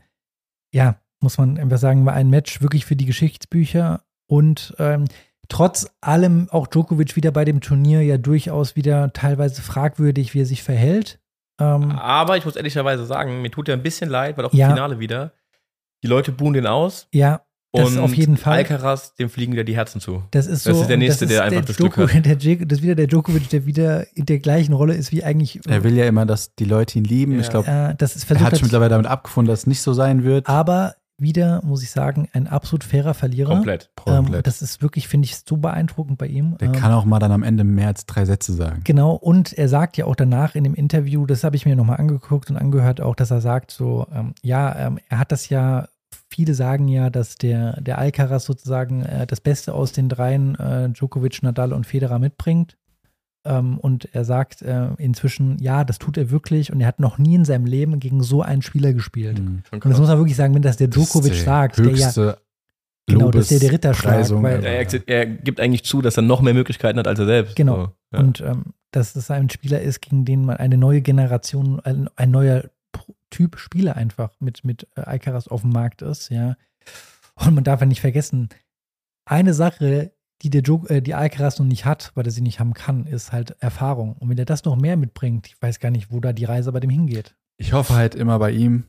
ja, 0.73 0.95
muss 1.21 1.37
man 1.37 1.57
einfach 1.57 1.77
sagen, 1.77 2.05
war 2.05 2.13
ein 2.13 2.29
Match 2.29 2.61
wirklich 2.61 2.85
für 2.85 2.95
die 2.95 3.05
Geschichtsbücher 3.05 4.01
und 4.27 4.75
ähm, 4.79 5.05
trotz 5.47 5.87
allem 6.01 6.47
auch 6.49 6.65
Djokovic 6.67 7.15
wieder 7.15 7.31
bei 7.31 7.45
dem 7.45 7.61
Turnier 7.61 8.01
ja 8.01 8.17
durchaus 8.17 8.75
wieder 8.75 9.13
teilweise 9.13 9.61
fragwürdig, 9.61 10.33
wie 10.33 10.41
er 10.41 10.45
sich 10.47 10.63
verhält. 10.63 11.19
Ähm, 11.61 11.91
Aber 11.91 12.35
ich 12.35 12.45
muss 12.45 12.55
ehrlicherweise 12.55 13.05
sagen, 13.05 13.41
mir 13.43 13.51
tut 13.51 13.69
er 13.69 13.75
ein 13.75 13.83
bisschen 13.83 14.09
leid, 14.09 14.37
weil 14.37 14.45
auch 14.45 14.53
Ja. 14.53 14.67
im 14.69 14.73
Finale 14.73 14.99
wieder, 14.99 15.31
die 16.05 16.09
Leute 16.09 16.31
buhen 16.31 16.53
den 16.53 16.67
aus 16.67 17.07
ja, 17.11 17.41
das 17.73 17.89
und 17.89 17.99
auf 17.99 18.13
jeden 18.15 18.37
Fall. 18.37 18.59
Alcaraz, 18.59 19.15
dem 19.15 19.29
fliegen 19.29 19.51
wieder 19.53 19.63
die 19.65 19.75
Herzen 19.75 19.99
zu. 19.99 20.23
Das 20.31 20.45
ist 20.47 20.63
so. 20.63 20.69
Das 20.69 20.81
ist 20.81 20.87
der 20.87 20.97
Nächste, 20.97 21.25
der 21.27 21.43
einfach 21.43 21.65
das 21.65 21.75
Glück 21.77 21.95
Djoko- 21.97 22.13
hat. 22.13 22.25
Der, 22.25 22.35
das 22.65 22.77
ist 22.77 22.83
wieder 22.83 22.95
der 22.95 23.07
Djokovic, 23.07 23.49
der 23.49 23.65
wieder 23.65 24.05
in 24.15 24.25
der 24.25 24.39
gleichen 24.39 24.73
Rolle 24.73 24.93
ist 24.93 25.11
wie 25.11 25.23
eigentlich. 25.23 25.59
Er 25.67 25.83
will 25.83 25.95
ja 25.97 26.05
immer, 26.05 26.25
dass 26.25 26.55
die 26.55 26.63
Leute 26.65 26.97
ihn 26.99 27.03
lieben. 27.03 27.33
Ja. 27.33 27.39
Ich 27.41 27.49
glaube, 27.49 27.67
äh, 27.69 27.95
das 27.97 28.15
ist 28.15 28.29
er 28.31 28.39
hat 28.39 28.53
sich 28.53 28.63
mittlerweile 28.63 28.91
damit 28.91 29.07
abgefunden, 29.07 29.49
dass 29.51 29.61
es 29.61 29.67
nicht 29.67 29.81
so 29.81 29.93
sein 29.93 30.23
wird. 30.23 30.47
aber 30.47 30.95
wieder, 31.17 31.61
muss 31.63 31.81
ich 31.81 31.91
sagen, 31.91 32.27
ein 32.33 32.47
absolut 32.47 32.83
fairer 32.83 33.13
Verlierer. 33.13 33.49
Komplett. 33.49 33.89
Ähm, 34.05 34.15
Komplett. 34.15 34.47
das 34.47 34.61
ist 34.61 34.81
wirklich, 34.81 35.07
finde 35.07 35.25
ich, 35.27 35.37
so 35.47 35.55
beeindruckend 35.55 36.17
bei 36.17 36.27
ihm. 36.27 36.57
Der 36.57 36.67
Ähm, 36.67 36.73
kann 36.73 36.91
auch 36.91 37.05
mal 37.05 37.19
dann 37.19 37.31
am 37.31 37.41
Ende 37.43 37.63
mehr 37.63 37.87
als 37.87 38.05
drei 38.05 38.25
Sätze 38.25 38.51
sagen. 38.53 38.81
Genau, 38.83 39.13
und 39.13 39.53
er 39.53 39.69
sagt 39.69 39.95
ja 39.95 40.05
auch 40.07 40.15
danach 40.17 40.55
in 40.55 40.65
dem 40.65 40.75
Interview, 40.75 41.25
das 41.25 41.45
habe 41.45 41.55
ich 41.55 41.65
mir 41.65 41.77
nochmal 41.77 41.97
angeguckt 42.01 42.49
und 42.49 42.57
angehört, 42.57 42.99
auch, 42.99 43.15
dass 43.15 43.31
er 43.31 43.39
sagt, 43.39 43.71
so, 43.71 44.07
ähm, 44.13 44.33
ja, 44.41 44.87
ähm, 44.87 44.99
er 45.07 45.19
hat 45.19 45.31
das 45.31 45.47
ja, 45.47 45.87
viele 46.29 46.53
sagen 46.53 46.87
ja, 46.87 47.09
dass 47.09 47.35
der, 47.35 47.81
der 47.81 47.97
Alcaraz 47.97 48.45
sozusagen 48.45 49.03
äh, 49.03 49.27
das 49.27 49.41
Beste 49.41 49.73
aus 49.73 49.91
den 49.91 50.09
dreien, 50.09 50.55
äh, 50.55 50.89
Djokovic, 50.89 51.43
Nadal 51.43 51.73
und 51.73 51.85
Federer 51.85 52.19
mitbringt. 52.19 52.77
Ähm, 53.45 53.77
und 53.77 54.09
er 54.13 54.25
sagt 54.25 54.61
äh, 54.61 54.87
inzwischen, 54.97 55.57
ja, 55.59 55.83
das 55.83 55.99
tut 55.99 56.17
er 56.17 56.31
wirklich 56.31 56.73
und 56.73 56.81
er 56.81 56.87
hat 56.87 56.99
noch 56.99 57.17
nie 57.17 57.35
in 57.35 57.45
seinem 57.45 57.65
Leben 57.65 57.99
gegen 57.99 58.23
so 58.23 58.41
einen 58.41 58.61
Spieler 58.61 58.93
gespielt. 58.93 59.39
Mhm. 59.39 59.61
Und 59.71 59.85
das 59.85 59.99
muss 59.99 60.07
man 60.07 60.17
wirklich 60.17 60.35
sagen, 60.35 60.55
wenn 60.55 60.63
das 60.63 60.77
der 60.77 60.87
Das 60.87 60.95
Djokovic 60.95 61.33
die 61.33 61.39
sagt, 61.39 61.77
der 61.77 61.91
ja, 61.93 62.37
Genau, 63.07 63.29
das 63.29 63.45
ist 63.45 63.51
ja 63.51 63.59
der 63.59 63.71
Ritterschlag, 63.71 64.29
weil- 64.41 64.63
er, 64.63 65.07
er, 65.07 65.25
gibt 65.27 65.59
eigentlich 65.59 65.83
zu, 65.83 66.01
dass 66.01 66.17
er 66.17 66.23
noch 66.23 66.41
mehr 66.41 66.55
Möglichkeiten 66.55 66.97
hat 66.97 67.07
als 67.07 67.19
er 67.19 67.25
selbst. 67.25 67.55
Genau. 67.55 67.75
So, 67.75 67.91
ja. 68.13 68.19
Und 68.19 68.41
ähm, 68.41 68.63
dass 68.91 69.15
es 69.15 69.29
ein 69.29 69.49
Spieler 69.49 69.81
ist, 69.81 70.01
gegen 70.01 70.25
den 70.25 70.45
man 70.45 70.57
eine 70.57 70.77
neue 70.77 71.01
Generation, 71.01 71.79
ein, 71.81 72.09
ein 72.15 72.31
neuer 72.31 72.63
Typ 73.35 73.57
Spieler 73.59 73.95
einfach 73.95 74.31
mit, 74.39 74.63
mit 74.63 74.87
äh, 74.95 75.01
Alcaraz 75.01 75.47
auf 75.47 75.61
dem 75.61 75.71
Markt 75.71 76.01
ist, 76.01 76.29
ja. 76.29 76.55
Und 77.35 77.53
man 77.53 77.63
darf 77.63 77.81
ja 77.81 77.85
nicht 77.85 78.01
vergessen, 78.01 78.47
eine 79.25 79.53
Sache, 79.53 80.11
die 80.41 80.49
der 80.49 80.61
jo 80.61 80.85
äh, 80.87 81.01
die 81.01 81.13
Alcaraz 81.15 81.59
noch 81.59 81.65
nicht 81.65 81.85
hat, 81.85 82.11
weil 82.15 82.25
er 82.25 82.31
sie 82.31 82.41
nicht 82.41 82.59
haben 82.59 82.73
kann, 82.73 83.05
ist 83.07 83.31
halt 83.31 83.55
Erfahrung. 83.59 84.13
Und 84.13 84.29
wenn 84.29 84.37
er 84.37 84.45
das 84.45 84.63
noch 84.65 84.75
mehr 84.75 84.95
mitbringt, 84.97 85.47
ich 85.47 85.61
weiß 85.61 85.79
gar 85.79 85.89
nicht, 85.91 86.11
wo 86.11 86.19
da 86.19 86.33
die 86.33 86.45
Reise 86.45 86.71
bei 86.71 86.79
dem 86.79 86.89
hingeht. 86.89 87.35
Ich 87.57 87.73
hoffe 87.73 87.95
halt 87.95 88.15
immer 88.15 88.37
bei 88.39 88.51
ihm, 88.51 88.85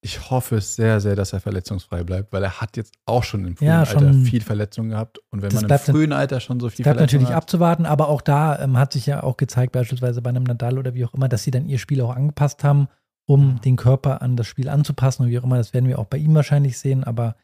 ich 0.00 0.30
hoffe 0.30 0.56
es 0.56 0.76
sehr, 0.76 1.00
sehr, 1.00 1.16
dass 1.16 1.32
er 1.32 1.40
verletzungsfrei 1.40 2.04
bleibt, 2.04 2.32
weil 2.32 2.44
er 2.44 2.60
hat 2.60 2.76
jetzt 2.76 2.94
auch 3.04 3.24
schon 3.24 3.44
im 3.44 3.56
frühen 3.56 3.68
Ja, 3.68 3.80
Alter 3.80 3.98
schon. 3.98 4.22
viel 4.24 4.42
Verletzungen 4.42 4.90
gehabt. 4.90 5.18
Und 5.30 5.42
wenn 5.42 5.52
man 5.52 5.62
im 5.62 5.66
bleibt 5.68 5.88
dann- 5.88 5.94
frühen 5.96 6.12
Alter 6.12 6.38
schon 6.38 6.60
so 6.60 6.68
viel 6.68 6.84
Bleibt 6.84 6.98
Verletzungen 6.98 7.22
natürlich 7.22 7.34
hat, 7.34 7.42
abzuwarten, 7.42 7.84
aber 7.86 8.08
auch 8.08 8.20
da 8.20 8.60
ähm, 8.60 8.76
hat 8.78 8.92
sich 8.92 9.06
ja 9.06 9.24
auch 9.24 9.36
gezeigt, 9.36 9.72
beispielsweise 9.72 10.22
bei 10.22 10.30
einem 10.30 10.44
Nadal 10.44 10.78
oder 10.78 10.94
wie 10.94 11.04
auch 11.04 11.14
immer, 11.14 11.28
dass 11.28 11.42
sie 11.42 11.50
dann 11.50 11.66
ihr 11.66 11.78
Spiel 11.78 12.00
auch 12.00 12.14
angepasst 12.14 12.62
haben, 12.62 12.86
um 13.28 13.60
den 13.60 13.76
Körper 13.76 14.22
an 14.22 14.36
das 14.36 14.46
Spiel 14.46 14.70
anzupassen 14.70 15.22
und 15.22 15.28
wie 15.28 15.38
auch 15.38 15.44
immer. 15.44 15.58
Das 15.58 15.74
werden 15.74 15.86
wir 15.86 15.98
auch 15.98 16.06
bei 16.06 16.16
ihm 16.16 16.34
wahrscheinlich 16.34 16.78
sehen, 16.78 17.04
aber 17.04 17.36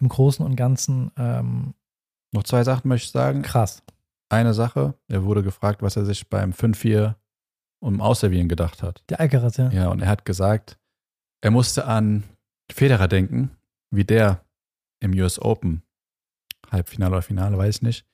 im 0.00 0.08
Großen 0.08 0.44
und 0.46 0.54
Ganzen 0.54 1.10
ähm, 1.18 1.74
noch 2.32 2.44
zwei 2.44 2.62
Sachen 2.64 2.88
möchte 2.88 3.06
ich 3.06 3.12
sagen. 3.12 3.42
krass. 3.42 3.82
Eine 4.28 4.54
Sache, 4.54 4.94
er 5.08 5.24
wurde 5.24 5.42
gefragt, 5.42 5.82
was 5.82 5.96
er 5.96 6.04
sich 6.04 6.28
beim 6.28 6.50
5-4 6.52 7.14
um 7.80 8.00
Ausservieren 8.00 8.48
gedacht 8.48 8.82
hat. 8.82 9.02
Der 9.08 9.20
Alcaraz, 9.20 9.56
ja. 9.56 9.70
Ja, 9.70 9.88
und 9.88 10.00
er 10.00 10.08
hat 10.08 10.24
gesagt, 10.24 10.78
er 11.42 11.50
musste 11.50 11.86
an 11.86 12.24
Federer 12.72 13.08
denken, 13.08 13.50
wie 13.90 14.04
der 14.04 14.44
im 15.00 15.12
US 15.12 15.40
Open, 15.40 15.82
Halbfinale 16.70 17.12
oder 17.12 17.22
Finale, 17.22 17.58
weiß 17.58 17.76
ich 17.76 17.82
nicht, 17.82 18.06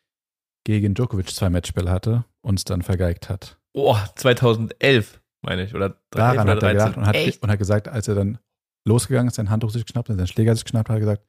gegen 0.64 0.94
Djokovic 0.94 1.30
zwei 1.30 1.48
Matchspiele 1.50 1.90
hatte 1.90 2.24
und 2.42 2.58
es 2.58 2.64
dann 2.64 2.82
vergeigt 2.82 3.28
hat. 3.28 3.58
Oh, 3.72 3.96
2011, 4.16 5.21
meine 5.42 5.64
ich. 5.64 5.74
Oder 5.74 5.90
13 6.10 6.36
Daran 6.36 6.48
oder 6.48 6.56
hat 6.56 6.62
er 6.62 6.72
gedacht 6.72 6.96
und 6.96 7.06
hat, 7.06 7.42
und 7.42 7.50
hat 7.50 7.58
gesagt, 7.58 7.88
als 7.88 8.08
er 8.08 8.14
dann 8.14 8.38
losgegangen 8.86 9.28
ist, 9.28 9.36
sein 9.36 9.50
Handtuch 9.50 9.70
sich 9.70 9.84
geschnappt 9.84 10.08
hat, 10.08 10.16
sein 10.16 10.26
Schläger 10.26 10.54
sich 10.54 10.64
geschnappt 10.64 10.88
hat, 10.88 10.94
hat 10.94 10.98
er 10.98 11.00
gesagt, 11.00 11.26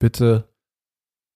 bitte 0.00 0.48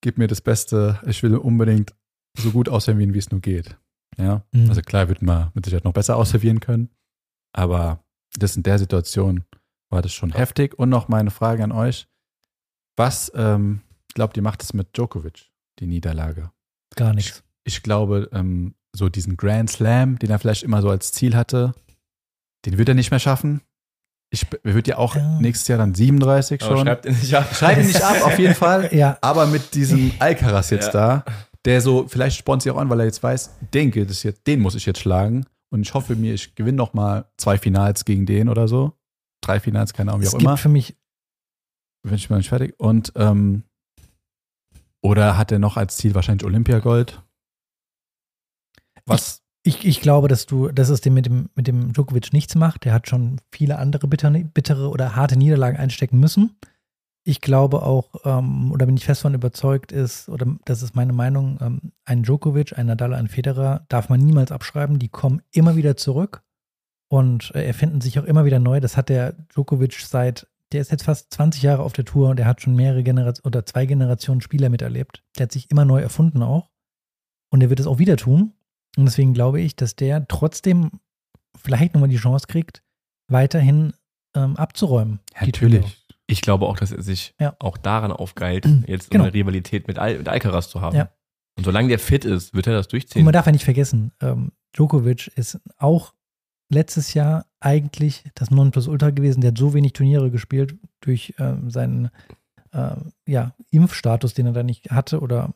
gib 0.02 0.18
mir 0.18 0.26
das 0.28 0.40
Beste, 0.40 1.00
ich 1.06 1.22
will 1.22 1.36
unbedingt 1.36 1.94
so 2.36 2.50
gut 2.50 2.68
ausservieren, 2.68 3.14
wie 3.14 3.18
es 3.18 3.30
nur 3.30 3.40
geht. 3.40 3.76
Ja, 4.18 4.44
Mhm. 4.52 4.68
also 4.68 4.82
klar, 4.82 5.08
wird 5.08 5.22
man 5.22 5.50
mit 5.54 5.64
Sicherheit 5.64 5.84
noch 5.84 5.92
besser 5.92 6.16
ausservieren 6.16 6.60
können, 6.60 6.90
aber 7.54 8.04
das 8.36 8.56
in 8.56 8.62
der 8.62 8.78
Situation 8.78 9.44
war 9.90 10.02
das 10.02 10.12
schon 10.12 10.32
heftig. 10.32 10.78
Und 10.78 10.88
noch 10.88 11.08
meine 11.08 11.30
Frage 11.30 11.62
an 11.64 11.72
euch, 11.72 12.08
was 12.96 13.30
ähm, 13.34 13.82
glaubt 14.14 14.36
ihr, 14.36 14.42
macht 14.42 14.62
es 14.62 14.74
mit 14.74 14.96
Djokovic, 14.96 15.50
die 15.78 15.86
Niederlage? 15.86 16.50
Gar 16.96 17.14
nichts. 17.14 17.42
ich 17.64 17.82
glaube, 17.82 18.28
ähm, 18.32 18.74
so 18.94 19.08
diesen 19.08 19.36
Grand 19.36 19.70
Slam, 19.70 20.18
den 20.18 20.30
er 20.30 20.38
vielleicht 20.38 20.62
immer 20.62 20.82
so 20.82 20.90
als 20.90 21.12
Ziel 21.12 21.34
hatte, 21.36 21.72
den 22.66 22.78
wird 22.78 22.88
er 22.88 22.94
nicht 22.94 23.10
mehr 23.10 23.20
schaffen. 23.20 23.60
Ich, 24.30 24.46
er 24.64 24.74
wird 24.74 24.88
ja 24.88 24.96
auch 24.96 25.14
Ja. 25.16 25.38
nächstes 25.40 25.68
Jahr 25.68 25.78
dann 25.78 25.94
37 25.94 26.62
Aber 26.62 26.76
schon. 26.76 26.86
schreibt 26.86 27.04
ihn 27.06 27.12
nicht 27.18 27.34
ab. 27.34 27.54
Schreib 27.54 27.78
ihn 27.78 27.86
nicht 27.86 28.02
ab, 28.02 28.22
auf 28.22 28.38
jeden 28.38 28.54
Fall. 28.54 28.88
Ja, 28.94 29.18
Aber 29.20 29.46
mit 29.46 29.74
diesem 29.74 30.12
Alcaraz 30.18 30.70
jetzt 30.70 30.94
Ja. 30.94 31.22
da, 31.22 31.24
der 31.64 31.80
so, 31.80 32.08
vielleicht 32.08 32.38
spornt 32.38 32.62
sich 32.62 32.72
auch 32.72 32.78
an, 32.78 32.88
weil 32.88 33.00
er 33.00 33.06
jetzt 33.06 33.22
weiß, 33.22 33.50
denke, 33.74 34.06
das 34.06 34.22
jetzt, 34.22 34.46
den 34.46 34.60
muss 34.60 34.74
ich 34.74 34.86
jetzt 34.86 35.00
schlagen. 35.00 35.46
Und 35.70 35.82
ich 35.82 35.92
hoffe 35.94 36.16
mir, 36.16 36.34
ich 36.34 36.54
gewinne 36.54 36.76
noch 36.76 36.92
mal 36.94 37.26
zwei 37.36 37.58
Finals 37.58 38.04
gegen 38.04 38.26
den 38.26 38.48
oder 38.48 38.68
so. 38.68 38.92
Drei 39.42 39.60
Finals, 39.60 39.92
keine 39.92 40.10
Ahnung, 40.12 40.22
wie 40.22 40.26
es 40.26 40.34
auch 40.34 40.38
gibt 40.38 40.48
immer. 40.48 40.56
für 40.56 40.68
mich, 40.68 40.96
Bin 42.04 42.14
ich 42.14 42.30
mal 42.30 42.38
nicht 42.38 42.48
fertig. 42.48 42.74
Und, 42.78 43.12
ähm, 43.16 43.64
oder 45.02 45.36
hat 45.36 45.52
er 45.52 45.58
noch 45.58 45.76
als 45.76 45.96
Ziel 45.96 46.14
wahrscheinlich 46.14 46.44
Olympiagold? 46.44 47.22
Was, 49.06 49.41
ich, 49.64 49.84
ich 49.84 50.00
glaube, 50.00 50.28
dass 50.28 50.46
du, 50.46 50.68
dass 50.68 50.88
es 50.88 51.00
dem 51.00 51.14
mit 51.14 51.26
dem, 51.26 51.48
mit 51.54 51.68
dem 51.68 51.92
Djokovic 51.92 52.32
nichts 52.32 52.54
macht. 52.54 52.84
Der 52.84 52.92
hat 52.92 53.08
schon 53.08 53.40
viele 53.50 53.78
andere 53.78 54.08
bittere, 54.08 54.44
bittere 54.44 54.88
oder 54.88 55.14
harte 55.14 55.36
Niederlagen 55.36 55.76
einstecken 55.78 56.18
müssen. 56.18 56.56
Ich 57.24 57.40
glaube 57.40 57.82
auch, 57.82 58.08
ähm, 58.24 58.72
oder 58.72 58.86
bin 58.86 58.96
ich 58.96 59.04
fest 59.04 59.20
davon 59.20 59.34
überzeugt, 59.34 59.92
ist, 59.92 60.28
oder 60.28 60.46
das 60.64 60.82
ist 60.82 60.96
meine 60.96 61.12
Meinung, 61.12 61.58
ähm, 61.60 61.92
ein 62.04 62.24
Djokovic, 62.24 62.76
ein 62.76 62.86
Nadal, 62.86 63.14
ein 63.14 63.28
Federer 63.28 63.86
darf 63.88 64.08
man 64.08 64.18
niemals 64.18 64.50
abschreiben. 64.50 64.98
Die 64.98 65.08
kommen 65.08 65.42
immer 65.52 65.76
wieder 65.76 65.96
zurück 65.96 66.42
und 67.08 67.52
äh, 67.54 67.64
erfinden 67.64 68.00
sich 68.00 68.18
auch 68.18 68.24
immer 68.24 68.44
wieder 68.44 68.58
neu. 68.58 68.80
Das 68.80 68.96
hat 68.96 69.08
der 69.08 69.34
Djokovic 69.54 69.92
seit, 69.92 70.48
der 70.72 70.80
ist 70.80 70.90
jetzt 70.90 71.04
fast 71.04 71.32
20 71.32 71.62
Jahre 71.62 71.84
auf 71.84 71.92
der 71.92 72.04
Tour 72.04 72.30
und 72.30 72.38
der 72.40 72.46
hat 72.46 72.60
schon 72.60 72.74
mehrere 72.74 73.04
Generationen 73.04 73.46
oder 73.46 73.64
zwei 73.64 73.86
Generationen 73.86 74.40
Spieler 74.40 74.70
miterlebt. 74.70 75.22
Der 75.38 75.44
hat 75.44 75.52
sich 75.52 75.70
immer 75.70 75.84
neu 75.84 76.00
erfunden 76.00 76.42
auch. 76.42 76.70
Und 77.50 77.60
er 77.62 77.70
wird 77.70 77.78
es 77.78 77.86
auch 77.86 77.98
wieder 77.98 78.16
tun. 78.16 78.54
Und 78.96 79.06
deswegen 79.06 79.32
glaube 79.34 79.60
ich, 79.60 79.74
dass 79.76 79.96
der 79.96 80.26
trotzdem 80.28 80.90
vielleicht 81.56 81.94
nochmal 81.94 82.08
die 82.10 82.16
Chance 82.16 82.46
kriegt, 82.46 82.82
weiterhin 83.28 83.94
ähm, 84.34 84.56
abzuräumen. 84.56 85.20
natürlich. 85.40 85.98
Ich 86.26 86.40
glaube 86.40 86.66
auch, 86.66 86.78
dass 86.78 86.92
er 86.92 87.02
sich 87.02 87.34
Ja. 87.40 87.54
auch 87.58 87.76
daran 87.76 88.12
aufgeilt, 88.12 88.64
jetzt 88.86 89.10
Genau. 89.10 89.24
eine 89.24 89.34
Rivalität 89.34 89.86
mit, 89.88 89.98
Al 89.98 90.18
mit 90.18 90.28
Alcaraz 90.28 90.70
zu 90.70 90.80
haben. 90.80 90.96
Ja. 90.96 91.10
Und 91.58 91.64
solange 91.64 91.88
der 91.88 91.98
fit 91.98 92.24
ist, 92.24 92.54
wird 92.54 92.66
er 92.66 92.72
das 92.74 92.86
Und 92.86 92.92
durchziehen. 92.92 93.24
man 93.24 93.32
darf 93.34 93.44
ja 93.46 93.52
nicht 93.52 93.64
vergessen, 93.64 94.12
ähm, 94.20 94.52
Djokovic 94.74 95.26
ist 95.36 95.60
auch 95.76 96.14
letztes 96.70 97.12
Jahr 97.12 97.44
eigentlich 97.60 98.24
das 98.34 98.50
Nonplusultra 98.50 99.10
gewesen. 99.10 99.42
Der 99.42 99.50
hat 99.50 99.58
so 99.58 99.74
wenig 99.74 99.92
Turniere 99.92 100.30
gespielt 100.30 100.76
durch 101.00 101.34
ähm, 101.38 101.68
seinen 101.70 102.08
ähm, 102.72 103.12
ja, 103.26 103.54
Impfstatus, 103.70 104.32
den 104.32 104.46
er 104.46 104.52
da 104.52 104.62
nicht 104.62 104.90
hatte 104.90 105.20
oder 105.20 105.52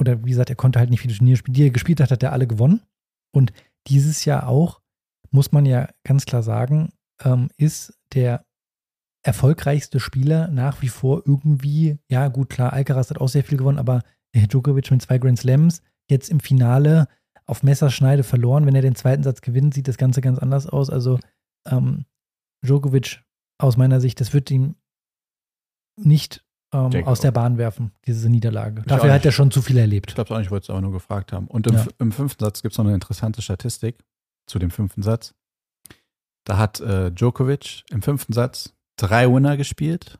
oder 0.00 0.24
wie 0.24 0.30
gesagt, 0.30 0.50
er 0.50 0.56
konnte 0.56 0.78
halt 0.78 0.90
nicht 0.90 1.00
viele 1.00 1.14
Turniere 1.14 1.36
spielen. 1.36 1.54
Die 1.54 1.64
er 1.64 1.70
gespielt 1.70 2.00
hat, 2.00 2.10
hat 2.10 2.22
er 2.22 2.32
alle 2.32 2.46
gewonnen. 2.46 2.82
Und 3.34 3.52
dieses 3.86 4.24
Jahr 4.24 4.48
auch, 4.48 4.80
muss 5.30 5.52
man 5.52 5.66
ja 5.66 5.88
ganz 6.04 6.24
klar 6.24 6.42
sagen, 6.42 6.92
ähm, 7.22 7.50
ist 7.56 7.98
der 8.14 8.46
erfolgreichste 9.22 10.00
Spieler 10.00 10.48
nach 10.48 10.80
wie 10.80 10.88
vor 10.88 11.22
irgendwie, 11.26 11.98
ja 12.08 12.28
gut, 12.28 12.48
klar, 12.48 12.72
Alcaraz 12.72 13.10
hat 13.10 13.18
auch 13.18 13.28
sehr 13.28 13.44
viel 13.44 13.58
gewonnen, 13.58 13.78
aber 13.78 14.02
Djokovic 14.34 14.90
mit 14.90 15.02
zwei 15.02 15.18
Grand 15.18 15.38
Slams, 15.38 15.82
jetzt 16.08 16.30
im 16.30 16.40
Finale 16.40 17.08
auf 17.46 17.62
Messerschneide 17.62 18.22
verloren. 18.22 18.66
Wenn 18.66 18.74
er 18.74 18.82
den 18.82 18.94
zweiten 18.94 19.22
Satz 19.22 19.40
gewinnt, 19.40 19.74
sieht 19.74 19.88
das 19.88 19.98
Ganze 19.98 20.20
ganz 20.20 20.38
anders 20.38 20.66
aus. 20.66 20.90
Also 20.90 21.18
ähm, 21.66 22.04
Djokovic 22.64 23.22
aus 23.58 23.76
meiner 23.76 24.00
Sicht, 24.00 24.20
das 24.20 24.32
wird 24.32 24.50
ihm 24.50 24.76
nicht 25.96 26.44
ähm, 26.72 27.04
aus 27.06 27.18
auch. 27.18 27.22
der 27.22 27.30
Bahn 27.32 27.58
werfen, 27.58 27.92
diese 28.06 28.28
Niederlage. 28.28 28.80
Ich 28.82 28.86
Dafür 28.86 29.12
hat 29.12 29.24
er 29.24 29.32
schon 29.32 29.50
zu 29.50 29.62
viel 29.62 29.78
erlebt. 29.78 30.10
Ich 30.10 30.14
glaube 30.14 30.32
auch 30.34 30.38
nicht, 30.38 30.46
ich 30.46 30.50
wollte 30.50 30.64
es 30.64 30.70
aber 30.70 30.80
nur 30.80 30.92
gefragt 30.92 31.32
haben. 31.32 31.46
Und 31.46 31.66
im, 31.66 31.74
Ja. 31.74 31.86
im 31.98 32.12
fünften 32.12 32.44
Satz 32.44 32.62
gibt 32.62 32.72
es 32.72 32.78
noch 32.78 32.84
eine 32.84 32.94
interessante 32.94 33.42
Statistik 33.42 34.04
zu 34.46 34.58
dem 34.58 34.70
fünften 34.70 35.02
Satz. 35.02 35.34
Da 36.44 36.56
hat 36.58 36.80
äh, 36.80 37.10
Djokovic 37.10 37.84
im 37.90 38.02
fünften 38.02 38.32
Satz 38.32 38.74
drei 38.96 39.30
Winner 39.32 39.56
gespielt 39.56 40.18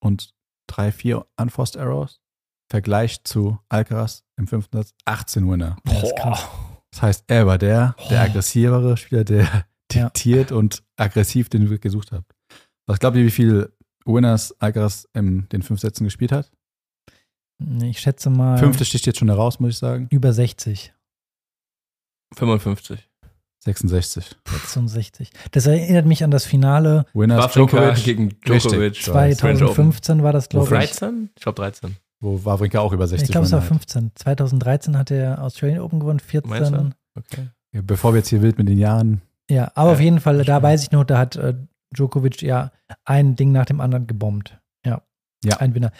und 0.00 0.34
drei, 0.68 0.92
vier 0.92 1.26
Unforced 1.40 1.76
Arrows. 1.76 2.20
Vergleich 2.68 3.22
zu 3.24 3.58
Alcaraz 3.68 4.24
im 4.36 4.46
fünften 4.48 4.76
Satz 4.78 4.92
18 5.04 5.48
Winner. 5.48 5.76
Ja, 5.86 5.92
das 5.94 6.02
ist 6.04 6.16
krass. 6.16 6.46
Das 6.90 7.02
heißt, 7.02 7.24
er 7.28 7.46
war 7.46 7.58
der, 7.58 7.94
der 8.10 8.22
aggressivere 8.22 8.96
Spieler, 8.96 9.22
der 9.24 9.64
Ja. 9.92 10.04
diktiert 10.08 10.50
und 10.50 10.82
aggressiv 10.96 11.48
den 11.48 11.70
ihr 11.70 11.78
gesucht 11.78 12.10
habt. 12.10 12.34
Was 12.86 12.98
glaubt 12.98 13.16
ihr, 13.16 13.24
wie 13.24 13.30
viele 13.30 13.72
Winners 14.06 14.54
Alcaraz 14.60 15.08
in 15.14 15.48
den 15.50 15.62
fünf 15.62 15.80
Sätzen 15.80 16.04
gespielt 16.04 16.32
hat? 16.32 16.50
Ich 17.82 18.00
schätze 18.00 18.28
mal 18.30 18.58
Fünfte 18.58 18.84
sticht 18.84 19.06
jetzt 19.06 19.18
schon 19.18 19.28
heraus, 19.28 19.60
muss 19.60 19.70
ich 19.70 19.78
sagen. 19.78 20.08
über 20.10 20.32
60, 20.32 20.92
55. 22.34 23.08
66. 23.60 24.36
66. 24.46 25.30
Das 25.50 25.66
erinnert 25.66 26.06
mich 26.06 26.22
an 26.22 26.30
das 26.30 26.44
Finale 26.44 27.04
Winners 27.14 27.56
Wawrinka 27.56 27.76
Djokovic, 27.78 28.04
gegen. 28.04 28.28
Djokovic. 28.44 28.92
Ich 28.96 29.12
weiß. 29.12 29.38
2015 29.38 30.22
war 30.22 30.32
das, 30.32 30.48
glaube 30.48 30.66
ich. 30.66 30.70
13? 30.70 31.30
Ich 31.34 31.42
glaube 31.42 31.56
13. 31.62 31.96
wo 32.20 32.44
Wawrinka 32.44 32.78
auch 32.78 32.92
über 32.92 33.08
60 33.08 33.28
Ich 33.28 33.32
glaube, 33.32 33.46
es 33.46 33.52
war 33.52 33.60
Winner 33.62 33.70
hat. 33.70 33.90
15. 33.90 34.12
2013 34.14 34.96
hat 34.96 35.10
er 35.10 35.42
Australian 35.42 35.80
Open 35.80 35.98
gewonnen, 35.98 36.20
14. 36.20 36.48
Meinst 36.48 36.72
du? 36.72 36.90
Okay. 37.16 37.48
Ja, 37.72 37.80
Bevor 37.82 38.12
wir 38.12 38.18
jetzt 38.18 38.28
hier 38.28 38.42
wild 38.42 38.58
mit 38.58 38.68
den 38.68 38.78
Jahren. 38.78 39.20
Ja, 39.50 39.72
aber 39.74 39.90
Ja, 39.90 39.94
auf 39.94 40.00
jeden 40.00 40.20
Fall, 40.20 40.44
da 40.44 40.62
weiß 40.62 40.82
ich 40.84 40.92
noch, 40.92 41.04
da 41.04 41.18
hat 41.18 41.34
äh, 41.36 41.54
Djokovic 41.96 42.42
ja 42.42 42.70
ein 43.04 43.36
Ding 43.36 43.52
nach 43.52 43.66
dem 43.66 43.80
anderen 43.80 44.06
gebombt. 44.06 44.58
Ja. 44.84 45.02
Ja. 45.44 45.56
Ein 45.58 45.74
Winner. 45.74 45.92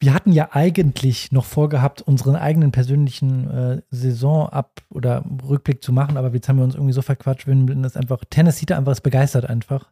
Wir 0.00 0.12
hatten 0.12 0.32
ja 0.32 0.50
eigentlich 0.52 1.32
noch 1.32 1.44
vorgehabt, 1.46 2.02
unseren 2.02 2.36
eigenen 2.36 2.72
persönlichen 2.72 3.50
äh, 3.50 3.82
Saison-Ab- 3.90 4.82
oder 4.90 5.24
Rückblick 5.48 5.82
zu 5.82 5.92
machen, 5.92 6.16
aber 6.16 6.32
jetzt 6.34 6.48
haben 6.48 6.58
wir 6.58 6.64
uns 6.64 6.74
irgendwie 6.74 6.92
so 6.92 7.00
verquatscht, 7.00 7.46
Wimbledon 7.46 7.84
ist 7.84 7.96
einfach, 7.96 8.22
Tennis 8.28 8.58
sieht 8.58 8.72
einfach, 8.72 8.92
es 8.92 9.00
begeistert 9.00 9.46
einfach. 9.46 9.90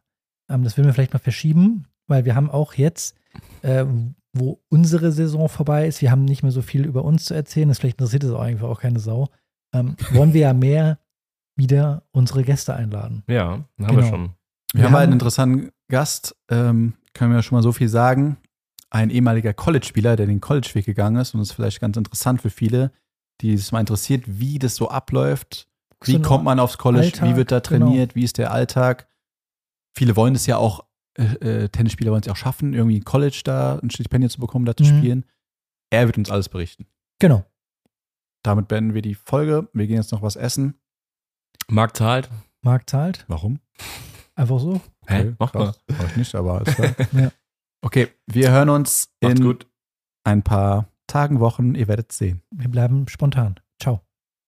Ähm, 0.51 0.63
das 0.63 0.77
will 0.77 0.85
wir 0.85 0.93
vielleicht 0.93 1.13
mal 1.13 1.19
verschieben, 1.19 1.87
weil 2.07 2.25
wir 2.25 2.35
haben 2.35 2.51
auch 2.51 2.73
jetzt, 2.75 3.15
äh, 3.63 3.85
wo 4.33 4.61
unsere 4.69 5.11
Saison 5.11 5.49
vorbei 5.49 5.87
ist, 5.87 6.01
wir 6.01 6.11
haben 6.11 6.25
nicht 6.25 6.43
mehr 6.43 6.51
so 6.51 6.61
viel 6.61 6.85
über 6.85 7.03
uns 7.05 7.25
zu 7.25 7.33
erzählen, 7.33 7.69
das 7.69 7.79
vielleicht 7.79 7.95
interessiert 7.99 8.23
es 8.23 8.31
auch 8.31 8.41
einfach 8.41 8.69
auch 8.69 8.81
keine 8.81 8.99
Sau, 8.99 9.29
ähm, 9.73 9.95
wollen 10.11 10.33
wir 10.33 10.41
ja 10.41 10.53
mehr 10.53 10.99
wieder 11.55 12.03
unsere 12.11 12.43
Gäste 12.43 12.75
einladen. 12.75 13.23
Ja, 13.27 13.45
haben 13.51 13.65
Genau. 13.77 13.95
wir 13.95 14.03
schon. 14.03 14.31
Wir, 14.73 14.79
Wir 14.81 14.85
haben 14.85 14.93
halt 14.95 15.03
einen 15.03 15.13
interessanten 15.13 15.69
Gast, 15.89 16.35
ähm, 16.49 16.93
können 17.13 17.31
wir 17.33 17.41
schon 17.43 17.55
mal 17.55 17.63
so 17.63 17.71
viel 17.71 17.89
sagen. 17.89 18.37
Ein 18.89 19.09
ehemaliger 19.09 19.53
College-Spieler, 19.53 20.15
der 20.15 20.25
den 20.27 20.41
College-Weg 20.41 20.85
gegangen 20.85 21.17
ist 21.21 21.33
und 21.33 21.39
das 21.39 21.49
ist 21.49 21.55
vielleicht 21.55 21.79
ganz 21.79 21.95
interessant 21.97 22.41
für 22.41 22.49
viele, 22.49 22.91
die 23.41 23.53
es 23.53 23.71
mal 23.71 23.79
interessiert, 23.79 24.23
wie 24.27 24.59
das 24.59 24.75
so 24.75 24.89
abläuft. 24.89 25.67
Wie 26.03 26.11
So 26.11 26.17
ein 26.17 26.23
kommt 26.23 26.43
man 26.43 26.59
aufs 26.59 26.77
College? 26.77 27.05
Alltag, 27.05 27.29
wie 27.29 27.35
wird 27.35 27.51
da 27.51 27.59
genau. 27.59 27.85
trainiert? 27.87 28.15
Wie 28.15 28.23
ist 28.23 28.37
der 28.37 28.51
Alltag? 28.51 29.07
Viele 29.95 30.15
wollen 30.15 30.35
es 30.35 30.45
ja 30.47 30.57
auch, 30.57 30.85
äh, 31.17 31.23
äh, 31.63 31.69
Tennisspieler 31.69 32.11
wollen 32.11 32.21
es 32.21 32.27
ja 32.27 32.33
auch 32.33 32.37
schaffen, 32.37 32.73
irgendwie 32.73 32.97
im 32.97 33.03
College 33.05 33.41
da 33.43 33.79
ein 33.79 33.89
Stipendium 33.89 34.29
zu 34.29 34.39
bekommen, 34.39 34.65
da 34.65 34.75
zu 34.75 34.83
Mhm. 34.83 34.97
spielen. 34.97 35.25
Er 35.91 36.07
wird 36.07 36.17
uns 36.17 36.29
alles 36.31 36.49
berichten. 36.49 36.87
Genau. 37.19 37.45
Damit 38.43 38.67
beenden 38.67 38.93
wir 38.93 39.01
die 39.03 39.15
Folge. 39.15 39.69
Wir 39.73 39.87
gehen 39.87 39.97
jetzt 39.97 40.11
noch 40.11 40.21
was 40.23 40.35
essen. 40.35 40.79
Marc 41.67 41.95
zahlt. 41.95 42.29
Marc 42.61 42.89
zahlt. 42.89 43.23
Warum? 43.27 43.59
Einfach 44.35 44.59
so. 44.59 44.81
Hä? 45.07 45.19
Okay, 45.19 45.35
Mach 45.39 45.53
mal. 45.53 45.75
Mach 45.87 46.09
ich 46.09 46.15
nicht, 46.17 46.35
aber 46.35 46.61
ist 46.65 46.75
klar. 46.75 46.95
Ja. 47.13 47.31
Okay, 47.81 48.07
wir 48.27 48.51
hören 48.51 48.69
uns 48.69 49.09
Macht's 49.21 49.39
in 49.39 49.45
gut. 49.45 49.67
ein 50.23 50.41
paar 50.41 50.87
Tagen, 51.07 51.39
Wochen. 51.39 51.75
Ihr 51.75 51.87
werdet 51.87 52.11
sehen. 52.11 52.41
Wir 52.51 52.69
bleiben 52.69 53.07
spontan. 53.09 53.59